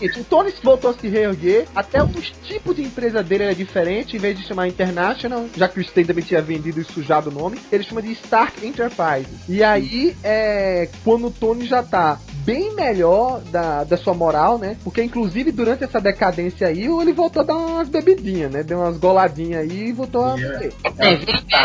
Gente, 0.00 0.20
O 0.20 0.24
Tony 0.24 0.52
voltou 0.62 0.90
a 0.90 0.94
se 0.94 1.08
reerguer, 1.08 1.66
até 1.74 2.02
os 2.02 2.30
tipos 2.44 2.74
de 2.74 2.82
empresa 2.82 3.22
dele 3.22 3.44
era 3.44 3.54
diferente, 3.54 4.16
em 4.16 4.18
vez 4.18 4.38
de 4.38 4.46
chamar 4.46 4.66
International, 4.66 5.46
já 5.54 5.68
que 5.68 5.78
o 5.78 5.82
Stan 5.82 6.02
também 6.04 6.24
tinha 6.24 6.40
vendido 6.40 6.80
e 6.80 6.84
sujado 6.84 7.30
o 7.30 7.32
nome, 7.32 7.58
ele 7.70 7.84
chama 7.84 8.00
de 8.00 8.12
Stark 8.12 8.66
Enterprise. 8.66 9.28
E 9.48 9.62
aí, 9.62 10.16
é, 10.24 10.88
quando 11.04 11.26
o 11.26 11.30
Tony 11.30 11.66
já 11.66 11.82
tá 11.82 12.18
bem 12.44 12.74
melhor 12.74 13.40
da, 13.50 13.84
da 13.84 13.96
sua 13.96 14.14
moral, 14.14 14.58
né? 14.58 14.76
Porque 14.82 15.02
inclusive 15.02 15.52
durante 15.52 15.84
essa 15.84 16.00
decadência 16.00 16.66
aí, 16.66 16.86
ele 16.86 17.12
voltou 17.12 17.42
a 17.42 17.44
dar 17.44 17.56
umas 17.56 17.88
bebidinhas, 17.88 18.50
né? 18.50 18.62
Deu 18.62 18.78
umas 18.78 18.96
goladinhas 18.96 19.62
aí 19.62 19.88
e 19.88 19.92
voltou 19.92 20.24
a 20.24 20.34
beber. 20.34 20.72
É, 20.98 21.12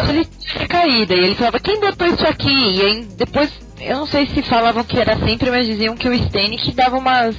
ele 0.10 0.26
tinha 0.26 0.68
caída. 0.68 1.14
E 1.14 1.20
ele 1.20 1.36
falava, 1.36 1.60
quem 1.60 1.80
botou 1.80 2.08
isso 2.08 2.28
aqui? 2.28 2.50
E 2.50 2.82
aí 2.82 3.06
depois, 3.18 3.52
eu 3.80 3.98
não 3.98 4.06
sei 4.06 4.28
se 4.28 4.44
falavam 4.44 4.84
que 4.84 5.00
era 5.00 5.18
sempre, 5.18 5.50
mas 5.50 5.66
diziam 5.66 5.96
que 5.96 6.10
o 6.10 6.14
Stanley 6.14 6.58
que 6.58 6.74
dava 6.74 6.98
umas 6.98 7.36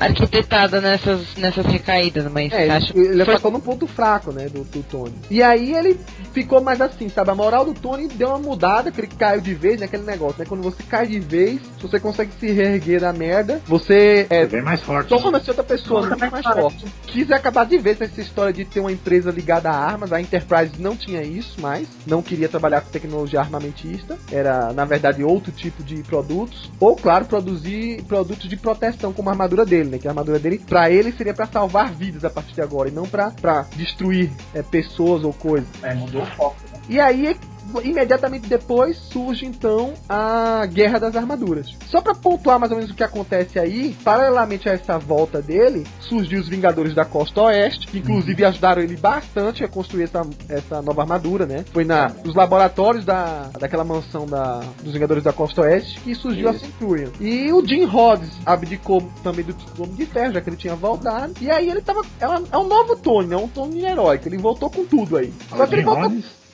arquitetada 0.00 0.80
nessas, 0.80 1.36
nessas 1.36 1.64
recaídas, 1.66 2.30
mas 2.32 2.52
É, 2.52 2.62
ele, 2.62 2.72
acho 2.72 2.98
ele 2.98 3.24
foi- 3.24 3.34
atacou 3.34 3.50
no 3.50 3.60
ponto 3.60 3.86
fraco, 3.86 4.32
né, 4.32 4.48
do, 4.48 4.64
do 4.64 4.82
Tony. 4.82 5.14
E 5.30 5.42
aí 5.42 5.74
ele 5.74 5.98
ficou 6.32 6.60
mais 6.60 6.80
assim, 6.80 7.08
sabe? 7.08 7.30
A 7.30 7.34
moral 7.34 7.64
do 7.64 7.74
Tony 7.74 8.08
deu 8.08 8.28
uma 8.28 8.38
mudada, 8.38 8.90
que 8.90 9.00
ele 9.00 9.06
caiu 9.08 9.40
de 9.40 9.54
vez 9.54 9.80
naquele 9.80 10.02
negócio, 10.04 10.36
né? 10.38 10.46
Quando 10.48 10.62
você 10.62 10.82
cai 10.82 11.06
de 11.06 11.20
vez, 11.20 11.60
se 11.60 11.82
você 11.82 12.00
consegue 12.00 12.30
se 12.38 12.50
reerguer 12.50 13.00
da 13.00 13.12
merda, 13.12 13.60
você 13.66 14.26
é, 14.30 14.40
Você 14.44 14.46
vem 14.56 14.62
mais 14.62 14.80
forte. 14.80 15.08
torna-se 15.08 15.50
outra 15.50 15.64
pessoa 15.64 16.06
muito 16.06 16.30
mais 16.30 16.44
forte. 16.46 16.84
Quis 17.06 17.30
acabar 17.30 17.66
de 17.66 17.78
vez 17.78 18.00
essa 18.00 18.20
história 18.20 18.52
de 18.52 18.64
ter 18.64 18.80
uma 18.80 18.92
empresa 18.92 19.30
ligada 19.30 19.70
a 19.70 19.76
armas. 19.76 20.12
A 20.12 20.20
Enterprise 20.20 20.72
não 20.78 20.96
tinha 20.96 21.22
isso 21.22 21.60
mais. 21.60 21.86
Não 22.06 22.22
queria 22.22 22.48
trabalhar 22.48 22.80
com 22.80 22.90
tecnologia 22.90 23.40
armamentista. 23.40 24.16
Era, 24.32 24.72
na 24.72 24.84
verdade, 24.84 25.22
outro 25.22 25.52
tipo 25.52 25.82
de 25.82 26.02
produtos. 26.02 26.70
Ou, 26.80 26.96
claro, 26.96 27.24
produzir 27.26 28.02
produtos 28.04 28.48
de 28.48 28.56
proteção, 28.56 29.12
como 29.12 29.28
a 29.28 29.32
armadura 29.32 29.64
dele, 29.66 29.89
né? 29.90 29.98
Que 29.98 30.08
a 30.08 30.10
armadura 30.10 30.38
dele, 30.38 30.58
pra 30.58 30.90
ele, 30.90 31.12
seria 31.12 31.34
pra 31.34 31.46
salvar 31.46 31.92
vidas 31.92 32.24
a 32.24 32.30
partir 32.30 32.54
de 32.54 32.62
agora. 32.62 32.88
E 32.88 32.92
não 32.92 33.04
pra, 33.04 33.30
pra 33.30 33.66
destruir 33.76 34.30
é, 34.54 34.62
pessoas 34.62 35.24
ou 35.24 35.32
coisas. 35.32 35.68
É, 35.82 35.94
mudou 35.94 36.22
o 36.22 36.26
foco. 36.26 36.69
E 36.90 36.98
aí, 36.98 37.36
imediatamente 37.84 38.48
depois, 38.48 38.96
surge 38.96 39.46
então 39.46 39.94
a 40.08 40.66
Guerra 40.66 40.98
das 40.98 41.14
Armaduras. 41.14 41.68
Só 41.86 42.00
pra 42.00 42.16
pontuar 42.16 42.58
mais 42.58 42.72
ou 42.72 42.78
menos 42.78 42.90
o 42.90 42.96
que 42.96 43.04
acontece 43.04 43.60
aí, 43.60 43.96
paralelamente 44.02 44.68
a 44.68 44.72
essa 44.72 44.98
volta 44.98 45.40
dele, 45.40 45.86
surgiu 46.00 46.40
os 46.40 46.48
Vingadores 46.48 46.92
da 46.92 47.04
Costa 47.04 47.42
Oeste, 47.42 47.86
que 47.86 47.98
inclusive 47.98 48.44
ajudaram 48.44 48.82
ele 48.82 48.96
bastante 48.96 49.62
a 49.62 49.68
construir 49.68 50.04
essa, 50.04 50.22
essa 50.48 50.82
nova 50.82 51.02
armadura, 51.02 51.46
né? 51.46 51.64
Foi 51.72 51.84
na, 51.84 52.08
nos 52.24 52.34
laboratórios 52.34 53.04
da, 53.04 53.50
daquela 53.60 53.84
mansão 53.84 54.26
da, 54.26 54.60
dos 54.82 54.92
Vingadores 54.92 55.22
da 55.22 55.32
Costa 55.32 55.62
Oeste 55.62 56.00
que 56.00 56.12
surgiu 56.12 56.48
a 56.48 56.54
Centurion. 56.54 57.10
E 57.20 57.52
o 57.52 57.64
Jim 57.64 57.84
Rhodes 57.84 58.30
abdicou 58.44 59.08
também 59.22 59.44
do 59.44 59.54
Homem 59.78 59.94
de 59.94 60.06
Ferro, 60.06 60.32
já 60.32 60.40
que 60.40 60.50
ele 60.50 60.56
tinha 60.56 60.74
voltado. 60.74 61.34
E 61.40 61.48
aí 61.48 61.70
ele 61.70 61.82
tava. 61.82 62.02
É, 62.20 62.24
é 62.24 62.58
um 62.58 62.66
novo 62.66 62.96
Tony, 62.96 63.28
né? 63.28 63.36
Um 63.36 63.46
Tony 63.46 63.84
heróico. 63.84 64.26
Ele 64.26 64.38
voltou 64.38 64.68
com 64.68 64.84
tudo 64.84 65.16
aí. 65.16 65.32
Só 65.48 65.66
que 65.66 65.74
ele 65.76 65.82
voltou 65.82 66.10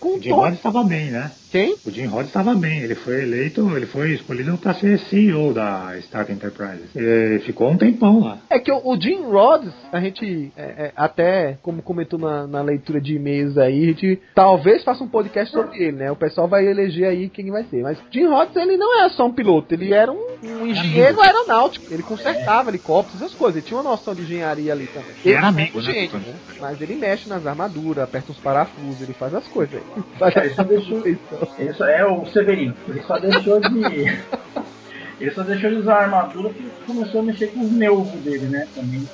com 0.07 0.19
o 0.19 0.23
Jim. 0.23 0.31
Rhodes 0.31 0.59
estava 0.59 0.85
bem, 0.85 1.11
né? 1.11 1.33
Quem? 1.51 1.75
O 1.85 1.91
Jim 1.91 2.07
Rhodes 2.07 2.29
estava 2.29 2.55
bem, 2.55 2.81
ele 2.81 2.95
foi 2.95 3.23
eleito, 3.23 3.77
ele 3.77 3.87
foi 3.87 4.13
escolhido 4.13 4.59
para 4.59 4.75
ser 4.75 4.99
CEO 4.99 5.53
da 5.53 5.97
Stark 5.99 6.31
Enterprises. 6.31 6.91
E 6.95 7.39
ficou 7.47 7.71
um 7.71 7.77
tempão 7.77 8.21
lá. 8.21 8.39
É 8.51 8.59
que 8.59 8.71
o, 8.71 8.81
o 8.85 9.01
Jim 9.01 9.23
Rhodes, 9.23 9.73
a 9.93 10.01
gente 10.01 10.53
é, 10.57 10.63
é, 10.63 10.93
até, 10.95 11.57
como 11.63 11.83
comentou 11.83 12.19
na, 12.19 12.47
na 12.47 12.63
leitura 12.63 13.01
de 13.01 13.15
e-mails 13.15 13.57
aí, 13.57 13.85
a 13.85 13.87
gente 13.87 14.21
talvez 14.35 14.85
faça 14.85 15.03
um 15.03 15.09
podcast 15.09 15.53
sobre 15.53 15.83
ele, 15.83 15.97
né? 15.97 16.11
O 16.11 16.17
pessoal 16.17 16.49
vai 16.49 16.67
eleger 16.67 17.09
aí 17.09 17.29
quem 17.29 17.51
vai 17.51 17.65
ser. 17.65 17.83
Mas 17.83 17.99
Jim 18.11 18.27
Rhodes, 18.27 18.55
ele 18.57 18.77
não 18.77 19.03
é 19.03 19.09
só 19.11 19.27
um 19.27 19.33
piloto, 19.33 19.73
ele 19.73 19.95
era 19.95 20.13
um, 20.13 20.27
um 20.43 20.67
engenheiro 20.67 21.21
aeronáutico. 21.21 21.87
Ele 21.91 22.03
consertava 22.03 22.71
helicópteros, 22.71 23.23
essas 23.23 23.35
coisas. 23.35 23.57
Ele 23.57 23.67
tinha 23.67 23.81
uma 23.81 23.91
noção 23.91 24.15
de 24.15 24.23
engenharia 24.23 24.73
ali 24.73 24.87
também. 24.89 25.11
Ele 25.25 25.35
era 25.35 25.47
amigo, 25.47 25.81
né, 25.81 26.09
né? 26.13 26.35
Mas 26.61 26.81
ele 26.81 26.97
mexe 26.97 27.29
nas 27.29 27.47
armaduras, 27.47 28.05
aperta 28.05 28.33
os 28.33 28.39
parafusos, 28.39 29.01
ele 29.01 29.15
faz 29.15 29.33
as 29.35 29.47
coisas 29.49 29.81
aí. 29.81 29.96
É, 30.21 30.41
ele 30.47 30.55
só 30.55 30.63
deixou-. 30.63 31.07
Ele 31.07 31.73
só 31.75 31.87
é 31.87 32.05
o 32.07 32.27
Severino. 32.27 32.75
Ele 32.89 33.03
só 33.03 33.19
deixou 33.19 33.61
de. 33.61 34.19
ele 35.21 35.31
só 35.33 35.43
deixou 35.43 35.71
de 35.71 35.77
usar 35.77 35.95
a 35.95 36.03
armadura 36.03 36.51
porque 36.51 36.69
começou 36.87 37.21
a 37.21 37.25
mexer 37.25 37.47
com 37.49 37.61
os 37.61 37.71
nervos 37.73 38.09
dele, 38.23 38.47
né? 38.47 38.67
Também. 38.75 39.09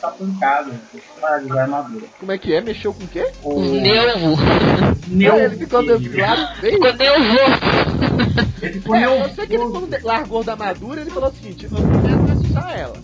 Tá 0.00 0.10
pancado. 0.12 0.70
Para 1.20 1.38
de 1.38 1.46
usar 1.46 1.58
a 1.58 1.62
armadura. 1.62 2.06
Como 2.20 2.30
é 2.30 2.38
que 2.38 2.54
é? 2.54 2.60
Mexeu 2.60 2.94
com 2.94 3.02
o 3.02 3.08
quê? 3.08 3.26
O 3.42 3.58
os 3.58 3.72
nervo. 3.72 4.36
nervo 5.08 5.38
ele 5.38 5.56
ficou 5.56 5.82
do 5.82 5.98
dele. 5.98 6.20
lado 6.20 6.60
dele. 6.60 6.72
Ficou 6.76 6.92
nervoso. 6.94 7.38
Ele 8.62 8.72
ficou 8.74 8.94
É, 8.94 9.04
eu 9.06 9.10
nervoso. 9.10 9.34
sei 9.34 9.46
que 9.48 9.54
ele 9.56 9.64
quando 9.64 10.04
largou 10.04 10.44
da 10.44 10.52
armadura, 10.52 11.00
ele 11.00 11.10
falou 11.10 11.30
o 11.30 11.32
seguinte, 11.34 11.64
eu 11.64 11.70
usar 12.58 12.78
ela. 12.78 12.96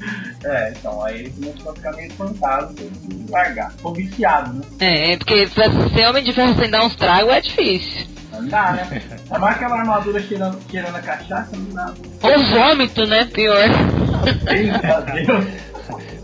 É, 0.44 0.72
então, 0.76 1.02
aí 1.02 1.20
ele 1.20 1.30
começou 1.30 1.72
a 1.72 1.74
ficar 1.74 1.92
meio 1.92 2.08
espantado 2.08 2.74
de 2.74 3.30
largar. 3.30 3.70
Ficou 3.72 3.94
viciado, 3.94 4.52
né? 4.52 4.62
É, 4.80 5.12
é 5.12 5.16
porque 5.16 5.48
pra 5.54 5.70
ser 5.90 6.06
homem 6.06 6.22
de 6.22 6.32
ferro 6.32 6.54
sem 6.58 6.70
dar 6.70 6.84
uns 6.84 6.94
tragos 6.96 7.32
é 7.32 7.40
difícil. 7.40 8.06
Não 8.32 8.46
dá, 8.48 8.72
né? 8.72 9.02
É 9.30 9.38
mais 9.38 9.56
aquela 9.56 9.78
armadura 9.78 10.20
cheirando, 10.20 10.58
cheirando 10.70 10.96
a 10.96 11.00
cachaça, 11.00 11.50
não 11.56 11.74
dá. 11.74 11.94
Ou 12.22 12.44
vômito, 12.46 13.06
né? 13.06 13.24
Pior. 13.32 13.68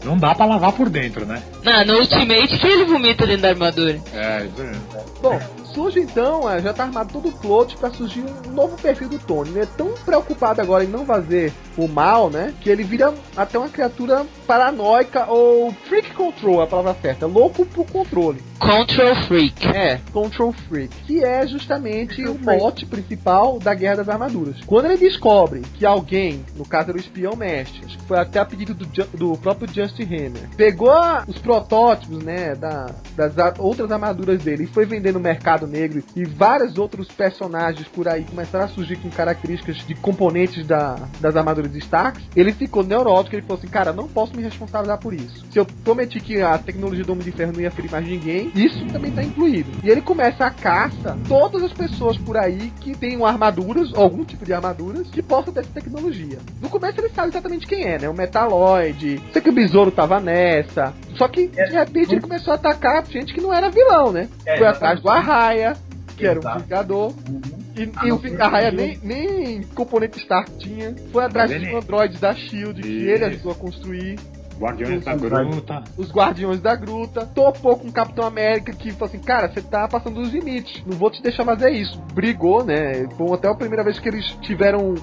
Não 0.05 0.17
dá 0.17 0.35
para 0.35 0.47
lavar 0.47 0.73
por 0.73 0.89
dentro, 0.89 1.27
né? 1.27 1.43
Não, 1.63 1.85
no 1.85 2.01
Ultimate 2.01 2.59
que 2.59 2.67
ele 2.67 2.85
vomita 2.85 3.27
dentro 3.27 3.43
da 3.43 3.51
armadura. 3.51 4.01
É, 4.13 4.45
isso 4.45 4.63
aí. 4.63 4.77
Bom, 5.23 5.39
surge 5.73 6.01
então, 6.01 6.49
é, 6.51 6.61
já 6.61 6.73
tá 6.73 6.85
armado 6.85 7.13
todo 7.13 7.29
o 7.29 7.33
plot 7.33 7.77
pra 7.77 7.91
surgir 7.91 8.25
um 8.47 8.51
novo 8.53 8.77
perfil 8.77 9.09
do 9.09 9.19
Tony. 9.19 9.51
Ele 9.51 9.61
é 9.61 9.67
tão 9.67 9.93
preocupado 10.05 10.61
agora 10.61 10.85
em 10.85 10.89
não 10.89 11.05
fazer 11.07 11.53
o 11.77 11.87
mal, 11.89 12.29
né? 12.31 12.53
Que 12.61 12.69
ele 12.71 12.83
vira 12.85 13.15
até 13.37 13.59
uma 13.59 13.69
criatura 13.69 14.27
paranoica 14.47 15.27
ou 15.31 15.73
freak 15.89 16.13
control, 16.15 16.61
é 16.61 16.65
a 16.65 16.67
palavra 16.67 16.97
certa. 17.01 17.27
Louco 17.27 17.65
por 17.67 17.87
controle. 17.87 18.43
Control 18.61 19.15
Freak. 19.27 19.67
É, 19.69 19.99
Control 20.13 20.53
Freak, 20.53 20.95
que 21.07 21.25
é 21.25 21.47
justamente 21.47 22.23
o 22.27 22.39
mote 22.39 22.85
principal 22.85 23.59
da 23.59 23.73
Guerra 23.73 23.97
das 23.97 24.09
Armaduras. 24.11 24.57
Quando 24.67 24.85
ele 24.85 24.99
descobre 24.99 25.63
que 25.79 25.87
alguém, 25.87 26.45
no 26.55 26.67
caso 26.67 26.91
era 26.91 26.99
o 26.99 27.01
espião 27.01 27.35
mestre, 27.35 27.81
acho 27.87 27.97
que 27.97 28.05
foi 28.05 28.19
até 28.19 28.39
a 28.39 28.45
pedido 28.45 28.75
do, 28.75 28.87
do 29.17 29.33
próprio 29.39 29.67
Justin 29.73 30.03
Hammer, 30.05 30.49
pegou 30.59 30.93
os 31.27 31.39
protótipos, 31.39 32.23
né, 32.23 32.55
da- 32.55 32.91
das 33.17 33.33
outras 33.59 33.91
armaduras 33.91 34.43
dele 34.43 34.65
e 34.65 34.67
foi 34.67 34.85
vender 34.85 35.13
no 35.15 35.21
mercado 35.21 35.60
negro 35.67 36.03
e 36.17 36.25
vários 36.25 36.79
outros 36.79 37.09
personagens 37.09 37.87
por 37.89 38.09
aí 38.09 38.25
começaram 38.25 38.65
a 38.65 38.69
surgir 38.69 38.97
com 38.97 39.11
características 39.11 39.77
de 39.87 39.95
componentes 39.95 40.67
da- 40.67 40.97
das 41.21 41.37
armaduras 41.37 41.71
de 41.73 41.79
Stark, 41.79 42.23
ele 42.37 42.53
ficou 42.53 42.83
neurótico, 42.85 43.35
ele 43.37 43.43
falou 43.43 43.59
assim, 43.59 43.69
cara, 43.69 43.93
não 43.93 44.09
posso 44.09 44.35
me 44.37 44.43
responsabilizar 44.43 44.99
por 44.99 45.15
isso. 45.15 45.45
Se 45.51 45.59
eu 45.59 45.67
prometi 45.85 46.21
que 46.21 46.41
a 46.41 46.57
tecnologia 46.59 47.05
do 47.05 47.13
Homem 47.13 47.25
de 47.25 47.33
Ferro 47.33 47.53
não 47.53 47.61
ia 47.61 47.71
ferir 47.71 47.91
mais 47.91 48.07
ninguém, 48.07 48.51
isso 48.55 48.85
também 48.87 49.11
tá 49.13 49.23
incluído. 49.23 49.71
E 49.83 49.89
ele 49.91 50.01
começa 50.01 50.45
a 50.45 50.51
caça 50.51 51.17
todas 51.29 51.63
as 51.63 51.73
pessoas 51.73 52.17
por 52.19 52.37
aí 52.37 52.73
que 52.81 52.97
tenham 52.97 53.25
armaduras, 53.27 53.91
algum 53.95 54.25
tipo 54.25 54.45
de 54.45 54.53
armaduras, 54.53 55.09
que 55.11 55.23
possam 55.23 55.53
ter 55.53 55.61
essa 55.61 55.71
tecnologia. 55.73 56.39
No 56.61 56.69
começo 56.69 57.01
ele 57.01 57.11
sabe 57.11 57.29
exatamente 57.29 57.67
quem 57.67 57.85
é, 57.85 57.99
né? 57.99 58.09
O 58.09 58.15
Metaloid, 58.15 59.21
sei 59.33 59.43
que 59.43 59.51
o 59.51 59.53
Besouro 59.53 59.91
tava 59.91 60.21
nessa. 60.21 60.93
Só 61.17 61.29
que, 61.29 61.49
de 61.49 61.63
repente, 61.73 62.13
ele 62.13 62.21
começou 62.21 62.53
a 62.53 62.57
atacar 62.57 63.05
gente 63.07 63.35
que 63.35 63.41
não 63.41 63.53
era 63.53 63.69
vilão, 63.69 64.11
né? 64.13 64.29
É, 64.47 64.57
Foi 64.57 64.67
atrás 64.67 65.01
do 65.01 65.09
Arraia, 65.51 65.77
que 66.17 66.27
era 66.27 66.39
um 66.39 66.43
Exato. 66.43 66.61
Vingador. 66.63 67.15
Uhum. 67.29 67.41
E, 67.77 68.07
e 68.09 68.13
o 68.13 68.17
Vi- 68.19 68.37
Arraia 68.41 68.71
nem, 68.71 68.99
nem 69.03 69.63
componente 69.63 70.19
Stark 70.19 70.51
tinha. 70.59 70.95
Foi 71.13 71.25
atrás 71.25 71.51
Mas 71.51 71.61
dos 71.61 71.69
ele- 71.69 71.77
androides 71.79 72.21
da 72.21 72.35
SHIELD, 72.35 72.83
que 72.83 72.89
ele 73.09 73.25
ajudou 73.25 73.53
a 73.53 73.55
construir 73.55 74.19
Guardiões 74.61 75.05
da 75.05 75.15
Gruta. 75.15 75.85
os 75.97 76.13
Guardiões 76.13 76.61
da 76.61 76.77
Gruta, 76.77 77.27
topou 77.27 77.79
com 77.79 77.89
o 77.89 77.93
Capitão 77.93 78.27
América 78.27 78.73
que 78.73 78.91
falou 78.93 79.07
assim, 79.07 79.19
cara, 79.19 79.49
você 79.49 79.63
tá 79.63 79.89
passando 79.89 80.21
dos 80.21 80.31
limites, 80.31 80.85
não 80.87 80.97
vou 80.99 81.11
te 81.11 81.23
deixar 81.23 81.45
fazer 81.45 81.71
isso. 81.71 81.99
Brigou, 82.13 82.65
né? 82.65 83.09
Foi 83.17 83.33
até 83.33 83.49
a 83.49 83.55
primeira 83.55 83.83
vez 83.83 83.99
que 83.99 84.09
eles 84.09 84.27
tiveram 84.43 84.91
um 84.91 84.95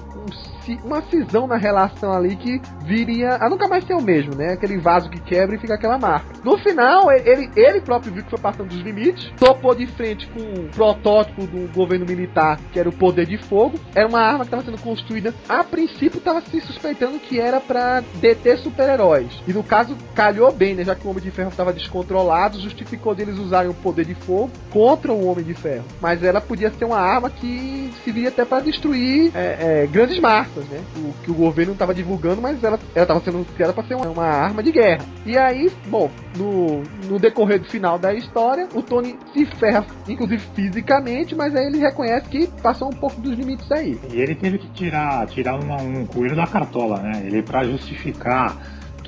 uma 0.84 1.02
cisão 1.02 1.46
na 1.46 1.56
relação 1.56 2.12
ali 2.12 2.36
que 2.36 2.60
viria 2.84 3.36
a 3.40 3.48
nunca 3.48 3.68
mais 3.68 3.86
ser 3.86 3.94
o 3.94 4.02
mesmo, 4.02 4.34
né? 4.34 4.52
Aquele 4.52 4.78
vaso 4.78 5.08
que 5.08 5.20
quebra 5.20 5.56
e 5.56 5.58
fica 5.58 5.74
aquela 5.74 5.98
marca. 5.98 6.28
No 6.44 6.58
final, 6.58 7.10
ele, 7.10 7.50
ele 7.56 7.80
próprio 7.80 8.12
viu 8.12 8.24
que 8.24 8.30
foi 8.30 8.38
passando 8.38 8.68
dos 8.68 8.80
limites, 8.80 9.30
topou 9.38 9.74
de 9.74 9.86
frente 9.86 10.26
com 10.28 10.40
o 10.40 10.68
protótipo 10.68 11.46
do 11.46 11.72
governo 11.72 12.06
militar, 12.06 12.58
que 12.72 12.78
era 12.78 12.88
o 12.88 12.92
poder 12.92 13.26
de 13.26 13.38
fogo. 13.38 13.78
Era 13.94 14.08
uma 14.08 14.20
arma 14.20 14.40
que 14.40 14.46
estava 14.46 14.64
sendo 14.64 14.80
construída. 14.80 15.34
A 15.48 15.62
princípio, 15.64 16.18
estava 16.18 16.40
se 16.40 16.60
suspeitando 16.60 17.18
que 17.18 17.40
era 17.40 17.60
para 17.60 18.00
deter 18.20 18.58
super-heróis. 18.58 19.28
E 19.48 19.52
no 19.54 19.62
caso, 19.64 19.96
calhou 20.14 20.52
bem, 20.52 20.74
né? 20.74 20.84
Já 20.84 20.94
que 20.94 21.06
o 21.06 21.10
Homem 21.10 21.22
de 21.22 21.30
Ferro 21.30 21.48
estava 21.48 21.72
descontrolado, 21.72 22.60
justificou 22.60 23.14
deles 23.14 23.38
usarem 23.38 23.70
o 23.70 23.74
poder 23.74 24.04
de 24.04 24.14
fogo 24.14 24.50
contra 24.70 25.10
o 25.10 25.26
Homem 25.26 25.42
de 25.42 25.54
Ferro. 25.54 25.84
Mas 26.02 26.22
ela 26.22 26.38
podia 26.38 26.70
ser 26.70 26.84
uma 26.84 26.98
arma 26.98 27.30
que 27.30 27.90
serviria 28.04 28.28
até 28.28 28.44
para 28.44 28.60
destruir 28.62 29.32
é, 29.34 29.84
é, 29.84 29.86
grandes 29.86 30.20
massas, 30.20 30.66
né? 30.66 30.82
O 30.98 31.14
que 31.24 31.30
o 31.30 31.34
governo 31.34 31.72
estava 31.72 31.94
divulgando, 31.94 32.42
mas 32.42 32.62
ela 32.62 32.78
estava 32.94 33.20
sendo 33.20 33.42
criada 33.54 33.72
para 33.72 33.84
ser 33.84 33.94
uma, 33.94 34.08
uma 34.10 34.26
arma 34.26 34.62
de 34.62 34.70
guerra. 34.70 35.06
E 35.24 35.38
aí, 35.38 35.70
bom, 35.86 36.10
no, 36.36 36.82
no 37.08 37.18
decorrer 37.18 37.58
do 37.58 37.68
final 37.70 37.98
da 37.98 38.12
história, 38.12 38.68
o 38.74 38.82
Tony 38.82 39.18
se 39.32 39.46
ferra, 39.46 39.86
inclusive 40.06 40.42
fisicamente, 40.54 41.34
mas 41.34 41.56
aí 41.56 41.64
ele 41.68 41.78
reconhece 41.78 42.28
que 42.28 42.46
passou 42.62 42.88
um 42.88 42.96
pouco 42.96 43.18
dos 43.18 43.32
limites 43.34 43.72
aí. 43.72 43.98
E 44.12 44.20
ele 44.20 44.34
teve 44.34 44.58
que 44.58 44.68
tirar, 44.68 45.26
tirar 45.28 45.58
uma- 45.58 45.80
um 45.80 46.04
coelho 46.04 46.36
da 46.36 46.46
cartola, 46.46 46.98
né? 47.00 47.22
Ele, 47.24 47.42
pra 47.42 47.64
justificar 47.64 48.56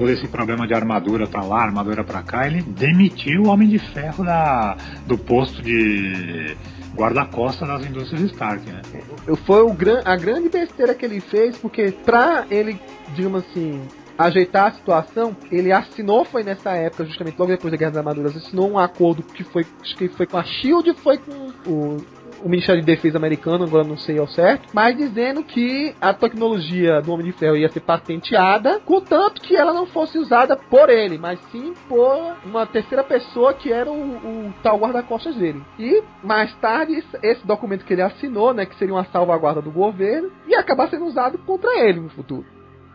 todo 0.00 0.10
esse 0.10 0.26
problema 0.28 0.66
de 0.66 0.72
armadura 0.72 1.26
pra 1.26 1.44
lá, 1.44 1.62
armadura 1.62 2.02
pra 2.02 2.22
cá, 2.22 2.46
ele 2.46 2.62
demitiu 2.62 3.42
o 3.42 3.48
Homem 3.48 3.68
de 3.68 3.78
Ferro 3.78 4.24
da, 4.24 4.74
do 5.06 5.18
posto 5.18 5.60
de 5.60 6.56
guarda-costa 6.96 7.66
das 7.66 7.84
indústrias 7.84 8.22
Stark, 8.32 8.64
né? 8.72 8.80
Foi 9.44 9.60
o 9.60 9.74
gran, 9.74 10.00
a 10.06 10.16
grande 10.16 10.48
besteira 10.48 10.94
que 10.94 11.04
ele 11.04 11.20
fez, 11.20 11.58
porque 11.58 11.92
pra 11.92 12.46
ele, 12.50 12.80
digamos 13.14 13.44
assim, 13.44 13.82
ajeitar 14.16 14.68
a 14.68 14.72
situação, 14.72 15.36
ele 15.52 15.70
assinou, 15.70 16.24
foi 16.24 16.44
nessa 16.44 16.70
época, 16.70 17.04
justamente 17.04 17.38
logo 17.38 17.52
depois 17.52 17.70
da 17.70 17.76
Guerra 17.76 17.90
das 17.90 17.98
Armaduras, 17.98 18.34
assinou 18.34 18.70
um 18.70 18.78
acordo 18.78 19.22
que 19.22 19.44
foi, 19.44 19.66
que 19.98 20.08
foi 20.08 20.26
com 20.26 20.38
a 20.38 20.44
SHIELD, 20.44 20.94
foi 20.94 21.18
com 21.18 21.70
o 21.70 21.96
o 22.42 22.48
Ministério 22.48 22.80
de 22.80 22.86
Defesa 22.86 23.18
americano, 23.18 23.64
agora 23.64 23.84
não 23.84 23.96
sei 23.96 24.18
ao 24.18 24.26
certo, 24.26 24.68
mas 24.72 24.96
dizendo 24.96 25.42
que 25.42 25.94
a 26.00 26.12
tecnologia 26.12 27.00
do 27.00 27.12
Homem 27.12 27.26
de 27.26 27.32
Ferro 27.32 27.56
ia 27.56 27.68
ser 27.68 27.80
patenteada, 27.80 28.80
contanto 28.80 29.40
que 29.40 29.56
ela 29.56 29.72
não 29.72 29.86
fosse 29.86 30.18
usada 30.18 30.56
por 30.56 30.88
ele, 30.88 31.18
mas 31.18 31.38
sim 31.52 31.74
por 31.88 32.36
uma 32.44 32.66
terceira 32.66 33.02
pessoa 33.04 33.54
que 33.54 33.72
era 33.72 33.90
o, 33.90 33.94
o 34.48 34.54
tal 34.62 34.78
guarda-costas 34.78 35.34
dele. 35.36 35.62
E 35.78 36.02
mais 36.22 36.54
tarde, 36.56 37.02
esse- 37.22 37.46
documento 37.46 37.84
que 37.84 37.92
ele 37.92 38.02
assinou, 38.02 38.52
né, 38.54 38.66
que 38.66 38.76
seria 38.76 38.94
uma 38.94 39.04
salvaguarda 39.06 39.60
do 39.62 39.70
governo, 39.70 40.30
ia 40.46 40.60
acabar 40.60 40.88
sendo 40.88 41.06
usado 41.06 41.38
contra 41.38 41.70
ele 41.78 42.00
no 42.00 42.08
futuro. 42.10 42.44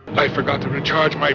I 0.08 0.28
forgot 0.30 0.60
to 0.60 0.68
recharge 0.68 1.16
my 1.18 1.34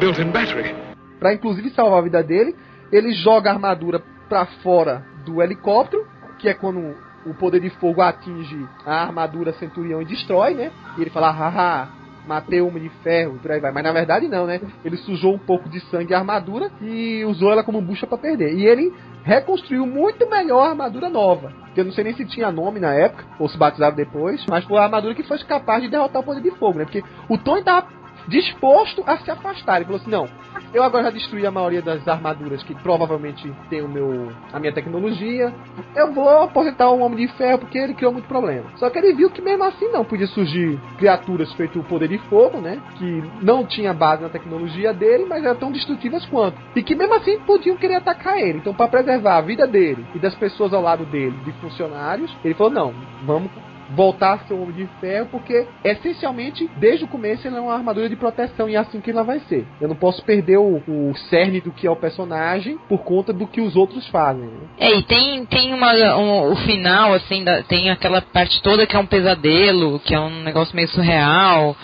built-in 0.00 0.30
battery. 0.30 0.74
Pra 1.18 1.32
inclusive 1.34 1.70
salvar 1.70 1.98
a 1.98 2.02
vida 2.02 2.22
dele, 2.22 2.54
ele 2.92 3.12
joga 3.12 3.50
a 3.50 3.54
armadura 3.54 4.00
pra 4.28 4.46
fora 4.62 5.04
do 5.24 5.42
helicóptero, 5.42 6.06
que 6.38 6.48
é 6.48 6.54
quando 6.54 6.94
o 7.26 7.34
poder 7.34 7.60
de 7.60 7.70
fogo 7.70 8.02
atinge 8.02 8.66
a 8.84 9.02
armadura 9.02 9.52
Centurião 9.54 10.02
e 10.02 10.04
destrói, 10.04 10.54
né? 10.54 10.70
E 10.98 11.00
ele 11.02 11.10
fala, 11.10 11.30
haha, 11.30 11.88
matei 12.26 12.60
o 12.60 12.68
Homem 12.68 12.82
de 12.82 12.88
Ferro, 13.02 13.38
por 13.38 13.50
aí 13.50 13.60
vai. 13.60 13.72
Mas 13.72 13.84
na 13.84 13.92
verdade 13.92 14.28
não, 14.28 14.46
né? 14.46 14.60
Ele 14.84 14.96
sujou 14.98 15.34
um 15.34 15.38
pouco 15.38 15.68
de 15.68 15.80
sangue 15.90 16.14
a 16.14 16.18
armadura 16.18 16.70
e 16.80 17.24
usou 17.24 17.52
ela 17.52 17.64
como 17.64 17.80
bucha 17.80 18.06
pra 18.06 18.18
perder. 18.18 18.54
E 18.54 18.66
ele 18.66 18.92
reconstruiu 19.22 19.86
muito 19.86 20.28
melhor 20.28 20.66
a 20.66 20.70
armadura 20.70 21.08
nova. 21.08 21.52
Que 21.74 21.80
eu 21.80 21.84
não 21.84 21.92
sei 21.92 22.04
nem 22.04 22.14
se 22.14 22.24
tinha 22.26 22.52
nome 22.52 22.78
na 22.78 22.94
época, 22.94 23.24
ou 23.38 23.48
se 23.48 23.58
batizaram 23.58 23.96
depois, 23.96 24.44
mas 24.48 24.64
foi 24.64 24.78
a 24.78 24.84
armadura 24.84 25.14
que 25.14 25.22
foi 25.22 25.38
capaz 25.38 25.82
de 25.82 25.88
derrotar 25.88 26.22
o 26.22 26.24
poder 26.24 26.42
de 26.42 26.50
fogo, 26.52 26.78
né? 26.78 26.84
Porque 26.84 27.02
o 27.28 27.38
Tony 27.38 27.62
tava 27.62 27.88
disposto 28.28 29.02
a 29.06 29.18
se 29.18 29.30
afastar. 29.30 29.76
Ele 29.76 29.84
falou 29.86 30.00
assim: 30.00 30.10
não, 30.10 30.28
eu 30.72 30.82
agora 30.82 31.04
já 31.04 31.10
destruí 31.10 31.46
a 31.46 31.50
maioria 31.50 31.82
das 31.82 32.06
armaduras 32.06 32.62
que 32.62 32.74
provavelmente 32.74 33.50
tem 33.70 33.82
o 33.82 33.88
meu, 33.88 34.28
a 34.52 34.58
minha 34.58 34.72
tecnologia. 34.72 35.52
Eu 35.94 36.12
vou 36.12 36.28
aposentar 36.28 36.90
o 36.90 37.00
Homem 37.00 37.26
de 37.26 37.32
Ferro 37.34 37.58
porque 37.58 37.78
ele 37.78 37.94
criou 37.94 38.12
muito 38.12 38.26
problema. 38.26 38.64
Só 38.76 38.90
que 38.90 38.98
ele 38.98 39.14
viu 39.14 39.30
que 39.30 39.42
mesmo 39.42 39.64
assim 39.64 39.88
não 39.90 40.04
podia 40.04 40.26
surgir 40.26 40.78
criaturas 40.98 41.52
feito 41.54 41.78
o 41.78 41.84
poder 41.84 42.08
de 42.08 42.18
fogo, 42.28 42.58
né? 42.60 42.80
Que 42.96 43.22
não 43.42 43.64
tinha 43.64 43.92
base 43.92 44.22
na 44.22 44.28
tecnologia 44.28 44.92
dele, 44.92 45.26
mas 45.28 45.44
eram 45.44 45.56
tão 45.56 45.72
destrutivas 45.72 46.24
quanto. 46.26 46.58
E 46.74 46.82
que 46.82 46.94
mesmo 46.94 47.14
assim 47.14 47.38
podiam 47.40 47.76
querer 47.76 47.96
atacar 47.96 48.38
ele. 48.38 48.58
Então, 48.58 48.74
para 48.74 48.88
preservar 48.88 49.38
a 49.38 49.42
vida 49.42 49.66
dele 49.66 50.04
e 50.14 50.18
das 50.18 50.34
pessoas 50.34 50.72
ao 50.72 50.82
lado 50.82 51.04
dele, 51.06 51.36
de 51.44 51.52
funcionários, 51.60 52.34
ele 52.44 52.54
falou: 52.54 52.72
não, 52.72 52.94
vamos 53.24 53.50
voltar 53.94 54.34
a 54.34 54.38
ser 54.40 54.54
o 54.54 54.62
Homem 54.62 54.74
de 54.74 54.86
Ferro, 55.00 55.28
porque 55.30 55.66
essencialmente, 55.84 56.68
desde 56.76 57.04
o 57.04 57.08
começo, 57.08 57.46
ele 57.46 57.56
é 57.56 57.60
uma 57.60 57.74
armadura 57.74 58.08
de 58.08 58.16
proteção 58.16 58.68
e 58.68 58.74
é 58.74 58.78
assim 58.78 59.00
que 59.00 59.10
ela 59.10 59.22
vai 59.24 59.40
ser. 59.40 59.66
Eu 59.80 59.88
não 59.88 59.96
posso 59.96 60.22
perder 60.24 60.58
o, 60.58 60.82
o 60.86 61.14
cerne 61.30 61.60
do 61.60 61.72
que 61.72 61.86
é 61.86 61.90
o 61.90 61.96
personagem 61.96 62.78
por 62.88 62.98
conta 63.04 63.32
do 63.32 63.46
que 63.46 63.60
os 63.60 63.76
outros 63.76 64.06
fazem. 64.08 64.44
né? 64.44 64.50
É, 64.78 64.94
e 64.96 65.02
tem, 65.02 65.44
tem 65.46 65.72
uma, 65.72 65.92
um- 66.16 66.52
o 66.52 66.56
final, 66.56 67.12
assim, 67.14 67.44
da- 67.44 67.62
tem 67.62 67.90
aquela 67.90 68.20
parte 68.20 68.60
toda 68.62 68.86
que 68.86 68.96
é 68.96 68.98
um 68.98 69.06
pesadelo, 69.06 69.98
que 70.00 70.14
é 70.14 70.20
um 70.20 70.42
negócio 70.42 70.74
meio 70.74 70.88
surreal, 70.88 71.76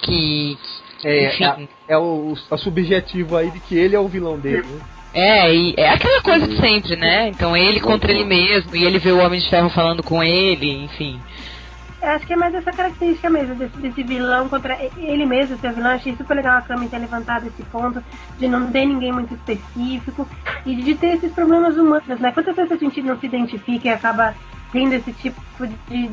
que. 0.00 0.56
É, 1.04 1.26
enfim. 1.28 1.68
é, 1.88 1.94
é 1.94 1.98
o, 1.98 2.34
o 2.50 2.56
subjetivo 2.58 3.36
aí 3.36 3.50
de 3.50 3.60
que 3.60 3.76
ele 3.76 3.94
é 3.94 4.00
o 4.00 4.08
vilão 4.08 4.36
dele. 4.38 4.62
né? 4.62 4.80
É, 5.14 5.54
e 5.54 5.74
é 5.76 5.88
aquela 5.88 6.20
coisa 6.22 6.46
de 6.46 6.56
sempre, 6.58 6.94
né? 6.96 7.28
Então 7.28 7.56
ele 7.56 7.80
contra 7.80 8.12
ele 8.12 8.24
mesmo, 8.24 8.76
e 8.76 8.84
ele 8.84 8.98
vê 8.98 9.10
o 9.10 9.24
Homem 9.24 9.40
de 9.40 9.48
Ferro 9.48 9.70
falando 9.70 10.02
com 10.02 10.22
ele, 10.22 10.84
enfim. 10.84 11.18
Acho 12.00 12.26
que 12.26 12.32
é 12.32 12.36
mais 12.36 12.54
essa 12.54 12.70
característica 12.70 13.28
mesmo, 13.28 13.56
desse, 13.56 13.76
desse 13.78 14.02
vilão 14.02 14.48
contra 14.48 14.78
ele 14.96 15.26
mesmo, 15.26 15.58
ser 15.58 15.72
vilão. 15.72 15.90
Achei 15.90 16.14
super 16.16 16.34
legal 16.34 16.58
a 16.58 16.62
Kami 16.62 16.88
ter 16.88 16.98
levantado 16.98 17.46
esse 17.46 17.62
ponto 17.64 18.02
de 18.38 18.48
não 18.48 18.70
ter 18.70 18.86
ninguém 18.86 19.12
muito 19.12 19.34
específico 19.34 20.28
e 20.64 20.76
de 20.76 20.94
ter 20.94 21.16
esses 21.16 21.32
problemas 21.32 21.76
humanos, 21.76 22.20
né? 22.20 22.30
Quantas 22.32 22.54
vezes 22.54 22.72
a 22.72 22.76
gente 22.76 23.02
não 23.02 23.18
se 23.18 23.26
identifica 23.26 23.88
e 23.88 23.90
acaba 23.90 24.34
tendo 24.72 24.92
esse 24.92 25.12
tipo 25.12 25.40
de, 25.88 26.10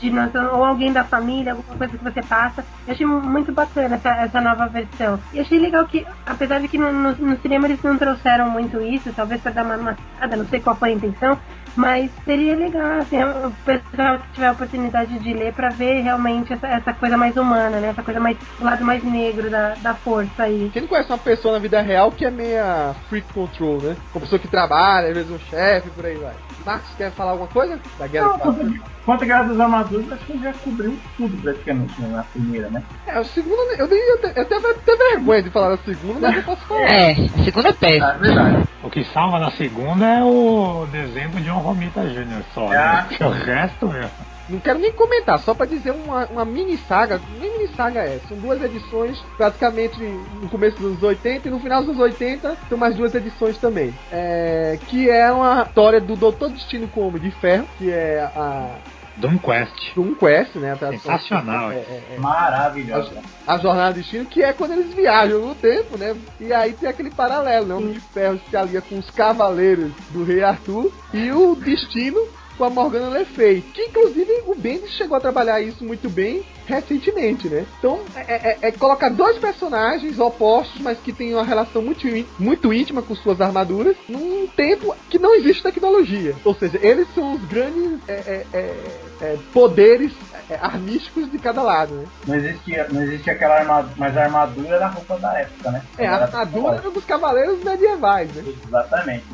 de 0.00 0.10
noção, 0.10 0.56
ou 0.56 0.64
alguém 0.64 0.92
da 0.92 1.04
família, 1.04 1.52
alguma 1.52 1.76
coisa 1.76 1.96
que 1.96 2.04
você 2.04 2.22
passa. 2.22 2.64
Eu 2.86 2.94
achei 2.94 3.06
muito 3.06 3.52
bacana 3.52 3.96
essa, 3.96 4.10
essa 4.10 4.40
nova 4.40 4.66
versão. 4.68 5.20
E 5.32 5.40
achei 5.40 5.58
legal 5.58 5.86
que, 5.86 6.06
apesar 6.26 6.60
de 6.60 6.68
que 6.68 6.78
no, 6.78 6.92
no, 6.92 7.12
no 7.14 7.38
cinema 7.40 7.66
eles 7.66 7.82
não 7.82 7.96
trouxeram 7.96 8.50
muito 8.50 8.80
isso, 8.80 9.12
talvez 9.14 9.40
para 9.40 9.52
dar 9.52 9.64
uma 9.64 9.76
matada, 9.76 10.36
não 10.36 10.46
sei 10.46 10.60
qual 10.60 10.76
foi 10.76 10.90
a 10.90 10.94
intenção, 10.94 11.38
mas 11.76 12.10
seria 12.24 12.56
legal, 12.56 13.00
assim, 13.00 13.22
o 13.22 13.50
pessoal 13.64 14.18
que 14.18 14.32
tiver 14.32 14.46
a 14.46 14.52
oportunidade 14.52 15.18
de 15.18 15.32
ler 15.32 15.52
pra 15.52 15.70
ver 15.70 16.02
realmente 16.02 16.52
essa, 16.52 16.66
essa 16.66 16.92
coisa 16.92 17.16
mais 17.16 17.36
humana, 17.36 17.80
né? 17.80 17.88
Essa 17.88 18.02
coisa 18.02 18.20
mais, 18.20 18.36
o 18.58 18.64
lado 18.64 18.84
mais 18.84 19.02
negro 19.04 19.50
da, 19.50 19.74
da 19.76 19.94
força 19.94 20.42
aí. 20.42 20.70
Quem 20.72 20.82
não 20.82 20.88
conhece 20.88 21.10
uma 21.10 21.18
pessoa 21.18 21.54
na 21.54 21.60
vida 21.60 21.80
real 21.80 22.10
que 22.10 22.24
é 22.24 22.30
meia 22.30 22.94
freak 23.08 23.32
control, 23.32 23.80
né? 23.82 23.96
Uma 24.14 24.20
pessoa 24.20 24.38
que 24.38 24.48
trabalha, 24.48 25.08
às 25.08 25.14
vezes 25.14 25.30
um 25.30 25.38
chefe, 25.38 25.90
por 25.90 26.04
aí 26.04 26.16
vai. 26.16 26.34
Marcos, 26.64 26.90
quer 26.96 27.10
falar 27.12 27.32
alguma 27.32 27.48
coisa? 27.48 27.78
Da 27.98 28.06
Guerra 28.06 28.36
Não? 28.44 28.74
Quanto, 29.04 29.24
a 29.24 29.26
Guerra 29.26 29.42
das 29.44 29.60
Armaduras, 29.60 30.12
acho 30.12 30.24
que 30.26 30.38
já 30.42 30.52
cobriu 30.52 30.96
tudo 31.16 31.36
praticamente 31.42 32.00
na 32.02 32.22
primeira, 32.24 32.68
né? 32.70 32.82
É, 33.06 33.12
a 33.18 33.24
segunda, 33.24 33.74
eu, 33.78 33.88
nem, 33.88 33.98
eu, 33.98 34.18
te- 34.20 34.32
eu 34.36 34.42
até 34.70 34.96
vergonha 34.96 35.42
de 35.42 35.50
falar 35.50 35.70
da 35.70 35.76
segunda, 35.78 36.20
mas 36.20 36.36
eu 36.36 36.42
posso 36.42 36.66
falar. 36.66 36.80
É, 36.82 37.12
a 37.12 37.44
segunda 37.44 37.68
é 37.68 37.72
Ah, 37.72 37.74
péssima. 37.74 38.10
é 38.12 38.18
verdade. 38.18 38.68
O 38.82 38.90
que 38.90 39.04
salva 39.04 39.38
na 39.38 39.50
segunda 39.52 40.06
é 40.06 40.22
o 40.24 40.86
desenho 40.90 41.30
do 41.30 41.40
John 41.42 41.58
Romita 41.58 42.02
Jr. 42.08 42.42
só, 42.54 42.68
né? 42.68 42.76
Ah. 42.76 43.04
Porque 43.08 43.24
o 43.24 43.30
resto, 43.30 43.88
meu. 43.88 44.08
Não 44.50 44.58
quero 44.60 44.78
nem 44.78 44.92
comentar, 44.92 45.38
só 45.38 45.54
pra 45.54 45.64
dizer 45.64 45.92
uma, 45.92 46.26
uma 46.26 46.44
mini 46.44 46.76
saga, 46.76 47.20
nem 47.38 47.52
mini 47.52 47.68
saga 47.74 48.00
é, 48.00 48.18
são 48.28 48.36
duas 48.36 48.62
edições 48.62 49.18
praticamente 49.36 50.00
no 50.00 50.48
começo 50.48 50.76
dos 50.76 50.86
anos 50.86 51.02
80 51.02 51.48
e 51.48 51.50
no 51.50 51.60
final 51.60 51.80
dos 51.80 51.90
anos 51.90 52.02
80 52.02 52.56
são 52.68 52.76
mais 52.76 52.96
duas 52.96 53.14
edições 53.14 53.56
também. 53.58 53.94
É, 54.10 54.78
que 54.88 55.08
é 55.08 55.30
uma 55.30 55.62
história 55.62 56.00
do 56.00 56.16
Doutor 56.16 56.50
Destino 56.50 56.88
com 56.88 57.02
o 57.02 57.08
Homem 57.08 57.22
de 57.22 57.30
Ferro, 57.30 57.66
que 57.78 57.90
é 57.90 58.20
a 58.34 58.74
Doom 59.20 59.38
Quest. 59.38 59.94
Doom 59.94 60.14
Quest, 60.14 60.56
né? 60.56 60.72
A 60.72 60.76
Sensacional. 60.76 61.70
É, 61.70 61.76
é, 61.76 62.02
é. 62.14 62.18
Maravilhosa. 62.18 63.22
a 63.46 63.58
jornada 63.58 63.92
do 63.92 63.96
destino, 63.96 64.24
que 64.24 64.42
é 64.42 64.52
quando 64.52 64.72
eles 64.72 64.94
viajam 64.94 65.46
no 65.46 65.54
tempo, 65.54 65.98
né? 65.98 66.16
E 66.40 66.52
aí 66.52 66.72
tem 66.72 66.88
aquele 66.88 67.10
paralelo, 67.10 67.66
né? 67.66 67.74
O 67.74 67.78
Homem 67.78 67.92
de 67.92 68.00
Ferro 68.00 68.40
se 68.48 68.56
alia 68.56 68.80
com 68.80 68.98
os 68.98 69.10
cavaleiros 69.10 69.92
do 70.10 70.24
Rei 70.24 70.42
Arthur 70.42 70.90
e 71.12 71.30
o 71.30 71.54
destino 71.54 72.20
com 72.60 72.66
a 72.66 72.70
Morgana 72.70 73.08
Le 73.18 73.24
Fay. 73.24 73.62
Que 73.72 73.84
inclusive 73.86 74.42
o 74.46 74.54
Bendis 74.54 74.90
chegou 74.90 75.16
a 75.16 75.20
trabalhar 75.20 75.62
isso 75.62 75.82
muito 75.82 76.10
bem 76.10 76.44
recentemente, 76.66 77.48
né? 77.48 77.64
Então 77.78 78.00
é, 78.14 78.50
é- 78.50 78.58
é 78.60 78.72
colocar 78.72 79.08
dois 79.08 79.38
personagens 79.38 80.18
opostos, 80.18 80.78
mas 80.82 80.98
que 80.98 81.10
têm 81.10 81.32
uma 81.32 81.42
relação 81.42 81.80
muito, 81.80 82.06
muito 82.38 82.70
íntima 82.70 83.00
com 83.00 83.14
suas 83.16 83.40
armaduras, 83.40 83.96
num 84.06 84.46
tempo 84.48 84.94
que 85.08 85.18
não 85.18 85.34
existe 85.34 85.62
tecnologia. 85.62 86.34
Ou 86.44 86.54
seja, 86.54 86.78
eles 86.82 87.08
são 87.14 87.32
os 87.32 87.42
grandes 87.46 87.98
é, 88.06 88.12
é, 88.12 88.46
é, 88.52 88.76
é, 89.22 89.38
poderes 89.54 90.12
é, 90.50 90.56
armísticos 90.56 91.30
de 91.30 91.38
cada 91.38 91.62
lado, 91.62 91.94
né? 91.94 92.04
Não 92.26 92.34
existia, 92.34 92.86
não 92.92 93.02
existia 93.02 93.32
aquela 93.32 93.56
armadura, 93.56 93.94
mas 93.96 94.16
a 94.18 94.22
armadura 94.24 94.76
era 94.76 94.84
a 94.84 94.90
roupa 94.90 95.16
da 95.16 95.32
época, 95.40 95.70
né? 95.70 95.82
É, 95.96 96.06
a 96.06 96.16
armadura 96.24 96.76
era 96.76 96.90
dos 96.90 97.04
cavaleiros 97.06 97.64
medievais, 97.64 98.30
né? 98.34 98.44
Exatamente. 98.66 99.24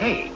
Hey, 0.00 0.32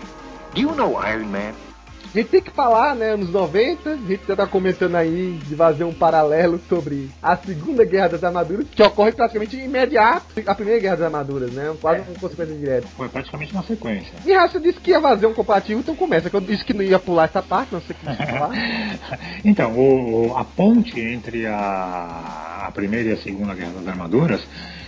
do 0.55 0.61
you 0.61 0.73
know 0.77 0.93
Iron 1.05 1.27
Man? 1.27 1.70
A 2.13 2.19
gente 2.19 2.29
tem 2.29 2.41
que 2.43 2.51
falar, 2.51 2.97
né, 2.97 3.11
anos 3.13 3.31
90, 3.31 3.91
a 3.91 3.97
gente 3.97 4.23
já 4.27 4.35
tá 4.35 4.45
comentando 4.45 4.97
aí 4.97 5.39
de 5.47 5.55
fazer 5.55 5.85
um 5.85 5.93
paralelo 5.93 6.61
sobre 6.69 7.09
a 7.23 7.37
Segunda 7.37 7.85
Guerra 7.85 8.09
das 8.09 8.25
Armaduras, 8.25 8.67
que 8.75 8.83
ocorre 8.83 9.13
praticamente 9.13 9.57
imediato 9.57 10.25
à 10.45 10.55
Primeira 10.57 10.81
Guerra 10.81 10.97
das 10.97 11.05
Armaduras, 11.07 11.53
né? 11.53 11.73
Quase 11.81 12.01
uma 12.01 12.19
consequência 12.19 12.55
direta. 12.57 12.89
Foi 12.97 13.09
praticamente 13.09 13.53
uma 13.53 13.63
sequência. 13.63 14.13
E 14.27 14.33
Raça 14.33 14.59
disse 14.59 14.81
que 14.81 14.91
ia 14.91 15.01
fazer 15.01 15.27
um 15.27 15.35
comparativo, 15.35 15.79
então 15.79 15.95
começa. 15.95 16.29
Que 16.29 16.35
eu 16.35 16.41
disse 16.41 16.65
que 16.65 16.75
não 16.75 16.83
ia 16.83 16.99
pular 16.99 17.27
essa 17.27 17.43
parte, 17.43 17.73
não 17.73 17.81
sei 17.81 17.95
o 17.95 17.99
que 17.99 18.27
falar. 18.27 18.51
Então, 19.45 19.73
o- 19.79 20.37
a 20.37 20.45
ponte 20.45 21.01
entre 21.01 21.47
a, 21.47 22.65
a 22.67 22.71
primeira 22.73 23.11
e 23.11 23.13
a 23.13 23.17
segunda 23.19 23.55
guerra 23.55 23.73
das 23.79 23.87
armaduras, 23.89 24.41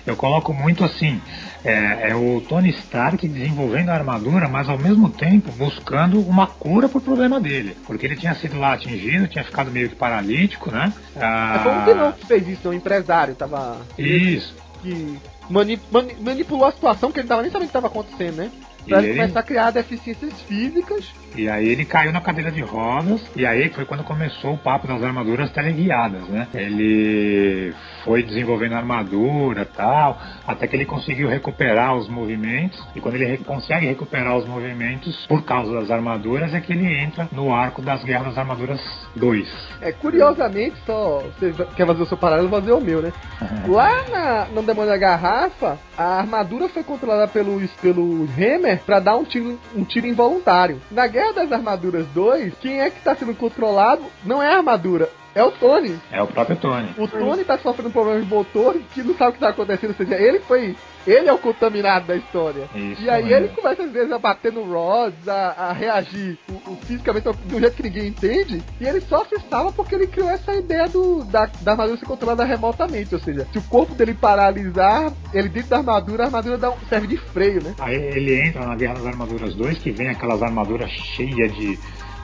eu 0.07 0.17
coloco 0.17 0.53
muito 0.53 0.85
assim: 0.85 1.21
é, 1.65 2.11
é 2.11 2.15
o 2.15 2.41
Tony 2.49 2.71
Stark 2.71 3.27
desenvolvendo 3.29 3.91
a 3.91 3.95
armadura, 3.95 4.49
mas 4.49 4.69
ao 4.69 4.79
mesmo 4.79 5.09
tempo 5.11 5.51
buscando 5.53 6.21
uma 6.21 6.47
cura 6.47 6.89
pro 6.89 7.01
problema 7.01 7.41
dele, 7.41 7.77
porque 7.87 8.07
ele 8.07 8.17
tinha 8.17 8.35
sido 8.35 8.59
lá 8.59 8.75
atingido, 8.75 9.29
tinha 9.29 9.45
ficado 9.45 9.71
meio 9.71 9.89
que 9.89 9.95
paralítico, 9.97 10.71
né? 10.71 10.93
Ah, 11.17 11.53
Mas 11.55 11.63
foi 11.63 11.73
um 11.73 11.85
vilão 11.85 12.13
que 12.13 12.27
fez 12.27 12.49
isso, 12.49 12.69
um 12.69 12.73
empresário, 12.73 13.35
tava. 13.35 13.79
Isso. 13.99 14.55
Que 14.83 15.19
mani- 15.49 15.81
mani- 15.91 16.17
manipulou 16.21 16.67
a 16.67 16.73
situação 16.73 17.13
que 17.13 17.21
ele 17.21 17.29
tava 17.29 17.43
nem 17.43 17.51
sabendo 17.51 17.67
o 17.67 17.69
que 17.69 17.73
tava 17.75 17.87
acontecendo, 17.87 18.37
né? 18.37 18.51
Pra 18.89 19.03
ele- 19.03 19.15
começar 19.17 19.41
a 19.41 19.43
criar 19.43 19.71
deficiências 19.71 20.41
físicas. 20.43 21.13
E 21.35 21.49
aí 21.49 21.67
ele 21.69 21.85
caiu 21.85 22.13
na 22.13 22.21
cadeira 22.21 22.51
de 22.51 22.61
rodas, 22.61 23.23
e 23.35 23.47
aí 23.47 23.71
foi 23.71 23.85
quando 23.87 24.05
começou 24.05 24.53
o 24.55 24.59
papo 24.59 24.87
das 24.87 25.03
armaduras 25.03 25.51
teleguiadas, 25.51 26.29
né? 26.29 26.47
Ele 26.53 27.73
foi 28.05 28.23
desenvolvendo 28.23 28.75
armadura 28.75 29.65
tal, 29.65 30.21
até 30.47 30.67
que 30.67 30.77
ele 30.77 30.85
conseguiu 30.85 31.29
recuperar 31.29 31.95
os 31.97 32.09
movimentos, 32.09 32.83
e 32.95 33.01
quando 33.01 33.15
ele 33.15 33.39
consegue 33.39 33.87
recuperar 33.87 34.37
os 34.37 34.47
movimentos 34.47 35.25
por 35.27 35.43
causa 35.43 35.73
das 35.73 35.91
armaduras, 35.91 36.53
é 36.53 36.61
que 36.61 36.73
ele 36.73 36.87
entra 36.87 37.29
no 37.33 37.55
arco 37.55 37.81
das 37.81 38.03
Guerras 38.05 38.27
das 38.27 38.39
Armaduras 38.39 38.81
2. 39.17 39.49
É, 39.81 39.91
curiosamente, 39.93 40.77
só 40.85 41.23
você 41.39 41.53
quer 41.77 41.87
fazer 41.87 42.03
o 42.03 42.07
seu 42.07 42.17
paralelo, 42.17 42.49
vou 42.49 42.61
fazer 42.61 42.73
o 42.73 42.81
meu, 42.81 43.01
né? 43.01 43.13
Lá 43.69 44.05
na, 44.11 44.45
no 44.47 44.63
Demônio 44.63 44.91
da 44.91 44.99
Garrafa, 44.99 45.79
a 45.97 46.19
armadura 46.19 46.69
foi 46.69 46.83
controlada 46.83 47.27
pelo, 47.29 47.61
pelo 47.81 48.25
Hammer 48.37 48.72
Pra 48.77 49.01
dar 49.01 49.17
um 49.17 49.25
tiro, 49.25 49.59
um 49.75 49.85
tiro 49.85 50.07
involuntário. 50.07 50.81
Na 50.91 51.07
Guerra 51.07 51.33
das 51.33 51.53
Armaduras 51.53 52.07
2, 52.09 52.55
quem 52.61 52.81
é 52.81 52.91
que 52.91 53.03
tá 53.03 53.15
sendo 53.15 53.35
controlado 53.35 54.03
não 54.25 54.43
é 54.43 54.53
a 54.53 54.57
armadura, 54.59 55.11
é 55.35 55.43
o 55.43 55.51
Tony. 55.51 55.99
É 56.11 56.23
o 56.23 56.27
próprio 56.27 56.57
Tony. 56.57 56.95
O 56.99 57.09
Tony 57.09 57.45
tá 57.45 57.59
sofrendo 57.59 57.91
problemas 57.91 58.23
de 58.23 58.29
motor 58.29 58.77
que 58.93 59.03
não 59.03 59.15
sabe 59.15 59.31
o 59.31 59.33
que 59.35 59.41
tá 59.41 59.49
acontecendo. 59.49 59.91
Ou 59.91 59.97
seja, 59.97 60.15
ele 60.21 60.41
foi. 60.41 60.77
Ele 61.07 61.29
é 61.29 61.33
o 61.33 61.39
contaminado 61.39 62.07
da 62.07 62.15
história. 62.15 62.69
Isso, 62.75 63.03
e 63.03 63.11
aí 63.11 63.33
é. 63.33 63.37
ele 63.37 63.49
começa 63.49 63.83
às 63.83 63.91
vezes 63.91 64.13
a 64.13 64.19
bater 64.19 64.53
no 64.53 64.63
Rods, 64.63 65.27
a, 65.27 65.49
a 65.59 65.73
reagir 65.73 66.39
o, 66.49 66.73
o 66.73 66.77
fisicamente 66.83 67.29
de 67.45 67.55
um 67.57 67.59
jeito 67.59 67.75
que 67.75 67.83
ninguém 67.83 68.07
entende. 68.09 68.63
E 68.81 68.87
ele 68.87 69.01
só 69.01 69.25
se 69.25 69.37
salva 69.49 69.73
porque 69.73 69.95
ele 69.95 70.07
criou 70.07 70.31
essa 70.31 70.55
ideia 70.55 70.89
do, 70.89 71.25
da, 71.25 71.51
da 71.61 71.73
armadura 71.73 71.97
ser 71.99 72.07
controlada 72.07 72.45
remotamente. 72.45 73.15
Ou 73.15 73.21
seja, 73.21 73.49
se 73.51 73.59
o 73.59 73.63
corpo 73.63 73.95
dele 73.95 74.15
paralisar, 74.15 75.13
ele 75.33 75.49
dentro 75.49 75.71
da 75.71 75.79
armadura, 75.79 76.25
a 76.25 76.27
armadura 76.27 76.59
dá 76.59 76.73
serve 76.89 77.07
de 77.07 77.17
freio, 77.17 77.63
né? 77.63 77.75
Aí 77.81 77.97
ele 77.97 78.41
entra 78.41 78.65
na 78.65 78.77
Guerra 78.77 78.95
das 78.95 79.07
Armaduras 79.07 79.55
2, 79.55 79.79
que 79.79 79.91
vem 79.91 80.09
aquelas 80.09 80.43
armaduras 80.43 80.91
cheias 80.91 81.53
de, 81.57 81.79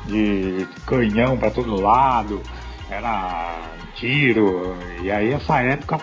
de 0.06 0.68
canhão 0.86 1.36
pra 1.36 1.50
todo 1.50 1.80
lado, 1.80 2.40
era 2.90 3.54
tiro, 3.94 4.76
e 5.02 5.10
aí 5.10 5.32
essa 5.32 5.60
época 5.60 5.98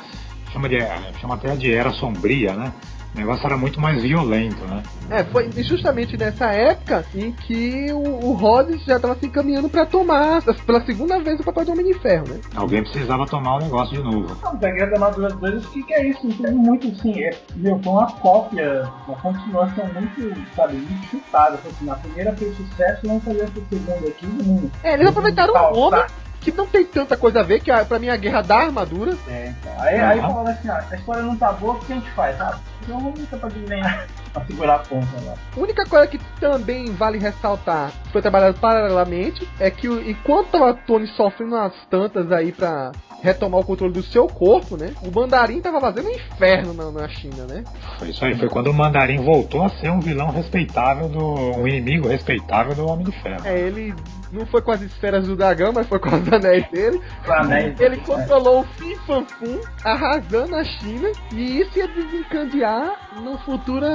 chama, 0.51 0.69
de, 0.69 0.77
chama 1.19 1.35
até 1.35 1.55
de 1.55 1.73
Era 1.73 1.91
Sombria, 1.91 2.53
né? 2.53 2.71
O 3.13 3.17
negócio 3.17 3.45
era 3.45 3.55
muito 3.55 3.79
mais 3.79 4.03
violento, 4.03 4.61
né? 4.65 4.83
É, 5.09 5.23
foi 5.23 5.49
justamente 5.63 6.17
nessa 6.17 6.47
época 6.51 7.05
em 7.15 7.31
que 7.31 7.85
o, 7.93 8.25
o 8.25 8.33
Rhodes 8.33 8.83
já 8.83 8.97
estava 8.97 9.15
se 9.15 9.25
encaminhando 9.25 9.69
para 9.69 9.85
tomar 9.85 10.41
pela 10.65 10.83
segunda 10.85 11.17
vez 11.21 11.39
o 11.39 11.43
papel 11.45 11.63
do 11.63 11.71
Homem 11.71 11.85
de 11.85 11.93
Ferro, 11.99 12.25
né? 12.27 12.41
Alguém 12.53 12.83
precisava 12.83 13.25
tomar 13.25 13.55
o 13.55 13.59
negócio 13.59 13.95
de 13.95 14.03
novo. 14.03 14.35
Não, 14.43 14.57
da 14.57 14.69
Guerra 14.69 14.87
da 14.87 14.93
Armadura 14.95 15.29
2, 15.29 15.65
o 15.65 15.69
que, 15.69 15.83
que 15.83 15.93
é 15.93 16.09
isso? 16.09 16.27
Não 16.27 16.33
teve 16.35 16.53
muito 16.55 16.87
assim. 16.89 17.23
É, 17.23 17.29
meu, 17.55 17.79
foi 17.81 17.93
uma 17.93 18.11
cópia, 18.11 18.91
uma 19.07 19.15
continuação 19.15 19.85
muito, 19.93 20.53
sabe, 20.53 20.75
muito 20.75 21.07
chutada. 21.07 21.57
Assim, 21.65 21.89
a 21.89 21.95
primeira 21.95 22.35
fez 22.35 22.53
sucesso, 22.57 23.07
não 23.07 23.21
fazia 23.21 23.43
essa 23.43 23.61
segunda 23.69 24.07
aqui. 24.09 24.25
Não, 24.25 24.69
É, 24.83 24.93
eles 24.95 25.07
aproveitaram 25.07 25.53
Tá, 25.53 25.71
um 25.71 25.77
homem 25.79 26.01
tá. 26.01 26.07
Que 26.41 26.51
não 26.51 26.67
tem 26.67 26.85
tanta 26.85 27.17
coisa 27.17 27.39
a 27.39 27.43
ver, 27.43 27.61
que 27.61 27.71
pra 27.85 27.99
mim 27.99 28.09
a 28.09 28.15
guerra 28.15 28.41
da 28.41 28.57
armadura. 28.57 29.17
É, 29.27 29.47
então. 29.47 29.73
Aí, 29.79 29.99
aí 29.99 30.19
Aham. 30.19 30.29
falando 30.33 30.47
assim, 30.49 30.69
ó, 30.69 30.75
a 30.75 30.95
história 30.95 31.23
não 31.23 31.35
tá 31.35 31.51
boa, 31.51 31.73
o 31.73 31.79
que 31.79 31.93
a 31.93 31.95
gente 31.95 32.09
faz? 32.11 32.39
Ah, 32.39 32.59
então 32.81 32.99
vamos 32.99 33.19
lutar 33.19 33.39
pra 33.39 33.49
ganhar, 33.49 34.07
pra 34.35 34.45
segurar 34.45 34.75
a 34.75 34.79
ponta 34.79 35.07
lá. 35.25 35.33
A 35.55 35.59
única 35.59 35.85
coisa 35.85 36.07
que 36.07 36.19
também 36.39 36.85
vale 36.93 37.17
ressaltar, 37.17 37.91
que 38.03 38.11
foi 38.11 38.21
trabalhado 38.21 38.59
paralelamente, 38.59 39.47
é 39.59 39.71
que 39.71 39.87
enquanto 39.87 40.49
tava 40.49 40.73
Tony 40.73 41.07
sofrendo 41.07 41.55
umas 41.55 41.73
tantas 41.89 42.31
aí 42.31 42.51
pra 42.51 42.91
retomar 43.21 43.61
o 43.61 43.65
controle 43.65 43.93
do 43.93 44.03
seu 44.03 44.27
corpo, 44.27 44.77
né? 44.77 44.93
O 45.01 45.11
Mandarim 45.11 45.59
tava 45.59 45.81
fazendo 45.81 46.09
um 46.09 46.11
inferno 46.11 46.73
na, 46.73 46.91
na 46.91 47.07
China, 47.07 47.45
né? 47.49 47.63
Foi 47.97 48.09
isso 48.09 48.23
aí, 48.23 48.37
foi 48.37 48.49
quando 48.49 48.67
o 48.67 48.73
Mandarim 48.73 49.23
voltou 49.23 49.63
a 49.63 49.69
ser 49.69 49.89
um 49.89 49.99
vilão 49.99 50.29
respeitável 50.29 51.09
do. 51.09 51.57
um 51.57 51.67
inimigo 51.67 52.07
respeitável 52.07 52.75
do 52.75 52.85
Homem 52.87 53.05
de 53.05 53.11
Ferro. 53.23 53.41
É, 53.45 53.57
ele 53.59 53.95
não 54.31 54.45
foi 54.45 54.61
com 54.61 54.71
as 54.71 54.81
esferas 54.81 55.27
do 55.27 55.35
dragão, 55.35 55.71
mas 55.73 55.87
foi 55.87 55.97
com 55.97 56.09
os 56.09 56.31
anéis 56.31 56.69
dele. 56.69 57.01
Anéis, 57.27 57.79
Ele 57.79 57.95
é. 57.95 57.99
controlou 57.99 58.61
o 58.61 58.63
Fin 58.63 58.95
Fan 59.07 59.25
Fum, 59.25 59.59
arrasando 59.83 60.55
a 60.55 60.63
China, 60.63 61.09
e 61.33 61.61
isso 61.61 61.79
ia 61.79 61.87
desencadear 61.87 63.15
numa 63.15 63.37
futura 63.39 63.87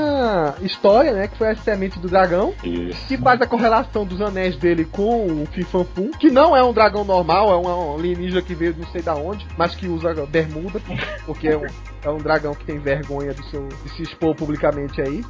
história, 0.62 1.12
né? 1.12 1.28
Que 1.28 1.36
foi 1.36 1.50
a 1.50 1.56
semente 1.56 1.98
do 1.98 2.08
dragão, 2.08 2.54
Isso. 2.62 3.06
que 3.06 3.16
faz 3.16 3.40
a 3.40 3.46
correlação 3.46 4.04
dos 4.04 4.20
anéis 4.20 4.56
dele 4.56 4.84
com 4.84 5.26
o 5.26 5.46
Fin 5.46 5.62
Fan 5.62 5.84
Fum, 5.84 6.10
que 6.10 6.30
não 6.30 6.56
é 6.56 6.62
um 6.62 6.72
dragão 6.72 7.04
normal, 7.04 7.52
é 7.52 7.56
um 7.56 7.94
alienígena 7.94 8.42
que 8.42 8.54
veio 8.54 8.74
de 8.74 8.80
não 8.80 8.88
sei 8.88 9.02
da 9.02 9.14
onde, 9.14 9.46
mas 9.56 9.74
que 9.74 9.86
usa 9.86 10.14
bermuda, 10.26 10.80
porque 11.26 11.48
é 11.48 11.56
um, 11.56 11.66
é 12.04 12.10
um 12.10 12.18
dragão 12.18 12.54
que 12.54 12.64
tem 12.64 12.78
vergonha 12.78 13.32
do 13.32 13.44
seu, 13.44 13.68
de 13.68 13.90
se 13.90 14.02
expor 14.02 14.34
publicamente 14.34 15.00
aí. 15.00 15.24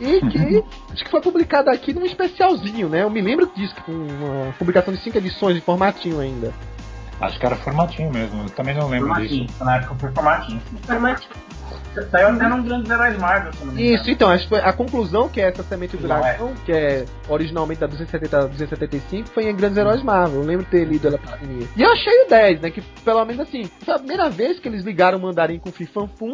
E 0.00 0.20
que 0.20 0.64
acho 0.92 1.04
que 1.04 1.10
foi 1.10 1.20
publicado 1.20 1.70
aqui 1.70 1.92
num 1.92 2.04
especialzinho, 2.04 2.88
né? 2.88 3.02
Eu 3.02 3.10
me 3.10 3.20
lembro 3.20 3.48
disso, 3.54 3.74
com 3.86 3.92
uma 3.92 4.52
publicação 4.58 4.92
de 4.92 5.00
cinco 5.00 5.18
edições 5.18 5.54
de 5.54 5.60
formatinho 5.60 6.18
ainda. 6.18 6.52
Acho 7.20 7.38
que 7.38 7.46
era 7.46 7.56
formatinho 7.56 8.12
mesmo, 8.12 8.42
eu 8.42 8.50
também 8.50 8.74
não 8.74 8.88
lembro 8.88 9.08
Formatinho, 9.08 9.46
disso. 9.46 9.64
na 9.64 9.76
época 9.76 9.94
foi 9.94 10.10
formatinho. 10.12 10.60
Formatinho. 10.82 11.30
Saiu 12.10 12.28
até 12.28 12.48
num 12.48 12.62
Grandes 12.64 12.90
Heróis 12.90 13.16
Marvel, 13.18 13.52
se 13.52 13.64
não 13.64 13.72
me 13.72 13.82
engano. 13.82 13.94
Isso, 14.00 14.10
então, 14.10 14.28
acho 14.28 14.42
que 14.44 14.48
foi 14.48 14.58
a 14.58 14.72
conclusão 14.72 15.28
que 15.28 15.40
é 15.40 15.48
essa 15.48 15.62
semente 15.62 15.96
do 15.96 16.02
dragão, 16.08 16.52
que 16.64 16.72
é 16.72 17.04
originalmente 17.28 17.80
da 17.80 17.86
270 17.86 18.36
a 18.36 18.46
275, 18.46 19.28
foi 19.28 19.48
em 19.48 19.54
Grandes 19.54 19.78
Heróis 19.78 20.02
Marvel. 20.02 20.40
Eu 20.40 20.46
lembro 20.46 20.64
de 20.64 20.70
ter 20.72 20.84
lido 20.84 21.06
ela 21.06 21.18
pequenininha. 21.18 21.68
E 21.76 21.82
eu 21.82 21.92
achei 21.92 22.24
o 22.24 22.28
10, 22.28 22.60
né? 22.62 22.70
Que 22.70 22.80
pelo 22.80 23.24
menos 23.24 23.40
assim, 23.46 23.70
foi 23.84 23.94
a 23.94 23.98
primeira 23.98 24.28
vez 24.28 24.58
que 24.58 24.66
eles 24.66 24.82
ligaram 24.84 25.18
o 25.18 25.22
mandarim 25.22 25.60
com 25.60 25.68
o 25.68 25.72
Fifanfum 25.72 26.32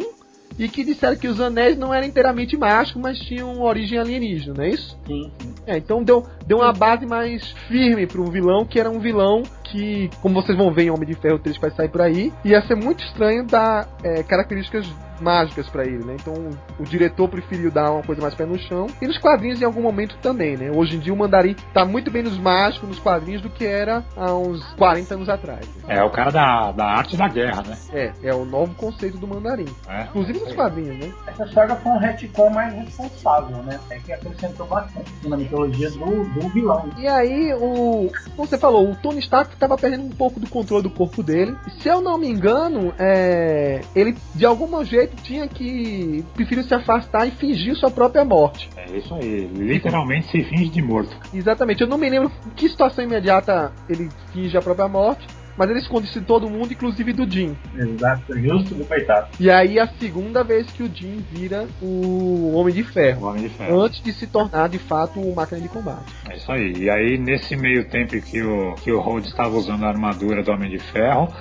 e 0.57 0.67
que 0.67 0.83
disseram 0.83 1.15
que 1.15 1.27
os 1.27 1.39
anéis 1.39 1.77
não 1.77 1.93
eram 1.93 2.07
inteiramente 2.07 2.57
mágicos, 2.57 3.01
mas 3.01 3.19
tinham 3.19 3.61
origem 3.61 3.99
alienígena, 3.99 4.55
não 4.55 4.63
é 4.63 4.69
isso? 4.69 4.97
Sim, 5.07 5.31
sim. 5.39 5.53
É, 5.65 5.77
então 5.77 6.03
deu, 6.03 6.25
deu 6.51 6.57
uma 6.57 6.73
base 6.73 7.05
mais 7.05 7.49
firme 7.69 8.05
para 8.05 8.19
um 8.19 8.25
vilão 8.25 8.65
que 8.65 8.77
era 8.77 8.89
um 8.89 8.99
vilão 8.99 9.41
que, 9.71 10.09
como 10.21 10.35
vocês 10.35 10.57
vão 10.57 10.73
ver 10.73 10.83
em 10.83 10.89
Homem 10.89 11.07
de 11.07 11.15
Ferro 11.15 11.39
3 11.39 11.55
que 11.55 11.61
vai 11.61 11.71
sair 11.71 11.87
por 11.87 12.01
aí, 12.01 12.33
ia 12.43 12.61
ser 12.67 12.75
muito 12.75 13.01
estranho 13.05 13.45
dar 13.45 13.87
é, 14.03 14.21
características 14.21 14.85
mágicas 15.21 15.69
pra 15.69 15.85
ele, 15.85 16.03
né? 16.03 16.15
Então 16.19 16.33
o, 16.79 16.83
diretor 16.83 17.29
preferiu 17.29 17.71
dar 17.71 17.91
uma 17.91 18.03
coisa 18.03 18.21
mais 18.21 18.33
pé 18.33 18.45
no 18.45 18.59
chão. 18.59 18.87
E 19.01 19.07
nos 19.07 19.17
quadrinhos 19.17 19.61
em 19.61 19.65
algum 19.65 19.81
momento 19.81 20.17
também, 20.17 20.57
né? 20.57 20.71
Hoje 20.71 20.97
em 20.97 20.99
dia 20.99 21.13
o 21.13 21.17
Mandarim 21.17 21.55
tá 21.73 21.85
muito 21.85 22.11
bem 22.11 22.23
nos 22.23 22.37
mágicos, 22.37 22.89
nos 22.89 22.99
quadrinhos, 22.99 23.41
do 23.41 23.49
que 23.49 23.65
era 23.65 24.03
há 24.17 24.33
uns 24.33 24.63
40 24.73 25.13
anos 25.13 25.29
atrás. 25.29 25.65
né? 25.87 25.95
É 25.97 26.03
o 26.03 26.09
cara 26.09 26.31
da, 26.31 26.71
da 26.71 26.85
arte 26.85 27.15
da 27.15 27.27
guerra, 27.27 27.61
né? 27.61 27.77
É, 27.93 28.11
é 28.23 28.33
o 28.33 28.43
novo 28.43 28.73
conceito 28.73 29.17
do 29.17 29.27
Mandarim. 29.27 29.67
É. 29.87 30.03
Inclusive 30.03 30.39
nos 30.39 30.53
quadrinhos, 30.53 30.97
né? 30.97 31.13
Essa 31.27 31.47
saga 31.47 31.75
foi 31.75 31.91
um 31.91 31.97
retcon 31.99 32.49
mais 32.49 32.73
responsável, 32.73 33.57
né? 33.63 33.79
É 33.89 33.99
que 33.99 34.11
acrescentou 34.11 34.65
bastante 34.65 35.11
na 35.27 35.37
mitologia 35.37 35.89
do, 35.91 35.99
do 35.99 36.40
vilão. 36.49 36.89
E 36.97 37.07
aí, 37.07 37.53
o. 37.53 38.11
Como 38.35 38.47
você 38.47 38.57
falou, 38.57 38.89
o 38.89 38.95
Tony 38.95 39.19
Stark 39.19 39.53
estava 39.53 39.77
perdendo 39.77 40.03
um 40.03 40.09
pouco 40.09 40.39
do 40.39 40.49
controle 40.49 40.83
do 40.83 40.89
corpo 40.89 41.21
dele. 41.23 41.55
Se 41.79 41.87
eu 41.87 42.01
não 42.01 42.17
me 42.17 42.27
engano, 42.27 42.93
é, 42.99 43.81
ele 43.95 44.15
de 44.35 44.45
algum 44.45 44.83
jeito 44.83 45.15
tinha 45.23 45.47
que. 45.47 46.23
preferiu 46.33 46.63
se 46.63 46.73
afastar 46.73 47.27
e 47.27 47.31
fingir 47.31 47.75
sua 47.75 47.91
própria 47.91 48.23
morte. 48.25 48.69
É 48.77 48.97
isso 48.97 49.13
aí, 49.13 49.47
literalmente 49.53 50.27
se 50.27 50.43
finge 50.43 50.69
de 50.69 50.81
morto. 50.81 51.15
Exatamente, 51.33 51.81
eu 51.81 51.87
não 51.87 51.97
me 51.97 52.09
lembro 52.09 52.31
em 52.45 52.49
que 52.51 52.69
situação 52.69 53.03
imediata 53.03 53.71
ele 53.89 54.09
finge 54.33 54.57
a 54.57 54.61
própria 54.61 54.87
morte. 54.87 55.27
Mas 55.61 55.69
ele 55.69 55.77
esconde 55.77 56.07
isso 56.07 56.19
de 56.19 56.25
todo 56.25 56.49
mundo, 56.49 56.73
inclusive 56.73 57.13
do 57.13 57.31
Jim. 57.31 57.55
Exato, 57.77 58.35
justo 58.35 58.73
do 58.73 58.83
coitado. 58.83 59.27
E 59.39 59.47
aí 59.47 59.79
a 59.79 59.85
segunda 59.85 60.43
vez 60.43 60.65
que 60.71 60.81
o 60.81 60.89
Jim 60.91 61.23
vira 61.31 61.67
o 61.79 62.55
Homem 62.55 62.73
de 62.73 62.83
Ferro. 62.83 63.27
O 63.27 63.29
Homem 63.29 63.43
de 63.43 63.49
Ferro. 63.49 63.79
Antes 63.79 64.01
de 64.01 64.11
se 64.11 64.25
tornar 64.25 64.69
de 64.69 64.79
fato 64.79 65.19
o 65.19 65.35
máquina 65.35 65.61
de 65.61 65.69
combate. 65.69 66.11
É 66.27 66.35
isso 66.35 66.51
aí. 66.51 66.73
E 66.77 66.89
aí, 66.89 67.15
nesse 67.15 67.55
meio 67.55 67.87
tempo 67.87 68.19
que 68.19 68.41
o, 68.41 68.73
que 68.73 68.91
o 68.91 68.99
Rhodes 68.99 69.29
estava 69.29 69.55
usando 69.55 69.85
a 69.85 69.89
armadura 69.89 70.41
do 70.41 70.51
Homem 70.51 70.71
de 70.71 70.79
Ferro, 70.79 71.31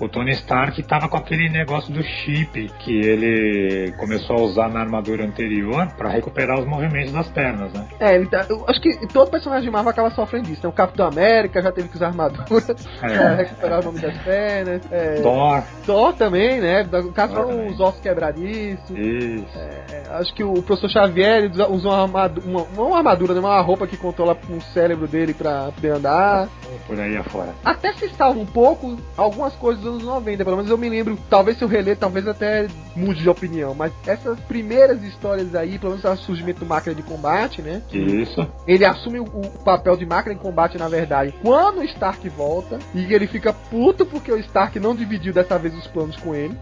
o 0.00 0.08
Tony 0.08 0.32
Stark 0.32 0.80
estava 0.80 1.08
com 1.08 1.16
aquele 1.16 1.48
negócio 1.48 1.92
do 1.92 2.02
chip 2.02 2.68
que 2.78 3.00
ele 3.00 3.92
começou 3.98 4.36
a 4.36 4.40
usar 4.42 4.68
na 4.70 4.80
armadura 4.80 5.24
anterior 5.24 5.86
para 5.96 6.08
recuperar 6.08 6.58
os 6.58 6.66
movimentos 6.66 7.12
das 7.12 7.28
pernas, 7.28 7.72
né? 7.72 7.86
É, 8.00 8.14
ele 8.14 8.26
tá, 8.26 8.46
eu 8.48 8.64
acho 8.66 8.80
que 8.80 9.06
todo 9.08 9.30
personagem 9.30 9.64
de 9.64 9.70
Marvel 9.70 9.90
acaba 9.90 10.10
sofrendo 10.10 10.46
disso. 10.48 10.60
Né? 10.62 10.68
O 10.68 10.72
Capitão 10.72 11.06
América 11.06 11.60
já 11.62 11.70
teve 11.70 11.88
que 11.88 11.96
usar 11.96 12.06
armadura 12.08 12.74
pra 13.00 13.34
recuperar 13.34 13.80
o 13.80 13.84
nome 13.84 14.00
das 14.00 14.16
pernas. 14.18 14.82
É, 14.90 15.14
Thor. 15.20 15.62
Thor 15.84 16.12
também, 16.14 16.60
né? 16.60 16.82
No 16.90 17.12
caso 17.12 17.34
foram 17.34 17.48
também. 17.48 17.66
os 17.70 17.80
ossos 17.80 18.00
quebradiços. 18.00 18.90
Isso. 18.90 19.58
É, 19.58 20.02
acho 20.12 20.32
que 20.34 20.42
o 20.42 20.54
professor 20.62 20.88
Xavier 20.90 21.50
usa- 21.50 21.68
usou 21.68 21.92
uma 21.92 22.02
armadura, 22.02 22.46
uma, 22.46 22.66
não 22.76 22.86
uma 22.88 22.98
armadura, 22.98 23.34
né? 23.34 23.40
uma 23.40 23.60
roupa 23.60 23.86
que 23.86 23.96
controla 23.96 24.36
o 24.48 24.60
cérebro 24.72 25.06
dele 25.06 25.34
pra 25.34 25.70
poder 25.74 25.90
andar. 25.92 26.48
Por 26.86 26.98
aí 26.98 27.16
afora. 27.16 27.54
Até 27.64 27.92
se 27.92 28.08
salva 28.10 28.38
um 28.40 28.46
pouco 28.46 28.96
algumas 29.16 29.54
coisas 29.54 29.89
anos 29.90 30.02
90, 30.04 30.44
pelo 30.44 30.56
menos 30.56 30.70
eu 30.70 30.78
me 30.78 30.88
lembro. 30.88 31.18
Talvez 31.28 31.58
se 31.58 31.64
eu 31.64 31.68
reler, 31.68 31.96
talvez 31.96 32.26
até 32.26 32.66
mude 32.94 33.22
de 33.22 33.28
opinião. 33.28 33.74
Mas 33.74 33.92
essas 34.06 34.38
primeiras 34.40 35.02
histórias 35.02 35.54
aí, 35.54 35.78
pelo 35.78 35.96
menos 35.96 36.04
o 36.04 36.24
surgimento 36.24 36.60
do 36.60 36.66
máquina 36.66 36.94
de 36.94 37.02
combate, 37.02 37.62
né? 37.62 37.82
Isso. 37.92 38.46
Ele 38.66 38.84
assume 38.84 39.20
o, 39.20 39.24
o 39.24 39.64
papel 39.64 39.96
de 39.96 40.06
máquina 40.06 40.34
de 40.34 40.40
combate, 40.40 40.78
na 40.78 40.88
verdade, 40.88 41.34
quando 41.42 41.78
o 41.78 41.84
Stark 41.84 42.28
volta. 42.30 42.78
E 42.94 43.12
ele 43.12 43.26
fica 43.26 43.52
puto 43.52 44.06
porque 44.06 44.32
o 44.32 44.38
Stark 44.38 44.78
não 44.78 44.94
dividiu 44.94 45.32
dessa 45.32 45.58
vez 45.58 45.74
os 45.74 45.86
planos 45.86 46.16
com 46.16 46.34
ele. 46.34 46.56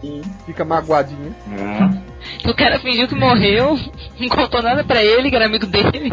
Fica 0.46 0.64
magoadinho. 0.64 1.34
É. 1.52 2.48
O 2.48 2.54
cara 2.54 2.78
fingiu 2.80 3.06
que 3.06 3.14
morreu, 3.14 3.78
não 4.18 4.28
contou 4.28 4.62
nada 4.62 4.84
pra 4.84 5.02
ele, 5.02 5.30
que 5.30 5.36
era 5.36 5.46
amigo 5.46 5.66
dele. 5.66 6.10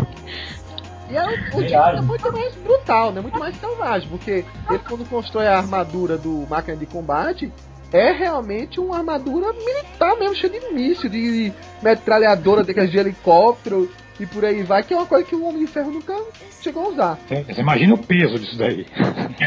E 1.09 1.17
aí, 1.17 1.35
o 1.53 1.61
Jim 1.61 1.67
Verdade. 1.67 1.97
é 1.97 2.01
muito 2.01 2.31
mais 2.31 2.55
brutal, 2.55 3.11
né? 3.11 3.21
Muito 3.21 3.37
mais 3.37 3.55
selvagem, 3.57 4.09
porque 4.09 4.31
ele 4.69 4.79
quando 4.87 5.07
constrói 5.07 5.47
a 5.47 5.57
armadura 5.57 6.17
do 6.17 6.47
máquina 6.49 6.75
de 6.75 6.85
combate, 6.85 7.51
é 7.93 8.11
realmente 8.11 8.79
uma 8.79 8.97
armadura 8.97 9.53
militar 9.53 10.17
mesmo, 10.17 10.35
cheia 10.35 10.59
de 10.59 10.73
míssil, 10.73 11.09
de 11.09 11.53
metralhadora, 11.81 12.63
daquelas 12.63 12.91
de 12.91 12.97
helicóptero 12.97 13.89
e 14.19 14.25
por 14.25 14.45
aí 14.45 14.63
vai, 14.63 14.83
que 14.83 14.93
é 14.93 14.97
uma 14.97 15.05
coisa 15.05 15.25
que 15.25 15.35
o 15.35 15.45
Homem 15.45 15.65
de 15.65 15.67
Ferro 15.67 15.91
nunca 15.91 16.15
chegou 16.61 16.85
a 16.85 16.89
usar. 16.89 17.19
Você 17.27 17.61
imagina 17.61 17.93
o 17.93 17.97
peso 17.97 18.39
disso 18.39 18.57
daí. 18.57 18.87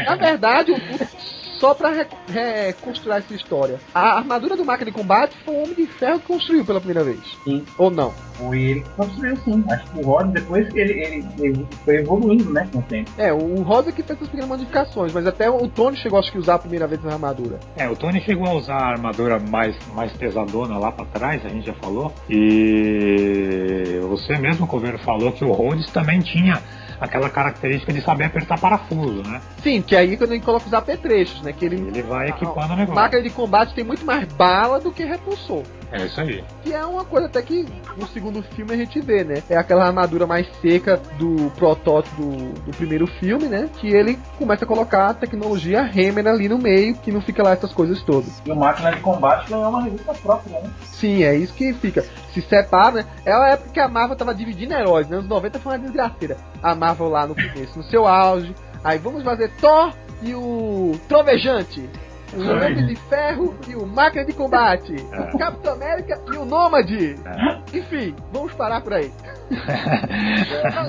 Na 0.05 0.15
verdade, 0.15 0.71
o, 0.71 0.75
o 0.75 1.38
só 1.59 1.73
pra 1.73 1.89
re- 1.89 2.07
reconstruir 2.27 3.17
essa 3.17 3.33
história. 3.33 3.79
A 3.93 4.17
armadura 4.17 4.55
do 4.55 4.63
máquina 4.65 4.89
de 4.91 4.97
combate 4.97 5.35
foi 5.43 5.53
o 5.53 5.57
Homem 5.63 5.73
de 5.75 5.85
Ferro 5.87 6.19
que 6.19 6.27
construiu 6.27 6.63
pela 6.65 6.79
primeira 6.79 7.03
vez. 7.03 7.19
Sim. 7.43 7.63
Ou 7.77 7.91
não? 7.91 8.11
Foi 8.37 8.57
ele 8.61 8.81
que 8.81 8.89
construiu 8.91 9.35
sim. 9.37 9.63
Acho 9.69 9.85
que 9.91 9.99
o 9.99 10.03
Rod 10.03 10.27
depois 10.31 10.69
que 10.71 10.79
ele, 10.79 10.93
ele, 10.93 11.25
ele 11.39 11.67
foi 11.83 11.97
evoluindo, 11.97 12.51
né, 12.53 12.67
com 12.71 12.79
o 12.79 12.81
tempo. 12.83 13.11
É, 13.17 13.33
o 13.33 13.61
Rosa 13.63 13.91
que 13.91 14.01
fez 14.01 14.21
as 14.21 14.27
pequenas 14.27 14.47
modificações, 14.49 15.11
mas 15.13 15.27
até 15.27 15.49
o 15.49 15.67
Tony 15.67 15.97
chegou 15.97 16.17
acho 16.19 16.31
que 16.31 16.37
a 16.37 16.41
usar 16.41 16.55
a 16.55 16.59
primeira 16.59 16.87
vez 16.87 17.05
a 17.05 17.11
armadura. 17.11 17.59
É, 17.75 17.89
o 17.89 17.95
Tony 17.95 18.21
chegou 18.21 18.47
a 18.47 18.53
usar 18.53 18.75
a 18.77 18.91
armadura 18.91 19.37
mais, 19.39 19.75
mais 19.93 20.13
pesadona 20.13 20.77
lá 20.77 20.91
pra 20.91 21.05
trás, 21.05 21.45
a 21.45 21.49
gente 21.49 21.67
já 21.67 21.73
falou. 21.73 22.13
E 22.29 23.99
você 24.07 24.37
mesmo, 24.37 24.65
Coveiro, 24.67 24.97
falou 24.99 25.31
que 25.31 25.43
o 25.43 25.51
Rhodes 25.51 25.91
também 25.91 26.19
tinha 26.21 26.61
aquela 26.99 27.29
característica 27.29 27.93
de 27.93 28.01
saber 28.01 28.25
apertar 28.25 28.59
parafuso, 28.59 29.23
né? 29.23 29.41
Sim, 29.63 29.81
que 29.81 29.95
aí 29.95 30.17
quando 30.17 30.31
a 30.31 30.33
gente 30.35 30.43
coloca 30.45 30.65
os 30.67 30.73
apetrechos, 30.73 31.41
né? 31.41 31.53
Que 31.53 31.65
ele, 31.65 31.75
Ele 31.77 32.01
vai 32.03 32.29
equipando 32.29 32.69
o 32.69 32.73
a 32.73 32.75
negócio. 32.75 32.95
máquina 32.95 33.21
de 33.21 33.29
combate 33.29 33.73
tem 33.73 33.83
muito 33.83 34.05
mais 34.05 34.25
bala 34.33 34.79
do 34.79 34.91
que 34.91 35.03
repulsor. 35.03 35.63
É 35.91 36.05
isso 36.05 36.21
aí. 36.21 36.43
Que 36.63 36.73
é 36.73 36.85
uma 36.85 37.03
coisa 37.03 37.27
até 37.27 37.41
que 37.41 37.65
no 37.97 38.07
segundo 38.07 38.43
filme 38.43 38.73
a 38.73 38.77
gente 38.77 38.99
vê, 39.01 39.23
né? 39.23 39.41
É 39.49 39.57
aquela 39.57 39.85
armadura 39.85 40.27
mais 40.27 40.47
seca 40.61 40.97
do 41.17 41.51
protótipo 41.51 42.21
do, 42.21 42.53
do 42.61 42.71
primeiro 42.77 43.07
filme, 43.07 43.45
né? 43.45 43.69
Que 43.79 43.87
ele 43.87 44.19
começa 44.37 44.65
a 44.65 44.67
colocar 44.67 45.09
a 45.09 45.13
tecnologia 45.13 45.81
Hammer 45.81 46.27
ali 46.27 46.47
no 46.47 46.57
meio, 46.57 46.95
que 46.95 47.11
não 47.11 47.21
fica 47.21 47.41
lá 47.41 47.51
essas 47.51 47.73
coisas 47.73 48.01
todas. 48.03 48.41
E 48.45 48.51
o 48.51 48.55
Máquina 48.55 48.91
de 48.91 49.01
Combate 49.01 49.49
ganhou 49.49 49.69
uma 49.69 49.83
revista 49.83 50.13
própria, 50.13 50.59
né? 50.59 50.69
Sim, 50.83 51.23
é 51.23 51.35
isso 51.35 51.53
que 51.53 51.73
fica. 51.73 52.03
Se 52.33 52.41
separa, 52.41 52.97
né? 52.97 53.05
É 53.25 53.31
a 53.31 53.49
época 53.49 53.71
que 53.71 53.79
a 53.79 53.87
Marvel 53.87 54.15
tava 54.15 54.33
dividindo 54.35 54.73
heróis, 54.73 55.07
né? 55.07 55.17
Nos 55.17 55.27
90 55.27 55.59
foi 55.59 55.73
uma 55.73 55.79
desgraceira. 55.79 56.37
A 56.61 56.75
Marvel 56.75 57.09
lá 57.09 57.25
no 57.25 57.35
começo, 57.35 57.77
no 57.77 57.83
seu 57.83 58.07
auge. 58.07 58.53
Aí 58.83 58.97
vamos 58.97 59.23
fazer 59.23 59.49
Thor 59.59 59.93
e 60.21 60.33
o 60.35 60.97
Trovejante. 61.07 61.89
O 62.33 62.41
Homem 62.51 62.85
de 62.87 62.95
Ferro 62.95 63.55
e 63.67 63.75
o 63.75 63.85
Máquina 63.85 64.23
de 64.25 64.33
Combate. 64.33 64.95
É. 65.11 65.35
O 65.35 65.37
Capitão 65.37 65.73
América 65.73 66.21
e 66.31 66.37
o 66.37 66.45
Nômade. 66.45 67.15
É. 67.25 67.77
Enfim, 67.77 68.15
vamos 68.31 68.53
parar 68.53 68.81
por 68.81 68.93
aí. 68.93 69.11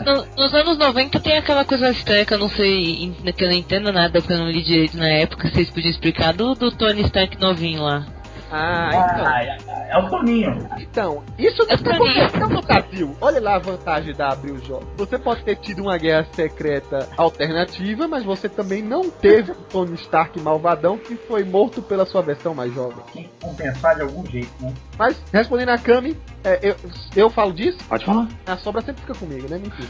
No- 0.04 0.26
nos 0.36 0.54
anos 0.54 0.78
90 0.78 1.18
tem 1.20 1.36
aquela 1.38 1.64
coisa 1.64 1.90
estranha 1.90 2.24
que 2.24 2.34
eu 2.34 2.38
não 2.38 2.48
sei, 2.48 3.12
que 3.36 3.44
eu 3.44 3.48
não 3.48 3.54
entendo 3.56 3.92
nada, 3.92 4.20
porque 4.20 4.32
eu 4.32 4.38
não 4.38 4.50
li 4.50 4.62
direito 4.62 4.96
na 4.96 5.08
época, 5.08 5.48
vocês 5.48 5.70
podiam 5.70 5.90
explicar, 5.90 6.32
do, 6.32 6.54
do 6.54 6.70
Tony 6.70 7.02
Stark 7.02 7.40
novinho 7.40 7.82
lá. 7.82 8.04
Ah, 8.50 8.90
então. 8.92 9.26
Ah, 9.26 9.42
é, 9.44 9.90
é 9.90 9.98
o 9.98 10.08
Toninho. 10.08 10.68
Então, 10.78 11.22
isso 11.38 11.62
É 11.68 11.76
não 11.76 11.82
pra 11.82 11.94
aconteceu 11.96 12.48
no 12.48 12.62
Brasil. 12.62 13.16
Olha 13.20 13.40
lá 13.40 13.54
a 13.56 13.58
vantagem 13.58 14.14
da 14.14 14.28
Abril 14.32 14.58
Jogos. 14.58 14.88
Você 14.96 15.18
pode 15.18 15.44
ter 15.44 15.56
tido 15.56 15.82
uma 15.82 15.96
guerra 15.98 16.26
secreta 16.32 17.08
alternativa, 17.16 18.08
mas 18.08 18.24
você 18.24 18.48
também 18.48 18.82
não 18.82 19.08
teve 19.10 19.52
o 19.52 19.54
Tony 19.54 19.94
Stark 19.94 20.38
malvadão 20.40 20.98
que 20.98 21.14
foi 21.16 21.44
morto 21.44 21.80
pela 21.82 22.04
sua 22.06 22.22
versão 22.22 22.54
mais 22.54 22.72
jovem. 22.74 22.98
Tem 23.12 23.24
que 23.24 23.30
compensar 23.40 23.94
de 23.96 24.02
algum 24.02 24.24
jeito, 24.26 24.50
né? 24.60 24.72
Mas, 24.98 25.22
respondendo 25.32 25.70
a 25.70 25.78
Kami, 25.78 26.16
é, 26.44 26.58
eu, 26.62 26.76
eu 27.14 27.30
falo 27.30 27.52
disso, 27.52 27.78
Pode 27.88 28.04
falar. 28.04 28.28
a 28.46 28.56
sobra 28.58 28.82
sempre 28.82 29.02
fica 29.02 29.14
comigo, 29.14 29.48
né? 29.48 29.58
Mentira. 29.58 29.88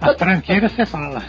As 0.00 0.16
tranqueiras 0.16 0.72
você 0.72 0.86
fala. 0.86 1.22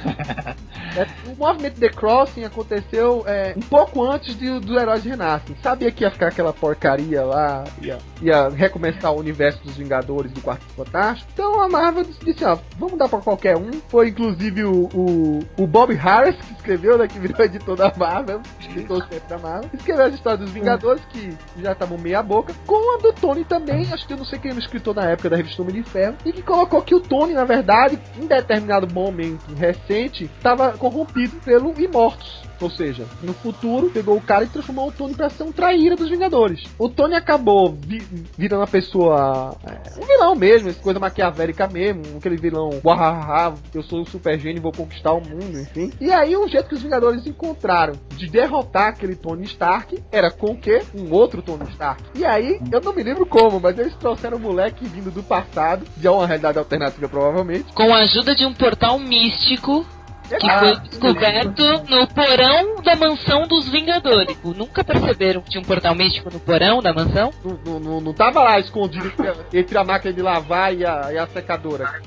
É, 0.96 1.08
o 1.32 1.36
movimento 1.36 1.80
The 1.80 1.90
Crossing 1.90 2.44
aconteceu 2.44 3.24
é, 3.28 3.54
um 3.58 3.62
pouco 3.62 4.04
antes 4.04 4.38
de, 4.38 4.60
do 4.60 4.80
Heróis 4.80 5.04
Renascem. 5.04 5.56
Sabia 5.62 5.92
que 5.92 6.04
ia 6.04 6.12
ficar 6.14 6.28
aquela 6.28 6.54
porcaria 6.54 7.24
lá, 7.24 7.64
ia, 7.82 7.98
ia 8.22 8.50
recomeçar 8.50 9.12
o 9.12 9.20
universo 9.20 9.62
dos 9.64 9.76
Vingadores 9.76 10.32
do 10.32 10.42
Quarto 10.42 10.66
Fantástico. 10.76 11.30
Então 11.34 11.62
a 11.62 11.68
Marvel 11.68 12.06
disse, 12.24 12.46
ó, 12.46 12.58
vamos 12.78 12.98
dar 12.98 13.10
pra 13.10 13.20
qualquer 13.20 13.58
um. 13.58 13.72
Foi 13.90 14.10
inclusive 14.10 14.64
o, 14.64 14.90
o, 14.94 15.40
o 15.58 15.68
Bob 15.68 15.94
Harris 15.94 16.36
que 16.36 16.54
escreveu, 16.54 16.98
né, 16.98 17.08
que 17.08 17.20
virou 17.20 17.44
editor 17.46 17.76
da 17.76 17.94
Marvel, 17.96 18.42
escritor 18.60 19.02
sempre 19.04 19.28
da 19.28 19.38
Marvel. 19.38 19.70
Escreveu 19.74 20.06
as 20.06 20.14
histórias 20.14 20.42
dos 20.42 20.52
Vingadores, 20.52 21.04
que 21.06 21.36
já 21.58 21.74
estavam 21.74 21.98
meia 21.98 22.22
boca, 22.22 22.54
com 22.66 22.96
a 22.96 23.02
do 23.02 23.14
Tony 23.14 23.44
também, 23.44 23.88
acho 23.92 24.08
que 24.08 24.14
eu 24.14 24.18
não 24.18 24.26
sei 24.26 24.40
quem 24.40 24.52
era 24.52 24.60
o 24.60 24.64
escritor 24.64 24.96
na 24.96 25.10
época 25.10 25.30
da 25.30 25.36
revista 25.36 25.62
Homem 25.62 25.76
de 25.76 25.84
Ferro, 25.84 26.16
e 26.26 26.32
que 26.32 26.42
colocou 26.42 26.82
que 26.82 26.96
o 26.96 27.00
Tony, 27.00 27.34
na 27.34 27.44
verdade, 27.44 28.00
em 28.18 28.28
determinado 28.28 28.92
momento 28.94 29.54
recente, 29.56 30.26
estava 30.26 30.74
corrompido 30.74 31.36
pelo 31.44 31.80
Imortus. 31.80 32.43
Ou 32.62 32.70
seja, 32.70 33.06
no 33.22 33.34
futuro, 33.34 33.90
pegou 33.90 34.16
o 34.18 34.22
cara 34.22 34.46
e 34.46 34.48
transformou 34.48 34.88
o 34.88 34.92
Tony 34.92 35.14
pra 35.16 35.30
ser 35.30 35.44
um 35.44 35.52
traíra 35.52 35.96
dos 35.96 36.10
Vingadores. 36.10 36.64
O 36.80 36.88
Tony 36.88 37.16
acabou 37.16 37.76
vi- 37.86 38.04
virando 38.38 38.62
uma 38.62 38.68
pessoa. 38.68 39.56
é, 39.66 40.00
um 40.02 40.06
vilão 40.06 40.36
mesmo, 40.36 40.70
essa 40.70 40.82
coisa 40.82 41.00
maquiavélica 41.00 41.68
mesmo, 41.68 42.02
aquele 42.18 42.38
vilão. 42.38 42.70
Uahaha, 42.84 43.54
eu 43.74 43.84
sou 43.84 44.02
o 44.02 44.06
super 44.06 44.40
gênio 44.40 44.62
vou 44.62 44.72
conquistar 44.72 45.12
o 45.14 45.22
mundo, 45.22 45.60
enfim. 45.60 45.92
E 46.00 46.12
aí, 46.12 46.36
o 46.38 46.48
jeito 46.48 46.70
que 46.70 46.76
os 46.76 46.82
Vingadores 46.82 47.26
encontraram 47.28 47.94
de 48.16 48.30
derrotar 48.30 48.88
aquele 48.90 49.16
Tony 49.16 49.44
Stark 49.46 50.02
era 50.12 50.32
com 50.32 50.52
o 50.52 50.58
quê? 50.58 50.82
Um 50.96 51.12
outro 51.12 51.42
Tony 51.42 51.66
Stark. 51.72 52.02
E 52.16 52.24
aí, 52.26 52.60
eu 52.72 52.80
não 52.82 52.94
me 52.94 53.04
lembro 53.04 53.26
como, 53.26 53.60
mas 53.60 53.78
eles 53.78 53.96
trouxeram 53.96 54.38
um 54.38 54.42
moleque 54.42 54.86
vindo 54.86 55.12
do 55.12 55.24
passado, 55.24 55.86
de 55.98 56.08
uma 56.08 56.26
realidade 56.28 56.58
alternativa, 56.58 57.08
provavelmente. 57.10 57.74
Com 57.74 57.94
a 57.94 58.00
ajuda 58.00 58.34
de 58.36 58.46
um 58.46 58.54
portal 58.54 58.98
místico 59.00 59.86
que 60.28 60.50
Ah, 60.50 60.60
foi 60.60 60.76
descoberto 60.90 61.64
no 61.90 62.08
porão 62.08 62.82
da 62.82 62.96
mansão 62.96 63.48
dos 63.48 63.70
Vingadores. 63.70 64.38
Nunca 64.44 64.84
perceberam 64.84 65.42
que 65.42 65.50
tinha 65.50 65.62
um 65.62 65.66
portal 65.66 65.96
místico 65.96 66.30
no 66.32 66.40
porão 66.40 66.82
da 66.82 66.94
mansão? 66.94 67.32
Não, 67.44 67.60
não, 67.66 67.80
não, 67.80 68.02
não 68.02 68.14
tava 68.14 68.42
lá 68.42 68.60
escondido 68.60 69.12
entre 69.54 69.78
a, 69.78 69.84
máquina 69.84 70.14
de 70.14 70.22
lavar 70.22 70.74
e 70.74 70.86
a, 70.86 71.14
e 71.14 71.18
a 71.18 71.28
secadora. 71.28 72.02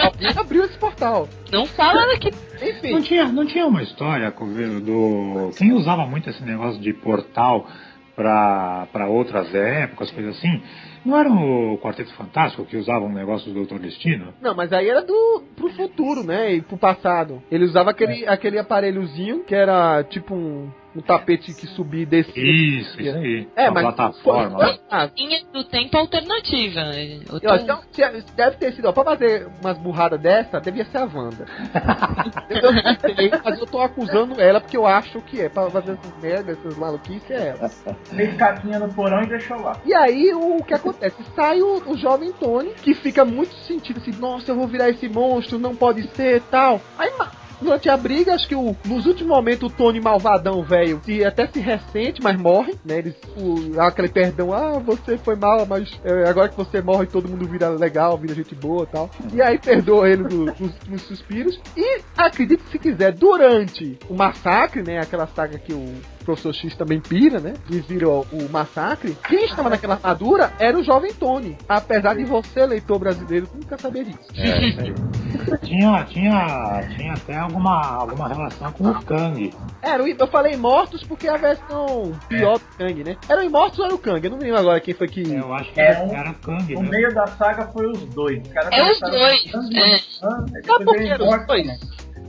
Alguém 0.00 0.30
abriu 0.36 0.64
esse 0.64 0.78
portal. 0.78 1.28
Não 1.50 1.66
fala 1.66 2.18
que 2.18 2.30
Não 2.30 2.68
Enfim, 2.68 3.00
tinha, 3.02 3.24
não 3.26 3.46
tinha 3.46 3.66
uma 3.66 3.82
história, 3.82 4.30
do. 4.30 5.50
Quem 5.56 5.72
usava 5.72 6.06
muito 6.06 6.28
esse 6.30 6.42
negócio 6.42 6.80
de 6.80 6.92
portal 6.92 7.66
para 8.14 9.06
outras 9.08 9.54
épocas, 9.54 10.10
coisas 10.10 10.36
assim, 10.36 10.60
não 11.04 11.18
era 11.18 11.28
o 11.30 11.78
Quarteto 11.78 12.12
Fantástico 12.14 12.64
que 12.64 12.76
usava 12.76 13.04
um 13.04 13.12
negócio 13.12 13.48
do 13.48 13.54
Doutor 13.54 13.78
Destino? 13.78 14.32
não, 14.40 14.54
mas 14.54 14.72
aí 14.72 14.88
era 14.88 15.02
do 15.02 15.42
pro 15.56 15.70
futuro, 15.70 16.22
né? 16.22 16.54
E 16.54 16.62
pro 16.62 16.76
passado. 16.76 17.42
Ele 17.50 17.64
usava 17.64 17.90
aquele, 17.90 18.26
aquele 18.26 18.58
aparelhozinho 18.58 19.44
que 19.44 19.54
era 19.54 20.02
tipo 20.04 20.34
um, 20.34 20.70
um 20.96 21.00
tapete 21.02 21.52
que 21.54 21.66
subia 21.68 22.02
e 22.02 22.06
descia. 22.06 22.42
Isso, 22.42 23.00
isso 23.00 23.16
aí. 23.16 23.48
É, 23.54 23.64
uma 23.70 23.82
mas 23.82 23.94
plataforma. 23.94 24.50
foi- 24.58 24.66
lá. 24.66 24.78
Ah, 24.90 25.10
linha 25.16 25.42
do 25.52 25.62
tempo 25.64 25.96
alternativa. 25.98 26.80
Eu 26.80 27.22
Eu, 27.34 27.40
tô- 27.40 27.54
então, 27.56 27.80
deve 28.34 28.56
ter 28.56 28.72
sido, 28.72 28.88
ó, 28.88 28.92
pra 28.92 29.04
fazer 29.04 29.46
umas 29.60 29.76
burradas 29.78 30.18
dessa, 30.18 30.58
devia 30.62 30.84
ser 30.86 30.96
a 30.98 31.04
Wanda. 31.04 31.44
eu, 32.48 32.72
não 32.72 33.14
sei, 33.16 33.30
mas 33.44 33.58
eu 33.60 33.66
tô 33.66 33.80
acusando 33.80 34.40
ela 34.40 34.60
porque 34.62 34.76
eu 34.78 34.86
acho 34.86 35.20
que 35.22 35.42
é. 35.42 35.48
Pra 35.50 35.70
fazer 35.70 35.92
essas 35.92 36.22
merdas, 36.22 36.58
essas 36.58 36.76
maluquices, 36.76 37.30
é 37.30 37.48
ela. 37.48 37.68
Fez 37.68 38.34
caquinha 38.36 38.78
no 38.78 38.92
porão 38.94 39.22
e 39.22 39.26
deixou 39.26 39.60
lá. 39.60 39.76
E 39.84 39.94
aí, 39.94 40.32
o 40.34 40.62
que 40.64 40.72
acontece? 40.74 41.22
Sai 41.36 41.60
o, 41.60 41.82
o 41.90 41.96
jovem 41.96 42.32
Tony, 42.32 42.70
que 42.82 42.94
fica 42.94 43.24
muito 43.26 43.54
sentido 43.66 43.98
assim, 43.98 44.12
nossa, 44.18 44.50
eu 44.50 44.56
vou 44.56 44.66
virar 44.66 44.88
esse 44.88 45.06
monstro, 45.08 45.58
não 45.58 45.76
pode 45.76 46.02
ser 46.16 46.40
tal. 46.50 46.80
Aí, 46.98 47.10
durante 47.60 47.88
a 47.88 47.96
briga, 47.96 48.34
acho 48.34 48.48
que 48.48 48.54
o- 48.54 48.76
nos 48.86 49.06
últimos 49.06 49.28
momentos 49.36 49.70
o 49.70 49.74
Tony 49.74 50.00
malvadão, 50.00 50.62
velho, 50.62 51.00
se 51.04 51.24
até 51.24 51.46
se 51.46 51.60
ressente, 51.60 52.22
mas 52.22 52.38
morre, 52.40 52.74
né? 52.84 52.98
Eles, 52.98 53.14
o, 53.36 53.70
dá 53.74 53.86
aquele 53.88 54.08
perdão, 54.08 54.52
ah, 54.52 54.78
você 54.78 55.16
foi 55.18 55.36
mal, 55.36 55.66
mas 55.66 55.88
é, 56.04 56.28
agora 56.28 56.48
que 56.48 56.56
você 56.56 56.80
morre, 56.80 57.06
todo 57.06 57.28
mundo 57.28 57.46
vira 57.48 57.68
legal, 57.68 58.16
vira 58.18 58.34
gente 58.34 58.54
boa 58.54 58.84
e 58.84 58.86
tal. 58.92 59.10
E 59.32 59.42
aí 59.42 59.58
perdoa 59.58 60.08
ele 60.08 60.24
do- 60.24 60.46
dos, 60.52 60.74
dos 60.86 61.02
suspiros. 61.02 61.58
E 61.76 62.00
acredite 62.16 62.62
se 62.70 62.78
quiser, 62.78 63.12
durante 63.12 63.98
o 64.08 64.14
massacre, 64.14 64.82
né? 64.82 64.98
Aquela 65.00 65.26
saga 65.28 65.58
que 65.58 65.72
o 65.72 65.94
Professor 66.24 66.52
X 66.52 66.76
também 66.76 67.00
pira, 67.00 67.40
né? 67.40 67.54
E 67.70 67.78
vira 67.80 68.08
o, 68.08 68.26
massacre. 68.50 69.16
Quem 69.28 69.44
estava 69.44 69.70
naquela 69.70 69.94
armadura 69.94 70.52
era 70.58 70.76
o 70.78 70.82
jovem 70.84 71.12
Tony. 71.14 71.56
Apesar 71.68 72.14
de 72.14 72.24
você, 72.24 72.66
leitor 72.66 72.98
brasileiro, 72.98 73.48
nunca 73.54 73.78
saber 73.78 74.04
disso. 74.04 74.18
É, 74.36 74.68
isso 74.68 74.80
aí. 74.80 74.94
Tinha, 75.58 76.04
tinha, 76.04 76.88
tinha 76.96 77.12
até 77.14 77.36
alguma, 77.38 77.80
alguma 77.96 78.28
relação 78.28 78.70
com 78.72 78.84
o 78.88 79.02
Kang. 79.04 79.54
Era, 79.82 80.02
o- 80.02 80.08
eu 80.08 80.26
falei 80.26 80.56
mortos 80.56 81.02
porque 81.04 81.26
é 81.28 81.30
a 81.32 81.36
versão 81.36 82.12
pior 82.28 82.58
do 82.58 82.64
Kang, 82.76 83.04
né? 83.04 83.16
Era 83.28 83.40
o 83.40 83.44
Imortus 83.44 83.78
ou 83.78 83.84
era 83.86 83.94
o 83.94 83.98
Kang? 83.98 84.22
Eu 84.24 84.30
não 84.30 84.38
me 84.38 84.44
lembro 84.44 84.58
agora 84.60 84.80
quem 84.80 84.94
foi 84.94 85.08
que. 85.08 85.22
Eu 85.32 85.52
acho 85.54 85.72
que 85.72 85.80
É 85.80 85.84
era, 85.92 86.04
um- 86.04 86.14
era 86.14 86.34
Kang, 86.34 86.74
No 86.74 86.82
né? 86.82 86.88
meio 86.90 87.14
da 87.14 87.26
saga 87.26 87.66
foi 87.72 87.86
os 87.90 88.04
dois. 88.06 88.42
Os 88.46 88.52
caras 88.52 88.70
É 88.72 88.82
os 88.92 89.00
dois, 89.00 89.50
falando, 89.50 89.76
é. 89.78 89.94
ah, 90.22 90.44
Sabe 90.66 90.84
por 90.84 90.96
que 90.96 91.08
eram 91.08 91.28
os 91.28 91.46
dois? 91.46 91.66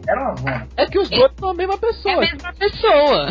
Era 0.10 0.22
uma 0.22 0.36
zona. 0.38 0.68
É 0.76 0.86
que 0.88 0.98
os 0.98 1.07
dois 1.07 1.31
são 1.40 1.49
a 1.49 1.53
mesma 1.53 1.73
É 1.73 1.77
a 1.77 1.80
pessoa. 1.80 2.19
mesma 2.19 2.53
pessoa. 2.53 3.27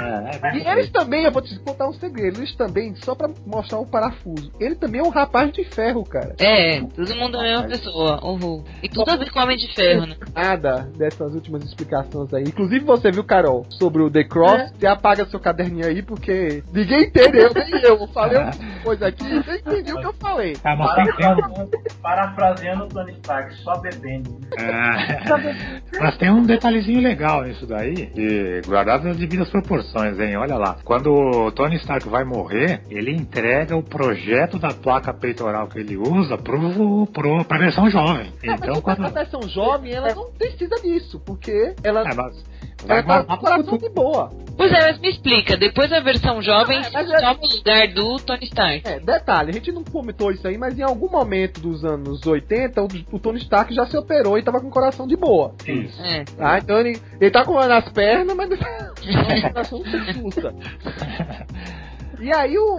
É, 0.00 0.48
é, 0.48 0.56
E 0.56 0.66
eles 0.66 0.90
também, 0.90 1.24
eu 1.24 1.30
vou 1.30 1.42
te 1.42 1.58
contar 1.58 1.88
um 1.88 1.92
segredo, 1.92 2.38
eles 2.38 2.56
também, 2.56 2.94
só 2.96 3.14
pra 3.14 3.28
mostrar 3.46 3.80
um 3.80 3.86
parafuso, 3.86 4.50
ele 4.58 4.74
também 4.74 5.00
é 5.02 5.04
um 5.04 5.10
rapaz 5.10 5.52
de 5.52 5.62
ferro, 5.64 6.02
cara. 6.04 6.34
É, 6.38 6.80
todo 6.80 7.14
mundo 7.16 7.36
é 7.36 7.40
a 7.40 7.42
mesma 7.42 7.68
pessoa. 7.68 8.24
Uhul. 8.24 8.64
E 8.82 8.88
tudo 8.88 9.10
a 9.10 9.16
ver 9.16 9.30
com 9.30 9.40
Homem 9.40 9.58
de 9.58 9.74
Ferro, 9.74 10.06
né? 10.06 10.16
Nada 10.34 10.88
dessas 10.96 11.34
últimas 11.34 11.62
explicações 11.64 12.32
aí. 12.32 12.44
Inclusive 12.44 12.82
você 12.84 13.10
viu, 13.10 13.22
Carol, 13.24 13.66
sobre 13.68 14.02
o 14.02 14.10
The 14.10 14.24
Cross, 14.24 14.72
você 14.78 14.86
apaga 14.86 15.26
seu 15.26 15.38
caderninho 15.38 15.86
aí, 15.86 16.02
porque 16.02 16.62
ninguém 16.72 17.04
entendeu, 17.04 17.50
nem 17.54 17.82
eu. 17.82 18.00
Eu 18.00 18.06
falei 18.08 18.38
uma 18.38 18.50
coisa 18.82 19.08
aqui, 19.08 19.24
ninguém 19.24 19.56
entendeu 19.56 19.96
o 19.96 20.00
que 20.00 20.06
eu 20.06 20.14
falei. 20.14 20.56
Ah, 20.64 20.74
mas 20.76 21.08
um, 21.08 21.70
Parafraseando 22.00 22.84
o 22.84 22.88
Tony 22.88 23.12
Stark, 23.12 23.54
só 23.56 23.78
bebendo. 23.78 24.40
É, 24.58 25.89
Mas 25.98 26.16
tem 26.18 26.30
um 26.30 26.44
detalhezinho 26.44 27.00
legal 27.00 27.42
nisso 27.44 27.66
daí, 27.66 28.10
e 28.14 28.60
guardado 28.66 29.04
nas 29.04 29.16
devidas 29.16 29.48
proporções, 29.50 30.18
hein? 30.18 30.36
Olha 30.36 30.56
lá. 30.56 30.76
Quando 30.84 31.10
o 31.12 31.50
Tony 31.52 31.76
Stark 31.76 32.08
vai 32.08 32.24
morrer, 32.24 32.82
ele 32.90 33.10
entrega 33.12 33.76
o 33.76 33.82
projeto 33.82 34.58
da 34.58 34.68
placa 34.72 35.12
peitoral 35.12 35.66
que 35.68 35.78
ele 35.78 35.96
usa 35.96 36.36
pro, 36.38 37.06
pro, 37.12 37.44
pra 37.44 37.58
versão 37.58 37.90
jovem. 37.90 38.32
É, 38.42 38.50
mas 38.50 38.60
Então, 38.60 38.74
a 38.74 38.82
quando. 38.82 39.12
versão 39.12 39.42
jovem, 39.48 39.92
ela 39.92 40.14
não 40.14 40.30
precisa 40.32 40.76
disso, 40.76 41.20
porque 41.26 41.74
ela, 41.82 42.02
É, 42.08 42.14
mas 42.14 42.44
ela 42.88 43.02
tá 43.02 43.24
com 43.24 43.34
o 43.34 43.38
coração 43.38 43.78
de 43.78 43.88
boa. 43.90 44.30
Pois 44.56 44.70
é, 44.72 44.80
mas 44.88 44.98
me 44.98 45.08
explica, 45.08 45.56
depois 45.56 45.90
a 45.90 46.00
versão 46.00 46.42
jovem 46.42 46.78
Ah, 46.78 46.90
mas 46.92 47.10
é- 47.10 47.20
toma 47.20 47.38
o 47.40 47.56
lugar 47.56 47.88
do 47.88 48.18
Tony 48.18 48.44
Stark. 48.44 48.82
É, 48.86 49.00
detalhe, 49.00 49.50
a 49.50 49.52
gente 49.54 49.72
não 49.72 49.82
comentou 49.82 50.30
isso 50.30 50.46
aí, 50.46 50.58
mas 50.58 50.78
em 50.78 50.82
algum 50.82 51.08
momento 51.08 51.60
dos 51.60 51.82
anos 51.82 52.26
80, 52.26 52.82
o, 52.82 52.88
o 53.12 53.18
Tony 53.18 53.38
Stark 53.38 53.74
já 53.74 53.86
se 53.86 53.96
operou 53.96 54.38
e 54.38 54.42
tava 54.42 54.60
com 54.60 54.68
o 54.68 54.70
coração 54.70 55.06
de 55.06 55.16
boa. 55.16 55.54
Isso. 55.66 56.02
É. 56.02 56.24
Tá? 56.24 56.58
Então 56.58 56.78
ele, 56.78 57.00
ele 57.18 57.30
tá 57.30 57.42
com 57.42 57.54
nas 57.54 57.88
pernas, 57.88 58.36
mas 58.36 58.50
o 58.52 59.48
coração 59.48 59.78
não 59.78 59.86
se 59.90 60.10
expulsa. 60.10 60.54
E 62.20 62.32
aí 62.32 62.58
o, 62.58 62.78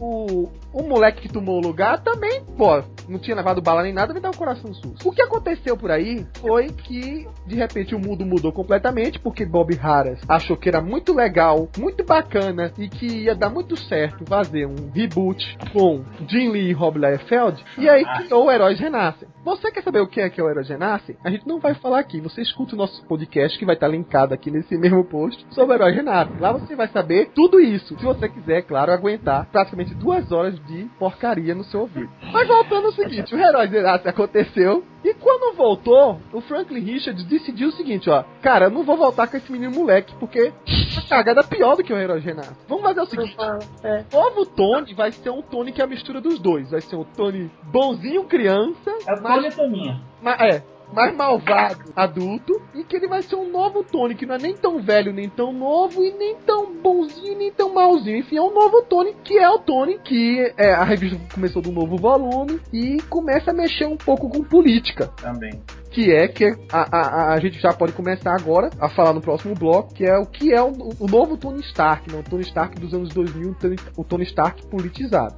o, 0.00 0.50
o 0.72 0.82
moleque 0.82 1.22
que 1.22 1.32
tomou 1.32 1.58
o 1.58 1.66
lugar 1.66 2.02
também, 2.02 2.42
pô, 2.56 2.82
não 3.08 3.18
tinha 3.18 3.36
levado 3.36 3.60
bala 3.60 3.82
nem 3.82 3.92
nada, 3.92 4.14
me 4.14 4.20
dá 4.20 4.30
o 4.30 4.36
coração 4.36 4.72
sus. 4.72 5.04
O 5.04 5.12
que 5.12 5.20
aconteceu 5.20 5.76
por 5.76 5.90
aí 5.90 6.26
foi 6.40 6.68
que, 6.68 7.26
de 7.46 7.56
repente, 7.56 7.94
o 7.94 7.98
mundo 7.98 8.24
mudou 8.24 8.52
completamente, 8.52 9.18
porque 9.18 9.44
Bob 9.44 9.74
Harras 9.74 10.20
achou 10.28 10.56
que 10.56 10.68
era 10.68 10.80
muito 10.80 11.12
legal, 11.12 11.68
muito 11.76 12.04
bacana, 12.04 12.72
e 12.78 12.88
que 12.88 13.24
ia 13.24 13.34
dar 13.34 13.50
muito 13.50 13.76
certo 13.76 14.24
fazer 14.26 14.66
um 14.66 14.90
reboot 14.94 15.58
com 15.72 16.04
Jim 16.28 16.50
Lee 16.50 16.70
e 16.70 16.72
Rob 16.72 16.98
Liefeld, 16.98 17.62
e 17.76 17.88
aí 17.88 18.04
criou 18.16 18.46
o 18.46 18.50
Heróis 18.50 18.78
Renascem. 18.78 19.28
Você 19.44 19.70
quer 19.72 19.82
saber 19.82 20.00
o 20.00 20.06
que 20.06 20.20
é 20.20 20.28
que 20.28 20.40
é 20.40 20.44
o 20.44 20.50
Heróis 20.50 20.68
Renascem? 20.68 21.16
A 21.24 21.30
gente 21.30 21.48
não 21.48 21.58
vai 21.58 21.74
falar 21.74 21.98
aqui, 21.98 22.20
você 22.20 22.42
escuta 22.42 22.74
o 22.74 22.78
nosso 22.78 23.04
podcast, 23.06 23.58
que 23.58 23.64
vai 23.64 23.74
estar 23.74 23.88
linkado 23.88 24.34
aqui 24.34 24.50
nesse 24.50 24.76
mesmo 24.78 25.04
post, 25.04 25.44
sobre 25.50 25.74
o 25.74 25.76
Heróis 25.76 25.96
Renascem. 25.96 26.38
Lá 26.38 26.52
você 26.52 26.76
vai 26.76 26.88
saber 26.88 27.30
tudo 27.34 27.58
isso, 27.58 27.98
se 27.98 28.04
você 28.04 28.28
quiser, 28.28 28.62
claro, 28.70 28.92
aguentar 28.92 29.46
praticamente 29.50 29.92
duas 29.96 30.30
horas 30.30 30.54
de 30.66 30.84
porcaria 30.96 31.56
no 31.56 31.64
seu 31.64 31.80
ouvido. 31.80 32.08
Mas 32.32 32.46
voltando 32.46 32.86
ao 32.86 32.92
seguinte, 32.92 33.34
o 33.34 33.38
Heróis 33.38 33.68
Renascem 33.68 34.08
aconteceu, 34.08 34.84
e 35.04 35.12
quando 35.14 35.56
voltou, 35.56 36.20
o 36.32 36.40
Franklin 36.40 36.78
Richards 36.78 37.24
decidiu 37.24 37.68
o 37.70 37.72
seguinte, 37.72 38.08
ó, 38.08 38.22
cara, 38.40 38.66
eu 38.66 38.70
não 38.70 38.84
vou 38.84 38.96
voltar 38.96 39.26
com 39.26 39.36
esse 39.36 39.50
menino 39.50 39.72
moleque, 39.74 40.14
porque 40.20 40.52
a 40.96 41.08
cagada 41.08 41.40
é 41.40 41.44
pior 41.44 41.74
do 41.76 41.82
que 41.82 41.92
o 41.92 41.96
Heróis 41.98 42.22
Renascem. 42.24 42.56
Vamos 42.68 42.84
fazer 42.84 43.00
o 43.00 43.06
seguinte, 43.06 43.36
É. 43.82 44.04
o 44.12 44.20
novo 44.20 44.46
Tony 44.46 44.94
vai 44.94 45.10
ser 45.10 45.30
um 45.30 45.42
Tony 45.42 45.72
que 45.72 45.80
é 45.80 45.84
a 45.84 45.88
mistura 45.88 46.20
dos 46.20 46.38
dois. 46.38 46.70
Vai 46.70 46.80
ser 46.80 46.94
um 46.94 47.02
Tony 47.04 47.50
bonzinho 47.64 48.22
criança, 48.24 48.90
É 49.04 49.14
o 49.14 49.22
mas, 49.22 49.54
Tony 49.56 49.70
Toninha. 49.72 50.00
ma- 50.22 50.36
é, 50.38 50.62
mais 50.92 51.14
malvado 51.16 51.92
adulto, 51.94 52.60
e 52.74 52.82
que 52.84 52.96
ele 52.96 53.06
vai 53.08 53.22
ser 53.22 53.36
um 53.36 53.50
novo 53.50 53.82
Tony, 53.84 54.14
que 54.14 54.26
não 54.26 54.34
é 54.34 54.38
nem 54.38 54.54
tão 54.54 54.80
velho, 54.82 55.12
nem 55.12 55.28
tão 55.28 55.52
novo, 55.52 56.02
e 56.02 56.12
nem 56.12 56.36
tão 56.46 56.74
bonzinho, 56.74 57.38
nem 57.38 57.52
tão 57.52 57.72
malzinho. 57.72 58.16
Enfim, 58.18 58.36
é 58.36 58.42
um 58.42 58.52
novo 58.52 58.82
Tony, 58.82 59.14
que 59.22 59.38
é 59.38 59.48
o 59.48 59.58
Tony 59.58 59.98
que 59.98 60.52
é, 60.56 60.72
a 60.72 60.84
revista 60.84 61.18
começou 61.32 61.60
do 61.62 61.70
novo 61.72 61.96
volume 61.96 62.60
e 62.72 63.00
começa 63.08 63.50
a 63.50 63.54
mexer 63.54 63.86
um 63.86 63.96
pouco 63.96 64.28
com 64.28 64.42
política 64.42 65.06
Também. 65.20 65.60
que 65.90 66.10
é 66.12 66.26
que 66.28 66.44
a, 66.72 66.80
a, 66.96 67.00
a- 67.30 67.34
a 67.34 67.40
gente 67.40 67.60
já 67.60 67.72
pode 67.72 67.92
começar 67.92 68.34
agora 68.34 68.70
a 68.80 68.88
falar 68.88 69.12
no 69.12 69.20
próximo 69.20 69.54
bloco, 69.54 69.94
que 69.94 70.04
é 70.04 70.16
o 70.18 70.26
que 70.26 70.52
é 70.52 70.60
o, 70.62 70.70
o 70.98 71.06
novo 71.06 71.36
Tony 71.36 71.60
Stark, 71.60 72.10
né? 72.12 72.20
o 72.20 72.28
Tony 72.28 72.42
Stark 72.42 72.80
dos 72.80 72.92
anos 72.94 73.10
2000, 73.10 73.50
o 73.50 73.54
Tony, 73.54 73.76
o 73.96 74.04
Tony 74.04 74.24
Stark 74.24 74.66
politizado. 74.66 75.34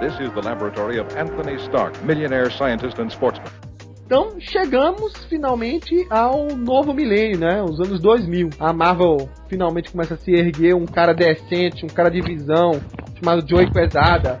This 0.00 0.12
is 0.20 0.30
the 0.32 0.40
laboratory 0.42 1.00
of 1.00 1.08
Anthony 1.18 1.56
Stark, 1.64 1.98
millionaire 2.04 2.50
scientist 2.52 2.98
and 3.00 3.08
sportsman. 3.10 3.50
Então 4.08 4.40
chegamos 4.40 5.12
finalmente 5.28 6.06
ao 6.08 6.46
novo 6.56 6.94
milênio, 6.94 7.38
né? 7.38 7.62
Os 7.62 7.78
anos 7.78 8.00
2000. 8.00 8.48
A 8.58 8.72
Marvel 8.72 9.28
finalmente 9.50 9.92
começa 9.92 10.14
a 10.14 10.16
se 10.16 10.32
erguer 10.32 10.74
um 10.74 10.86
cara 10.86 11.12
decente, 11.12 11.84
um 11.84 11.90
cara 11.90 12.08
de 12.08 12.22
visão, 12.22 12.80
chamado 13.18 13.46
Joey 13.46 13.70
Quesada. 13.70 14.40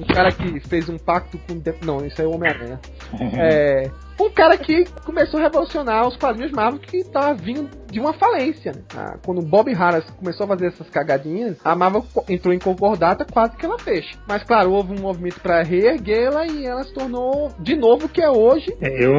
Um 0.00 0.04
cara 0.06 0.32
que 0.32 0.60
fez 0.60 0.88
um 0.88 0.96
pacto 0.96 1.38
com. 1.46 1.60
Não, 1.84 2.06
isso 2.06 2.22
aí 2.22 2.26
é 2.26 2.30
o 2.30 2.34
Homem-Aranha. 2.34 2.80
É, 3.38 3.90
um 4.20 4.30
cara 4.30 4.56
que 4.56 4.84
começou 5.04 5.38
a 5.38 5.42
revolucionar 5.42 6.06
os 6.06 6.16
quadrinhos 6.16 6.52
Marvel 6.52 6.80
que 6.80 7.04
tava 7.04 7.34
vindo 7.34 7.68
de 7.90 8.00
uma 8.00 8.12
falência. 8.14 8.72
Né? 8.72 8.82
Ah, 8.96 9.18
quando 9.24 9.38
o 9.38 9.44
Bob 9.44 9.72
Harras 9.72 10.04
começou 10.10 10.44
a 10.44 10.48
fazer 10.48 10.66
essas 10.66 10.88
cagadinhas, 10.90 11.56
a 11.64 11.74
Marvel 11.74 12.04
entrou 12.28 12.52
em 12.52 12.58
concordata, 12.58 13.24
quase 13.24 13.56
que 13.56 13.64
ela 13.64 13.78
fecha. 13.78 14.18
Mas 14.28 14.42
claro, 14.42 14.72
houve 14.72 14.92
um 14.92 15.02
movimento 15.02 15.40
para 15.40 15.62
reerguê-la 15.62 16.46
e 16.46 16.66
ela 16.66 16.82
se 16.82 16.92
tornou 16.92 17.52
de 17.58 17.76
novo 17.76 18.06
o 18.06 18.08
que 18.08 18.22
é 18.22 18.30
hoje. 18.30 18.66
É, 18.80 19.04
Eu, 19.04 19.14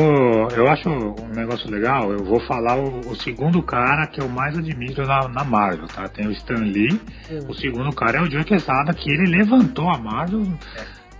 eu 0.56 0.68
acho 0.68 0.90
um 0.90 1.30
negócio 1.36 1.70
legal. 1.70 2.12
Eu 2.12 2.24
vou 2.24 2.40
falar 2.42 2.78
o, 2.78 3.00
o 3.12 3.16
segundo 3.16 3.62
cara 3.64 4.08
que 4.08 4.22
eu 4.22 4.28
mais 4.28 4.58
admiro 4.58 5.06
na, 5.06 5.28
na 5.28 5.44
Marvel, 5.44 5.88
tá? 5.88 6.08
Tem 6.08 6.28
o 6.28 6.32
Stan 6.32 6.56
Lee. 6.56 7.00
O 7.48 7.54
segundo 7.54 7.94
cara 7.96 8.20
é 8.20 8.22
o 8.22 8.30
Joe 8.30 8.44
Quesada, 8.44 8.94
que 8.94 9.10
ele 9.10 9.38
levantou 9.38 9.90
a 9.90 9.98
Marvel 9.98 10.44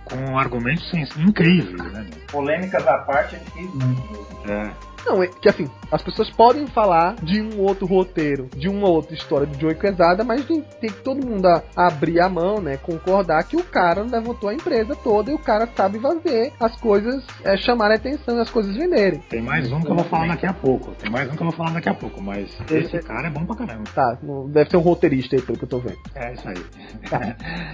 com 0.08 0.38
argumentos 0.38 0.92
incríveis, 1.16 1.92
né? 1.92 2.06
Polêmicas 2.30 2.86
à 2.86 2.98
parte, 2.98 3.36
ele 3.36 3.44
fez 3.50 3.74
muito. 3.74 4.50
É. 4.50 4.70
Não, 5.06 5.22
é 5.22 5.26
que 5.28 5.48
assim, 5.48 5.68
as 5.90 6.02
pessoas 6.02 6.28
podem 6.30 6.66
falar 6.66 7.14
de 7.22 7.40
um 7.40 7.60
outro 7.60 7.86
roteiro, 7.86 8.48
de 8.56 8.68
uma 8.68 8.88
outra 8.88 9.14
história 9.14 9.46
do 9.46 9.58
Joey 9.58 9.74
Quesada, 9.74 10.22
mas 10.24 10.44
tem, 10.44 10.60
tem 10.80 10.90
que 10.90 11.00
todo 11.02 11.24
mundo 11.26 11.46
a- 11.46 11.62
abrir 11.76 12.20
a 12.20 12.28
mão, 12.28 12.60
né? 12.60 12.76
Concordar 12.76 13.42
que 13.44 13.56
o 13.56 13.62
cara 13.64 14.02
levantou 14.02 14.48
a 14.50 14.54
empresa 14.54 14.94
toda 14.96 15.30
e 15.30 15.34
o 15.34 15.38
cara 15.38 15.68
sabe 15.76 15.98
fazer 15.98 16.52
as 16.60 16.76
coisas 16.80 17.24
é, 17.44 17.56
chamarem 17.56 17.96
atenção 17.96 18.36
e 18.36 18.40
as 18.40 18.50
coisas 18.50 18.76
venderem. 18.76 19.20
Tem 19.30 19.40
mais 19.40 19.70
um 19.72 19.80
que 19.80 19.90
eu 19.90 19.94
vou 19.94 20.04
falar 20.04 20.28
daqui 20.28 20.46
a 20.46 20.52
pouco. 20.52 20.90
Tem 20.92 21.10
mais 21.10 21.28
um 21.30 21.36
que 21.36 21.42
eu 21.42 21.46
vou 21.46 21.56
falar 21.56 21.70
daqui 21.70 21.88
a 21.88 21.94
pouco, 21.94 22.22
mas 22.22 22.48
esse 22.70 22.98
cara 23.00 23.28
é 23.28 23.30
bom 23.30 23.44
pra 23.46 23.56
caramba. 23.56 23.84
Tá, 23.94 24.18
deve 24.48 24.70
ser 24.70 24.76
um 24.76 24.80
roteirista 24.80 25.36
aí, 25.36 25.42
pelo 25.42 25.56
que 25.58 25.64
eu 25.64 25.68
tô 25.68 25.78
vendo. 25.78 25.98
É 26.14 26.32
isso 26.34 26.48
aí. 26.48 26.56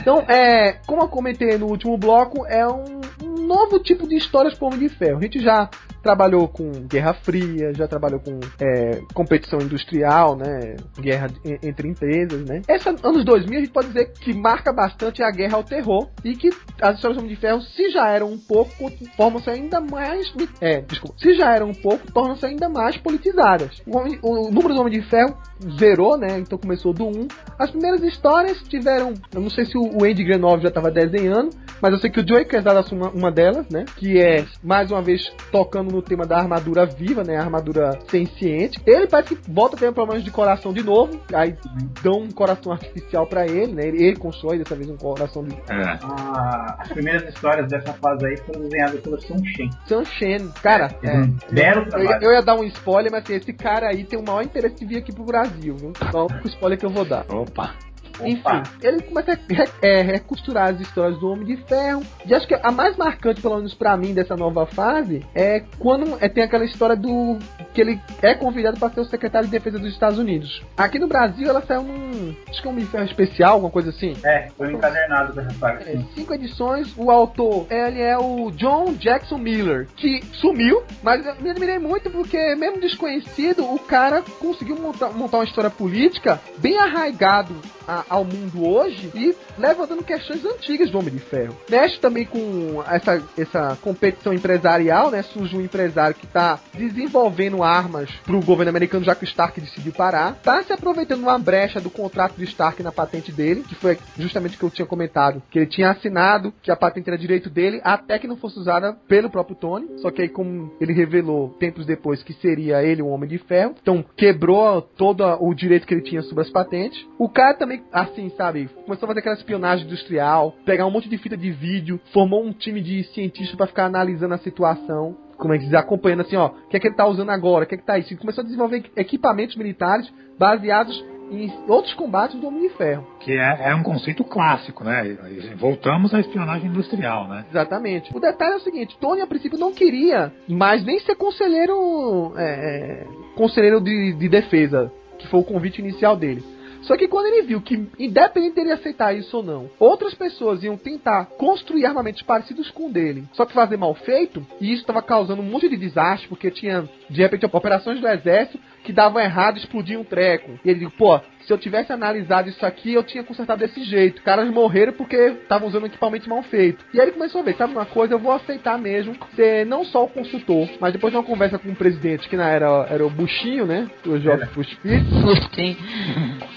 Então, 0.01 0.21
é, 0.29 0.75
como 0.87 1.03
eu 1.03 1.09
comentei 1.09 1.57
no 1.59 1.67
último 1.67 1.97
bloco, 1.97 2.47
é 2.47 2.67
um, 2.67 3.01
um 3.23 3.47
novo 3.47 3.79
tipo 3.79 4.07
de 4.07 4.17
histórias 4.17 4.55
pro 4.55 4.67
Homem 4.69 4.79
de 4.81 4.89
Ferro. 4.89 5.19
A 5.19 5.23
gente 5.23 5.41
já 5.41 5.69
trabalhou 6.05 6.47
com 6.47 6.71
Guerra 6.87 7.15
Fria, 7.15 7.73
já 7.75 7.89
trabalhou 7.89 8.21
com 8.21 8.39
é, 8.61 9.01
competição 9.15 9.59
industrial, 9.59 10.37
né? 10.37 10.77
Guerra 11.01 11.29
entre 11.63 11.89
empresas, 11.89 12.45
né? 12.45 12.61
Essa 12.69 12.91
anos 13.03 13.25
2000 13.25 13.59
a 13.59 13.63
gente 13.63 13.73
pode 13.73 13.89
dizer 13.89 14.13
que 14.13 14.33
marca 14.35 14.73
bastante 14.73 15.23
a 15.23 15.31
guerra 15.31 15.57
ao 15.57 15.65
terror 15.65 16.09
e 16.23 16.37
que 16.37 16.51
as 16.81 16.97
histórias 16.97 17.17
do 17.17 17.25
Homem 17.25 17.35
de 17.35 17.41
Ferro, 17.41 17.61
se 17.63 17.91
já 17.91 18.09
eram 18.11 18.29
um 18.31 18.39
pouco, 18.39 18.93
formam-se 19.17 19.49
ainda 19.51 19.81
mais. 19.81 20.33
É, 20.61 20.81
desculpa. 20.83 21.17
Se 21.19 21.35
já 21.35 21.55
eram 21.55 21.71
um 21.71 21.75
pouco, 21.75 22.13
tornam-se 22.13 22.45
ainda 22.45 22.69
mais 22.69 22.97
politizadas. 22.99 23.81
O, 23.87 23.97
Homem- 23.97 24.19
o 24.23 24.51
número 24.51 24.75
do 24.75 24.81
Homem 24.81 25.01
de 25.01 25.09
Ferro 25.09 25.37
zerou, 25.79 26.19
né? 26.19 26.39
Então 26.39 26.59
começou 26.59 26.93
do 26.93 27.07
1. 27.07 27.29
As 27.59 27.71
primeiras 27.71 28.03
histórias 28.03 28.59
tiveram. 28.69 29.15
Eu 29.35 29.41
não 29.41 29.51
sei 29.51 29.65
se 29.65 29.79
o 29.79 30.05
Andy 30.05 30.23
Grenov 30.25 30.61
já 30.61 30.69
estava 30.69 30.91
desenhando, 30.91 31.51
mas 31.81 31.93
eu 31.93 31.99
sei 31.99 32.11
que 32.11 32.21
o 32.21 32.27
Joey 32.29 32.45
Quesada 32.45 32.81
assume 32.81 33.03
uma, 33.03 33.11
uma 33.11 33.31
delas, 33.33 33.67
né? 33.71 33.85
Que 33.97 34.21
é, 34.21 34.45
mais 34.63 34.91
uma 34.91 35.01
vez, 35.01 35.33
tocando 35.51 35.94
no 35.95 36.03
tema 36.03 36.27
da 36.27 36.39
armadura 36.39 36.85
viva, 36.87 37.23
né? 37.23 37.37
A 37.37 37.43
armadura 37.43 37.99
senciente. 38.09 38.81
Ele 38.87 39.07
parece 39.07 39.35
que 39.35 39.51
volta 39.51 39.77
a 39.77 39.79
ter 39.79 39.93
problemas 39.93 40.25
de 40.25 40.31
coração 40.31 40.73
de 40.73 40.83
novo. 40.83 41.21
Aí 41.33 41.57
dão 42.03 42.21
um 42.23 42.31
coração 42.31 42.73
artificial 42.73 43.27
pra 43.27 43.47
ele, 43.47 43.73
né? 43.73 43.87
Ele, 43.87 44.05
ele 44.05 44.17
constrói 44.17 44.59
dessa 44.59 44.75
vez 44.75 44.89
um 44.91 44.97
coração 44.97 45.45
de 45.45 45.55
É. 45.55 45.99
Ah, 46.03 46.77
as 46.81 46.89
primeiras 46.89 47.29
histórias 47.29 47.69
dessa 47.69 47.93
fase 47.95 48.27
aí 48.27 48.37
foram 48.39 48.63
desenhadas 48.63 49.01
pelo 49.01 49.21
Sun 49.21 49.45
Shen. 49.45 49.71
Sun 49.87 50.05
Shen. 50.05 50.49
Cara, 50.63 50.95
é, 51.03 51.17
Um 51.19 51.37
belo 51.53 51.83
eu, 51.83 51.89
trabalho. 51.89 52.25
eu 52.25 52.33
ia 52.33 52.43
dar 52.43 52.57
um 52.57 52.65
spoiler, 52.65 53.11
mas 53.13 53.25
assim, 53.25 53.35
esse 53.35 53.53
cara 53.53 53.89
aí 53.89 54.05
tem 54.05 54.19
o 54.19 54.23
maior 54.25 54.43
interesse 54.43 54.77
de 54.77 54.87
vir 54.87 54.99
aqui 54.99 55.13
pro 55.13 55.25
Brasil, 55.25 55.77
viu? 55.77 55.93
Só 56.11 56.27
o 56.27 56.47
spoiler 56.49 56.79
que 56.79 56.87
eu 56.87 56.91
vou 56.91 57.05
dar. 57.05 57.25
Opa. 57.29 57.75
Enfim, 58.23 58.63
ele 58.83 59.03
começa 59.03 59.33
a 59.33 59.87
é, 59.87 60.03
recosturar 60.03 60.73
as 60.73 60.81
histórias 60.81 61.19
do 61.19 61.29
Homem 61.31 61.45
de 61.45 61.57
Ferro. 61.65 62.03
E 62.27 62.35
acho 62.35 62.47
que 62.47 62.55
a 62.55 62.71
mais 62.71 62.97
marcante, 62.97 63.41
pelo 63.41 63.57
menos 63.57 63.75
pra 63.75 63.97
mim, 63.97 64.15
dessa 64.15 64.37
nova 64.37 64.67
fase 64.67 65.25
é 65.35 65.63
quando 65.79 66.17
é, 66.21 66.29
tem 66.29 66.45
aquela 66.45 66.65
história 66.65 66.97
do. 66.97 67.39
que 67.73 67.81
ele 67.81 68.01
é 68.23 68.35
convidado 68.35 68.79
para 68.79 68.93
ser 68.93 69.01
o 69.01 69.05
secretário 69.05 69.47
de 69.49 69.53
defesa 69.53 69.79
dos 69.79 69.93
Estados 69.93 70.19
Unidos. 70.19 70.63
Aqui 70.77 70.99
no 70.99 71.07
Brasil 71.09 71.49
ela 71.49 71.63
saiu 71.63 71.83
num. 71.83 72.35
acho 72.49 72.61
que 72.61 72.67
é 72.67 72.71
um 72.71 72.73
Homem 72.75 72.85
de 72.85 72.91
Ferro 72.91 73.05
especial, 73.05 73.53
alguma 73.55 73.71
coisa 73.71 73.91
assim. 73.91 74.15
É, 74.25 74.49
foi 74.57 74.69
um 74.69 74.77
encadernado 74.79 75.33
dessa 75.33 75.53
parte. 75.59 75.89
É, 75.89 75.93
sim. 75.93 76.09
cinco 76.15 76.35
edições, 76.35 76.93
o 76.97 77.11
autor 77.11 77.67
ele 77.71 78.01
é 78.01 78.17
o 78.19 78.51
John 78.53 78.95
Jackson 78.95 79.39
Miller, 79.39 79.87
que 79.97 80.23
sumiu, 80.35 80.83
mas 81.03 81.25
eu 81.27 81.35
me 81.41 81.51
admirei 81.51 81.79
muito 81.79 82.11
porque, 82.11 82.55
mesmo 82.57 82.81
desconhecido, 82.81 83.65
o 83.65 83.79
cara 83.79 84.23
conseguiu 84.41 84.77
montar, 84.77 85.11
montar 85.11 85.39
uma 85.39 85.45
história 85.45 85.71
política 85.71 86.41
bem 86.59 86.77
arraigado 86.79 87.55
a- 87.87 88.04
ao 88.09 88.25
mundo 88.25 88.67
hoje 88.67 89.11
e 89.15 89.35
levantando 89.59 90.03
questões 90.03 90.45
antigas 90.45 90.91
do 90.91 90.99
Homem 90.99 91.15
de 91.15 91.21
Ferro. 91.21 91.57
Mexe 91.69 91.99
também 92.01 92.25
com 92.25 92.83
essa, 92.87 93.23
essa 93.37 93.79
competição 93.81 94.33
empresarial, 94.33 95.11
né? 95.11 95.23
Surge 95.23 95.57
um 95.57 95.61
empresário 95.61 96.15
que 96.15 96.27
está 96.27 96.59
desenvolvendo 96.75 97.63
armas 97.63 98.11
pro 98.25 98.41
governo 98.41 98.71
americano, 98.71 99.05
já 99.05 99.15
que 99.15 99.25
o 99.25 99.29
Stark 99.29 99.61
decidiu 99.61 99.93
parar. 99.93 100.35
Tá 100.43 100.63
se 100.63 100.73
aproveitando 100.73 101.23
uma 101.23 101.39
brecha 101.39 101.81
do 101.81 101.91
contrato 101.91 102.37
de 102.37 102.45
Stark 102.45 102.83
na 102.83 102.93
patente 102.93 103.33
dele, 103.33 103.65
que 103.69 103.75
foi 103.75 103.99
justamente 104.19 104.57
o 104.57 104.59
que 104.59 104.65
eu 104.65 104.71
tinha 104.71 104.87
comentado, 104.87 105.43
que 105.51 105.59
ele 105.59 105.67
tinha 105.67 105.91
assinado 105.91 106.53
que 106.63 106.71
a 106.71 106.77
patente 106.77 107.09
era 107.09 107.19
direito 107.19 107.51
dele 107.51 107.81
até 107.85 108.19
que 108.19 108.27
não 108.27 108.37
fosse 108.37 108.59
usada 108.59 108.97
pelo 109.09 109.31
próprio 109.31 109.57
Tony. 109.57 109.87
Só 109.99 110.11
que 110.11 110.23
aí, 110.23 110.29
como 110.29 110.73
ele 110.81 110.93
revelou 110.93 111.51
tempos 111.59 111.87
depois 111.87 112.23
que 112.23 112.33
seria 112.35 112.83
ele 112.83 113.03
o 113.03 113.09
Homem 113.09 113.29
de 113.29 113.39
Ferro, 113.39 113.75
então 113.81 114.05
quebrou 114.17 114.83
todo 114.83 115.25
o 115.41 115.55
direito 115.55 115.87
que 115.87 115.95
ele 115.95 116.03
tinha 116.03 116.23
sobre 116.23 116.43
as 116.43 116.51
patentes. 116.51 117.05
O 117.19 117.29
cara 117.29 117.55
também, 117.55 117.83
assim, 117.95 118.29
sabe, 118.31 118.69
começou 118.85 119.07
a 119.07 119.09
fazer 119.09 119.21
aquela 119.21 119.37
espionagem 119.37 119.87
industrial, 119.87 120.53
pegar 120.65 120.85
um 120.85 120.91
monte 120.91 121.09
de 121.09 121.17
fita 121.17 121.37
de 121.37 121.53
vídeo, 121.53 122.01
formou 122.13 122.45
um 122.45 122.53
time 122.53 122.81
de 122.81 123.05
cientistas 123.05 123.55
para 123.57 123.69
ficar 123.69 123.87
analisando 123.87 124.35
a 124.35 124.39
situação 124.39 125.17
como 125.37 125.53
é 125.53 125.59
que 125.59 125.65
diz, 125.65 125.75
acompanhando 125.75 126.21
assim, 126.21 126.37
ó, 126.37 126.47
o 126.47 126.69
que 126.69 126.77
é 126.77 126.81
que 126.81 126.87
ele 126.87 126.95
tá 126.95 127.07
usando 127.07 127.31
agora, 127.31 127.65
o 127.65 127.67
que 127.67 127.75
é 127.75 127.79
que 127.79 127.85
tá 127.85 127.99
isso. 127.99 128.13
E 128.13 128.17
começou 128.17 128.43
a 128.43 128.45
desenvolver 128.45 128.85
equipamentos 128.97 129.57
militares 129.57 130.11
baseados 130.39 131.05
em 131.31 131.53
outros 131.69 131.93
combates 131.95 132.39
do 132.39 132.47
Homem 132.47 132.63
de 132.63 132.75
Ferro. 132.77 133.07
Que 133.21 133.33
é, 133.33 133.71
é 133.71 133.75
um 133.75 133.83
conceito 133.83 134.23
clássico, 134.25 134.85
né? 134.85 135.17
Voltamos 135.57 136.15
à 136.15 136.21
espionagem 136.21 136.69
industrial, 136.69 137.29
né? 137.29 137.45
Exatamente. 137.51 138.17
O 138.17 138.21
detalhe 138.21 138.55
é 138.55 138.57
o 138.57 138.61
seguinte: 138.61 138.97
Tony, 139.01 139.21
a 139.21 139.27
princípio, 139.27 139.59
não 139.59 139.73
queria 139.73 140.33
mais 140.49 140.85
nem 140.85 141.01
ser 141.01 141.17
conselheiro. 141.17 142.33
É, 142.37 142.45
é, 142.45 143.07
conselheiro 143.35 143.81
de, 143.81 144.13
de 144.13 144.29
defesa, 144.29 144.93
que 145.19 145.27
foi 145.27 145.41
o 145.41 145.45
convite 145.45 145.81
inicial 145.81 146.17
dele. 146.17 146.54
Só 146.85 146.97
que 146.97 147.09
quando 147.09 147.27
ele 147.27 147.43
viu 147.43 147.61
que, 147.61 147.89
independente 147.99 148.57
dele 148.57 148.73
aceitar 148.73 149.17
isso 149.17 149.37
ou 149.37 149.43
não, 149.43 149.71
outras 149.79 150.15
pessoas 150.15 150.63
iam 150.63 150.77
tentar 150.77 151.27
construir 151.39 151.87
armamentos 151.87 152.23
parecidos 152.23 152.71
com 152.71 152.87
o 152.87 152.93
dele, 152.93 153.25
só 153.33 153.47
que 153.47 153.55
fazer 153.55 153.77
mal 153.77 153.95
feito, 153.95 154.47
e 154.61 154.73
isso 154.73 154.83
estava 154.83 155.03
causando 155.03 155.43
um 155.43 155.47
monte 155.47 155.69
de 155.69 155.77
desastre, 155.77 156.29
porque 156.29 156.51
tinha, 156.51 156.89
de 157.09 157.23
repente, 157.23 157.47
operações 157.47 158.01
do 158.01 158.09
exército 158.09 158.59
que 158.85 158.93
davam 158.93 159.21
errado 159.21 159.57
explodiam 159.57 160.03
um 160.03 160.05
treco. 160.05 160.59
E 160.65 160.71
ele 160.71 160.89
pô, 160.91 161.19
se 161.47 161.53
eu 161.53 161.59
tivesse 161.59 161.93
analisado 161.93 162.49
isso 162.49 162.65
aqui, 162.65 162.95
eu 162.95 163.03
tinha 163.03 163.23
consertado 163.23 163.61
desse 163.61 163.83
jeito. 163.85 164.23
Caras 164.23 164.49
morreram 164.51 164.93
porque 164.93 165.17
estavam 165.17 165.69
usando 165.69 165.85
um 165.85 165.87
equipamento 165.87 166.29
mal 166.29 166.43
feito. 166.43 166.85
E 166.93 167.01
aí 167.01 167.07
ele 167.07 167.13
começou 167.13 167.41
a 167.41 167.45
ver, 167.45 167.55
sabe 167.57 167.73
uma 167.73 167.87
coisa, 167.87 168.15
eu 168.15 168.19
vou 168.19 168.33
aceitar 168.33 168.79
mesmo 168.79 169.17
ser 169.35 169.67
não 169.67 169.85
só 169.85 170.05
o 170.05 170.09
consultor, 170.09 170.69
mas 170.81 170.93
depois 170.93 171.13
de 171.13 171.19
uma 171.19 171.25
conversa 171.25 171.59
com 171.59 171.71
o 171.71 171.77
presidente, 171.77 172.29
que 172.29 172.37
na 172.37 172.49
era 172.49 172.87
era 172.91 173.07
o 173.07 173.11
Buchinho, 173.11 173.67
né? 173.67 173.89
O 174.07 174.19
Jorge 174.19 174.47
Bush 174.55 174.73
Filho. 174.83 175.05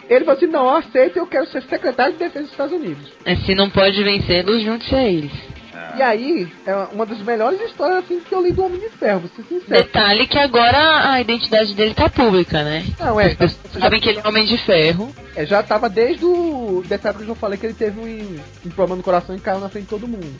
Ele 0.10 0.26
falou 0.26 0.38
assim, 0.38 0.48
não, 0.48 0.66
eu 0.66 0.76
aceito, 0.76 1.18
eu 1.18 1.28
quero 1.28 1.46
ser 1.48 1.62
secretário 1.64 2.14
de 2.14 2.20
defesa 2.20 2.44
dos 2.44 2.52
Estados 2.52 2.74
Unidos. 2.74 3.12
É, 3.26 3.36
Se 3.36 3.54
não 3.56 3.70
pode 3.70 4.02
vencê-los, 4.04 4.62
junte-se 4.62 4.96
a 4.96 5.04
eles. 5.04 5.57
E 5.98 6.02
aí, 6.02 6.52
é 6.66 6.76
uma 6.92 7.06
das 7.06 7.20
melhores 7.20 7.60
histórias 7.62 8.04
assim 8.04 8.20
que 8.20 8.34
eu 8.34 8.42
li 8.42 8.52
do 8.52 8.64
Homem 8.66 8.80
de 8.80 8.90
Ferro, 8.90 9.22
vou 9.22 9.30
ser 9.30 9.44
sincero. 9.44 9.84
Detalhe 9.84 10.28
que 10.28 10.38
agora 10.38 11.12
a 11.12 11.20
identidade 11.22 11.74
dele 11.74 11.94
tá 11.94 12.10
pública, 12.10 12.64
né? 12.64 12.86
Não, 13.00 13.20
é, 13.20 13.28
As 13.28 13.34
pessoas 13.36 13.74
sabem 13.80 14.00
que 14.00 14.10
ele 14.10 14.20
é 14.24 14.28
homem 14.28 14.46
de 14.46 14.58
ferro. 14.58 15.14
é, 15.36 15.46
já 15.46 15.62
tava 15.64 15.90
desde 15.90 16.24
o. 16.26 16.84
dessa 16.88 17.10
época 17.10 17.26
que 17.26 17.32
eu 17.32 17.36
falei 17.36 17.58
que 17.58 17.66
ele 17.66 17.74
teve 17.74 18.00
um, 18.00 18.40
um 18.66 18.70
problema 18.70 18.98
no 18.98 19.04
coração 19.04 19.36
e 19.36 19.40
caiu 19.40 19.60
na 19.60 19.70
frente 19.70 19.84
de 19.86 19.90
todo 19.90 20.08
mundo. 20.08 20.36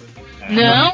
Não, 0.50 0.94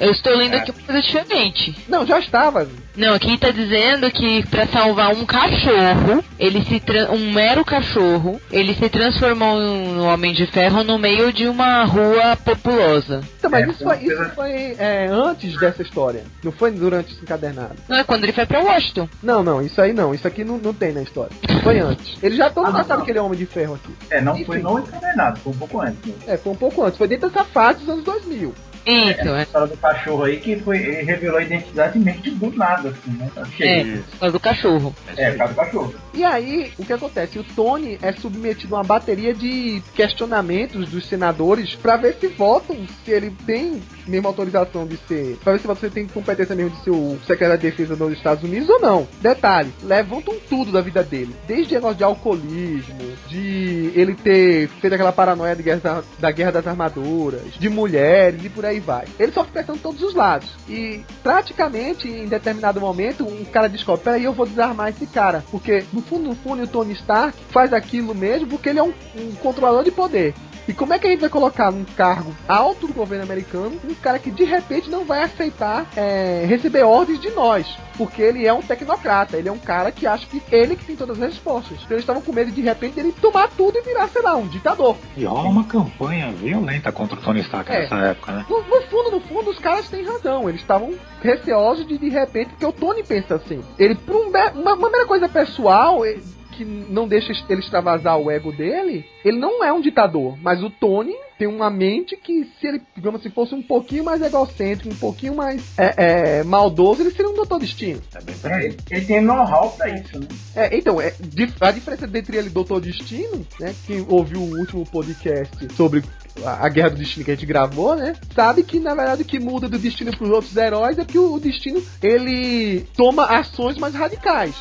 eu 0.00 0.10
estou 0.10 0.36
lendo 0.36 0.54
aqui 0.54 0.70
uma 0.70 0.80
coisa 0.82 1.00
diferente. 1.02 1.76
Não, 1.88 2.06
já 2.06 2.18
estava. 2.18 2.66
Não, 2.96 3.12
aqui 3.14 3.36
tá 3.36 3.50
dizendo 3.50 4.08
que 4.10 4.46
pra 4.48 4.66
salvar 4.68 5.12
um 5.12 5.26
cachorro, 5.26 6.22
ele 6.38 6.64
se 6.64 6.80
um 7.10 7.32
mero 7.32 7.64
cachorro, 7.64 8.40
ele 8.52 8.72
se 8.74 8.88
transformou 8.88 9.58
no 9.58 10.04
Homem 10.04 10.32
de 10.32 10.46
Ferro 10.46 10.84
no 10.84 10.96
meio 10.96 11.32
de 11.32 11.48
uma 11.48 11.84
rua 11.84 12.36
populosa. 12.36 13.20
Então, 13.38 13.50
mas 13.50 13.66
É, 13.66 13.70
isso 13.70 13.78
foi, 13.84 13.96
uma 13.96 14.02
isso 14.02 14.30
foi 14.34 14.50
é, 14.78 15.06
antes 15.10 15.58
dessa 15.58 15.82
história. 15.82 16.22
Não 16.42 16.52
foi 16.52 16.70
durante 16.70 17.12
esse 17.12 17.22
encadernado. 17.22 17.74
Não 17.88 17.96
é 17.96 18.04
quando 18.04 18.22
ele 18.24 18.32
foi 18.32 18.46
pra 18.46 18.60
Washington. 18.60 19.08
Não, 19.22 19.42
não, 19.42 19.60
isso 19.60 19.80
aí 19.80 19.92
não. 19.92 20.14
Isso 20.14 20.26
aqui 20.28 20.44
não, 20.44 20.56
não 20.58 20.72
tem 20.72 20.92
na 20.92 21.02
história. 21.02 21.32
Foi 21.62 21.78
antes. 21.80 22.16
Ele 22.22 22.36
já 22.36 22.48
todo 22.48 22.64
Ah, 22.66 22.68
mundo 22.68 22.78
não, 22.78 22.84
sabe 22.84 22.98
não. 22.98 23.04
que 23.04 23.10
ele 23.10 23.18
é 23.18 23.22
homem 23.22 23.38
de 23.38 23.46
ferro 23.46 23.74
aqui. 23.74 23.92
É, 24.10 24.20
não 24.20 24.34
Enfim. 24.34 24.44
foi 24.44 24.58
no 24.60 24.78
encadernado, 24.78 25.40
foi 25.40 25.52
um 25.52 25.56
pouco 25.56 25.80
antes. 25.80 25.98
mesmo. 26.04 26.20
É, 26.28 26.36
foi 26.36 26.52
um 26.52 26.56
pouco 26.56 26.82
antes. 26.84 26.96
Foi 26.98 27.08
dentro 27.08 27.28
dessa 27.28 27.44
fase 27.44 27.80
dos 27.80 27.88
anos 27.88 28.04
2000. 28.04 28.54
Isso, 28.86 29.28
A 29.30 29.40
é. 29.40 29.42
história 29.42 29.68
do 29.68 29.76
cachorro 29.76 30.24
aí 30.24 30.38
que 30.38 30.56
foi, 30.56 30.78
ele 30.78 31.02
revelou 31.02 31.38
a 31.38 31.42
identidade 31.42 31.98
meio 31.98 32.18
que 32.18 32.30
do 32.30 32.50
nada, 32.56 32.90
assim, 32.90 33.16
né? 33.16 33.30
Achei. 33.36 33.68
É, 33.68 33.84
por 33.96 34.18
causa 34.18 34.32
do 34.32 34.40
cachorro. 34.40 34.94
É, 35.16 35.30
por 35.30 35.38
causa 35.38 35.52
do 35.52 35.56
cachorro. 35.56 35.94
E 36.12 36.22
aí, 36.24 36.72
o 36.78 36.84
que 36.84 36.92
acontece? 36.92 37.38
O 37.38 37.44
Tony 37.44 37.98
é 38.00 38.12
submetido 38.12 38.74
a 38.74 38.78
uma 38.78 38.84
bateria 38.84 39.34
de 39.34 39.82
questionamentos 39.94 40.88
dos 40.88 41.06
senadores 41.06 41.74
pra 41.74 41.96
ver 41.96 42.14
se 42.20 42.28
votam 42.28 42.76
se 43.04 43.10
ele 43.10 43.32
tem 43.46 43.82
mesmo 44.06 44.28
autorização 44.28 44.86
de 44.86 44.96
ser. 45.08 45.38
Pra 45.42 45.54
ver 45.54 45.60
se 45.60 45.66
você 45.66 45.90
tem 45.90 46.06
competência 46.06 46.54
mesmo 46.54 46.70
de 46.70 46.84
ser 46.84 46.90
o 46.90 47.18
secretário 47.26 47.60
de 47.60 47.70
defesa 47.70 47.96
dos 47.96 48.12
Estados 48.12 48.44
Unidos 48.44 48.68
ou 48.68 48.80
não. 48.80 49.08
Detalhe: 49.20 49.72
levantam 49.82 50.34
tudo 50.48 50.70
da 50.70 50.80
vida 50.80 51.02
dele. 51.02 51.34
Desde 51.46 51.74
negócio 51.74 51.96
de 51.96 52.04
alcoolismo, 52.04 53.00
de 53.28 53.90
ele 53.94 54.14
ter 54.14 54.68
feito 54.80 54.94
aquela 54.94 55.12
paranoia 55.12 55.56
de 55.56 55.62
guerra 55.62 56.04
da 56.18 56.30
guerra 56.30 56.52
das 56.52 56.66
armaduras, 56.66 57.42
de 57.58 57.68
mulheres 57.68 58.44
e 58.44 58.48
por 58.48 58.64
aí 58.64 58.73
vai. 58.80 59.06
Ele 59.18 59.32
só 59.32 59.44
fica 59.44 59.60
pensando 59.60 59.80
todos 59.80 60.02
os 60.02 60.14
lados. 60.14 60.48
E 60.68 61.02
praticamente, 61.22 62.08
em 62.08 62.26
determinado 62.26 62.80
momento, 62.80 63.26
um 63.26 63.44
cara 63.44 63.68
descobre: 63.68 64.04
peraí, 64.04 64.24
eu 64.24 64.32
vou 64.32 64.46
desarmar 64.46 64.88
esse 64.88 65.06
cara. 65.06 65.44
Porque 65.50 65.84
no 65.92 66.02
fundo, 66.02 66.28
no 66.28 66.34
fundo, 66.34 66.62
o 66.62 66.66
Tony 66.66 66.92
Stark 66.92 67.36
faz 67.50 67.72
aquilo 67.72 68.14
mesmo 68.14 68.48
porque 68.48 68.68
ele 68.68 68.78
é 68.78 68.82
um, 68.82 68.92
um 69.16 69.32
controlador 69.36 69.84
de 69.84 69.90
poder. 69.90 70.34
E 70.66 70.72
como 70.72 70.94
é 70.94 70.98
que 70.98 71.06
a 71.06 71.10
gente 71.10 71.20
vai 71.20 71.28
colocar 71.28 71.70
num 71.70 71.84
cargo 71.84 72.34
alto 72.48 72.86
do 72.86 72.92
governo 72.94 73.24
americano 73.24 73.78
um 73.88 73.94
cara 73.94 74.18
que 74.18 74.30
de 74.30 74.44
repente 74.44 74.88
não 74.88 75.04
vai 75.04 75.22
aceitar 75.22 75.86
é, 75.96 76.44
receber 76.48 76.82
ordens 76.84 77.20
de 77.20 77.30
nós? 77.30 77.66
Porque 77.98 78.20
ele 78.22 78.46
é 78.46 78.52
um 78.52 78.62
tecnocrata, 78.62 79.36
ele 79.36 79.48
é 79.48 79.52
um 79.52 79.58
cara 79.58 79.92
que 79.92 80.06
acha 80.06 80.26
que 80.26 80.42
ele 80.50 80.74
que 80.74 80.84
tem 80.84 80.96
todas 80.96 81.20
as 81.20 81.28
respostas. 81.34 81.76
Então 81.78 81.90
eles 81.92 82.02
estavam 82.02 82.22
com 82.22 82.32
medo 82.32 82.50
de, 82.50 82.56
de 82.56 82.62
repente 82.62 82.98
ele 82.98 83.12
tomar 83.12 83.48
tudo 83.50 83.78
e 83.78 83.82
virar, 83.82 84.08
sei 84.08 84.22
lá, 84.22 84.34
um 84.36 84.48
ditador. 84.48 84.96
E 85.16 85.24
rola 85.24 85.48
uma 85.48 85.64
campanha 85.64 86.32
violenta 86.32 86.90
contra 86.90 87.18
o 87.18 87.22
Tony 87.22 87.40
Stark 87.40 87.70
É. 87.70 87.80
nessa 87.82 87.96
época, 87.96 88.32
né? 88.32 88.46
No, 88.48 88.58
no 88.62 88.82
fundo, 88.88 89.10
no 89.12 89.20
fundo, 89.20 89.50
os 89.50 89.58
caras 89.58 89.88
têm 89.88 90.02
razão. 90.04 90.48
Eles 90.48 90.60
estavam 90.62 90.94
receosos 91.22 91.86
de 91.86 91.98
de 91.98 92.08
repente, 92.08 92.48
porque 92.50 92.66
o 92.66 92.72
Tony 92.72 93.02
pensa 93.02 93.34
assim. 93.36 93.62
Ele, 93.78 93.94
por 93.94 94.16
um 94.16 94.28
uma, 94.60 94.74
uma 94.74 94.90
mera 94.90 95.06
coisa 95.06 95.28
pessoal, 95.28 96.04
ele- 96.04 96.22
que 96.56 96.64
não 96.64 97.06
deixa 97.06 97.32
ele 97.48 97.60
extravasar 97.60 98.18
o 98.18 98.30
ego 98.30 98.52
dele, 98.52 99.04
ele 99.24 99.38
não 99.38 99.64
é 99.64 99.72
um 99.72 99.80
ditador. 99.80 100.36
Mas 100.40 100.62
o 100.62 100.70
Tony 100.70 101.14
tem 101.38 101.48
uma 101.48 101.68
mente 101.68 102.16
que, 102.16 102.44
se 102.60 102.66
ele, 102.66 102.82
digamos 102.94 103.20
assim, 103.20 103.30
fosse 103.30 103.54
um 103.54 103.62
pouquinho 103.62 104.04
mais 104.04 104.22
egocêntrico, 104.22 104.94
um 104.94 104.98
pouquinho 104.98 105.34
mais 105.34 105.62
é, 105.78 106.38
é, 106.38 106.44
maldoso, 106.44 107.02
ele 107.02 107.10
seria 107.10 107.30
um 107.30 107.34
doutor 107.34 107.58
destino. 107.58 108.00
É 108.44 108.64
ele, 108.64 108.76
ele 108.90 109.04
tem 109.04 109.20
know-how 109.20 109.70
pra 109.72 109.88
isso, 109.88 110.18
né? 110.18 110.26
É, 110.54 110.76
então, 110.76 111.00
é, 111.00 111.12
a 111.60 111.70
diferença 111.70 112.08
entre 112.14 112.36
ele 112.36 112.48
e 112.48 112.50
Doutor 112.50 112.80
Destino, 112.80 113.44
né? 113.58 113.74
Quem 113.86 114.04
ouviu 114.08 114.40
o 114.40 114.58
último 114.58 114.84
podcast 114.84 115.74
sobre 115.74 116.02
a, 116.44 116.66
a 116.66 116.68
Guerra 116.68 116.90
do 116.90 116.96
Destino 116.96 117.24
que 117.24 117.30
a 117.30 117.34
gente 117.34 117.46
gravou, 117.46 117.96
né? 117.96 118.14
Sabe 118.34 118.62
que 118.62 118.78
na 118.78 118.94
verdade 118.94 119.22
o 119.22 119.24
que 119.24 119.38
muda 119.38 119.68
do 119.68 119.78
destino 119.78 120.16
pros 120.16 120.30
outros 120.30 120.56
heróis 120.56 120.98
é 120.98 121.04
que 121.04 121.18
o, 121.18 121.34
o 121.34 121.40
destino 121.40 121.82
ele 122.02 122.86
toma 122.96 123.24
ações 123.26 123.76
mais 123.78 123.94
radicais. 123.94 124.54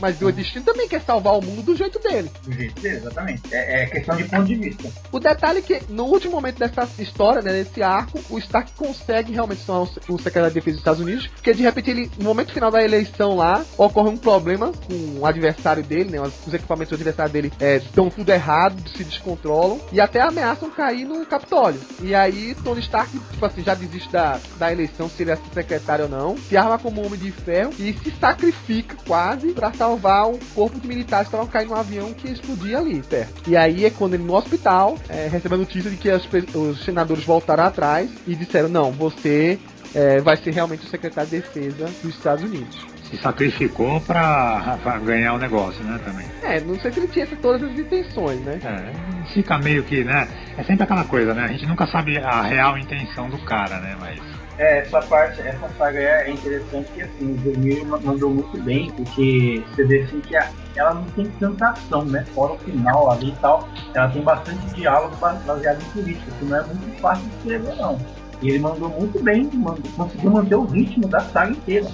Mas 0.00 0.20
o 0.22 0.30
destino 0.30 0.64
também 0.64 0.88
quer 0.88 1.00
salvar 1.00 1.34
o 1.34 1.42
mundo 1.42 1.62
do 1.62 1.76
jeito 1.76 1.98
dele. 1.98 2.30
Do 2.44 2.52
jeito 2.52 2.80
dele, 2.80 2.96
exatamente. 2.96 3.42
É, 3.50 3.82
é 3.82 3.86
questão 3.86 4.16
de 4.16 4.24
ponto 4.24 4.44
de 4.44 4.54
vista. 4.54 4.90
O 5.10 5.18
detalhe 5.18 5.58
é 5.58 5.62
que 5.62 5.82
no 5.88 6.04
último 6.04 6.34
momento 6.34 6.58
dessa 6.58 6.88
história, 6.98 7.42
né, 7.42 7.52
desse 7.52 7.82
arco, 7.82 8.20
o 8.30 8.38
Stark 8.38 8.72
consegue 8.72 9.32
realmente 9.32 9.64
tornar 9.64 9.90
o 10.08 10.18
secretário 10.18 10.48
de 10.48 10.54
defesa 10.54 10.76
dos 10.76 10.80
Estados 10.80 11.00
Unidos, 11.00 11.26
porque 11.26 11.52
de 11.52 11.62
repente 11.62 11.90
ele, 11.90 12.10
no 12.18 12.24
momento 12.24 12.52
final 12.52 12.70
da 12.70 12.82
eleição 12.82 13.36
lá, 13.36 13.64
ocorre 13.76 14.10
um 14.10 14.16
problema 14.16 14.72
com 14.72 15.18
o 15.20 15.26
adversário 15.26 15.82
dele, 15.82 16.10
né, 16.10 16.20
os 16.20 16.54
equipamentos 16.54 16.90
do 16.90 16.94
adversário 16.94 17.32
dele 17.32 17.52
é, 17.58 17.80
dão 17.94 18.08
tudo 18.08 18.30
errado, 18.30 18.76
se 18.88 19.04
descontrolam, 19.04 19.80
e 19.92 20.00
até 20.00 20.20
ameaçam 20.20 20.70
cair 20.70 21.04
no 21.04 21.24
Capitólio. 21.26 21.80
E 22.00 22.14
aí 22.14 22.54
Tony 22.62 22.80
Stark, 22.80 23.10
tipo 23.10 23.44
assim, 23.44 23.62
já 23.62 23.74
desiste 23.74 24.10
da, 24.10 24.38
da 24.58 24.72
eleição, 24.72 25.08
se 25.08 25.22
ele 25.22 25.32
é 25.32 25.38
secretário 25.52 26.04
ou 26.04 26.10
não, 26.10 26.36
se 26.36 26.56
arma 26.56 26.78
como 26.78 27.04
homem 27.04 27.18
de 27.18 27.32
ferro 27.32 27.72
e 27.78 27.92
se 27.92 28.10
sacrifica 28.20 28.96
quase 29.06 29.52
pra 29.52 29.72
salvar 29.72 29.87
um 29.90 30.38
corpo 30.54 30.78
de 30.80 30.86
militares 30.86 31.28
que 31.28 31.34
estavam 31.34 31.46
caindo 31.46 31.70
num 31.70 31.76
avião 31.76 32.12
que 32.12 32.28
explodia 32.28 32.78
ali 32.78 33.02
perto. 33.02 33.48
E 33.48 33.56
aí 33.56 33.84
é 33.84 33.90
quando 33.90 34.14
ele 34.14 34.24
no 34.24 34.34
hospital 34.34 34.96
é, 35.08 35.28
recebe 35.28 35.54
a 35.54 35.58
notícia 35.58 35.90
de 35.90 35.96
que 35.96 36.10
as 36.10 36.28
os 36.54 36.84
senadores 36.84 37.24
voltaram 37.24 37.64
atrás 37.64 38.10
e 38.26 38.34
disseram: 38.34 38.68
não, 38.68 38.92
você 38.92 39.58
é, 39.94 40.20
vai 40.20 40.36
ser 40.36 40.52
realmente 40.52 40.84
o 40.84 40.88
secretário 40.88 41.30
de 41.30 41.36
defesa 41.36 41.86
dos 42.02 42.14
Estados 42.14 42.44
Unidos. 42.44 42.86
Se 43.04 43.16
sacrificou 43.16 44.00
pra, 44.02 44.78
pra 44.82 44.98
ganhar 44.98 45.32
o 45.32 45.38
negócio, 45.38 45.82
né, 45.82 45.98
também. 46.04 46.26
É, 46.42 46.60
não 46.60 46.78
sei 46.78 46.92
se 46.92 47.00
ele 47.00 47.08
tinha 47.08 47.26
todas 47.40 47.62
as 47.62 47.78
intenções, 47.78 48.38
né? 48.40 48.60
É, 48.62 49.32
fica 49.32 49.58
meio 49.58 49.82
que, 49.82 50.04
né? 50.04 50.28
É 50.58 50.62
sempre 50.62 50.84
aquela 50.84 51.04
coisa, 51.04 51.32
né? 51.32 51.44
A 51.44 51.48
gente 51.48 51.66
nunca 51.66 51.86
sabe 51.86 52.18
a 52.18 52.42
real 52.42 52.76
intenção 52.76 53.30
do 53.30 53.38
cara, 53.38 53.80
né? 53.80 53.96
Mas. 53.98 54.37
É, 54.58 54.80
essa 54.80 55.00
parte, 55.02 55.40
essa 55.40 55.68
saga 55.78 55.98
é 56.00 56.30
interessante 56.32 56.88
que 56.92 57.02
assim, 57.02 57.32
o 57.32 57.36
Demir 57.36 57.86
mandou 57.86 58.28
muito 58.28 58.60
bem, 58.62 58.90
porque 58.90 59.62
você 59.70 59.84
vê 59.84 60.00
assim 60.02 60.20
que 60.20 60.36
a- 60.36 60.50
ela 60.74 60.94
não 60.94 61.04
tem 61.04 61.26
tanta 61.38 61.68
ação, 61.70 62.04
né? 62.04 62.24
Fora 62.34 62.54
o 62.54 62.58
final 62.58 63.10
ali 63.12 63.28
e 63.30 63.36
tal, 63.36 63.68
ela 63.94 64.08
tem 64.08 64.20
bastante 64.22 64.58
diálogo 64.74 65.14
ba- 65.20 65.40
baseado 65.46 65.80
em 65.80 65.90
política, 65.90 66.32
que 66.38 66.44
não 66.44 66.56
é 66.58 66.64
muito 66.64 67.00
fácil 67.00 67.24
de 67.28 67.36
escrever 67.36 67.76
não. 67.76 68.00
E 68.42 68.50
ele 68.50 68.58
mandou 68.58 68.88
muito 68.88 69.22
bem, 69.22 69.48
mandou- 69.54 69.82
conseguiu 69.96 70.30
manter 70.32 70.56
o 70.56 70.64
ritmo 70.64 71.06
da 71.06 71.20
saga 71.20 71.52
inteira. 71.52 71.86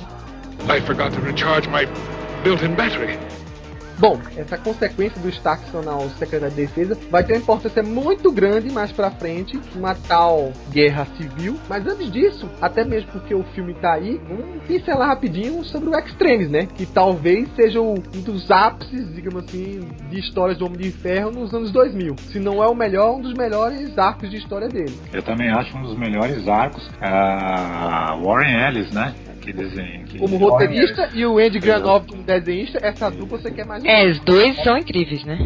I 0.67 0.81
forgot 0.81 1.13
to 1.13 1.21
recharge 1.21 1.69
my 1.69 1.87
built-in 2.43 2.75
battery. 2.75 3.19
Bom, 3.99 4.19
essa 4.37 4.59
consequência 4.59 5.21
do 5.21 5.29
Stark 5.29 5.71
tornar 5.71 5.97
o 5.99 6.11
secretário 6.11 6.55
de 6.55 6.63
defesa 6.63 6.99
vai 7.11 7.23
ter 7.23 7.35
uma 7.35 7.39
importância 7.39 7.83
muito 7.83 8.31
grande 8.33 8.71
mais 8.73 8.91
pra 8.93 9.11
frente, 9.11 9.59
uma 9.75 9.95
tal 9.95 10.53
guerra 10.71 11.07
civil. 11.17 11.57
Mas 11.69 11.87
antes 11.87 12.11
disso, 12.11 12.49
até 12.61 12.85
mesmo 12.85 13.11
porque 13.13 13.35
o 13.35 13.45
filme 13.55 13.75
tá 13.75 13.95
aí, 13.95 14.21
vamos 14.29 14.63
pincelar 14.67 15.09
rapidinho 15.09 15.65
sobre 15.65 15.91
o 15.91 15.99
Extremes, 15.99 16.51
né? 16.51 16.67
Que 16.67 16.87
talvez 16.87 17.49
seja 17.55 17.81
um 17.81 17.95
dos 17.95 18.51
ápices, 18.51 19.15
digamos 19.15 19.45
assim, 19.45 19.89
de 20.11 20.19
histórias 20.19 20.59
do 20.59 20.67
Homem 20.67 20.79
de 20.79 20.91
Ferro 20.91 21.31
nos 21.31 21.55
anos 21.55 21.71
2000. 21.71 22.17
Se 22.33 22.41
não 22.41 22.63
é 22.63 22.67
o 22.67 22.75
melhor, 22.75 23.17
um 23.17 23.21
dos 23.21 23.35
melhores 23.35 23.97
arcos 23.97 24.31
de 24.31 24.37
história 24.37 24.69
dele. 24.69 24.99
Eu 25.13 25.23
também 25.23 25.51
acho 25.51 25.77
um 25.77 25.83
dos 25.83 25.97
melhores 25.97 26.49
arcos. 26.49 26.89
Ah, 27.01 28.19
Warren 28.23 28.69
Ellis, 28.69 28.91
né? 28.93 29.15
Que 29.45 29.53
desenho. 29.53 30.05
Que... 30.07 30.19
Como 30.19 30.37
roteirista 30.39 31.11
e 31.13 31.27
o 31.27 31.39
Andy 31.39 31.59
Granov 31.59 32.07
como 32.07 32.23
desenhista, 32.23 32.79
essa 32.83 33.11
dupla 33.11 33.39
você 33.39 33.51
quer 33.51 33.67
mais 33.67 33.85
um 33.85 33.87
É, 33.87 34.07
os 34.07 34.19
dois 34.21 34.57
são 34.63 34.79
incríveis, 34.79 35.23
né? 35.25 35.39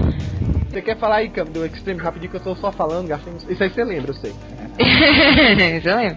Você 0.71 0.83
quer 0.83 0.97
falar 0.97 1.17
aí, 1.17 1.31
Cam, 1.31 1.47
do 1.47 1.67
Extreme 1.67 2.01
rapidinho 2.01 2.31
que 2.31 2.37
eu 2.37 2.41
tô 2.41 2.55
só 2.55 2.71
falando, 2.71 3.09
gastando. 3.09 3.39
Isso 3.51 3.63
aí 3.63 3.71
você 3.71 3.83
lembra, 3.83 4.11
eu 4.11 4.15
sei. 4.15 4.33
Isso 5.79 5.89
eu 5.89 5.97
lembro. 5.97 6.17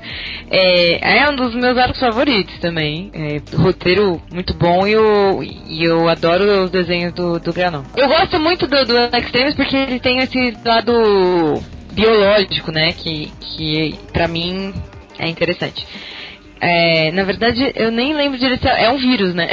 É, 0.52 1.18
é 1.18 1.30
um 1.30 1.36
dos 1.36 1.56
meus 1.56 1.76
arcos 1.78 2.00
favoritos 2.00 2.60
também. 2.60 3.10
É, 3.14 3.42
roteiro 3.58 4.22
muito 4.32 4.54
bom 4.54 4.86
e 4.86 4.92
eu, 4.92 5.42
e 5.42 5.84
eu 5.84 6.08
adoro 6.08 6.66
os 6.66 6.70
desenhos 6.70 7.14
do, 7.14 7.40
do 7.40 7.52
Granão. 7.52 7.84
Eu 7.96 8.08
gosto 8.08 8.40
muito 8.40 8.68
do, 8.68 8.86
do 8.86 8.98
Extremes 9.18 9.56
porque 9.56 9.76
ele 9.76 10.00
tem 10.00 10.20
esse 10.20 10.56
lado 10.64 10.92
biológico, 11.94 12.72
né? 12.72 12.92
Que, 12.92 13.32
que 13.40 13.96
pra 14.14 14.28
mim 14.28 14.74
é 15.18 15.28
interessante. 15.28 15.88
É, 16.64 17.12
na 17.12 17.24
verdade, 17.24 17.72
eu 17.76 17.90
nem 17.92 18.14
lembro 18.14 18.38
direito. 18.38 18.68
É 18.68 18.88
um 18.90 18.98
vírus, 18.98 19.34
né? 19.34 19.48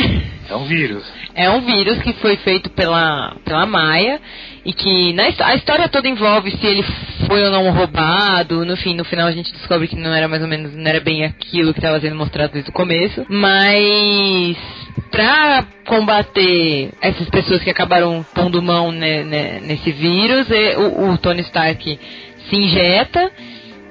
É 0.51 0.55
um 0.55 0.65
vírus. 0.67 1.03
É 1.35 1.49
um 1.51 1.61
vírus 1.63 1.99
que 2.03 2.13
foi 2.15 2.37
feito 2.37 2.69
pela, 2.71 3.35
pela 3.45 3.65
Maia 3.65 4.21
e 4.65 4.73
que 4.73 5.13
na, 5.15 5.25
a 5.47 5.55
história 5.55 5.89
toda 5.89 6.09
envolve 6.09 6.51
se 6.51 6.67
ele 6.67 6.83
foi 7.27 7.43
ou 7.45 7.51
não 7.51 7.71
roubado. 7.71 8.65
No 8.65 8.77
fim, 8.77 8.95
no 8.95 9.05
final 9.05 9.27
a 9.29 9.33
gente 9.33 9.53
descobre 9.53 9.89
que 9.89 9.97
não 9.97 10.13
era 10.13 10.29
mais 10.29 10.43
ou 10.43 10.49
menos, 10.49 10.75
não 10.75 10.87
era 10.87 11.01
bem 11.01 11.25
aquilo 11.25 11.73
que 11.73 11.79
estava 11.79 11.99
sendo 12.01 12.17
mostrado 12.17 12.53
desde 12.53 12.71
o 12.71 12.75
começo. 12.75 13.25
Mas 13.29 14.57
pra 15.11 15.65
combater 15.87 16.91
essas 17.01 17.29
pessoas 17.31 17.63
que 17.63 17.71
acabaram 17.71 18.25
pondo 18.35 18.61
mão 18.63 18.91
ne- 18.93 19.25
ne- 19.25 19.61
nesse 19.61 19.93
vírus, 19.93 20.51
é, 20.51 20.77
o, 20.77 21.11
o 21.13 21.19
Tony 21.19 21.41
Stark 21.43 21.99
se 22.51 22.57
injeta. 22.57 23.31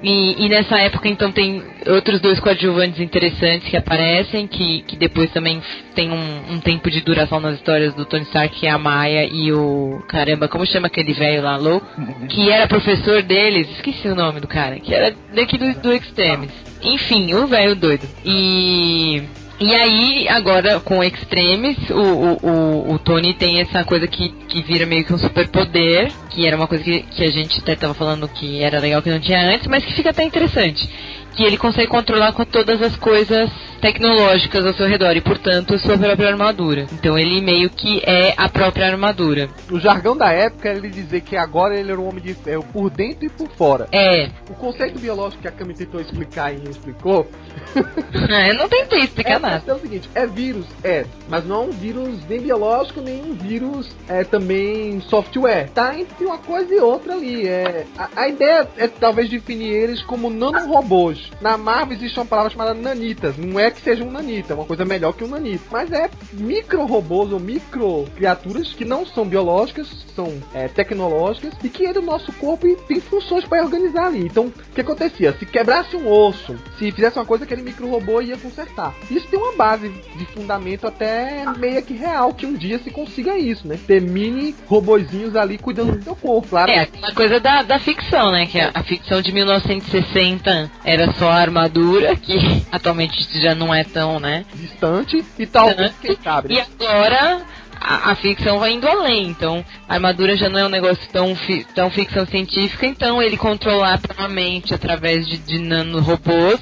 E, 0.07 0.45
e 0.45 0.47
nessa 0.47 0.77
época, 0.77 1.09
então, 1.09 1.33
tem 1.33 1.61
outros 1.85 2.21
dois 2.21 2.39
coadjuvantes 2.39 3.01
interessantes 3.01 3.67
que 3.67 3.75
aparecem, 3.75 4.47
que, 4.47 4.81
que 4.83 4.95
depois 4.95 5.29
também 5.31 5.61
tem 5.93 6.09
um, 6.09 6.53
um 6.53 6.59
tempo 6.61 6.89
de 6.89 7.01
duração 7.01 7.41
nas 7.41 7.55
histórias 7.55 7.93
do 7.93 8.05
Tony 8.05 8.23
Stark, 8.23 8.57
que 8.57 8.65
é 8.65 8.69
a 8.69 8.77
Maia 8.77 9.27
e 9.29 9.51
o. 9.51 10.01
Caramba, 10.07 10.47
como 10.47 10.65
chama 10.65 10.87
aquele 10.87 11.11
velho 11.11 11.43
lá, 11.43 11.57
louco? 11.57 11.85
Que 12.29 12.49
era 12.49 12.67
professor 12.67 13.21
deles, 13.21 13.69
esqueci 13.71 14.07
o 14.07 14.15
nome 14.15 14.39
do 14.39 14.47
cara, 14.47 14.79
que 14.79 14.93
era 14.93 15.13
daqui 15.35 15.57
do, 15.57 15.73
do 15.81 15.91
Extremes. 15.91 16.51
Enfim, 16.81 17.33
o 17.33 17.45
velho 17.45 17.75
doido. 17.75 18.07
E. 18.23 19.23
E 19.59 19.73
aí, 19.73 20.27
agora 20.29 20.79
com 20.79 21.03
Extremes, 21.03 21.77
o, 21.89 21.95
o, 21.95 22.37
o, 22.43 22.93
o 22.93 22.99
Tony 22.99 23.33
tem 23.33 23.59
essa 23.59 23.83
coisa 23.83 24.05
que, 24.07 24.29
que 24.29 24.61
vira 24.61 24.85
meio 24.85 25.03
que 25.03 25.11
um 25.11 25.17
superpoder, 25.17 26.11
que 26.29 26.45
era 26.45 26.55
uma 26.55 26.67
coisa 26.67 26.83
que, 26.83 26.99
que 27.01 27.23
a 27.23 27.31
gente 27.31 27.59
até 27.59 27.75
tava 27.75 27.95
falando 27.95 28.27
que 28.27 28.61
era 28.61 28.79
legal 28.79 29.01
que 29.01 29.09
não 29.09 29.19
tinha 29.19 29.41
antes, 29.41 29.65
mas 29.65 29.83
que 29.83 29.93
fica 29.93 30.11
até 30.11 30.23
interessante. 30.23 30.87
Que 31.35 31.43
ele 31.43 31.57
consegue 31.57 31.87
controlar 31.87 32.33
com 32.33 32.45
todas 32.45 32.81
as 32.83 32.95
coisas 32.97 33.49
tecnológicas 33.77 34.65
ao 34.65 34.73
seu 34.73 34.87
redor 34.87 35.15
e, 35.15 35.21
portanto, 35.21 35.73
a 35.75 35.79
sua 35.79 35.97
própria 35.97 36.29
armadura. 36.29 36.87
Então 36.93 37.17
ele 37.17 37.41
meio 37.41 37.69
que 37.69 38.01
é 38.05 38.33
a 38.37 38.49
própria 38.49 38.87
armadura. 38.87 39.49
O 39.71 39.79
jargão 39.79 40.15
da 40.15 40.31
época 40.31 40.69
era 40.69 40.77
ele 40.77 40.89
dizer 40.89 41.21
que 41.21 41.35
agora 41.35 41.77
ele 41.77 41.91
era 41.91 41.99
um 41.99 42.07
homem 42.07 42.23
de 42.23 42.33
ferro 42.33 42.63
por 42.71 42.89
dentro 42.89 43.25
e 43.25 43.29
por 43.29 43.49
fora. 43.49 43.87
É. 43.91 44.29
O 44.49 44.53
conceito 44.53 44.99
biológico 44.99 45.41
que 45.41 45.47
a 45.47 45.51
Cami 45.51 45.73
tentou 45.73 46.01
explicar 46.01 46.53
e 46.53 46.69
explicou. 46.69 47.29
Eu 47.75 48.55
não 48.57 48.69
tentei 48.69 48.99
explicar 48.99 49.35
é, 49.35 49.39
nada. 49.39 49.63
É 49.67 49.73
o 49.73 49.79
seguinte, 49.79 50.09
é 50.13 50.25
vírus, 50.25 50.65
é, 50.83 51.05
mas 51.29 51.45
não 51.45 51.63
é 51.63 51.65
um 51.67 51.71
vírus 51.71 52.19
nem 52.27 52.41
biológico, 52.41 53.01
nem 53.01 53.21
um 53.21 53.33
vírus 53.33 53.89
é 54.07 54.23
também 54.23 54.99
software. 55.01 55.69
Tá 55.73 55.97
entre 55.97 56.25
uma 56.25 56.37
coisa 56.37 56.73
e 56.73 56.79
outra 56.79 57.13
ali. 57.13 57.47
É, 57.47 57.85
a, 57.97 58.09
a 58.15 58.27
ideia 58.27 58.67
é 58.77 58.87
talvez 58.87 59.29
definir 59.29 59.71
eles 59.71 60.01
como 60.01 60.29
nanorobôs. 60.29 61.31
Na 61.41 61.57
Marvel 61.57 61.97
existe 61.97 62.19
uma 62.19 62.25
palavra 62.25 62.51
chamada 62.51 62.73
nanitas. 62.73 63.37
Não 63.37 63.59
é 63.59 63.66
que 63.71 63.81
seja 63.81 64.03
um 64.03 64.11
nanita, 64.11 64.53
é 64.53 64.55
uma 64.55 64.65
coisa 64.65 64.85
melhor 64.85 65.13
que 65.13 65.23
um 65.23 65.27
nanita. 65.27 65.63
Mas 65.71 65.91
é 65.91 66.09
micro-robôs 66.33 67.31
ou 67.31 67.39
micro-criaturas 67.39 68.73
que 68.73 68.85
não 68.85 69.05
são 69.05 69.25
biológicas, 69.25 69.87
são 70.15 70.41
é, 70.53 70.67
tecnológicas 70.67 71.53
e 71.63 71.69
que 71.69 71.85
entram 71.85 72.01
no 72.01 72.11
nosso 72.11 72.31
corpo 72.33 72.67
e 72.67 72.75
tem 72.75 72.99
funções 72.99 73.45
para 73.45 73.63
organizar 73.63 74.07
ali. 74.07 74.25
Então, 74.25 74.47
o 74.47 74.51
que 74.73 74.81
acontecia? 74.81 75.33
Se 75.37 75.45
quebrasse 75.45 75.95
um 75.95 76.09
osso, 76.09 76.57
se 76.77 76.91
fizesse 76.91 77.17
uma 77.17 77.25
coisa, 77.25 77.43
aquele 77.43 77.61
micro-robô 77.61 78.21
ia 78.21 78.37
consertar. 78.37 78.93
Isso 79.09 79.27
tem 79.27 79.39
uma 79.39 79.53
base 79.53 79.89
de 79.89 80.25
fundamento 80.25 80.87
até 80.87 81.45
meia 81.57 81.81
que 81.81 81.93
real, 81.93 82.33
que 82.33 82.45
um 82.45 82.53
dia 82.53 82.79
se 82.79 82.89
consiga 82.91 83.37
isso, 83.37 83.67
né? 83.67 83.79
Ter 83.87 84.01
mini 84.01 84.55
robozinhos 84.65 85.35
ali 85.35 85.57
cuidando 85.57 85.93
do 85.93 86.03
teu 86.03 86.15
corpo, 86.15 86.47
claro. 86.49 86.71
É, 86.71 86.81
aquela 86.81 87.13
coisa 87.13 87.39
da, 87.39 87.63
da 87.63 87.79
ficção, 87.79 88.31
né? 88.31 88.45
Que 88.45 88.59
a, 88.59 88.71
a 88.73 88.83
ficção 88.83 89.21
de 89.21 89.31
1960 89.31 90.71
era 90.83 91.13
só 91.13 91.29
armadura, 91.29 92.15
que 92.15 92.37
atualmente 92.71 93.27
já 93.41 93.53
não 93.57 93.73
é 93.73 93.83
tão, 93.83 94.19
né? 94.19 94.45
Distante 94.55 95.23
e 95.37 95.45
tal, 95.45 95.67
Distante. 95.69 95.93
quem 96.01 96.17
sabe, 96.23 96.53
E 96.53 96.57
né? 96.57 96.65
agora 96.79 97.41
a, 97.79 98.11
a 98.11 98.15
ficção 98.15 98.59
vai 98.59 98.71
indo 98.73 98.87
além. 98.87 99.27
Então, 99.27 99.63
a 99.87 99.95
armadura 99.95 100.35
já 100.37 100.49
não 100.49 100.59
é 100.59 100.65
um 100.65 100.69
negócio 100.69 101.07
tão, 101.11 101.35
fi- 101.35 101.65
tão 101.75 101.89
ficção 101.89 102.25
científica. 102.25 102.85
Então, 102.85 103.21
ele 103.21 103.37
controlar 103.37 103.99
a 104.17 104.27
mente 104.27 104.73
através 104.73 105.27
de, 105.27 105.37
de 105.37 105.59
nanorobôs, 105.59 106.59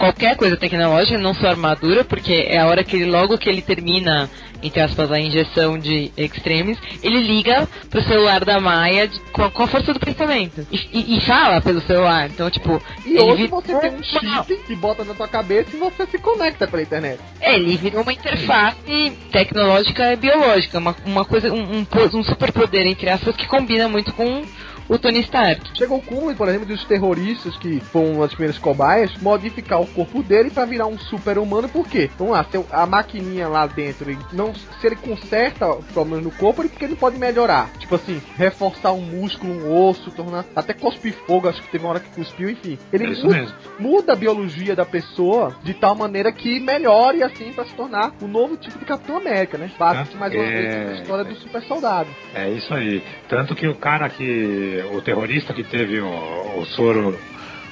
qualquer 0.00 0.34
coisa 0.34 0.56
tecnológica, 0.56 1.18
não 1.18 1.34
só 1.34 1.48
armadura, 1.48 2.02
porque 2.04 2.32
é 2.48 2.58
a 2.58 2.66
hora 2.66 2.82
que 2.82 2.96
ele, 2.96 3.04
logo 3.10 3.36
que 3.36 3.50
ele 3.50 3.60
termina, 3.60 4.30
entre 4.62 4.80
aspas, 4.80 5.12
a 5.12 5.20
injeção 5.20 5.78
de 5.78 6.10
extremes, 6.16 6.78
ele 7.02 7.20
liga 7.20 7.68
pro 7.90 8.02
celular 8.02 8.42
da 8.42 8.58
Maia 8.58 9.06
de- 9.06 9.20
com, 9.32 9.44
a, 9.44 9.50
com 9.50 9.62
a 9.62 9.66
força 9.66 9.92
do 9.92 10.00
pensamento. 10.00 10.66
E, 10.72 10.88
e- 10.90 11.16
e 11.18 11.20
fala 11.20 11.60
pelo 11.60 11.82
celular. 11.82 12.30
Então, 12.30 12.48
tipo, 12.50 12.80
E 13.04 13.10
ele 13.10 13.20
hoje 13.20 13.46
você 13.48 13.74
tem 13.78 13.90
um 13.90 13.94
uma- 13.96 14.02
chip 14.44 14.56
que 14.66 14.74
bota 14.74 15.04
na 15.04 15.12
tua 15.12 15.28
cabeça 15.28 15.68
e 15.74 15.78
você 15.78 16.06
se 16.06 16.18
conecta 16.18 16.66
pela 16.66 16.82
internet. 16.82 17.20
é, 17.40 17.54
ele 17.56 17.76
virou 17.76 18.02
uma 18.02 18.12
interface 18.12 19.12
tecnológica 19.30 20.12
e 20.12 20.16
biológica, 20.16 20.78
uma, 20.78 20.96
uma 21.04 21.24
coisa, 21.26 21.52
um, 21.52 21.80
um, 21.80 21.86
um 22.14 22.22
superpoder, 22.24 22.86
entre 22.86 23.10
aspas, 23.10 23.36
que 23.36 23.46
combina 23.46 23.86
muito 23.88 24.12
com 24.14 24.42
o 24.90 24.98
Tony 24.98 25.20
Stark. 25.20 25.60
Chegou 25.78 25.98
o 25.98 26.02
cúmulo, 26.02 26.34
por 26.34 26.48
exemplo, 26.48 26.66
dos 26.66 26.84
terroristas 26.84 27.56
que 27.56 27.80
foram 27.80 28.18
das 28.20 28.30
primeiras 28.32 28.58
cobaias, 28.58 29.16
modificar 29.22 29.80
o 29.80 29.86
corpo 29.86 30.22
dele 30.22 30.50
pra 30.50 30.64
virar 30.64 30.86
um 30.86 30.98
super-humano, 30.98 31.68
por 31.68 31.86
quê? 31.88 32.10
Vamos 32.18 32.34
lá, 32.34 32.44
se 32.44 32.62
a 32.70 32.86
maquininha 32.86 33.48
lá 33.48 33.66
dentro, 33.66 34.10
ele 34.10 34.18
não, 34.32 34.52
se 34.54 34.86
ele 34.86 34.96
conserta 34.96 35.66
problemas 35.94 36.24
no 36.24 36.30
corpo, 36.32 36.62
ele, 36.62 36.68
porque 36.68 36.84
ele 36.84 36.96
pode 36.96 37.18
melhorar. 37.18 37.70
Tipo 37.78 37.94
assim, 37.94 38.20
reforçar 38.36 38.92
um 38.92 39.00
músculo, 39.00 39.52
um 39.52 39.88
osso, 39.88 40.10
tornar. 40.10 40.44
Até 40.54 40.72
cuspir 40.74 41.14
fogo, 41.26 41.48
acho 41.48 41.62
que 41.62 41.70
teve 41.70 41.84
uma 41.84 41.90
hora 41.90 42.00
que 42.00 42.10
cuspiu, 42.10 42.50
enfim. 42.50 42.78
Ele 42.92 43.06
É 43.06 43.10
isso 43.10 43.24
muda, 43.26 43.36
mesmo. 43.38 43.54
muda 43.78 44.12
a 44.12 44.16
biologia 44.16 44.74
da 44.74 44.84
pessoa 44.84 45.54
de 45.62 45.72
tal 45.74 45.94
maneira 45.94 46.32
que 46.32 46.58
melhore 46.60 47.22
assim 47.22 47.52
pra 47.52 47.64
se 47.64 47.74
tornar 47.74 48.12
o 48.20 48.26
novo 48.26 48.56
tipo 48.56 48.78
de 48.78 48.84
Capitão 48.84 49.16
América, 49.18 49.56
né? 49.56 49.70
Bate 49.78 50.16
mais 50.16 50.32
uma 50.34 50.42
É. 50.44 50.50
vez 50.50 50.90
a 50.90 51.02
história 51.02 51.24
do 51.24 51.34
super 51.36 51.62
soldado. 51.62 52.08
É 52.34 52.48
isso 52.50 52.72
aí. 52.74 53.02
Tanto 53.28 53.54
que 53.54 53.66
o 53.68 53.74
cara 53.74 54.08
que. 54.08 54.79
O 54.84 55.00
terrorista 55.00 55.52
que 55.52 55.64
teve 55.64 56.00
o, 56.00 56.60
o 56.60 56.66
soro. 56.66 57.18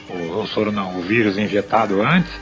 O, 0.08 0.40
o 0.40 0.46
soro 0.46 0.72
não, 0.72 0.98
o 0.98 1.02
vírus 1.02 1.36
injetado 1.36 2.00
antes, 2.00 2.32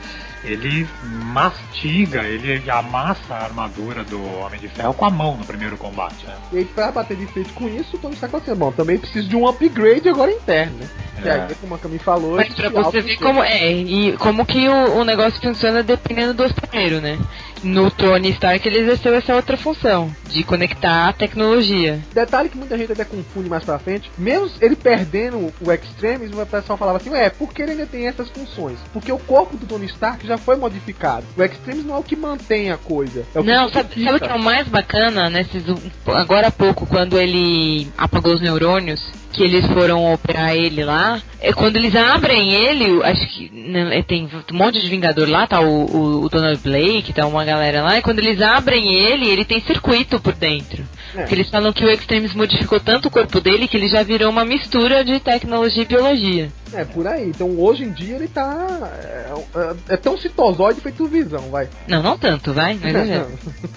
ele 0.43 0.87
mastiga, 1.03 2.23
ele 2.23 2.69
amassa 2.69 3.33
a 3.33 3.43
armadura 3.43 4.03
do 4.05 4.23
Homem 4.39 4.59
de 4.59 4.69
Ferro 4.69 4.93
com 4.93 5.05
a 5.05 5.09
mão 5.09 5.35
no 5.35 5.45
primeiro 5.45 5.75
combate, 5.77 6.25
né? 6.25 6.35
E 6.53 6.59
aí, 6.59 6.65
pra 6.65 6.91
bater 6.91 7.17
de 7.17 7.25
frente 7.25 7.51
com 7.51 7.67
isso, 7.67 7.97
o 7.97 7.99
Tony 7.99 8.13
Stark 8.13 8.35
assim, 8.37 8.55
bom, 8.55 8.71
também 8.71 8.97
preciso 8.97 9.27
de 9.27 9.35
um 9.35 9.47
upgrade 9.47 10.07
agora 10.07 10.31
interno, 10.31 10.77
né? 10.77 10.87
Que 11.21 11.27
É. 11.27 11.31
aí, 11.33 11.55
como 11.55 11.75
a 11.75 11.77
Cami 11.77 11.99
falou... 11.99 12.35
Mas 12.35 12.53
pra 12.53 12.69
você 12.69 13.01
ver 13.01 13.17
como 13.17 13.43
é, 13.43 13.71
e 13.71 14.15
como 14.17 14.45
que 14.45 14.69
o, 14.69 14.99
o 14.99 15.03
negócio 15.03 15.41
funciona 15.41 15.83
dependendo 15.83 16.33
do 16.33 16.43
hospedeiro, 16.43 17.01
né? 17.01 17.17
No 17.63 17.89
Tony 17.89 18.29
Stark 18.29 18.67
ele 18.67 18.79
exerceu 18.79 19.15
essa 19.15 19.35
outra 19.35 19.57
função, 19.57 20.13
de 20.29 20.43
conectar 20.43 21.09
a 21.09 21.13
tecnologia. 21.13 21.99
Detalhe 22.13 22.49
que 22.49 22.57
muita 22.57 22.77
gente 22.77 22.91
até 22.91 23.03
confunde 23.03 23.49
mais 23.49 23.63
pra 23.63 23.79
frente, 23.79 24.11
mesmo 24.17 24.51
ele 24.61 24.75
perdendo 24.75 25.53
o 25.61 25.71
Extremis, 25.71 26.31
o 26.31 26.45
pessoal 26.45 26.77
falava 26.77 26.97
assim, 26.97 27.13
é, 27.13 27.29
por 27.29 27.53
que 27.53 27.61
ele 27.61 27.71
ainda 27.71 27.85
tem 27.85 28.07
essas 28.07 28.29
funções? 28.29 28.77
Porque 28.93 29.11
o 29.11 29.17
corpo 29.17 29.57
do 29.57 29.65
Tony 29.65 29.85
Stark 29.85 30.25
já 30.25 30.37
foi 30.37 30.55
modificado. 30.55 31.25
O 31.35 31.43
Extremis 31.43 31.85
não 31.85 31.95
é 31.95 31.99
o 31.99 32.03
que 32.03 32.15
mantém 32.15 32.71
a 32.71 32.77
coisa, 32.77 33.25
é 33.33 33.41
Não, 33.41 33.69
sabe, 33.69 34.03
sabe 34.03 34.17
o 34.17 34.19
que 34.19 34.29
é 34.29 34.35
o 34.35 34.39
mais 34.39 34.67
bacana 34.67 35.29
nesses. 35.29 35.63
Agora 36.05 36.47
há 36.47 36.51
pouco, 36.51 36.85
quando 36.85 37.19
ele 37.19 37.87
apagou 37.97 38.33
os 38.33 38.41
neurônios 38.41 39.01
que 39.37 39.43
eles 39.43 39.65
foram 39.67 40.11
operar 40.11 40.55
ele 40.55 40.83
lá, 40.83 41.21
é 41.39 41.53
quando 41.53 41.75
eles 41.75 41.95
abrem 41.95 42.53
ele, 42.53 43.03
acho 43.03 43.27
que 43.27 43.51
né, 43.53 44.01
tem 44.01 44.27
um 44.51 44.57
monte 44.57 44.81
de 44.81 44.89
Vingador 44.89 45.29
lá, 45.29 45.45
tá 45.45 45.61
o, 45.61 45.85
o, 45.85 46.23
o 46.23 46.29
Donald 46.29 46.59
Blake, 46.59 47.13
tá 47.13 47.27
uma 47.27 47.45
galera 47.45 47.83
lá, 47.83 47.99
e 47.99 48.01
quando 48.01 48.17
eles 48.17 48.41
abrem 48.41 48.95
ele, 48.95 49.29
ele 49.29 49.45
tem 49.45 49.61
circuito 49.61 50.19
por 50.19 50.33
dentro. 50.33 50.83
É. 51.13 51.19
Porque 51.19 51.35
eles 51.35 51.49
falam 51.49 51.71
que 51.71 51.85
o 51.85 51.89
Extremis 51.89 52.33
modificou 52.33 52.79
tanto 52.79 53.09
o 53.09 53.11
corpo 53.11 53.39
dele 53.39 53.67
que 53.67 53.77
ele 53.77 53.87
já 53.87 54.01
virou 54.01 54.29
uma 54.31 54.43
mistura 54.43 55.05
de 55.05 55.19
tecnologia 55.19 55.83
e 55.83 55.85
biologia. 55.85 56.51
É, 56.73 56.83
por 56.83 57.07
aí. 57.07 57.29
Então 57.29 57.59
hoje 57.59 57.83
em 57.83 57.91
dia 57.91 58.15
ele 58.15 58.27
tá. 58.27 58.91
É, 59.01 59.31
é- 59.55 59.93
é 59.93 59.97
tão 59.97 60.17
citozoide 60.17 60.81
feito 60.81 61.05
visão, 61.05 61.49
vai. 61.49 61.69
Não, 61.87 62.03
não 62.03 62.17
tanto, 62.17 62.51
vai? 62.53 62.73
Não 62.73 62.87
exagera. 62.89 63.27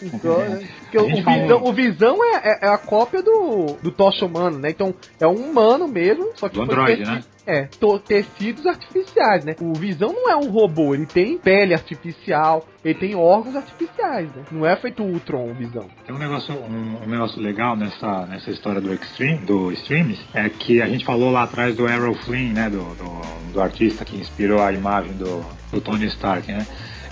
Então, 0.02 0.40
é, 0.42 0.60
porque 0.90 0.98
o, 0.98 1.06
visão, 1.24 1.62
o 1.64 1.72
Visão 1.72 2.16
é, 2.24 2.36
é- 2.50 2.58
é 2.62 2.68
a 2.68 2.78
cópia 2.78 3.22
do, 3.22 3.76
do 3.82 3.90
Tocha 3.90 4.26
humano, 4.26 4.58
né? 4.58 4.70
Então 4.70 4.94
é 5.20 5.26
um 5.26 5.34
humano 5.50 5.86
mesmo, 5.88 6.30
só 6.34 6.48
que 6.48 6.56
Do 6.58 6.66
teci- 6.66 7.02
né? 7.10 7.22
É, 7.46 7.68
tecidos 8.06 8.64
artificiais, 8.66 9.44
né? 9.44 9.56
O 9.60 9.72
Visão 9.72 10.12
não 10.12 10.30
é 10.30 10.36
um 10.36 10.50
robô, 10.50 10.94
ele 10.94 11.06
tem 11.06 11.36
pele 11.38 11.74
artificial, 11.74 12.64
ele 12.84 12.94
tem 12.94 13.14
órgãos 13.16 13.56
artificiais, 13.56 14.28
né? 14.36 14.42
Não 14.52 14.64
é 14.64 14.76
feito 14.76 15.02
o 15.02 15.06
Ultron, 15.06 15.50
o 15.50 15.54
Visão. 15.54 15.86
Tem 16.06 16.14
um 16.14 16.18
negócio, 16.18 16.54
um, 16.54 17.02
um 17.04 17.08
negócio 17.08 17.40
legal 17.40 17.74
nessa, 17.76 18.26
nessa 18.26 18.50
história 18.50 18.80
do 18.80 18.92
Extreme, 18.92 19.38
do 19.38 19.72
Streams, 19.72 20.20
é 20.34 20.48
que 20.48 20.80
a 20.80 20.86
gente 20.86 21.04
falou 21.04 21.30
lá 21.30 21.42
atrás 21.44 21.74
do 21.74 21.88
Errol 21.88 22.14
Flynn, 22.14 22.52
né, 22.52 22.70
do, 22.70 22.78
do, 22.94 23.52
do 23.52 23.60
artista 23.60 24.04
que 24.04 24.16
inspirou 24.16 24.62
a 24.62 24.72
imagem 24.72 25.12
do, 25.14 25.44
do 25.72 25.80
Tony 25.80 26.06
Stark, 26.06 26.46
né. 26.52 26.64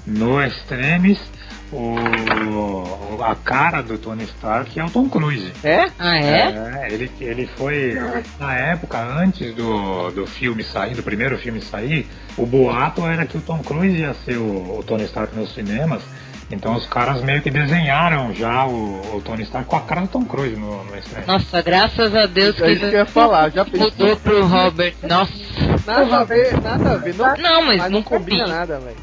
No 0.07 0.41
Extremes, 0.43 1.19
o, 1.73 3.23
a 3.23 3.35
cara 3.35 3.82
do 3.82 3.99
Tony 3.99 4.24
Stark 4.24 4.78
é 4.78 4.85
o 4.85 4.90
Tom 4.90 5.09
Cruise. 5.09 5.53
É? 5.62 5.86
Ah, 5.99 6.16
é? 6.16 6.86
É, 6.86 6.89
ele, 6.90 7.11
ele 7.20 7.47
foi, 7.57 7.97
na 8.39 8.55
época, 8.55 8.99
antes 9.03 9.55
do, 9.55 10.11
do 10.11 10.27
filme 10.27 10.62
sair, 10.65 10.95
do 10.95 11.03
primeiro 11.03 11.36
filme 11.39 11.61
sair, 11.61 12.07
o 12.36 12.47
boato 12.47 13.07
era 13.07 13.27
que 13.27 13.36
o 13.36 13.40
Tom 13.40 13.59
Cruise 13.59 13.97
ia 13.97 14.15
ser 14.24 14.36
o, 14.39 14.78
o 14.78 14.82
Tony 14.86 15.05
Stark 15.05 15.35
nos 15.36 15.53
cinemas, 15.55 16.03
então 16.51 16.74
os 16.74 16.86
caras 16.86 17.23
meio 17.23 17.43
que 17.43 17.51
desenharam 17.51 18.32
já 18.35 18.65
o, 18.65 19.16
o 19.16 19.20
Tony 19.23 19.43
Stark 19.43 19.69
com 19.69 19.77
a 19.77 19.81
cara 19.82 20.01
do 20.03 20.09
Tom 20.09 20.24
Cruise 20.24 20.57
no, 20.57 20.82
no. 20.85 20.93
Nossa, 21.27 21.61
graças 21.61 22.15
a 22.15 22.24
Deus 22.24 22.59
É 22.62 22.73
isso 22.73 22.81
que 22.81 22.86
eu 22.86 23.01
ia 23.01 23.07
falar, 23.07 23.51
já 23.51 23.65
pensou? 23.66 23.90
mudou 23.90 24.16
pro 24.16 24.47
Robert. 24.47 24.95
Nossa. 25.03 25.32
Nada 25.86 26.16
a 26.20 26.24
ver, 26.24 26.61
nada 26.62 26.93
a 26.93 26.97
ver. 26.97 27.15
Não, 27.15 27.36
Não, 27.36 27.62
mas 27.66 27.77
mas 27.78 27.90
não 27.90 27.99
não 27.99 28.03
combina 28.03 28.45
combina. 28.45 28.59
nada, 28.59 28.78
velho. 28.81 28.97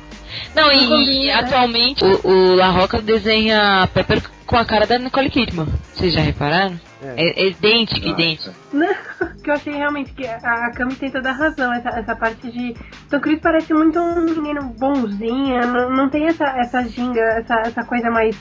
Não, 0.55 0.71
e, 0.71 0.87
combina, 0.87 1.11
e 1.11 1.25
né? 1.27 1.33
atualmente 1.33 2.03
o, 2.03 2.27
o 2.27 2.55
La 2.55 2.69
Roca 2.69 3.01
desenha 3.01 3.83
a 3.83 3.87
Pepper 3.87 4.21
com 4.45 4.55
a 4.55 4.65
cara 4.65 4.85
da 4.85 4.97
Nicole 4.97 5.29
Kidman. 5.29 5.67
Vocês 5.93 6.13
já 6.13 6.21
repararam? 6.21 6.79
É. 7.01 7.25
É, 7.27 7.43
é 7.43 7.47
idêntico, 7.49 8.07
idêntico. 8.07 8.55
Não, 8.71 8.87
que 9.43 9.49
eu 9.49 9.53
achei 9.53 9.73
realmente 9.73 10.13
que 10.13 10.25
a 10.25 10.37
a 10.37 10.71
Cami 10.71 10.95
tem 10.95 11.11
toda 11.11 11.29
a 11.29 11.33
razão. 11.33 11.73
Essa, 11.73 11.89
essa 11.89 12.15
parte 12.15 12.49
de. 12.49 12.75
Tom 13.09 13.19
Cruise 13.19 13.41
parece 13.41 13.73
muito 13.73 13.99
um 13.99 14.21
menino 14.21 14.63
bonzinho, 14.77 15.67
não, 15.67 15.89
não 15.89 16.09
tem 16.09 16.27
essa, 16.27 16.45
essa 16.45 16.83
ginga, 16.83 17.21
essa, 17.21 17.55
essa 17.65 17.83
coisa 17.83 18.09
mais 18.09 18.35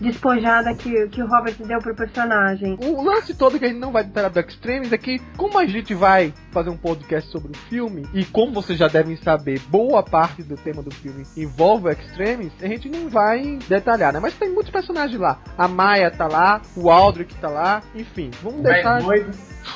despojada 0.00 0.74
que, 0.74 1.08
que 1.08 1.22
o 1.22 1.26
Robert 1.26 1.54
deu 1.58 1.78
pro 1.80 1.94
personagem. 1.94 2.76
O 2.80 3.02
lance 3.02 3.34
todo 3.34 3.58
que 3.58 3.64
a 3.64 3.68
gente 3.68 3.80
não 3.80 3.90
vai 3.92 4.04
detalhar 4.04 4.30
do 4.30 4.40
Extremes 4.40 4.92
é 4.92 4.98
que, 4.98 5.18
como 5.36 5.58
a 5.58 5.66
gente 5.66 5.94
vai 5.94 6.32
fazer 6.52 6.70
um 6.70 6.76
podcast 6.76 7.30
sobre 7.30 7.52
o 7.52 7.56
filme, 7.68 8.06
e 8.14 8.24
como 8.24 8.52
vocês 8.52 8.78
já 8.78 8.88
devem 8.88 9.16
saber, 9.16 9.60
boa 9.68 10.02
parte 10.02 10.42
do 10.42 10.56
tema 10.56 10.82
do 10.82 10.92
filme 10.94 11.24
envolve 11.36 11.88
o 11.88 11.90
Extremes, 11.90 12.52
a 12.62 12.66
gente 12.66 12.88
não 12.88 13.08
vai 13.08 13.58
detalhar, 13.68 14.12
né? 14.12 14.20
Mas 14.20 14.34
tem 14.34 14.50
muitos 14.50 14.70
personagens 14.72 15.18
lá. 15.20 15.38
A 15.56 15.66
Maia 15.68 16.10
tá 16.10 16.26
lá, 16.26 16.60
o 16.76 16.90
Aldrich 16.90 17.34
tá 17.36 17.48
lá, 17.48 17.82
enfim, 17.94 18.30
vamos 18.42 18.62
deixar. 18.62 19.02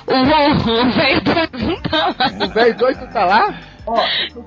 O 0.06 0.12
o- 0.12 0.86
o 0.86 0.92
velho 0.92 1.20
doido 1.24 1.82
tá 1.82 2.06
lá. 2.06 2.46
O 2.46 2.48
velho 2.48 2.76
doido 2.76 3.12
tá 3.12 3.24
lá? 3.24 3.60
Ó, 3.86 4.00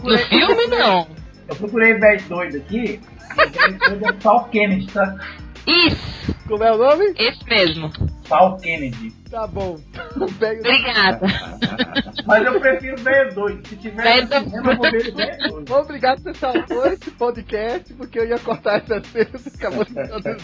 No 0.03 0.17
filme, 0.17 0.67
não. 0.67 1.07
Eu 1.47 1.55
procurei 1.55 1.93
velho 1.95 2.21
doido 2.27 2.57
aqui. 2.57 2.99
O 3.31 3.35
velho 3.51 3.77
doido 3.77 4.05
é 4.17 4.21
Sal 4.21 4.45
Kennedy, 4.45 4.87
tá? 4.91 5.15
Isso, 5.67 6.35
Como 6.47 6.63
é 6.63 6.71
o 6.71 6.77
nome? 6.77 7.13
esse 7.17 7.43
mesmo. 7.45 7.91
Sal 8.27 8.57
Kennedy. 8.57 9.11
Tá 9.29 9.45
bom. 9.47 9.79
Obrigada. 10.15 11.27
Mas 12.25 12.45
eu 12.45 12.59
prefiro 12.59 12.97
velho 12.97 13.33
doido. 13.35 13.67
Se 13.67 13.75
tiver 13.75 14.03
Velho 14.03 14.27
no 14.27 14.49
cinema, 14.49 14.71
eu 14.71 14.77
vou 14.77 14.91
ver 14.91 15.13
velho 15.13 15.49
doido. 15.49 15.73
Obrigado 15.73 16.21
por 16.23 16.35
salvou 16.35 16.87
esse 16.87 17.11
podcast, 17.11 17.93
porque 17.93 18.19
eu 18.19 18.27
ia 18.27 18.39
cortar 18.39 18.77
essa 18.77 19.01
cena, 19.03 19.29
você 19.33 19.49
acabou 19.55 19.83
de 19.85 19.91
introduzir. 19.91 20.37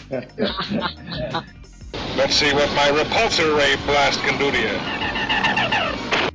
Let's 2.16 2.34
see 2.34 2.52
what 2.54 2.68
my 2.74 2.90
repulsor 2.96 3.54
ray 3.56 3.76
blast 3.86 4.20
can 4.22 4.36
do 4.38 4.50
to 4.50 4.56
you. 4.56 6.31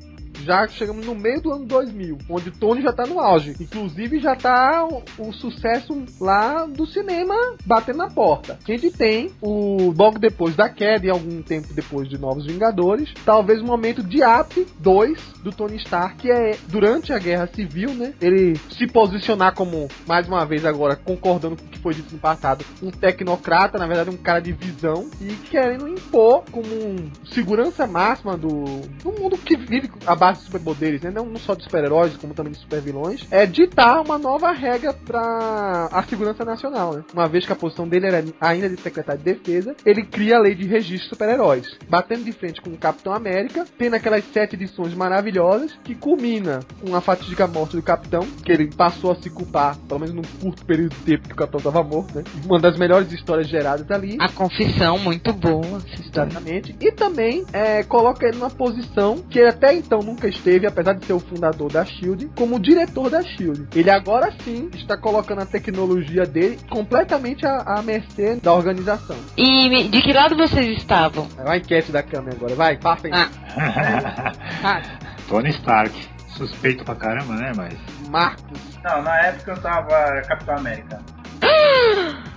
Já 0.47 0.67
chegamos 0.67 1.05
no 1.05 1.13
meio 1.13 1.41
do 1.41 1.51
ano 1.51 1.65
2000, 1.65 2.17
onde 2.29 2.51
Tony 2.51 2.81
já 2.81 2.93
tá 2.93 3.05
no 3.05 3.19
auge. 3.19 3.53
Inclusive 3.59 4.19
já 4.19 4.35
tá 4.35 4.87
o, 4.87 5.03
o 5.19 5.33
sucesso 5.33 6.05
lá 6.19 6.65
do 6.65 6.87
cinema 6.87 7.35
batendo 7.65 7.97
na 7.97 8.09
porta. 8.09 8.57
A 8.65 8.71
gente 8.71 8.89
tem 8.89 9.31
o 9.41 9.93
logo 9.95 10.17
depois 10.17 10.55
da 10.55 10.69
queda 10.69 11.05
e 11.05 11.09
algum 11.09 11.41
tempo 11.41 11.73
depois 11.73 12.07
de 12.07 12.17
Novos 12.17 12.45
Vingadores, 12.45 13.13
talvez 13.25 13.61
o 13.61 13.65
momento 13.65 14.01
de 14.01 14.23
ápice 14.23 14.65
2 14.79 15.19
do 15.43 15.51
Tony 15.51 15.75
Stark, 15.77 16.17
que 16.17 16.31
é 16.31 16.57
durante 16.67 17.11
a 17.11 17.19
Guerra 17.19 17.47
Civil, 17.53 17.93
né? 17.93 18.13
Ele 18.21 18.55
se 18.69 18.87
posicionar 18.87 19.53
como, 19.53 19.87
mais 20.07 20.27
uma 20.27 20.45
vez 20.45 20.65
agora, 20.65 20.95
concordando 20.95 21.57
com 21.57 21.65
o 21.65 21.67
que 21.67 21.79
foi 21.79 21.93
dito 21.93 22.13
no 22.13 22.19
passado, 22.19 22.63
um 22.81 22.89
tecnocrata, 22.89 23.77
na 23.77 23.85
verdade 23.85 24.09
um 24.09 24.17
cara 24.17 24.39
de 24.39 24.53
visão, 24.53 25.09
e 25.19 25.33
querendo 25.49 25.87
impor 25.87 26.43
como 26.51 26.67
um 26.67 27.11
segurança 27.31 27.85
máxima 27.85 28.37
do, 28.37 28.63
do 29.03 29.11
mundo 29.11 29.37
que 29.37 29.57
vive 29.57 29.89
a 30.05 30.15
base 30.15 30.36
de 30.39 30.45
superpoderes, 30.45 31.01
né? 31.01 31.11
Não, 31.11 31.35
só 31.37 31.53
de 31.53 31.63
super-heróis, 31.63 32.15
como 32.17 32.33
também 32.33 32.53
de 32.53 32.59
super-vilões, 32.59 33.25
é 33.31 33.45
ditar 33.45 34.01
uma 34.01 34.17
nova 34.17 34.51
regra 34.51 34.93
para 34.93 35.89
a 35.91 36.03
segurança 36.03 36.43
nacional, 36.43 36.93
né? 36.93 37.03
Uma 37.13 37.27
vez 37.27 37.45
que 37.45 37.53
a 37.53 37.55
posição 37.55 37.87
dele 37.87 38.07
era 38.07 38.23
ainda 38.39 38.69
de 38.69 38.79
secretário 38.81 39.21
de 39.21 39.33
defesa, 39.33 39.75
ele 39.85 40.03
cria 40.03 40.37
a 40.37 40.41
lei 40.41 40.55
de 40.55 40.67
registro 40.67 40.97
de 40.97 41.09
super-heróis, 41.09 41.77
batendo 41.89 42.23
de 42.23 42.31
frente 42.31 42.61
com 42.61 42.69
o 42.69 42.77
Capitão 42.77 43.13
América, 43.13 43.65
tendo 43.77 43.95
aquelas 43.95 44.23
sete 44.31 44.55
edições 44.55 44.93
maravilhosas, 44.93 45.77
que 45.83 45.95
culmina 45.95 46.59
com 46.81 46.95
a 46.95 47.01
fatídica 47.01 47.47
morte 47.47 47.75
do 47.75 47.81
Capitão, 47.81 48.21
que 48.43 48.51
ele 48.51 48.67
passou 48.73 49.11
a 49.11 49.15
se 49.15 49.29
culpar, 49.29 49.77
pelo 49.87 49.99
menos 49.99 50.15
num 50.15 50.21
curto 50.41 50.65
período 50.65 50.95
de 50.95 51.01
tempo 51.03 51.27
que 51.27 51.33
o 51.33 51.37
Capitão 51.37 51.59
estava 51.59 51.83
morto, 51.83 52.15
né? 52.15 52.23
Uma 52.45 52.59
das 52.59 52.77
melhores 52.77 53.11
histórias 53.11 53.47
geradas 53.47 53.89
ali. 53.91 54.17
A 54.19 54.29
confissão, 54.29 54.97
muito 54.97 55.33
boa. 55.33 55.77
essa 55.77 56.01
história. 56.01 56.29
Exatamente. 56.29 56.75
E 56.79 56.91
também 56.91 57.45
é, 57.53 57.83
coloca 57.83 58.27
ele 58.27 58.37
numa 58.37 58.49
posição 58.49 59.17
que 59.29 59.39
ele 59.39 59.49
até 59.49 59.73
então 59.75 59.99
nunca 59.99 60.26
esteve, 60.27 60.67
apesar 60.67 60.93
de 60.93 61.05
ser 61.05 61.13
o 61.13 61.19
fundador 61.19 61.71
da 61.71 61.83
Shield, 61.85 62.29
como 62.35 62.59
diretor 62.59 63.09
da 63.09 63.21
Shield. 63.23 63.67
Ele 63.75 63.89
agora 63.89 64.31
sim 64.43 64.69
está 64.73 64.97
colocando 64.97 65.41
a 65.41 65.45
tecnologia 65.45 66.25
dele 66.25 66.59
completamente 66.69 67.45
à, 67.45 67.77
à 67.77 67.81
mercê 67.81 68.35
da 68.35 68.53
organização. 68.53 69.15
E 69.37 69.89
de 69.89 70.01
que 70.01 70.13
lado 70.13 70.35
vocês 70.35 70.77
estavam? 70.77 71.27
É 71.37 71.43
uma 71.43 71.57
enquete 71.57 71.91
da 71.91 72.03
câmera 72.03 72.35
agora, 72.35 72.55
vai, 72.55 72.77
passa 72.77 73.07
aí. 73.07 73.13
Ah. 73.13 73.29
Ah, 74.63 74.81
Tony 75.27 75.49
Stark. 75.49 75.93
Suspeito 76.29 76.83
pra 76.83 76.93
caramba, 76.95 77.33
né? 77.35 77.51
Mas. 77.55 77.73
Marcos. 78.09 78.59
Não, 78.83 79.01
na 79.01 79.19
época 79.21 79.51
eu 79.51 79.57
tava 79.61 80.21
Capitão 80.27 80.55
América. 80.57 80.99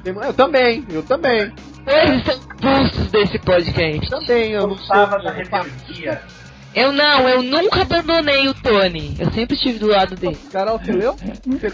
Eu 0.04 0.32
também, 0.34 0.84
eu 0.90 1.02
também. 1.02 1.52
Eles 1.86 2.24
são 2.24 2.34
expulsos 2.34 3.10
desse 3.10 3.38
podcast. 3.40 4.08
Também, 4.08 4.52
eu 4.52 4.62
Eu 4.62 4.66
não 4.68 4.76
sou. 4.78 4.88
tava 4.96 5.18
da 5.18 5.30
rebeldia. 5.32 6.22
Eu 6.74 6.92
não, 6.92 7.28
eu 7.28 7.42
nunca 7.42 7.82
abandonei 7.82 8.48
o 8.48 8.54
Tony. 8.54 9.16
Eu 9.18 9.30
sempre 9.32 9.56
estive 9.56 9.78
do 9.80 9.88
lado 9.88 10.14
dele. 10.14 10.38
Carol, 10.52 10.78
você 10.78 10.92
leu? 10.92 11.16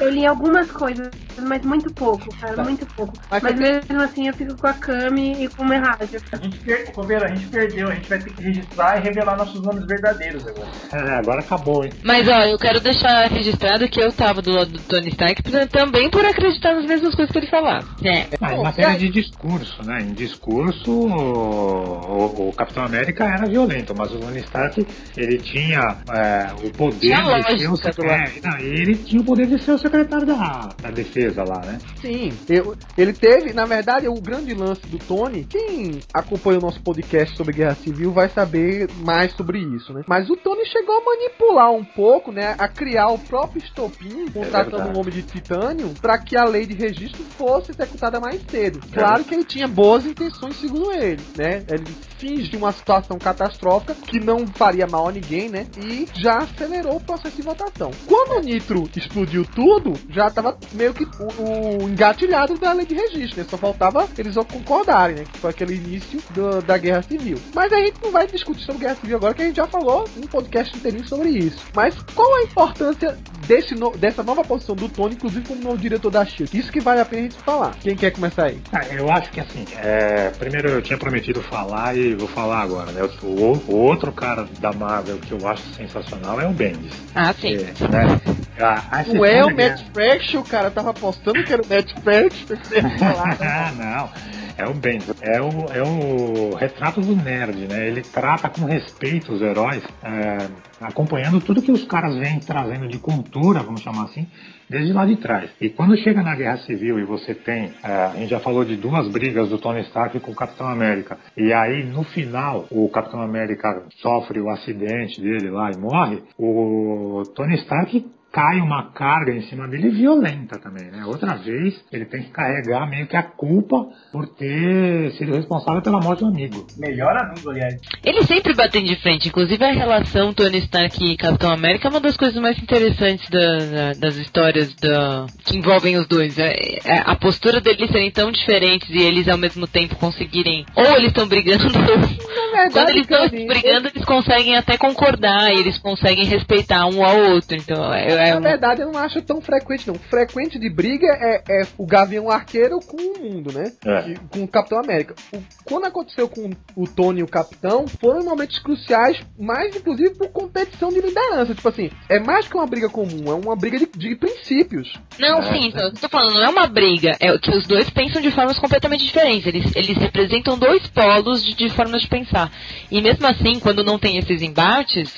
Eu 0.00 0.10
li 0.10 0.24
algumas 0.26 0.70
coisas, 0.70 1.10
mas 1.38 1.62
muito 1.64 1.92
pouco, 1.92 2.34
cara, 2.40 2.54
Tá. 2.54 2.64
muito 2.64 2.86
pouco. 2.86 3.12
Mas 3.30 3.42
Mas, 3.42 3.56
mesmo 3.58 4.00
assim 4.00 4.26
eu 4.28 4.32
fico 4.34 4.56
com 4.56 4.66
a 4.66 4.72
Cami 4.72 5.44
e 5.44 5.48
com 5.48 5.62
o 5.62 5.68
Merrádio. 5.68 6.20
A 6.32 6.36
gente, 6.38 6.58
per... 6.60 6.92
Coveiro, 6.92 7.24
a 7.26 7.28
gente 7.28 7.46
perdeu, 7.48 7.88
a 7.88 7.94
gente 7.94 8.08
vai 8.08 8.18
ter 8.20 8.30
que 8.32 8.42
registrar 8.42 8.98
e 8.98 9.02
revelar 9.02 9.36
nossos 9.36 9.62
nomes 9.62 9.86
verdadeiros 9.86 10.46
agora. 10.46 10.68
É, 10.92 11.18
agora 11.18 11.40
acabou, 11.40 11.84
hein? 11.84 11.92
Mas 12.02 12.26
ó, 12.26 12.40
eu 12.40 12.58
quero 12.58 12.80
deixar 12.80 13.28
registrado 13.30 13.86
que 13.88 14.00
eu 14.02 14.10
tava 14.12 14.40
do 14.40 14.52
lado 14.52 14.70
do 14.70 14.78
Tony 14.80 15.08
Stark 15.10 15.42
também 15.70 16.08
por 16.08 16.24
acreditar 16.24 16.74
nas 16.74 16.86
mesmas 16.86 17.14
coisas 17.14 17.30
que 17.30 17.38
ele 17.38 17.48
falava. 17.48 17.86
É. 18.02 18.26
Ah, 18.40 18.54
em 18.54 18.62
matéria 18.62 18.98
de 18.98 19.10
discurso, 19.10 19.82
né? 19.84 20.00
Em 20.00 20.14
discurso, 20.14 20.90
o, 20.90 21.06
o- 21.10 22.48
o 22.48 22.52
Capitão 22.54 22.84
América 22.84 23.24
era 23.24 23.46
violento, 23.46 23.94
mas 23.94 24.10
o 24.12 24.18
Tony 24.18 24.40
Stark, 24.40 24.85
ele 25.16 25.38
tinha 25.38 25.80
é, 26.10 26.52
o 26.66 26.70
poder 26.72 26.98
Tinha 26.98 27.22
de 27.22 27.56
ser 27.56 27.68
o, 28.00 28.04
lado. 28.06 28.10
é, 28.10 28.32
não, 28.42 28.58
ele 28.58 28.94
tinha 28.96 29.20
o 29.20 29.24
poder 29.24 29.46
de 29.46 29.62
ser 29.62 29.72
o 29.72 29.78
secretário 29.78 30.26
da, 30.26 30.70
da 30.80 30.90
defesa 30.90 31.42
lá, 31.42 31.60
né? 31.64 31.78
Sim, 32.00 32.32
eu- 32.48 32.76
ele 32.96 33.12
teve, 33.12 33.52
na 33.52 33.64
verdade, 33.64 34.08
o 34.08 34.14
grande 34.20 34.54
lance 34.54 34.86
do 34.86 34.98
Tony. 34.98 35.44
Quem 35.44 36.00
acompanha 36.12 36.58
o 36.58 36.62
nosso 36.62 36.80
podcast 36.82 37.36
sobre 37.36 37.54
Guerra 37.54 37.74
Civil 37.76 38.12
vai 38.12 38.28
saber 38.28 38.88
mais 39.04 39.32
sobre 39.32 39.58
isso, 39.58 39.92
né? 39.92 40.02
Mas 40.06 40.28
o 40.30 40.36
Tony 40.36 40.64
chegou 40.66 40.96
a 40.96 41.04
manipular 41.04 41.70
um 41.72 41.84
pouco, 41.84 42.32
né? 42.32 42.54
A 42.58 42.68
criar 42.68 43.08
o 43.08 43.18
próprio 43.18 43.62
estopim, 43.62 44.26
contratando 44.32 44.76
verdade. 44.76 44.96
um 44.96 45.00
homem 45.00 45.12
de 45.14 45.22
titânio, 45.22 45.90
para 46.00 46.18
que 46.18 46.36
a 46.36 46.44
lei 46.44 46.66
de 46.66 46.74
registro 46.74 47.22
fosse 47.38 47.70
executada 47.72 48.20
mais 48.20 48.40
cedo. 48.48 48.80
Claro 48.92 49.24
que 49.24 49.34
ele 49.34 49.44
tinha 49.44 49.66
boas 49.68 50.04
intenções, 50.06 50.56
segundo 50.56 50.92
ele, 50.92 51.22
né? 51.36 51.62
Ele 51.68 51.84
finge 52.18 52.56
uma 52.56 52.72
situação 52.72 53.18
catastrófica 53.18 53.94
que 53.94 54.18
não 54.18 54.46
faria 54.46 54.75
faria 54.76 54.86
mal 54.86 55.08
a 55.08 55.12
ninguém, 55.12 55.48
né? 55.48 55.66
E 55.78 56.06
já 56.14 56.38
acelerou 56.38 56.96
o 56.96 57.00
processo 57.00 57.34
de 57.36 57.42
votação. 57.42 57.90
Quando 58.06 58.38
o 58.38 58.40
Nitro 58.40 58.88
explodiu 58.94 59.44
tudo, 59.54 59.94
já 60.10 60.28
tava 60.30 60.56
meio 60.72 60.92
que 60.92 61.04
o, 61.04 61.82
o 61.84 61.88
engatilhado 61.88 62.58
da 62.58 62.72
lei 62.72 62.84
de 62.84 62.94
registro, 62.94 63.38
né? 63.40 63.46
Só 63.48 63.56
faltava 63.56 64.06
eles 64.18 64.36
concordarem, 64.36 65.16
né? 65.16 65.24
Que 65.32 65.38
foi 65.38 65.50
aquele 65.50 65.74
início 65.76 66.20
do- 66.30 66.60
da 66.62 66.76
Guerra 66.76 67.02
Civil. 67.02 67.38
Mas 67.54 67.72
a 67.72 67.78
gente 67.78 67.94
não 68.02 68.10
vai 68.12 68.26
discutir 68.26 68.64
sobre 68.64 68.82
Guerra 68.82 68.96
Civil 68.96 69.16
agora, 69.16 69.34
que 69.34 69.42
a 69.42 69.46
gente 69.46 69.56
já 69.56 69.66
falou 69.66 70.04
um 70.16 70.26
podcast 70.26 70.76
inteirinho 70.76 71.08
sobre 71.08 71.30
isso. 71.30 71.64
Mas 71.74 71.96
qual 72.14 72.34
a 72.36 72.42
importância 72.42 73.16
desse 73.46 73.74
no- 73.74 73.96
dessa 73.96 74.22
nova 74.22 74.42
posição 74.44 74.74
do 74.76 74.88
Tony, 74.88 75.14
inclusive 75.14 75.46
como 75.46 75.62
novo 75.62 75.78
diretor 75.78 76.10
da 76.10 76.24
SHIELD? 76.24 76.58
Isso 76.58 76.70
que 76.70 76.80
vale 76.80 77.00
a 77.00 77.04
pena 77.04 77.22
a 77.22 77.24
gente 77.24 77.38
falar. 77.42 77.74
Quem 77.80 77.96
quer 77.96 78.10
começar 78.10 78.46
aí? 78.46 78.60
Ah, 78.72 78.86
eu 78.92 79.10
acho 79.10 79.30
que 79.30 79.40
assim, 79.40 79.64
é, 79.78 80.30
primeiro 80.30 80.68
eu 80.68 80.82
tinha 80.82 80.98
prometido 80.98 81.40
falar 81.42 81.96
e 81.96 82.14
vou 82.14 82.28
falar 82.28 82.60
agora, 82.60 82.92
né? 82.92 83.02
O, 83.22 83.26
o 83.72 83.76
outro 83.76 84.12
cara 84.12 84.46
da 84.66 84.72
Marvel 84.72 85.18
que 85.18 85.32
eu 85.32 85.48
acho 85.48 85.62
sensacional 85.74 86.40
é 86.40 86.46
o 86.46 86.52
Bendis. 86.52 86.92
Ah, 87.14 87.32
sim. 87.32 87.54
É, 87.54 87.88
né? 87.88 88.20
A, 88.58 89.00
a 89.00 89.02
Não 89.04 89.24
é 89.24 89.44
o 89.44 89.54
Matt 89.54 89.82
Fraction, 89.92 90.40
o 90.40 90.44
cara 90.44 90.70
tava 90.70 90.90
apostando 90.90 91.42
que 91.44 91.52
era 91.52 91.62
o 91.62 91.66
Matt 91.66 91.92
Fraction. 92.02 92.56
né? 92.82 93.36
Ah, 93.40 93.72
não. 93.72 94.10
É 94.58 94.68
o 94.68 94.74
Bendis. 94.74 95.14
É 95.20 95.40
o, 95.40 95.50
é 95.72 95.82
o 95.82 96.56
retrato 96.56 97.00
do 97.00 97.14
nerd, 97.14 97.68
né? 97.68 97.86
Ele 97.86 98.02
trata 98.02 98.48
com 98.48 98.64
respeito 98.64 99.32
os 99.32 99.42
heróis, 99.42 99.82
é, 100.02 100.48
acompanhando 100.80 101.40
tudo 101.40 101.62
que 101.62 101.70
os 101.70 101.84
caras 101.84 102.16
vêm 102.16 102.40
trazendo 102.40 102.88
de 102.88 102.98
cultura, 102.98 103.60
vamos 103.60 103.82
chamar 103.82 104.04
assim, 104.04 104.26
desde 104.68 104.92
lá 104.92 105.04
de 105.04 105.16
trás. 105.16 105.50
E 105.60 105.68
quando 105.68 105.96
chega 105.96 106.22
na 106.22 106.34
Guerra 106.34 106.58
Civil 106.58 106.98
e 106.98 107.04
você 107.04 107.34
tem, 107.34 107.72
é, 107.82 107.92
a 107.92 108.14
gente 108.16 108.30
já 108.30 108.40
falou 108.40 108.64
de 108.64 108.76
duas 108.76 109.08
brigas 109.08 109.48
do 109.48 109.58
Tony 109.58 109.80
Stark 109.82 110.18
com 110.20 110.32
o 110.32 110.34
Capitão 110.36 110.68
América, 110.68 111.18
e 111.36 111.52
aí 111.52 111.84
no 111.84 112.02
final 112.02 112.66
o 112.70 112.88
Capitão 112.88 113.20
América 113.20 113.82
sofre 113.96 114.40
o 114.40 114.50
acidente 114.50 115.20
dele 115.20 115.50
lá 115.50 115.70
e 115.70 115.78
morre, 115.78 116.22
o 116.38 117.22
Tony 117.34 117.54
Stark 117.56 118.04
cai 118.36 118.60
uma 118.60 118.92
carga 118.92 119.32
em 119.32 119.40
cima 119.48 119.66
dele 119.66 119.88
violenta 119.88 120.58
também, 120.58 120.90
né? 120.90 121.06
Outra 121.06 121.36
vez 121.36 121.74
ele 121.90 122.04
tem 122.04 122.22
que 122.24 122.28
carregar 122.30 122.86
meio 122.86 123.06
que 123.06 123.16
a 123.16 123.22
culpa 123.22 123.86
por 124.12 124.26
ter 124.34 125.10
sido 125.12 125.34
responsável 125.34 125.80
pela 125.80 125.98
morte 126.00 126.20
do 126.20 126.26
amigo. 126.26 126.66
Melhor 126.76 127.16
amigo, 127.16 127.48
aliás. 127.48 127.74
Eles 128.04 128.26
sempre 128.26 128.52
batem 128.54 128.84
de 128.84 128.94
frente, 128.96 129.28
inclusive 129.28 129.64
a 129.64 129.72
relação 129.72 130.34
Tony 130.34 130.58
Stark 130.58 131.02
e 131.02 131.16
Capitão 131.16 131.50
América 131.50 131.88
é 131.88 131.90
uma 131.90 131.98
das 132.00 132.14
coisas 132.18 132.38
mais 132.42 132.58
interessantes 132.62 133.26
da- 133.30 133.56
da- 133.58 133.92
das 133.98 134.16
histórias 134.16 134.74
da- 134.74 135.24
que 135.46 135.56
envolvem 135.56 135.96
os 135.96 136.06
dois. 136.06 136.38
É- 136.38 136.52
é 136.84 137.02
a 137.06 137.16
postura 137.16 137.58
deles 137.58 137.90
serem 137.90 138.10
tão 138.10 138.30
diferentes 138.30 138.90
e 138.90 138.98
eles 138.98 139.28
ao 139.28 139.38
mesmo 139.38 139.66
tempo 139.66 139.96
conseguirem. 139.96 140.66
Ou 140.76 140.84
eles 140.96 141.08
estão 141.08 141.26
brigando, 141.26 141.64
ou 142.64 142.70
quando 142.70 142.88
eles 142.90 143.02
estão 143.02 143.28
brigando, 143.46 143.88
eles 143.88 144.04
conseguem 144.04 144.56
até 144.56 144.76
concordar 144.76 145.52
e 145.52 145.58
eles 145.60 145.78
conseguem 145.78 146.24
respeitar 146.24 146.86
um 146.86 147.04
ao 147.04 147.16
outro. 147.32 147.56
Então 147.56 147.92
é, 147.92 148.28
é 148.28 148.34
Na 148.34 148.40
verdade, 148.40 148.82
eu 148.82 148.90
não 148.92 148.98
acho 149.00 149.20
tão 149.22 149.40
frequente, 149.40 149.86
não. 149.86 149.94
Frequente 149.94 150.58
de 150.58 150.68
briga 150.70 151.06
é, 151.06 151.42
é 151.48 151.66
o 151.78 151.86
Gavião 151.86 152.30
Arqueiro 152.30 152.78
com 152.80 152.96
o 152.96 153.18
mundo, 153.22 153.52
né? 153.52 153.72
É. 153.84 154.10
E 154.10 154.16
com 154.30 154.44
o 154.44 154.48
Capitão 154.48 154.78
América. 154.80 155.14
O- 155.32 155.38
quando 155.64 155.84
aconteceu 155.86 156.28
com 156.28 156.50
o 156.76 156.86
Tony 156.86 157.20
e 157.20 157.22
o 157.22 157.28
Capitão, 157.28 157.86
foram 157.88 158.24
momentos 158.24 158.58
cruciais, 158.58 159.18
mais 159.38 159.74
inclusive 159.76 160.14
por 160.14 160.28
competição 160.28 160.88
de 160.90 161.00
liderança. 161.00 161.54
Tipo 161.54 161.68
assim, 161.68 161.90
é 162.08 162.18
mais 162.20 162.46
que 162.48 162.54
uma 162.56 162.66
briga 162.66 162.88
comum, 162.88 163.24
é 163.28 163.34
uma 163.34 163.56
briga 163.56 163.78
de, 163.78 163.86
de 163.96 164.14
princípios. 164.16 164.92
Não, 165.18 165.38
É, 165.38 165.42
sim, 165.52 165.68
então, 165.68 165.82
eu 165.84 165.92
tô 165.94 166.08
falando, 166.08 166.34
não 166.34 166.44
é 166.44 166.48
uma 166.48 166.66
briga, 166.66 167.12
é 167.20 167.36
que 167.38 167.50
os 167.50 167.66
dois 167.66 167.88
pensam 167.90 168.20
de 168.22 168.30
formas 168.30 168.58
completamente 168.58 169.04
diferentes. 169.04 169.46
Eles, 169.46 169.74
eles 169.74 169.96
representam 169.96 170.58
dois 170.58 170.86
polos 170.88 171.44
de, 171.44 171.54
de 171.54 171.68
formas 171.70 172.02
de 172.02 172.08
pensar. 172.08 172.45
E 172.90 173.00
mesmo 173.00 173.26
assim, 173.26 173.58
quando 173.60 173.84
não 173.84 173.98
tem 173.98 174.18
esses 174.18 174.42
embates, 174.42 175.12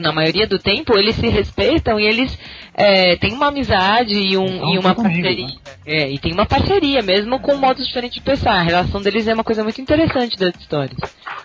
na 0.00 0.12
maioria 0.12 0.46
do 0.46 0.58
tempo, 0.58 0.96
eles 0.96 1.16
se 1.16 1.28
respeitam 1.28 1.98
e 1.98 2.06
eles 2.06 2.38
é, 2.74 3.16
têm 3.16 3.32
uma 3.34 3.48
amizade 3.48 4.14
e, 4.14 4.36
um, 4.36 4.46
Então, 4.46 4.74
e 4.74 4.78
uma 4.78 4.94
parceria. 4.94 5.46
né? 5.46 5.52
É, 5.84 6.10
e 6.10 6.18
tem 6.18 6.32
uma 6.32 6.46
parceria, 6.46 7.02
mesmo 7.02 7.38
com 7.40 7.56
modos 7.56 7.86
diferentes 7.86 8.14
de 8.16 8.22
pensar. 8.22 8.54
A 8.54 8.62
relação 8.62 9.02
deles 9.02 9.26
é 9.26 9.34
uma 9.34 9.44
coisa 9.44 9.62
muito 9.62 9.80
interessante 9.80 10.38
das 10.38 10.54
histórias. 10.54 10.96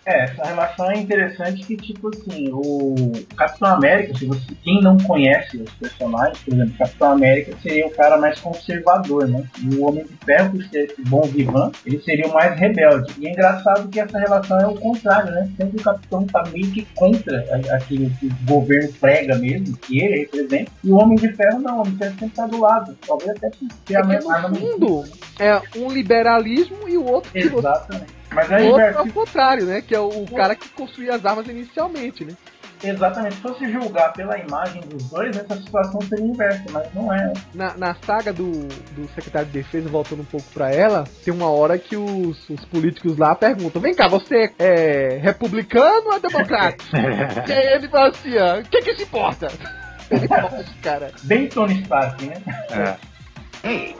É, 0.05 0.23
essa 0.23 0.45
relação 0.45 0.91
é 0.91 0.97
interessante 0.97 1.63
que, 1.65 1.75
tipo 1.75 2.09
assim, 2.09 2.49
o 2.51 3.11
Capitão 3.35 3.69
América, 3.69 4.17
se 4.17 4.25
você, 4.25 4.45
quem 4.63 4.81
não 4.81 4.97
conhece 4.97 5.57
os 5.57 5.69
personagens, 5.73 6.37
por 6.39 6.53
exemplo, 6.53 6.73
Capitão 6.77 7.11
América 7.11 7.57
seria 7.61 7.87
o 7.87 7.91
cara 7.91 8.17
mais 8.17 8.39
conservador, 8.39 9.27
né? 9.27 9.43
E 9.61 9.75
o 9.75 9.85
Homem 9.85 10.05
de 10.05 10.25
Ferro, 10.25 10.51
por 10.51 10.63
ser 10.65 10.85
esse 10.85 11.01
bom 11.01 11.21
vivan, 11.23 11.71
ele 11.85 11.99
seria 11.99 12.27
o 12.27 12.33
mais 12.33 12.57
rebelde. 12.57 13.11
E 13.19 13.27
é 13.27 13.31
engraçado 13.31 13.89
que 13.89 13.99
essa 13.99 14.17
relação 14.17 14.59
é 14.59 14.67
o 14.67 14.75
contrário, 14.75 15.31
né? 15.31 15.49
Sempre 15.57 15.79
o 15.79 15.83
Capitão 15.83 16.25
tá 16.25 16.43
meio 16.53 16.71
que 16.71 16.85
contra 16.95 17.43
aquilo 17.75 18.09
que 18.11 18.27
o 18.27 18.35
governo 18.45 18.93
prega 19.01 19.35
mesmo, 19.37 19.75
que 19.77 19.99
ele 19.99 20.19
representa, 20.19 20.71
e 20.83 20.89
o 20.89 20.95
Homem 20.95 21.16
de 21.18 21.34
Ferro 21.34 21.60
não, 21.60 21.77
o 21.77 21.81
Homem 21.81 21.94
de 21.94 21.98
Ferro 21.99 22.19
sempre 22.19 22.35
tá 22.35 22.48
do 22.48 22.60
lado. 22.60 22.98
Talvez 23.06 23.31
até 23.31 23.49
ter 23.85 23.94
É 23.94 23.98
a 23.98 24.03
mesma 24.03 24.30
no 24.30 24.45
arma 24.45 24.56
fundo 24.56 25.03
é 25.39 25.61
um 25.77 25.91
liberalismo 25.91 26.88
e 26.88 26.98
o 26.98 27.06
outro 27.06 27.31
você 27.31 27.39
Exatamente. 27.39 28.18
Mas 28.31 28.49
O 28.49 28.53
é 28.53 28.64
outro 28.64 28.81
é 28.81 29.02
o 29.02 29.14
contrário, 29.14 29.65
né? 29.65 29.81
Que 29.81 29.95
é 29.95 29.99
o 29.99 30.26
cara 30.35 30.56
que 30.56 30.69
construía 30.69 31.15
as 31.15 31.26
armas 31.26 31.48
inicialmente, 31.48 32.26
né? 32.26 32.34
Exatamente. 32.84 33.35
Se 33.35 33.41
fosse 33.41 33.72
julgar 33.72 34.14
pela 34.14 34.38
imagem 34.38 34.81
dos 34.81 35.10
dois, 35.10 35.35
essa 35.35 35.56
situação 35.56 35.99
seria 36.02 36.26
inversa, 36.26 36.64
mas 36.72 36.94
não 36.94 37.11
é. 37.11 37.34
Na, 37.53 37.76
na 37.76 37.95
saga 38.06 38.31
do, 38.31 38.52
do 38.52 39.07
secretário 39.15 39.48
de 39.48 39.53
defesa, 39.53 39.89
voltando 39.89 40.22
um 40.22 40.26
pouco 40.26 40.45
pra 40.53 40.72
ela, 40.72 41.06
tem 41.23 41.34
uma 41.34 41.49
hora 41.49 41.77
que 41.77 41.95
os, 41.95 42.49
os 42.49 42.65
políticos 42.65 43.18
lá 43.18 43.34
perguntam: 43.34 43.81
Vem 43.81 43.95
cá, 43.95 44.07
você 44.07 44.52
é 44.60 45.18
republicano 45.22 46.07
ou 46.07 46.14
é 46.14 46.19
democrata? 46.19 46.84
e 47.48 47.52
aí 47.52 47.73
ele 47.73 47.88
fala 47.88 48.10
assim: 48.10 48.38
ó, 48.38 48.60
O 48.60 48.64
que 48.64 48.81
que 48.81 48.95
se 48.95 49.03
importa? 49.03 49.48
Cara. 50.81 51.11
Bem 51.23 51.47
Tony 51.47 51.81
Stark, 51.81 52.25
né? 52.25 52.41
É. 52.71 53.67
Hey, 53.67 53.95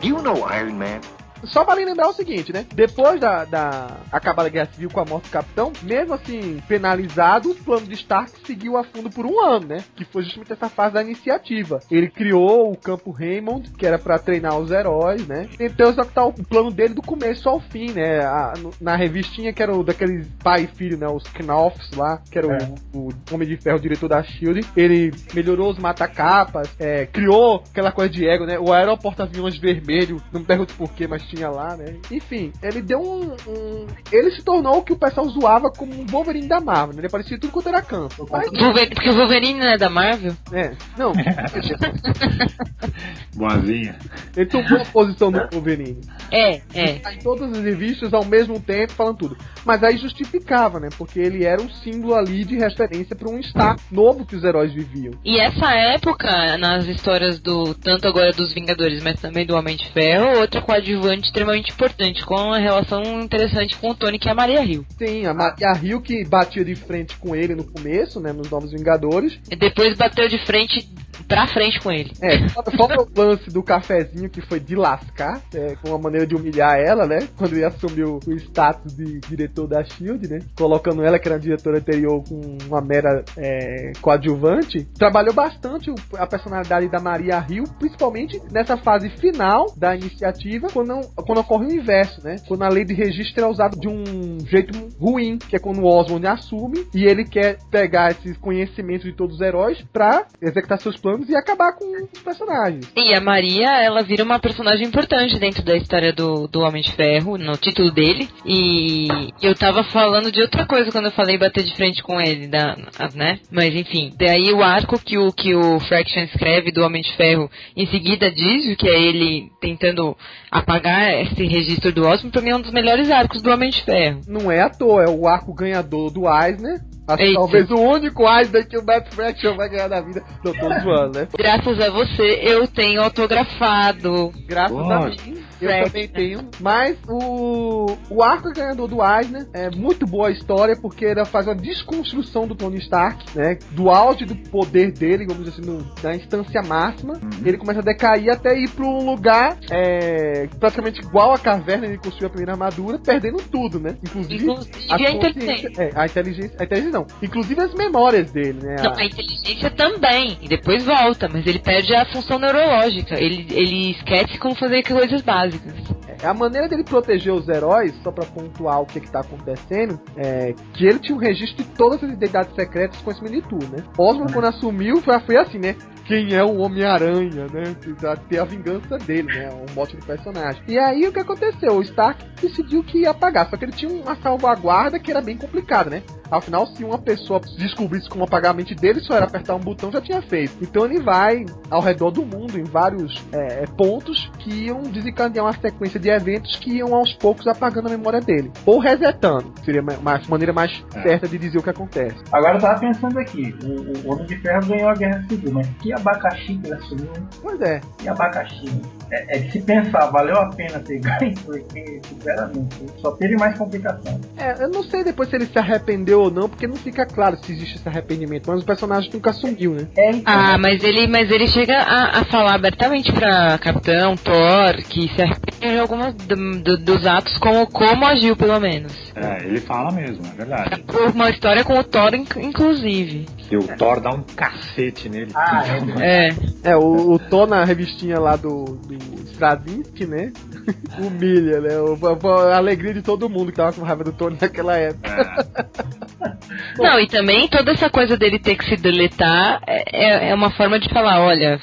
do 0.00 0.08
you 0.08 0.22
know 0.22 0.48
Iron 0.52 0.74
Man? 0.74 1.00
Só 1.46 1.64
me 1.74 1.84
lembrar 1.84 2.08
o 2.08 2.12
seguinte, 2.12 2.52
né? 2.52 2.64
Depois 2.74 3.20
da, 3.20 3.44
da 3.44 3.96
acabada 4.12 4.48
Guerra 4.48 4.68
Civil 4.72 4.90
com 4.90 5.00
a 5.00 5.04
morte 5.04 5.24
do 5.24 5.30
capitão, 5.32 5.72
mesmo 5.82 6.14
assim, 6.14 6.62
penalizado, 6.68 7.50
o 7.50 7.54
plano 7.54 7.86
de 7.86 7.94
Stark 7.94 8.32
seguiu 8.46 8.76
a 8.76 8.84
fundo 8.84 9.10
por 9.10 9.26
um 9.26 9.40
ano, 9.42 9.66
né? 9.68 9.84
Que 9.96 10.04
foi 10.04 10.22
justamente 10.22 10.52
essa 10.52 10.68
fase 10.68 10.94
da 10.94 11.02
iniciativa. 11.02 11.80
Ele 11.90 12.08
criou 12.08 12.70
o 12.72 12.76
campo 12.76 13.10
Raymond, 13.10 13.70
que 13.72 13.86
era 13.86 13.98
pra 13.98 14.18
treinar 14.18 14.58
os 14.58 14.70
heróis, 14.70 15.26
né? 15.26 15.48
Tentou 15.56 15.88
executar 15.88 16.26
o 16.28 16.32
plano 16.32 16.70
dele 16.70 16.94
do 16.94 17.02
começo 17.02 17.48
ao 17.48 17.60
fim, 17.60 17.90
né? 17.92 18.20
A- 18.24 18.54
na 18.80 18.96
revistinha 18.96 19.52
que 19.52 19.62
era 19.62 19.74
o 19.74 19.82
daqueles 19.82 20.26
pai 20.42 20.64
e 20.64 20.76
filho, 20.76 20.96
né? 20.98 21.06
Os 21.08 21.24
Knaufs 21.24 21.90
lá, 21.96 22.20
que 22.30 22.38
era 22.38 22.46
o, 22.46 22.52
É. 22.52 22.58
o 22.94 23.08
Homem 23.32 23.48
de 23.48 23.56
Ferro, 23.56 23.78
o 23.78 23.80
diretor 23.80 24.08
da 24.08 24.22
SHIELD. 24.22 24.60
Ele 24.76 25.12
melhorou 25.34 25.70
os 25.70 25.78
matacapas, 25.78 26.68
é, 26.78 27.06
criou 27.06 27.62
aquela 27.70 27.90
coisa 27.92 28.10
de 28.12 28.26
ego, 28.28 28.44
né? 28.46 28.58
O 28.58 28.72
aeroporta-aviões 28.72 29.56
vermelho, 29.58 30.22
não 30.32 30.40
me 30.40 30.46
pergunto 30.46 30.74
por 30.74 30.92
quê, 30.92 31.06
mas 31.06 31.22
tinha 31.34 31.48
lá, 31.50 31.76
né? 31.76 31.96
Enfim, 32.10 32.52
ele 32.62 32.80
deu 32.82 33.00
um, 33.00 33.32
um- 33.50 33.86
Ele 34.12 34.30
se 34.32 34.42
tornou 34.42 34.78
o 34.78 34.82
que 34.82 34.92
o 34.92 34.96
pessoal 34.98 35.28
zoava 35.28 35.70
como 35.70 35.92
um 35.94 36.06
Wolverine 36.06 36.46
da 36.48 36.60
Marvel, 36.60 36.94
né? 36.96 37.02
Ele 37.02 37.08
parecia 37.08 37.38
tudo 37.38 37.50
quanto 37.52 37.68
era 37.68 37.82
canto. 37.82 38.26
Mas, 38.30 38.50
Wolverine- 38.50 38.94
porque 38.94 39.10
o 39.10 39.14
Wolverine 39.16 39.60
não 39.60 39.68
é 39.68 39.78
da 39.78 39.88
Marvel? 39.90 40.34
é, 40.52 40.72
não, 40.96 41.12
Boazinha. 43.34 43.96
ele 44.36 44.46
tomou 44.46 44.80
a 44.80 44.84
posição 44.84 45.30
do 45.32 45.40
Wolverine. 45.52 46.00
É, 46.30 46.60
é. 46.74 46.98
Tá 47.00 47.12
em 47.12 47.18
todas 47.18 47.50
as 47.52 47.64
revistas 47.64 48.12
ao 48.12 48.24
mesmo 48.24 48.60
tempo, 48.60 48.92
falando 48.92 49.16
tudo. 49.18 49.36
Mas 49.64 49.82
aí 49.82 49.96
justificava, 49.96 50.78
né? 50.78 50.88
Porque 50.96 51.18
ele 51.18 51.44
era 51.44 51.60
um 51.60 51.68
símbolo 51.68 52.14
ali 52.14 52.44
de 52.44 52.56
referência 52.56 53.16
para 53.16 53.28
um 53.28 53.38
status 53.40 53.82
novo 53.90 54.24
que 54.24 54.36
os 54.36 54.44
heróis 54.44 54.72
viviam. 54.72 55.12
E 55.24 55.38
essa 55.38 55.70
época, 55.72 56.56
nas 56.58 56.86
histórias 56.86 57.40
do 57.40 57.74
tanto 57.74 58.06
agora 58.06 58.32
dos 58.32 58.52
Vingadores, 58.52 59.02
mas 59.02 59.20
também 59.20 59.46
do 59.46 59.56
Homem 59.56 59.76
de 59.76 59.90
Ferro, 59.92 60.38
outra 60.40 60.60
coadjuvante 60.62 61.13
extremamente 61.22 61.72
importante, 61.72 62.24
com 62.24 62.34
uma 62.34 62.58
relação 62.58 63.20
interessante 63.20 63.76
com 63.76 63.90
o 63.90 63.94
Tony, 63.94 64.18
que 64.18 64.28
é 64.28 64.32
a 64.32 64.34
Maria 64.34 64.64
Hill. 64.64 64.84
Sim, 64.98 65.26
a 65.26 65.32
Maria 65.32 65.72
Hill 65.80 66.00
que 66.00 66.24
batia 66.24 66.64
de 66.64 66.74
frente 66.74 67.16
com 67.16 67.36
ele 67.36 67.54
no 67.54 67.64
começo, 67.64 68.18
né? 68.20 68.32
Nos 68.32 68.50
Novos 68.50 68.72
Vingadores. 68.72 69.38
E 69.50 69.56
depois 69.56 69.96
bateu 69.96 70.28
de 70.28 70.38
frente 70.44 70.88
pra 71.26 71.46
frente 71.48 71.80
com 71.80 71.90
ele. 71.90 72.12
É, 72.20 72.48
fora 72.48 73.00
o 73.00 73.20
lance 73.20 73.50
do 73.50 73.62
cafezinho 73.62 74.28
que 74.28 74.40
foi 74.42 74.60
de 74.60 74.74
lascar, 74.74 75.40
é, 75.54 75.76
com 75.76 75.90
uma 75.90 75.98
maneira 75.98 76.26
de 76.26 76.34
humilhar 76.34 76.78
ela, 76.78 77.06
né? 77.06 77.28
Quando 77.36 77.54
ele 77.54 77.64
assumiu 77.64 78.18
o 78.26 78.32
status 78.32 78.94
de 78.96 79.20
diretor 79.20 79.66
da 79.66 79.84
Shield, 79.84 80.28
né? 80.28 80.38
Colocando 80.56 81.02
ela, 81.04 81.18
que 81.18 81.28
era 81.28 81.36
a 81.36 81.40
diretora 81.40 81.78
anterior, 81.78 82.22
com 82.28 82.58
uma 82.66 82.80
mera 82.80 83.24
é, 83.36 83.92
coadjuvante. 84.00 84.84
Trabalhou 84.96 85.34
bastante 85.34 85.92
a 86.16 86.26
personalidade 86.26 86.88
da 86.88 87.00
Maria 87.00 87.44
Hill, 87.48 87.64
principalmente 87.78 88.40
nessa 88.50 88.76
fase 88.76 89.08
final 89.10 89.72
da 89.76 89.94
iniciativa, 89.94 90.68
quando, 90.72 91.00
quando 91.14 91.38
ocorre 91.38 91.66
o 91.66 91.72
inverso, 91.72 92.22
né? 92.24 92.36
Quando 92.46 92.62
a 92.62 92.68
lei 92.68 92.84
de 92.84 92.94
registro 92.94 93.44
é 93.44 93.46
usada 93.46 93.76
de 93.76 93.88
um 93.88 94.38
jeito 94.46 94.72
ruim, 94.98 95.38
que 95.38 95.56
é 95.56 95.58
quando 95.58 95.80
o 95.80 95.86
Oswald 95.86 96.26
assume 96.26 96.86
e 96.94 97.04
ele 97.04 97.24
quer 97.24 97.58
pegar 97.70 98.10
esses 98.10 98.36
conhecimentos 98.38 99.04
de 99.04 99.12
todos 99.12 99.36
os 99.36 99.40
heróis 99.40 99.82
pra 99.92 100.26
executar 100.40 100.80
seus 100.80 100.96
planos 101.04 101.28
e 101.28 101.36
acabar 101.36 101.74
com 101.74 101.84
os 101.84 102.22
personagens. 102.22 102.90
E 102.96 103.14
a 103.14 103.20
Maria, 103.20 103.82
ela 103.82 104.02
vira 104.02 104.24
uma 104.24 104.38
personagem 104.38 104.86
importante 104.86 105.38
dentro 105.38 105.62
da 105.62 105.76
história 105.76 106.14
do, 106.14 106.48
do 106.48 106.60
Homem 106.60 106.82
de 106.82 106.90
Ferro, 106.92 107.36
no 107.36 107.58
título 107.58 107.90
dele. 107.90 108.26
E 108.46 109.06
eu 109.42 109.54
tava 109.54 109.84
falando 109.84 110.32
de 110.32 110.40
outra 110.40 110.64
coisa 110.66 110.90
quando 110.90 111.06
eu 111.06 111.12
falei 111.12 111.36
bater 111.36 111.62
de 111.62 111.76
frente 111.76 112.02
com 112.02 112.18
ele, 112.18 112.46
da, 112.46 112.74
né? 113.14 113.38
Mas 113.50 113.74
enfim, 113.74 114.14
daí 114.18 114.50
o 114.54 114.62
arco 114.62 114.98
que 114.98 115.18
o, 115.18 115.30
que 115.30 115.54
o 115.54 115.78
Fraction 115.80 116.22
escreve 116.22 116.72
do 116.72 116.82
Homem 116.82 117.02
de 117.02 117.14
Ferro 117.16 117.50
em 117.76 117.86
seguida 117.86 118.30
diz 118.30 118.74
que 118.76 118.88
é 118.88 118.98
ele 118.98 119.50
tentando 119.60 120.16
apagar 120.50 121.12
esse 121.20 121.44
registro 121.44 121.92
do 121.92 122.06
Osmo, 122.06 122.30
pra 122.30 122.40
mim 122.40 122.50
é 122.50 122.56
um 122.56 122.62
dos 122.62 122.72
melhores 122.72 123.10
arcos 123.10 123.42
do 123.42 123.50
Homem 123.50 123.68
de 123.68 123.82
Ferro. 123.82 124.20
Não 124.26 124.50
é 124.50 124.62
à 124.62 124.70
toa, 124.70 125.04
é 125.04 125.10
o 125.10 125.28
arco 125.28 125.52
ganhador 125.52 126.10
do 126.10 126.22
Eisner. 126.26 126.80
Eita. 127.18 127.34
talvez 127.34 127.70
o 127.70 127.76
único 127.78 128.22
Eisner 128.28 128.66
que 128.66 128.78
o 128.78 128.84
Matt 128.84 129.12
Fraction 129.14 129.54
vai 129.56 129.68
ganhar 129.68 129.88
na 129.88 130.00
vida. 130.00 130.22
Não, 130.44 130.52
tô 130.52 130.68
zoando, 130.82 131.18
né? 131.18 131.28
Graças 131.36 131.80
a 131.80 131.90
você, 131.90 132.40
eu 132.42 132.66
tenho 132.66 133.02
autografado. 133.02 134.32
Graças 134.46 134.76
a 134.76 135.00
mim, 135.00 135.44
eu 135.60 135.84
também 135.84 136.08
tenho. 136.08 136.48
Mas 136.60 136.96
o, 137.08 137.86
o 138.10 138.22
arco 138.22 138.52
ganhador 138.52 138.88
do 138.88 138.98
Eisner 139.04 139.46
é 139.52 139.70
muito 139.70 140.06
boa 140.06 140.28
a 140.28 140.30
história, 140.30 140.74
porque 140.80 141.04
ele 141.04 141.24
faz 141.26 141.46
uma 141.46 141.54
desconstrução 141.54 142.46
do 142.46 142.54
Tony 142.54 142.78
Stark, 142.78 143.24
né? 143.36 143.58
Do 143.72 143.90
auge 143.90 144.24
do 144.24 144.34
poder 144.50 144.92
dele, 144.92 145.26
vamos 145.26 145.44
dizer 145.44 145.60
assim, 145.60 145.70
no- 145.70 145.86
na 146.02 146.14
instância 146.14 146.62
máxima. 146.62 147.14
Ele 147.44 147.58
começa 147.58 147.80
a 147.80 147.82
decair 147.82 148.30
até 148.30 148.58
ir 148.58 148.70
pra 148.70 148.84
um 148.86 149.04
lugar 149.04 149.56
é, 149.70 150.46
praticamente 150.58 151.00
igual 151.00 151.32
à 151.32 151.38
caverna 151.38 151.86
ele 151.86 151.98
construiu 151.98 152.26
a 152.28 152.30
primeira 152.30 152.52
armadura, 152.52 152.98
perdendo 152.98 153.38
tudo, 153.50 153.78
né? 153.80 153.96
Inclusive, 154.02 154.44
Inclusive 154.44 154.86
a 154.90 154.94
a 154.96 155.10
inteligência. 155.10 155.70
é, 155.78 155.90
a 155.94 156.06
inteligência. 156.06 156.56
A 156.58 156.64
inteligência 156.64 156.93
Inclusive 157.22 157.60
as 157.60 157.74
memórias 157.74 158.30
dele, 158.30 158.58
né? 158.62 158.76
Não, 158.82 158.92
A- 158.92 159.04
inteligência 159.04 159.70
também. 159.70 160.38
E 160.40 160.48
depois 160.48 160.84
volta, 160.84 161.28
mas 161.28 161.46
ele 161.46 161.58
perde 161.58 161.94
a 161.94 162.04
função 162.06 162.38
neurológica. 162.38 163.14
Ele, 163.20 163.46
ele 163.50 163.90
esquece 163.92 164.38
como 164.38 164.54
fazer 164.54 164.82
coisas 164.82 165.22
básicas. 165.22 165.72
É, 166.06 166.26
A 166.26 166.34
maneira 166.34 166.68
dele 166.68 166.84
proteger 166.84 167.32
os 167.32 167.48
heróis, 167.48 167.94
só 168.02 168.10
pra 168.12 168.24
pontuar 168.26 168.80
o 168.80 168.86
que, 168.86 169.00
que 169.00 169.10
tá 169.10 169.20
acontecendo, 169.20 170.00
é 170.16 170.54
que 170.74 170.86
ele 170.86 170.98
tinha 170.98 171.16
um 171.16 171.20
registro 171.20 171.64
de 171.64 171.70
todas 171.70 172.02
as 172.02 172.10
identidades 172.10 172.54
secretas 172.54 173.00
com 173.00 173.14
de 173.24 173.40
tudo, 173.42 173.66
né? 173.68 173.82
Osborn, 173.96 174.32
quando 174.32 174.46
assumiu, 174.46 175.00
foi, 175.00 175.18
foi 175.20 175.36
assim, 175.36 175.58
né? 175.58 175.74
Quem 176.04 176.34
é 176.34 176.44
o 176.44 176.58
Homem-Aranha, 176.58 177.46
né? 177.50 177.74
Pra 177.98 178.14
ter 178.16 178.38
a 178.38 178.44
vingança 178.44 178.98
dele, 178.98 179.28
né? 179.28 179.48
O 179.50 179.74
mote 179.74 179.96
do 179.96 180.04
personagem. 180.04 180.62
E 180.68 180.78
aí 180.78 181.06
o 181.08 181.12
que 181.12 181.20
aconteceu? 181.20 181.76
O 181.76 181.82
Stark 181.82 182.22
decidiu 182.42 182.84
que 182.84 182.98
ia 183.00 183.10
apagar, 183.10 183.48
só 183.48 183.56
que 183.56 183.64
ele 183.64 183.72
tinha 183.72 183.90
uma 183.90 184.14
salvaguarda 184.16 184.98
que 184.98 185.10
era 185.10 185.22
bem 185.22 185.36
complicada, 185.38 185.88
né? 185.88 186.02
Afinal, 186.38 186.66
se 186.66 186.84
uma 186.84 186.98
pessoa 186.98 187.40
descobrisse 187.58 188.08
como 188.08 188.24
apagar 188.24 188.50
a 188.52 188.54
mente 188.54 188.74
dele, 188.74 189.00
só 189.00 189.14
era 189.14 189.26
apertar 189.26 189.54
um 189.54 189.60
botão 189.60 189.90
já 189.92 190.00
tinha 190.00 190.20
feito. 190.22 190.54
Então 190.60 190.84
ele 190.84 191.00
vai 191.00 191.44
ao 191.70 191.80
redor 191.80 192.10
do 192.10 192.24
mundo, 192.24 192.58
em 192.58 192.64
vários 192.64 193.22
é, 193.32 193.64
pontos, 193.76 194.30
que 194.38 194.66
iam 194.66 194.82
desencadear 194.82 195.44
uma 195.44 195.52
sequência 195.52 195.98
de 196.00 196.08
eventos 196.08 196.56
que 196.56 196.76
iam 196.76 196.94
aos 196.94 197.12
poucos 197.14 197.46
apagando 197.46 197.86
a 197.88 197.90
memória 197.90 198.20
dele. 198.20 198.50
Ou 198.66 198.78
resetando. 198.78 199.52
Seria 199.64 199.82
ma- 199.82 199.96
ma- 200.02 200.20
maneira 200.28 200.52
mais 200.52 200.84
É. 200.94 201.02
certa 201.02 201.28
de 201.28 201.38
dizer 201.38 201.58
o 201.58 201.62
que 201.62 201.70
acontece. 201.70 202.16
Agora 202.32 202.56
eu 202.56 202.60
tava 202.60 202.80
pensando 202.80 203.18
aqui, 203.18 203.54
o, 203.64 204.08
o 204.08 204.12
Homem 204.12 204.26
de 204.26 204.36
Ferro 204.38 204.66
ganhou 204.66 204.88
a 204.88 204.94
Guerra 204.94 205.22
Civil, 205.28 205.52
mas 205.52 205.68
que 205.80 205.92
abacaxi 205.92 206.56
que 206.58 206.66
ele 206.66 206.74
assumiu, 206.74 207.06
hein? 207.16 207.26
Pois 207.42 207.60
é. 207.60 207.80
que 207.98 208.08
abacaxi. 208.08 208.80
É, 209.10 209.36
é 209.36 209.40
de 209.40 209.52
se 209.52 209.62
pensar, 209.62 210.06
valeu 210.10 210.36
a 210.36 210.48
pena 210.50 210.78
ter 210.80 210.98
ganho, 211.00 211.34
porque, 211.44 212.00
sinceramente, 212.08 212.76
só 213.00 213.12
teve 213.12 213.36
mais 213.36 213.56
complicação. 213.58 214.20
É, 214.36 214.62
eu 214.64 214.68
não 214.70 214.82
sei 214.82 215.04
depois 215.04 215.28
se 215.28 215.36
ele 215.36 215.46
se 215.46 215.58
arrependeu 215.58 216.23
ou 216.24 216.30
não, 216.30 216.48
porque 216.48 216.66
não 216.66 216.76
fica 216.76 217.04
claro 217.06 217.36
se 217.42 217.52
existe 217.52 217.76
esse 217.76 217.88
arrependimento, 217.88 218.50
mas 218.50 218.62
o 218.62 218.64
personagem 218.64 219.10
nunca 219.12 219.30
assumiu, 219.30 219.72
né? 219.74 219.86
É, 219.96 220.10
então, 220.10 220.32
Ah, 220.34 220.58
mas 220.58 220.82
ele, 220.84 221.06
mas 221.06 221.30
ele 221.30 221.46
chega 221.48 221.76
a, 221.78 222.20
a 222.20 222.24
falar 222.24 222.54
abertamente 222.54 223.12
pra 223.12 223.58
Capitão, 223.58 224.16
Thor, 224.16 224.76
que 224.88 225.08
se 225.14 225.22
arrepende 225.22 225.74
de 225.74 225.78
alguns 225.78 226.14
do- 226.14 226.58
do- 226.62 226.76
dos 226.78 227.06
atos 227.06 227.36
como, 227.38 227.66
como 227.66 228.04
agiu, 228.06 228.36
pelo 228.36 228.58
menos. 228.60 228.92
É, 229.14 229.44
ele 229.44 229.60
fala 229.60 229.90
mesmo, 229.92 230.24
é 230.26 230.34
verdade. 230.36 230.82
Por 230.82 231.10
uma 231.10 231.30
história 231.30 231.64
com 231.64 231.78
o 231.78 231.84
Thor, 231.84 232.14
inc- 232.14 232.36
inclusive. 232.36 233.26
Que 233.48 233.56
o 233.56 233.62
Thor 233.76 234.00
dá 234.00 234.10
um 234.10 234.22
cacete 234.22 235.08
nele. 235.08 235.30
Ah, 235.34 235.62
é. 236.00 236.28
É. 236.28 236.70
É, 236.72 236.76
o, 236.76 237.12
o 237.12 237.18
Thor 237.18 237.46
na 237.46 237.64
revistinha 237.64 238.18
lá 238.18 238.36
do, 238.36 238.64
do 238.64 238.94
Straczynski, 239.32 240.06
né? 240.06 240.32
Humilha, 240.98 241.60
né? 241.60 241.76
O- 241.78 241.98
a, 242.06 242.54
a 242.54 242.56
alegria 242.56 242.94
de 242.94 243.02
todo 243.02 243.28
mundo 243.28 243.50
que 243.50 243.56
tava 243.56 243.72
com 243.72 243.82
raiva 243.82 244.04
do 244.04 244.12
Tony 244.12 244.36
naquela 244.40 244.76
época. 244.76 245.10
É. 245.10 246.03
Não, 246.78 246.98
e 247.00 247.06
também 247.06 247.48
toda 247.48 247.72
essa 247.72 247.88
coisa 247.90 248.16
dele 248.16 248.38
ter 248.38 248.56
que 248.56 248.64
se 248.64 248.76
deletar 248.76 249.60
é, 249.66 250.30
é 250.30 250.34
uma 250.34 250.50
forma 250.50 250.78
de 250.78 250.88
falar, 250.90 251.20
olha, 251.20 251.58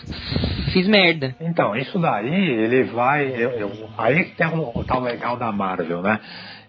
fiz 0.73 0.88
merda. 0.88 1.35
Então, 1.39 1.76
isso 1.76 1.99
daí, 1.99 2.34
ele 2.34 2.84
vai. 2.84 3.27
eu- 3.27 3.51
eu- 3.51 3.89
aí 3.97 4.23
que 4.26 4.35
tem 4.35 4.47
o, 4.47 4.72
o 4.73 4.84
tal 4.84 5.01
legal 5.01 5.38
da 5.38 5.51
Marvel, 5.51 6.01
né? 6.01 6.19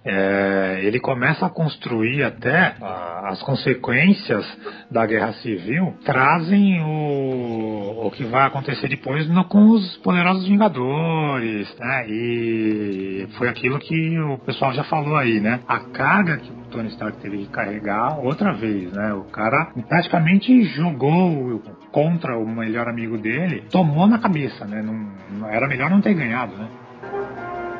É, 0.04 0.80
ele 0.82 0.98
começa 0.98 1.46
a 1.46 1.50
construir 1.50 2.24
até 2.24 2.74
ah, 2.82 3.28
as 3.28 3.40
consequências 3.42 4.44
da 4.90 5.06
guerra 5.06 5.32
civil 5.34 5.94
trazem 6.04 6.80
o, 6.82 8.06
o 8.06 8.10
que 8.10 8.24
vai 8.24 8.46
acontecer 8.46 8.88
depois 8.88 9.28
no- 9.28 9.44
com 9.44 9.68
os 9.70 9.96
poderosos 9.98 10.46
Vingadores, 10.48 11.72
né? 11.78 12.04
E 12.08 13.28
foi 13.38 13.48
aquilo 13.48 13.78
que 13.78 14.18
o 14.18 14.38
pessoal 14.38 14.72
já 14.72 14.84
falou 14.84 15.16
aí, 15.16 15.40
né? 15.40 15.60
A 15.68 15.78
carga 15.78 16.38
que 16.38 16.50
o 16.50 16.64
Tony 16.70 16.88
Stark 16.88 17.18
teve 17.18 17.38
de 17.38 17.46
carregar 17.46 18.18
outra 18.18 18.52
vez, 18.54 18.92
né? 18.92 19.12
O 19.14 19.24
cara 19.24 19.70
praticamente 19.88 20.64
jogou 20.64 21.62
contra 21.92 22.36
o 22.36 22.46
melhor 22.48 22.88
amigo 22.88 23.16
dele, 23.18 23.64
tomou 23.70 24.06
na 24.06 24.18
cabeça, 24.18 24.64
né? 24.64 24.82
Não- 24.82 25.48
era 25.48 25.68
melhor 25.68 25.90
não 25.90 26.00
ter 26.00 26.14
ganhado, 26.14 26.56
né? 26.56 26.66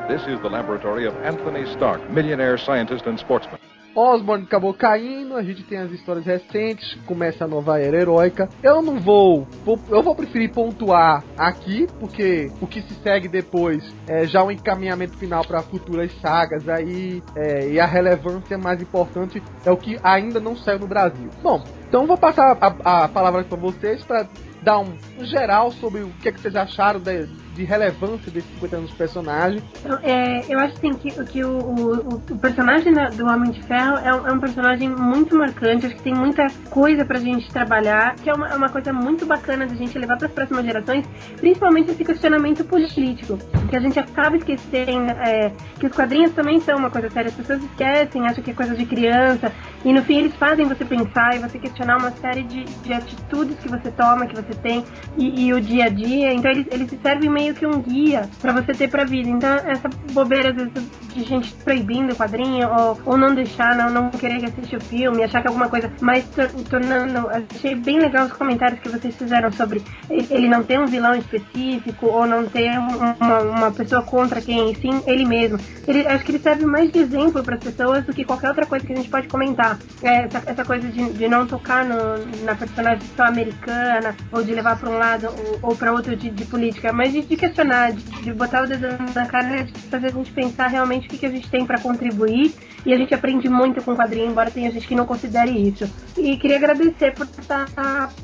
This 0.07 0.21
is 0.27 0.39
the 0.41 0.49
laboratory 0.49 1.07
of 1.07 1.15
Anthony 1.23 1.63
Stark, 1.75 2.01
millionaire 2.11 2.57
scientist 2.57 3.07
and 3.07 3.15
sportsman. 3.17 3.57
Osborn 3.95 4.43
acabou 4.43 4.73
caindo, 4.73 5.35
a 5.35 5.43
gente 5.43 5.61
tem 5.63 5.77
as 5.77 5.91
histórias 5.91 6.25
recentes, 6.25 6.95
começa 7.05 7.45
a 7.45 7.47
nova 7.47 7.79
era 7.79 7.95
heróica. 7.95 8.49
Eu 8.63 8.81
não 8.81 8.99
vou, 8.99 9.47
vou- 9.63 9.79
eu 9.89 10.01
vou 10.01 10.15
preferir 10.15 10.51
pontuar 10.51 11.23
aqui, 11.37 11.87
porque 11.99 12.51
o 12.59 12.65
que 12.65 12.81
se 12.81 12.95
segue 12.95 13.27
depois 13.27 13.83
é 14.07 14.25
já 14.25 14.43
um 14.43 14.49
encaminhamento 14.49 15.15
final 15.17 15.45
para 15.45 15.61
futuras 15.61 16.11
sagas 16.19 16.67
aí, 16.67 17.21
é, 17.35 17.69
e 17.69 17.79
a 17.79 17.85
relevância 17.85 18.57
mais 18.57 18.81
importante 18.81 19.41
é 19.63 19.69
o 19.71 19.77
que 19.77 19.99
ainda 20.03 20.39
não 20.39 20.55
saiu 20.55 20.79
no 20.79 20.87
Brasil. 20.87 21.29
Bom, 21.43 21.63
então 21.87 22.07
vou 22.07 22.17
passar 22.17 22.57
a, 22.59 23.03
a 23.05 23.07
palavra 23.07 23.43
para 23.43 23.57
vocês 23.59 24.03
para 24.03 24.27
dar 24.63 24.79
um, 24.79 24.95
um 25.19 25.25
geral 25.25 25.71
sobre 25.71 26.01
o 26.01 26.09
que, 26.19 26.29
é 26.29 26.31
que 26.31 26.39
vocês 26.41 26.55
acharam 26.55 26.99
de, 26.99 27.27
de 27.53 27.63
relevância 27.63 28.31
desses 28.31 28.49
50 28.55 28.75
anos 28.77 28.89
de 28.89 28.95
personagem. 28.95 29.63
Então, 29.79 29.99
é, 30.01 30.43
eu 30.49 30.59
acho 30.59 30.73
assim 30.73 30.93
que, 30.93 31.11
que 31.25 31.43
o, 31.43 31.57
o, 31.57 32.07
o 32.15 32.37
personagem 32.37 32.93
do 33.15 33.27
Homem 33.27 33.51
de 33.51 33.61
Ferro 33.63 33.97
é 33.97 34.13
um, 34.13 34.27
é 34.27 34.31
um 34.31 34.39
personagem 34.39 34.89
muito 34.89 35.35
marcante, 35.35 35.85
acho 35.85 35.95
que 35.95 36.01
tem 36.01 36.13
muita 36.13 36.47
coisa 36.69 37.05
pra 37.05 37.19
gente 37.19 37.51
trabalhar, 37.51 38.15
que 38.15 38.29
é 38.29 38.33
uma, 38.33 38.49
é 38.49 38.55
uma 38.55 38.69
coisa 38.69 38.91
muito 38.91 39.25
bacana 39.25 39.65
da 39.65 39.75
gente 39.75 39.97
levar 39.97 40.17
para 40.17 40.27
as 40.27 40.33
próximas 40.33 40.65
gerações, 40.65 41.05
principalmente 41.37 41.91
esse 41.91 42.03
questionamento 42.03 42.63
político, 42.65 43.37
que 43.69 43.75
a 43.75 43.79
gente 43.79 43.99
acaba 43.99 44.35
esquecendo 44.37 45.11
é, 45.11 45.51
que 45.79 45.85
os 45.85 45.91
quadrinhos 45.93 46.31
também 46.33 46.59
são 46.59 46.77
uma 46.77 46.89
coisa 46.89 47.09
séria, 47.09 47.29
as 47.29 47.35
pessoas 47.35 47.63
esquecem, 47.63 48.25
acham 48.25 48.43
que 48.43 48.51
é 48.51 48.53
coisa 48.53 48.75
de 48.75 48.85
criança, 48.85 49.51
e 49.85 49.93
no 49.93 50.01
fim 50.03 50.19
eles 50.19 50.35
fazem 50.35 50.65
você 50.65 50.83
pensar 50.85 51.35
e 51.35 51.39
você 51.39 51.59
questionar 51.59 51.97
uma 51.97 52.11
série 52.11 52.43
de, 52.43 52.63
de 52.63 52.93
atitudes 52.93 53.57
que 53.59 53.69
você 53.69 53.91
toma, 53.91 54.25
que 54.25 54.35
você 54.35 54.53
tem, 54.55 54.83
e, 55.17 55.45
e 55.45 55.53
o 55.53 55.61
dia 55.61 55.85
a 55.85 55.89
dia, 55.89 56.33
então 56.33 56.49
eles, 56.49 56.67
eles 56.71 56.89
servem 57.01 57.29
meio 57.29 57.42
que 57.51 57.65
um 57.65 57.81
guia 57.81 58.29
pra 58.39 58.53
você 58.53 58.73
ter 58.73 58.87
pra 58.89 59.03
vida. 59.05 59.27
Então, 59.27 59.51
essa 59.65 59.89
bobeira, 60.11 60.49
às 60.49 60.55
vezes, 60.55 60.71
de 61.15 61.23
gente 61.23 61.51
proibindo 61.63 62.13
o 62.13 62.15
quadrinho, 62.15 62.69
ou, 62.69 62.99
ou 63.05 63.17
não 63.17 63.33
deixar, 63.33 63.75
não, 63.75 63.89
não 63.89 64.09
querer 64.11 64.45
assistir 64.45 64.75
o 64.77 64.81
filme, 64.81 65.23
achar 65.23 65.41
que 65.41 65.47
alguma 65.47 65.67
coisa, 65.67 65.91
mas 65.99 66.23
tor- 66.29 66.49
tornando. 66.69 67.27
Achei 67.55 67.73
bem 67.75 67.99
legal 67.99 68.27
os 68.27 68.33
comentários 68.33 68.79
que 68.79 68.89
vocês 68.89 69.15
fizeram 69.15 69.51
sobre 69.51 69.81
ele 70.09 70.47
não 70.47 70.63
ter 70.63 70.79
um 70.79 70.85
vilão 70.85 71.15
específico, 71.15 72.05
ou 72.05 72.25
não 72.27 72.45
ter 72.45 72.69
um- 72.77 73.15
uma, 73.19 73.39
uma 73.39 73.71
pessoa 73.71 74.01
contra 74.03 74.41
quem, 74.41 74.73
sim, 74.75 75.01
ele 75.07 75.25
mesmo. 75.25 75.57
Ele, 75.87 76.05
acho 76.07 76.23
que 76.23 76.31
ele 76.31 76.39
serve 76.39 76.65
mais 76.65 76.91
de 76.91 76.99
exemplo 76.99 77.41
para 77.43 77.55
as 77.55 77.63
pessoas 77.63 78.05
do 78.05 78.13
que 78.13 78.23
qualquer 78.23 78.49
outra 78.49 78.65
coisa 78.65 78.85
que 78.85 78.93
a 78.93 78.95
gente 78.95 79.09
pode 79.09 79.27
comentar. 79.27 79.77
É, 80.03 80.25
essa, 80.25 80.43
essa 80.45 80.65
coisa 80.65 80.87
de, 80.87 81.13
de 81.13 81.27
não 81.27 81.45
tocar 81.47 81.83
no- 81.85 82.43
na 82.43 82.55
personagem 82.55 83.01
só 83.15 83.23
americana, 83.23 84.15
ou 84.31 84.43
de 84.43 84.53
levar 84.53 84.77
para 84.77 84.89
um 84.89 84.97
lado 84.97 85.27
ou, 85.61 85.69
ou 85.71 85.75
para 85.75 85.91
outro 85.91 86.15
de, 86.15 86.29
de 86.29 86.45
política, 86.45 86.91
mas 86.93 87.11
de, 87.11 87.21
de 87.33 87.37
questionar, 87.37 87.91
de, 87.91 88.03
de 88.21 88.33
botar 88.33 88.63
o 88.63 88.67
dedo 88.67 88.87
na 89.13 89.25
cara, 89.25 89.63
de 89.63 89.73
fazer 89.89 90.07
a 90.07 90.11
gente 90.11 90.31
pensar 90.31 90.67
realmente 90.67 91.07
o 91.07 91.09
que, 91.09 91.17
que 91.17 91.25
a 91.25 91.29
gente 91.29 91.49
tem 91.49 91.65
para 91.65 91.79
contribuir. 91.79 92.53
E 92.85 92.93
a 92.93 92.97
gente 92.97 93.13
aprende 93.13 93.49
muito 93.49 93.81
com 93.81 93.93
o 93.93 93.95
quadrinho, 93.95 94.29
embora 94.29 94.51
tenha 94.51 94.69
gente 94.71 94.87
que 94.87 94.95
não 94.95 95.05
considere 95.05 95.51
isso. 95.51 95.89
E 96.17 96.37
queria 96.37 96.57
agradecer 96.57 97.13
por 97.13 97.25
estar 97.25 97.65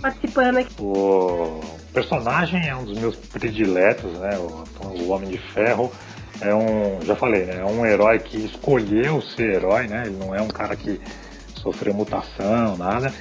participando 0.02 0.58
aqui. 0.58 0.76
O 0.80 1.62
personagem 1.94 2.68
é 2.68 2.76
um 2.76 2.84
dos 2.84 3.00
meus 3.00 3.16
prediletos, 3.16 4.12
né? 4.20 4.38
O, 4.38 4.64
o 5.02 5.10
Homem 5.10 5.30
de 5.30 5.38
Ferro 5.54 5.92
é 6.42 6.54
um, 6.54 7.02
já 7.04 7.16
falei, 7.16 7.46
né? 7.46 7.60
É 7.60 7.66
um 7.66 7.86
herói 7.86 8.20
que 8.20 8.38
escolheu 8.38 9.22
ser 9.22 9.56
herói, 9.56 9.88
né? 9.88 10.04
Ele 10.06 10.18
não 10.18 10.36
é 10.36 10.42
um 10.42 10.48
cara 10.50 10.76
que 10.76 11.00
sofreu 11.56 11.94
mutação, 11.94 12.78
nada. 12.78 13.14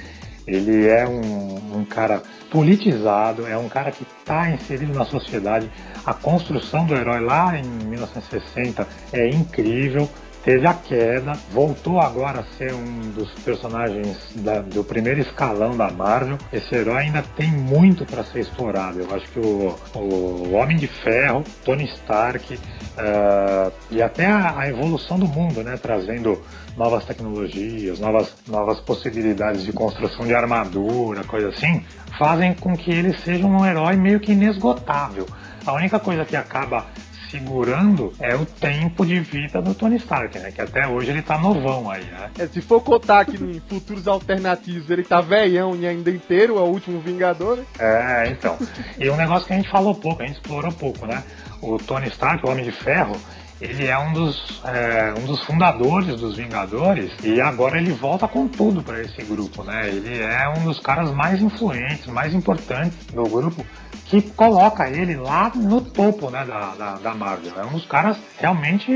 Ele 0.49 0.87
é 0.87 1.07
um, 1.07 1.79
um 1.79 1.85
cara 1.85 2.21
politizado, 2.49 3.47
é 3.47 3.57
um 3.57 3.69
cara 3.69 3.91
que 3.91 4.03
está 4.03 4.49
inserido 4.49 4.93
na 4.93 5.05
sociedade. 5.05 5.69
A 6.05 6.13
construção 6.13 6.85
do 6.85 6.95
herói 6.95 7.19
lá 7.19 7.57
em 7.57 7.63
1960 7.63 8.87
é 9.13 9.29
incrível 9.29 10.09
teve 10.43 10.65
a 10.67 10.73
queda, 10.73 11.33
voltou 11.51 11.99
agora 11.99 12.39
a 12.39 12.43
ser 12.57 12.73
um 12.73 13.11
dos 13.11 13.31
personagens 13.43 14.17
da, 14.35 14.61
do 14.61 14.83
primeiro 14.83 15.19
escalão 15.19 15.75
da 15.75 15.89
Marvel. 15.91 16.37
Esse 16.51 16.75
herói 16.75 17.03
ainda 17.03 17.23
tem 17.35 17.51
muito 17.51 18.05
para 18.05 18.23
ser 18.23 18.39
explorado. 18.39 18.99
Eu 18.99 19.13
acho 19.13 19.29
que 19.31 19.39
o, 19.39 19.75
o 19.95 20.53
Homem 20.53 20.77
de 20.77 20.87
Ferro, 20.87 21.43
Tony 21.63 21.85
Stark 21.85 22.53
uh, 22.53 23.71
e 23.91 24.01
até 24.01 24.25
a, 24.25 24.59
a, 24.59 24.69
evolução 24.69 25.19
do 25.19 25.27
mundo, 25.27 25.63
né, 25.63 25.77
trazendo 25.77 26.41
novas 26.77 27.05
tecnologias, 27.05 27.99
novas, 27.99 28.33
novas 28.47 28.79
possibilidades 28.79 29.63
de 29.63 29.73
construção 29.73 30.25
de 30.25 30.33
armadura, 30.33 31.23
coisa 31.23 31.49
assim, 31.49 31.83
fazem 32.17 32.53
com 32.53 32.75
que 32.75 32.91
ele 32.91 33.13
seja 33.17 33.45
um 33.45 33.65
herói 33.65 33.97
meio 33.97 34.19
que 34.19 34.31
inesgotável. 34.31 35.25
A 35.65 35.73
única 35.73 35.99
coisa 35.99 36.23
que 36.23 36.35
acaba 36.35 36.85
segurando 37.29 38.13
é 38.19 38.35
o 38.35 38.45
tempo 38.45 39.05
de 39.05 39.19
vida 39.19 39.61
do 39.61 39.73
Tony 39.73 39.97
Stark, 39.97 40.37
né? 40.39 40.51
Que 40.51 40.61
até 40.61 40.87
hoje 40.87 41.11
ele 41.11 41.21
tá 41.21 41.37
novão 41.37 41.89
aí, 41.89 42.03
né? 42.05 42.29
É, 42.37 42.47
se 42.47 42.61
for 42.61 42.81
contar 42.81 43.25
que 43.25 43.41
em 43.41 43.61
futuros 43.67 44.07
alternativos 44.07 44.89
ele 44.89 45.03
tá 45.03 45.21
velhão 45.21 45.75
e 45.75 45.87
ainda 45.87 46.09
inteiro, 46.09 46.57
é 46.57 46.61
o 46.61 46.65
último 46.65 46.99
Vingador, 46.99 47.57
né? 47.57 47.65
É, 47.79 48.29
então. 48.29 48.57
e 48.97 49.09
um 49.09 49.15
negócio 49.15 49.47
que 49.47 49.53
a 49.53 49.57
gente 49.57 49.69
falou 49.69 49.93
pouco, 49.95 50.21
a 50.21 50.25
gente 50.25 50.37
explorou 50.37 50.71
pouco, 50.71 51.05
né? 51.05 51.23
O 51.61 51.77
Tony 51.77 52.07
Stark, 52.07 52.45
o 52.45 52.49
Homem 52.49 52.65
de 52.65 52.71
Ferro, 52.71 53.15
ele 53.61 53.87
é 53.87 53.97
um 53.97 54.13
dos, 54.13 54.61
é, 54.65 55.13
um 55.17 55.25
dos 55.25 55.43
fundadores 55.43 56.19
dos 56.19 56.37
Vingadores 56.37 57.11
e 57.23 57.41
agora 57.41 57.77
ele 57.77 57.91
volta 57.91 58.27
com 58.27 58.47
tudo 58.47 58.81
para 58.81 59.01
esse 59.01 59.21
grupo, 59.23 59.63
né? 59.63 59.89
Ele 59.89 60.21
é 60.21 60.47
um 60.49 60.63
dos 60.63 60.79
caras 60.79 61.11
mais 61.11 61.41
influentes, 61.41 62.07
mais 62.07 62.33
importantes 62.33 62.97
do 63.13 63.23
grupo 63.23 63.65
que 64.05 64.21
coloca 64.21 64.89
ele 64.89 65.15
lá 65.15 65.51
no 65.53 65.81
topo 65.81 66.31
né, 66.31 66.43
da, 66.43 66.73
da, 66.75 66.95
da 66.95 67.13
Marvel. 67.13 67.53
É 67.57 67.65
um 67.65 67.73
dos 67.73 67.85
caras 67.85 68.17
realmente 68.37 68.91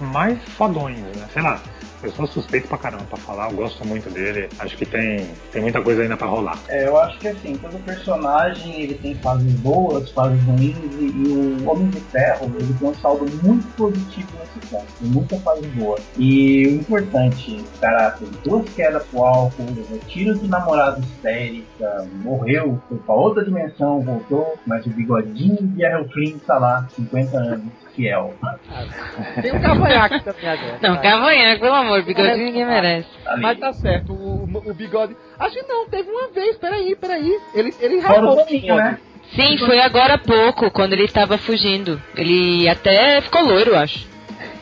mais 0.00 0.38
fodões, 0.56 0.98
né? 0.98 1.28
Sei 1.32 1.42
lá, 1.42 1.60
eu 2.02 2.10
sou 2.12 2.26
suspeito 2.26 2.68
pra 2.68 2.78
caramba 2.78 3.04
pra 3.04 3.18
falar, 3.18 3.50
eu 3.50 3.56
gosto 3.56 3.86
muito 3.86 4.08
dele. 4.10 4.48
Acho 4.58 4.76
que 4.76 4.86
tem, 4.86 5.28
tem 5.52 5.62
muita 5.62 5.82
coisa 5.82 6.02
ainda 6.02 6.16
pra 6.16 6.26
rolar. 6.26 6.58
É, 6.68 6.86
eu 6.86 6.96
acho 6.98 7.18
que 7.18 7.28
assim, 7.28 7.56
todo 7.56 7.78
personagem 7.84 8.82
ele 8.82 8.94
tem 8.94 9.14
fases 9.16 9.52
boas, 9.54 10.10
fases 10.10 10.42
ruins, 10.44 10.76
e, 10.98 11.04
e 11.04 11.62
o 11.62 11.70
Homem 11.70 11.88
de 11.90 12.00
Ferro 12.00 12.52
ele 12.58 12.74
tem 12.74 12.88
um 12.88 12.94
saldo 12.94 13.26
muito 13.42 13.92
positivo 13.96 14.28
nesse 14.38 14.68
ponto, 14.68 14.86
tem 15.00 15.08
muita 15.08 15.36
fase 15.40 15.66
boa. 15.68 15.98
E 16.18 16.66
o 16.66 16.70
importante, 16.76 17.64
o 17.76 17.80
cara 17.80 18.10
teve 18.12 18.36
duas 18.44 18.68
quedas 18.74 19.04
pro 19.06 19.24
álcool, 19.24 19.66
retiro 19.90 20.38
de 20.38 20.48
namorado 20.48 21.00
histérica, 21.00 22.08
morreu, 22.22 22.80
foi 22.88 22.98
pra 22.98 23.14
outra 23.14 23.44
dimensão, 23.44 24.00
voltou, 24.00 24.58
mas 24.66 24.84
o 24.86 24.90
bigodinho 24.90 25.56
de 25.60 25.84
Errol 25.84 26.08
Flynn 26.08 26.38
tá 26.46 26.58
lá, 26.58 26.86
50 26.94 27.36
anos, 27.36 27.72
fiel. 27.94 28.34
Tem 29.40 29.52
um 29.52 29.60
cavanhaque 29.60 30.24
também 30.24 30.48
agora. 30.48 30.78
Não, 30.82 31.00
cavanhaque, 31.00 31.60
pelo 31.60 31.74
amor, 31.74 32.02
bigodinho 32.02 32.36
ninguém 32.46 32.66
merece. 32.66 33.08
Mas 33.40 33.58
tá 33.58 33.72
certo, 33.72 34.12
o, 34.12 34.44
o, 34.44 34.70
o 34.70 34.74
bigode. 34.74 35.16
Acho 35.38 35.54
que 35.54 35.66
não, 35.66 35.88
teve 35.88 36.10
uma 36.10 36.28
vez, 36.28 36.56
peraí, 36.58 36.94
peraí. 36.96 37.38
Ele, 37.54 37.74
ele 37.80 38.02
Fora 38.02 38.20
rapou 38.20 38.32
o 38.32 38.36
Toninho, 38.44 38.60
bigode. 38.60 38.82
né? 38.82 38.98
Sim, 39.34 39.58
foi 39.58 39.80
agora 39.80 40.14
há 40.14 40.18
pouco, 40.18 40.70
quando 40.70 40.92
ele 40.92 41.08
tava 41.08 41.36
fugindo. 41.36 42.00
Ele 42.16 42.68
até 42.68 43.20
ficou 43.20 43.44
loiro, 43.44 43.72
eu 43.72 43.78
acho. 43.78 44.06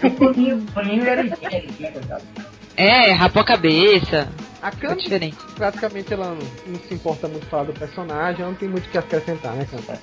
O 0.03 0.11
Toninho, 0.11 0.57
o 0.57 0.73
Toninho 0.73 1.07
era 1.07 1.23
né? 1.23 1.37
É, 2.77 3.13
rapou 3.13 3.43
a 3.43 3.45
cabeça. 3.45 4.29
A 4.65 4.71
Ficou 4.71 4.89
Kami, 4.89 5.03
diferente. 5.03 5.37
praticamente, 5.57 6.15
ela 6.15 6.31
não, 6.31 6.39
não 6.69 6.81
se 6.89 6.95
importa 6.95 7.29
muito 7.29 7.45
falar 7.49 7.65
do 7.65 7.75
personagem, 7.75 8.41
ela 8.41 8.51
não 8.51 8.57
tem 8.57 8.67
muito 8.67 8.87
o 8.87 8.89
que 8.89 8.97
acrescentar, 8.97 9.53
né, 9.53 9.67
Canta? 9.71 10.01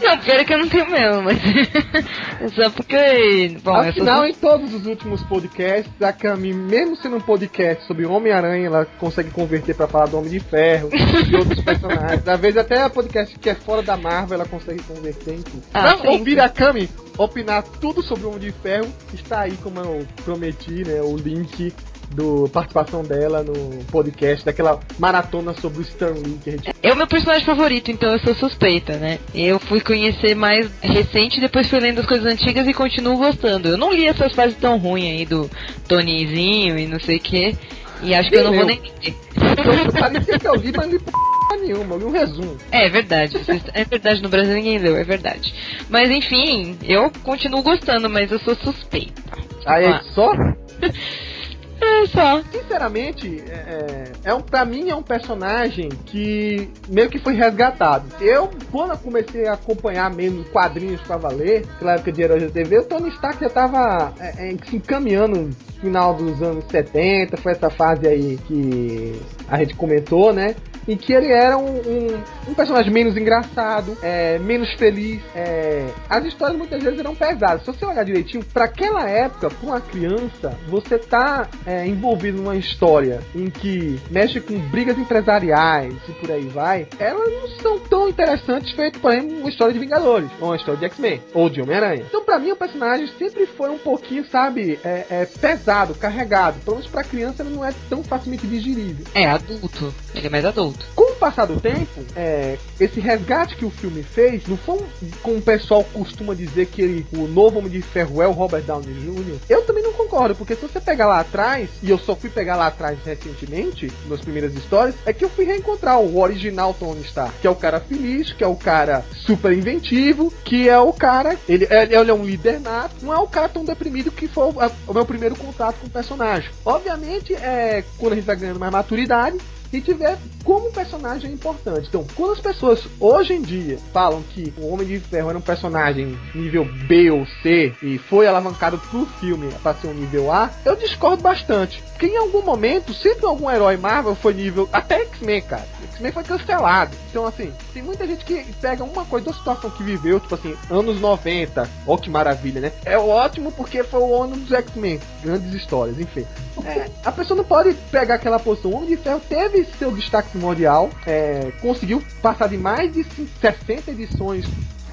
Não, 0.00 0.18
pior 0.18 0.36
é 0.36 0.44
que 0.44 0.54
eu 0.54 0.58
não 0.58 0.68
tenho 0.68 0.88
mesmo, 0.88 1.22
mas. 1.22 1.38
é 2.40 2.48
só 2.50 2.70
porque. 2.70 3.58
Bom. 3.64 3.74
Afinal, 3.74 4.24
em 4.24 4.32
todos 4.32 4.72
os 4.72 4.86
últimos 4.86 5.20
podcasts, 5.24 6.00
a 6.00 6.12
Cami, 6.12 6.54
mesmo 6.54 6.94
sendo 6.94 7.16
um 7.16 7.20
podcast 7.20 7.84
sobre 7.88 8.06
Homem-Aranha, 8.06 8.68
ela 8.68 8.86
consegue 9.00 9.32
converter 9.32 9.74
pra 9.74 9.88
falar 9.88 10.06
do 10.06 10.16
Homem 10.16 10.30
de 10.30 10.38
Ferro 10.38 10.90
e 10.92 11.34
outros 11.34 11.58
personagens. 11.64 12.28
Às 12.28 12.40
vezes, 12.40 12.56
até 12.56 12.88
podcast 12.88 13.36
que 13.36 13.50
é 13.50 13.54
fora 13.56 13.82
da 13.82 13.96
Marvel, 13.96 14.36
ela 14.36 14.48
consegue 14.48 14.80
converter 14.84 15.34
em 15.34 15.42
tudo. 15.42 15.64
Ah, 15.74 15.96
sim, 15.96 16.06
ouvir 16.06 16.38
a 16.38 16.48
Cami 16.48 16.88
opinar 17.18 17.64
tudo 17.80 18.00
sobre 18.00 18.24
o 18.24 18.28
Homem 18.28 18.40
de 18.40 18.52
Ferro, 18.52 18.88
está 19.12 19.40
aí, 19.40 19.56
como 19.56 19.80
eu 19.80 20.06
prometi, 20.24 20.84
né, 20.84 21.00
o 21.00 21.16
link 21.16 21.72
do 22.10 22.48
participação 22.52 23.02
dela 23.02 23.42
no 23.42 23.84
podcast, 23.86 24.44
daquela 24.44 24.78
maratona 24.98 25.54
sobre 25.54 25.78
o 25.80 25.82
Stan 25.82 26.10
Lee 26.12 26.38
que 26.42 26.50
a 26.50 26.52
gente 26.52 26.70
É 26.82 26.92
o 26.92 26.96
meu 26.96 27.06
personagem 27.06 27.44
favorito, 27.44 27.90
então 27.90 28.12
eu 28.12 28.18
sou 28.20 28.34
suspeita, 28.34 28.96
né? 28.96 29.18
Eu 29.34 29.58
fui 29.58 29.80
conhecer 29.80 30.34
mais 30.34 30.68
recente, 30.80 31.40
depois 31.40 31.68
fui 31.68 31.80
lendo 31.80 32.00
as 32.00 32.06
coisas 32.06 32.26
antigas 32.26 32.66
e 32.68 32.74
continuo 32.74 33.16
gostando. 33.16 33.68
Eu 33.68 33.76
não 33.76 33.92
li 33.92 34.06
essas 34.06 34.32
fases 34.32 34.56
tão 34.56 34.78
ruins 34.78 35.18
aí 35.18 35.26
do 35.26 35.50
Tonyzinho 35.88 36.78
e 36.78 36.86
não 36.86 37.00
sei 37.00 37.16
o 37.16 37.20
que. 37.20 37.56
E 38.02 38.14
acho 38.14 38.28
que 38.28 38.36
eu 38.36 38.44
não 38.44 38.52
vou 38.52 38.66
nem 38.66 38.80
ler. 38.80 39.14
Então, 39.36 40.00
parecia 40.00 40.38
que 40.38 40.46
eu 40.48 40.54
li, 40.54 40.72
mas 40.76 40.86
não 40.86 40.92
li 40.92 40.98
p 40.98 41.12
nenhuma, 41.60 41.96
li 41.96 42.04
um 42.04 42.10
resumo. 42.10 42.56
É 42.70 42.88
verdade, 42.88 43.36
é 43.72 43.84
verdade, 43.84 44.22
no 44.22 44.28
Brasil 44.28 44.54
ninguém 44.54 44.78
leu, 44.78 44.96
é 44.96 45.04
verdade. 45.04 45.54
Mas 45.88 46.10
enfim, 46.10 46.76
eu 46.82 47.10
continuo 47.22 47.62
gostando, 47.62 48.10
mas 48.10 48.30
eu 48.30 48.38
sou 48.40 48.54
suspeita. 48.56 49.22
Aí 49.66 49.86
Ah. 49.86 50.02
só, 50.14 50.30
É 51.80 52.06
só. 52.06 52.42
sinceramente, 52.52 53.42
é, 53.48 53.52
é, 53.52 54.12
é 54.24 54.34
um, 54.34 54.40
pra 54.40 54.64
mim 54.64 54.90
é 54.90 54.94
um 54.94 55.02
personagem 55.02 55.88
que 56.06 56.68
meio 56.88 57.08
que 57.08 57.18
foi 57.18 57.34
resgatado. 57.34 58.06
Eu, 58.20 58.50
quando 58.70 58.90
eu 58.90 58.98
comecei 58.98 59.46
a 59.46 59.54
acompanhar 59.54 60.12
mesmo 60.12 60.44
quadrinhos 60.44 61.00
pra 61.02 61.16
valer, 61.16 61.66
naquela 61.66 61.94
época 61.94 62.12
de 62.12 62.22
Heróis 62.22 62.42
da 62.42 62.50
TV, 62.50 62.78
o 62.78 62.84
Tony 62.84 63.08
Stark 63.10 63.40
já 63.40 63.50
tava 63.50 64.12
é, 64.18 64.50
é, 64.50 64.56
se 64.68 64.76
encaminhando 64.76 65.36
no 65.36 65.52
final 65.80 66.14
dos 66.14 66.42
anos 66.42 66.64
70, 66.70 67.36
foi 67.36 67.52
essa 67.52 67.70
fase 67.70 68.06
aí 68.06 68.38
que 68.46 69.20
a 69.48 69.58
gente 69.58 69.74
comentou, 69.74 70.32
né? 70.32 70.54
Em 70.86 70.96
que 70.96 71.12
ele 71.12 71.32
era 71.32 71.56
um, 71.56 71.76
um, 71.76 72.22
um 72.48 72.54
personagem 72.54 72.92
menos 72.92 73.16
engraçado, 73.16 73.96
é, 74.02 74.38
menos 74.38 74.72
feliz. 74.74 75.22
é, 75.34 75.86
as 76.08 76.24
histórias 76.24 76.56
muitas 76.56 76.82
vezes 76.82 76.98
eram 76.98 77.14
pesadas. 77.14 77.62
Se 77.62 77.66
você 77.66 77.84
olhar 77.84 78.04
direitinho, 78.04 78.44
pra 78.44 78.64
aquela 78.64 79.08
época, 79.08 79.48
pra 79.48 79.66
uma 79.66 79.80
criança, 79.80 80.58
você 80.68 80.98
tá 80.98 81.48
é, 81.66 81.86
envolvido 81.86 82.38
numa 82.38 82.56
história 82.56 83.20
em 83.34 83.48
que 83.50 84.00
mexe 84.10 84.40
com 84.40 84.58
brigas 84.58 84.98
empresariais 84.98 85.94
e 86.08 86.12
por 86.12 86.30
aí 86.30 86.46
vai, 86.48 86.86
elas 86.98 87.32
não 87.32 87.48
são 87.60 87.78
tão 87.78 88.08
interessantes 88.08 88.72
feito, 88.72 89.00
por 89.00 89.12
exemplo, 89.12 89.38
uma 89.38 89.48
história 89.48 89.72
de 89.72 89.78
Vingadores, 89.78 90.30
ou 90.40 90.48
uma 90.48 90.56
história 90.56 90.78
de 90.78 90.86
X-Men, 90.86 91.20
ou 91.32 91.48
de 91.48 91.60
Homem-Aranha. 91.60 92.04
Então, 92.08 92.24
pra 92.24 92.38
mim, 92.38 92.52
o 92.52 92.56
personagem 92.56 93.06
sempre 93.18 93.46
foi 93.46 93.70
um 93.70 93.78
pouquinho, 93.78 94.24
sabe, 94.26 94.78
é, 94.84 95.06
é, 95.10 95.26
pesado, 95.40 95.94
carregado. 95.94 96.60
Pelo 96.60 96.76
menos 96.76 96.90
pra 96.90 97.04
criança, 97.04 97.42
ele 97.42 97.54
não 97.54 97.64
é 97.64 97.72
tão 97.88 98.02
facilmente 98.02 98.46
digerível. 98.46 99.04
É 99.14 99.26
adulto. 99.26 99.94
Ele 100.14 100.26
é 100.26 100.30
mais 100.30 100.44
adulto. 100.44 100.73
Com 100.94 101.12
o 101.12 101.16
passar 101.16 101.46
do 101.46 101.60
tempo, 101.60 102.04
é, 102.14 102.58
esse 102.78 103.00
resgate 103.00 103.56
que 103.56 103.64
o 103.64 103.70
filme 103.70 104.02
fez, 104.02 104.46
não 104.46 104.56
foi 104.56 104.78
como 105.22 105.38
o 105.38 105.42
pessoal 105.42 105.84
costuma 105.84 106.34
dizer 106.34 106.66
que 106.66 106.82
ele, 106.82 107.06
o 107.12 107.26
novo 107.26 107.58
Homem 107.58 107.70
de 107.70 107.82
Ferro 107.82 108.22
é 108.22 108.28
o 108.28 108.32
Robert 108.32 108.62
Downey 108.62 108.94
Jr. 108.94 109.38
Eu 109.48 109.62
também 109.62 109.82
não 109.82 109.92
concordo, 109.92 110.34
porque 110.34 110.54
se 110.54 110.62
você 110.62 110.80
pegar 110.80 111.06
lá 111.06 111.20
atrás, 111.20 111.70
e 111.82 111.90
eu 111.90 111.98
só 111.98 112.14
fui 112.14 112.30
pegar 112.30 112.56
lá 112.56 112.66
atrás 112.66 112.98
recentemente, 113.04 113.90
nas 114.08 114.20
primeiras 114.20 114.54
histórias, 114.54 114.94
é 115.04 115.12
que 115.12 115.24
eu 115.24 115.28
fui 115.28 115.44
reencontrar 115.44 116.00
o 116.00 116.20
original 116.20 116.74
Tony 116.74 117.02
Stark, 117.02 117.34
que 117.40 117.46
é 117.46 117.50
o 117.50 117.56
cara 117.56 117.80
feliz, 117.80 118.32
que 118.32 118.44
é 118.44 118.46
o 118.46 118.56
cara 118.56 119.04
super 119.14 119.52
inventivo, 119.52 120.32
que 120.44 120.68
é 120.68 120.78
o 120.78 120.92
cara, 120.92 121.36
ele, 121.48 121.66
ele 121.70 122.10
é 122.10 122.14
um 122.14 122.24
líder 122.24 122.60
nato, 122.60 122.96
não 123.02 123.12
é 123.12 123.18
o 123.18 123.26
cara 123.26 123.48
tão 123.48 123.64
deprimido 123.64 124.10
que 124.10 124.28
foi 124.28 124.44
o, 124.44 124.54
o 124.86 124.94
meu 124.94 125.04
primeiro 125.04 125.36
contato 125.36 125.76
com 125.80 125.86
o 125.86 125.90
personagem. 125.90 126.50
Obviamente, 126.64 127.34
é, 127.34 127.84
quando 127.98 128.12
a 128.12 128.16
gente 128.16 128.24
vai 128.24 128.36
ganhando 128.36 128.60
mais 128.60 128.72
maturidade, 128.72 129.38
e 129.76 129.80
tiver 129.80 130.16
como 130.44 130.70
personagem 130.70 131.32
importante. 131.32 131.88
Então, 131.88 132.06
quando 132.14 132.32
as 132.32 132.40
pessoas 132.40 132.86
hoje 133.00 133.32
em 133.32 133.42
dia 133.42 133.78
falam 133.92 134.22
que 134.22 134.52
o 134.58 134.68
Homem 134.68 134.86
de 134.86 135.00
Ferro 135.00 135.30
era 135.30 135.38
um 135.38 135.42
personagem 135.42 136.16
nível 136.34 136.64
B 136.86 137.10
ou 137.10 137.26
C 137.42 137.74
e 137.82 137.98
foi 137.98 138.26
alavancado 138.26 138.78
pro 138.78 139.06
filme 139.18 139.52
para 139.62 139.74
ser 139.74 139.88
um 139.88 139.94
nível 139.94 140.30
A, 140.30 140.50
eu 140.64 140.76
discordo 140.76 141.22
bastante. 141.22 141.82
Porque 141.90 142.06
em 142.06 142.16
algum 142.16 142.42
momento, 142.42 142.92
sempre 142.92 143.26
algum 143.26 143.50
herói 143.50 143.76
Marvel 143.76 144.14
foi 144.14 144.34
nível. 144.34 144.68
Até 144.72 145.00
X-Men, 145.02 145.42
cara. 145.42 145.66
X-Men 145.92 146.12
foi 146.12 146.24
cancelado. 146.24 146.96
Então, 147.10 147.26
assim, 147.26 147.52
tem 147.72 147.82
muita 147.82 148.06
gente 148.06 148.24
que 148.24 148.44
pega 148.60 148.84
uma 148.84 149.04
coisa 149.04 149.26
da 149.26 149.32
situação 149.32 149.70
que 149.70 149.82
viveu, 149.82 150.20
tipo 150.20 150.34
assim, 150.34 150.54
anos 150.70 151.00
90. 151.00 151.68
Ó, 151.86 151.96
que 151.96 152.10
maravilha, 152.10 152.60
né? 152.60 152.72
É 152.84 152.98
ótimo 152.98 153.50
porque 153.52 153.82
foi 153.82 154.00
o 154.00 154.22
ano 154.22 154.36
dos 154.36 154.52
X-Men. 154.52 155.00
Grandes 155.22 155.54
histórias, 155.54 155.98
enfim. 155.98 156.26
É, 156.64 156.88
a 157.04 157.10
pessoa 157.10 157.36
não 157.36 157.44
pode 157.44 157.74
pegar 157.90 158.16
aquela 158.16 158.38
posição. 158.38 158.70
O 158.70 158.76
Homem 158.76 158.90
de 158.90 158.96
Ferro 158.96 159.20
teve 159.28 159.63
seu 159.78 159.92
destaque 159.92 160.30
primordial, 160.30 160.90
é, 161.06 161.52
conseguiu 161.60 162.02
passar 162.22 162.48
de 162.48 162.56
mais 162.56 162.92
de 162.92 163.04
60 163.04 163.90
edições 163.90 164.44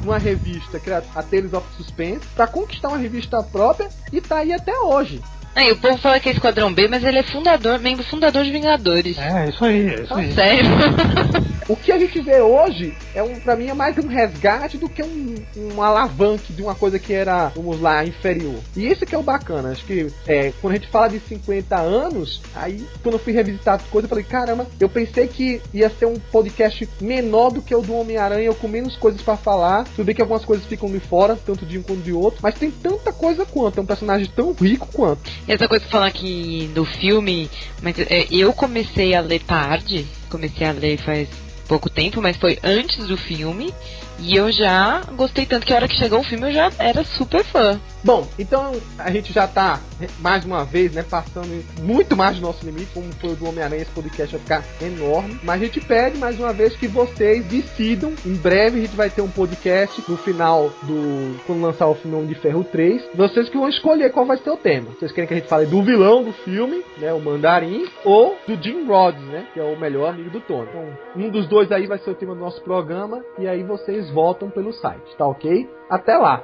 numa 0.02 0.18
revista 0.18 0.80
que 0.80 0.90
era 0.90 1.04
a 1.16 1.24
Tales 1.24 1.54
of 1.54 1.68
Suspense 1.76 2.26
para 2.36 2.48
conquistar 2.48 2.90
uma 2.90 2.98
revista 2.98 3.42
própria 3.44 3.90
e 4.12 4.20
tá 4.20 4.38
aí 4.38 4.52
até 4.52 4.78
hoje. 4.80 5.22
Aí 5.56 5.72
o 5.72 5.78
povo 5.78 5.98
fala 5.98 6.20
que 6.20 6.30
é 6.30 6.32
Esquadrão 6.32 6.74
B, 6.74 6.88
mas 6.88 7.04
ele 7.04 7.20
é 7.20 7.24
fundador, 7.24 7.80
membro 7.80 8.04
fundador 8.06 8.44
de 8.44 8.52
Vingadores. 8.52 9.18
É, 9.18 9.50
isso 9.50 9.66
aí, 9.66 9.90
é 9.90 10.02
isso 10.04 10.14
aí. 10.14 10.32
Sério? 10.34 10.70
O 11.72 11.76
que 11.78 11.90
a 11.90 11.98
gente 11.98 12.20
vê 12.20 12.42
hoje 12.42 12.94
é 13.16 13.24
um, 13.24 13.40
para 13.40 13.56
mim 13.56 13.68
é 13.68 13.74
mais 13.74 13.98
um 13.98 14.06
resgate 14.06 14.78
do 14.78 14.90
que 14.90 15.02
um, 15.02 15.36
um 15.56 15.82
alavanque 15.82 16.52
de 16.52 16.62
uma 16.62 16.76
coisa 16.76 17.00
que 17.00 17.14
era, 17.14 17.48
vamos 17.56 17.80
lá, 17.80 18.04
inferior. 18.04 18.60
E 18.76 18.88
esse 18.88 19.06
que 19.06 19.16
é 19.16 19.18
o 19.18 19.24
bacana. 19.24 19.70
Acho 19.70 19.86
que 19.86 20.12
é, 20.28 20.52
quando 20.60 20.74
a 20.74 20.76
gente 20.76 20.90
fala 20.90 21.08
de 21.08 21.20
50 21.20 21.80
anos, 21.80 22.42
aí 22.54 22.86
quando 23.02 23.16
eu 23.16 23.20
fui 23.20 23.32
revisitar 23.32 23.76
as 23.76 23.84
coisas, 23.84 24.04
eu 24.04 24.10
falei, 24.10 24.26
caramba, 24.26 24.68
eu 24.80 24.90
pensei 24.90 25.30
que 25.30 25.62
ia 25.74 25.90
ser 25.90 26.08
um 26.08 26.16
podcast 26.16 26.90
menor 27.00 27.52
do 27.52 27.62
que 27.62 27.74
o 27.74 27.82
do 27.82 27.96
Homem-Aranha, 27.96 28.54
com 28.54 28.68
menos 28.68 28.98
coisas 28.98 29.22
para 29.22 29.38
falar. 29.38 29.86
Tudo 29.96 30.04
bem 30.04 30.14
que 30.14 30.22
algumas 30.22 30.44
coisas 30.44 30.66
ficam 30.66 30.92
de 30.92 31.00
fora, 31.00 31.38
tanto 31.46 31.66
de 31.66 31.78
um 31.78 31.84
quanto 31.84 32.02
de 32.02 32.12
outro, 32.12 32.40
mas 32.44 32.56
tem 32.56 32.70
tanta 32.70 33.14
coisa 33.14 33.46
quanto, 33.46 33.80
é 33.80 33.82
um 33.82 33.86
personagem 33.86 34.30
tão 34.36 34.52
rico 34.52 34.90
quanto. 34.92 35.32
Essa 35.48 35.68
coisa 35.68 35.84
que 35.84 35.92
falar 35.92 36.08
aqui 36.08 36.70
do 36.74 36.86
filme, 36.86 37.50
mas 37.82 37.98
é, 38.00 38.28
eu 38.32 38.54
comecei 38.54 39.16
a 39.16 39.22
ler 39.22 39.42
tarde, 39.42 40.06
comecei 40.30 40.68
a 40.68 40.72
ler 40.72 40.98
faz 40.98 41.28
pouco 41.68 41.90
tempo, 41.90 42.22
mas 42.22 42.38
foi 42.38 42.60
antes 42.64 43.08
do 43.08 43.18
filme. 43.18 43.74
E 44.22 44.36
eu 44.36 44.52
já 44.52 45.02
gostei 45.16 45.46
tanto 45.46 45.66
que 45.66 45.74
a 45.74 45.78
hora 45.78 45.88
que 45.88 45.96
chegou 45.96 46.20
o 46.20 46.24
filme 46.24 46.50
eu 46.50 46.54
já 46.54 46.72
era 46.78 47.04
super 47.04 47.44
fã. 47.44 47.80
Bom, 48.04 48.28
então 48.38 48.72
a 48.98 49.12
gente 49.12 49.32
já 49.32 49.48
tá, 49.48 49.80
mais 50.20 50.44
uma 50.44 50.66
vez, 50.66 50.92
né, 50.92 51.04
passando 51.08 51.64
muito 51.82 52.16
mais 52.16 52.38
do 52.38 52.42
nosso 52.42 52.66
limite, 52.66 52.92
como 52.94 53.12
foi 53.14 53.32
o 53.32 53.36
do 53.36 53.48
Homem-Aranha, 53.48 53.84
esse 53.84 53.92
podcast 53.92 54.36
vai 54.36 54.62
ficar 54.62 54.84
enorme. 54.84 55.40
Mas 55.44 55.62
a 55.62 55.66
gente 55.66 55.80
pede, 55.82 56.18
mais 56.18 56.40
uma 56.40 56.52
vez, 56.52 56.76
que 56.76 56.88
vocês 56.88 57.46
decidam. 57.46 58.14
Em 58.26 58.34
breve 58.34 58.80
a 58.80 58.82
gente 58.82 58.96
vai 58.96 59.10
ter 59.10 59.22
um 59.22 59.30
podcast 59.30 60.04
no 60.08 60.18
final 60.18 60.72
do. 60.84 61.40
quando 61.46 61.62
lançar 61.62 61.88
o 61.88 61.96
filme 61.96 62.28
de 62.28 62.36
Ferro 62.36 62.64
3. 62.64 63.10
Vocês 63.16 63.50
que 63.50 63.58
vão 63.58 63.70
escolher 63.70 64.12
qual 64.12 64.26
vai 64.26 64.38
ser 64.38 64.50
o 64.50 64.58
tema. 64.58 64.90
Vocês 64.92 65.12
querem 65.12 65.28
que 65.28 65.34
a 65.34 65.38
gente 65.38 65.50
fale 65.50 65.68
do 65.68 65.84
vilão 65.84 66.24
do 66.24 66.34
filme, 66.34 66.84
né, 66.98 67.14
o 67.14 67.20
Mandarim, 67.20 67.86
ou 68.04 68.36
do 68.48 68.62
Jim 68.62 68.86
Rhodes, 68.86 69.24
né, 69.26 69.46
que 69.54 69.60
é 69.60 69.64
o 69.64 69.80
melhor 69.80 70.10
amigo 70.10 70.30
do 70.30 70.42
Tony. 70.42 70.70
Então, 70.70 70.98
um 71.16 71.30
dos 71.30 71.48
dois 71.48 71.72
aí 71.72 71.86
vai 71.86 72.00
ser 72.00 72.12
o 72.12 72.16
tema 72.16 72.34
do 72.34 72.42
nosso 72.42 72.62
programa, 72.62 73.24
e 73.38 73.48
aí 73.48 73.64
vocês 73.64 74.11
votam 74.12 74.50
pelo 74.50 74.74
site, 74.74 75.16
tá 75.18 75.26
ok? 75.26 75.70
Até 75.90 76.18
lá! 76.18 76.44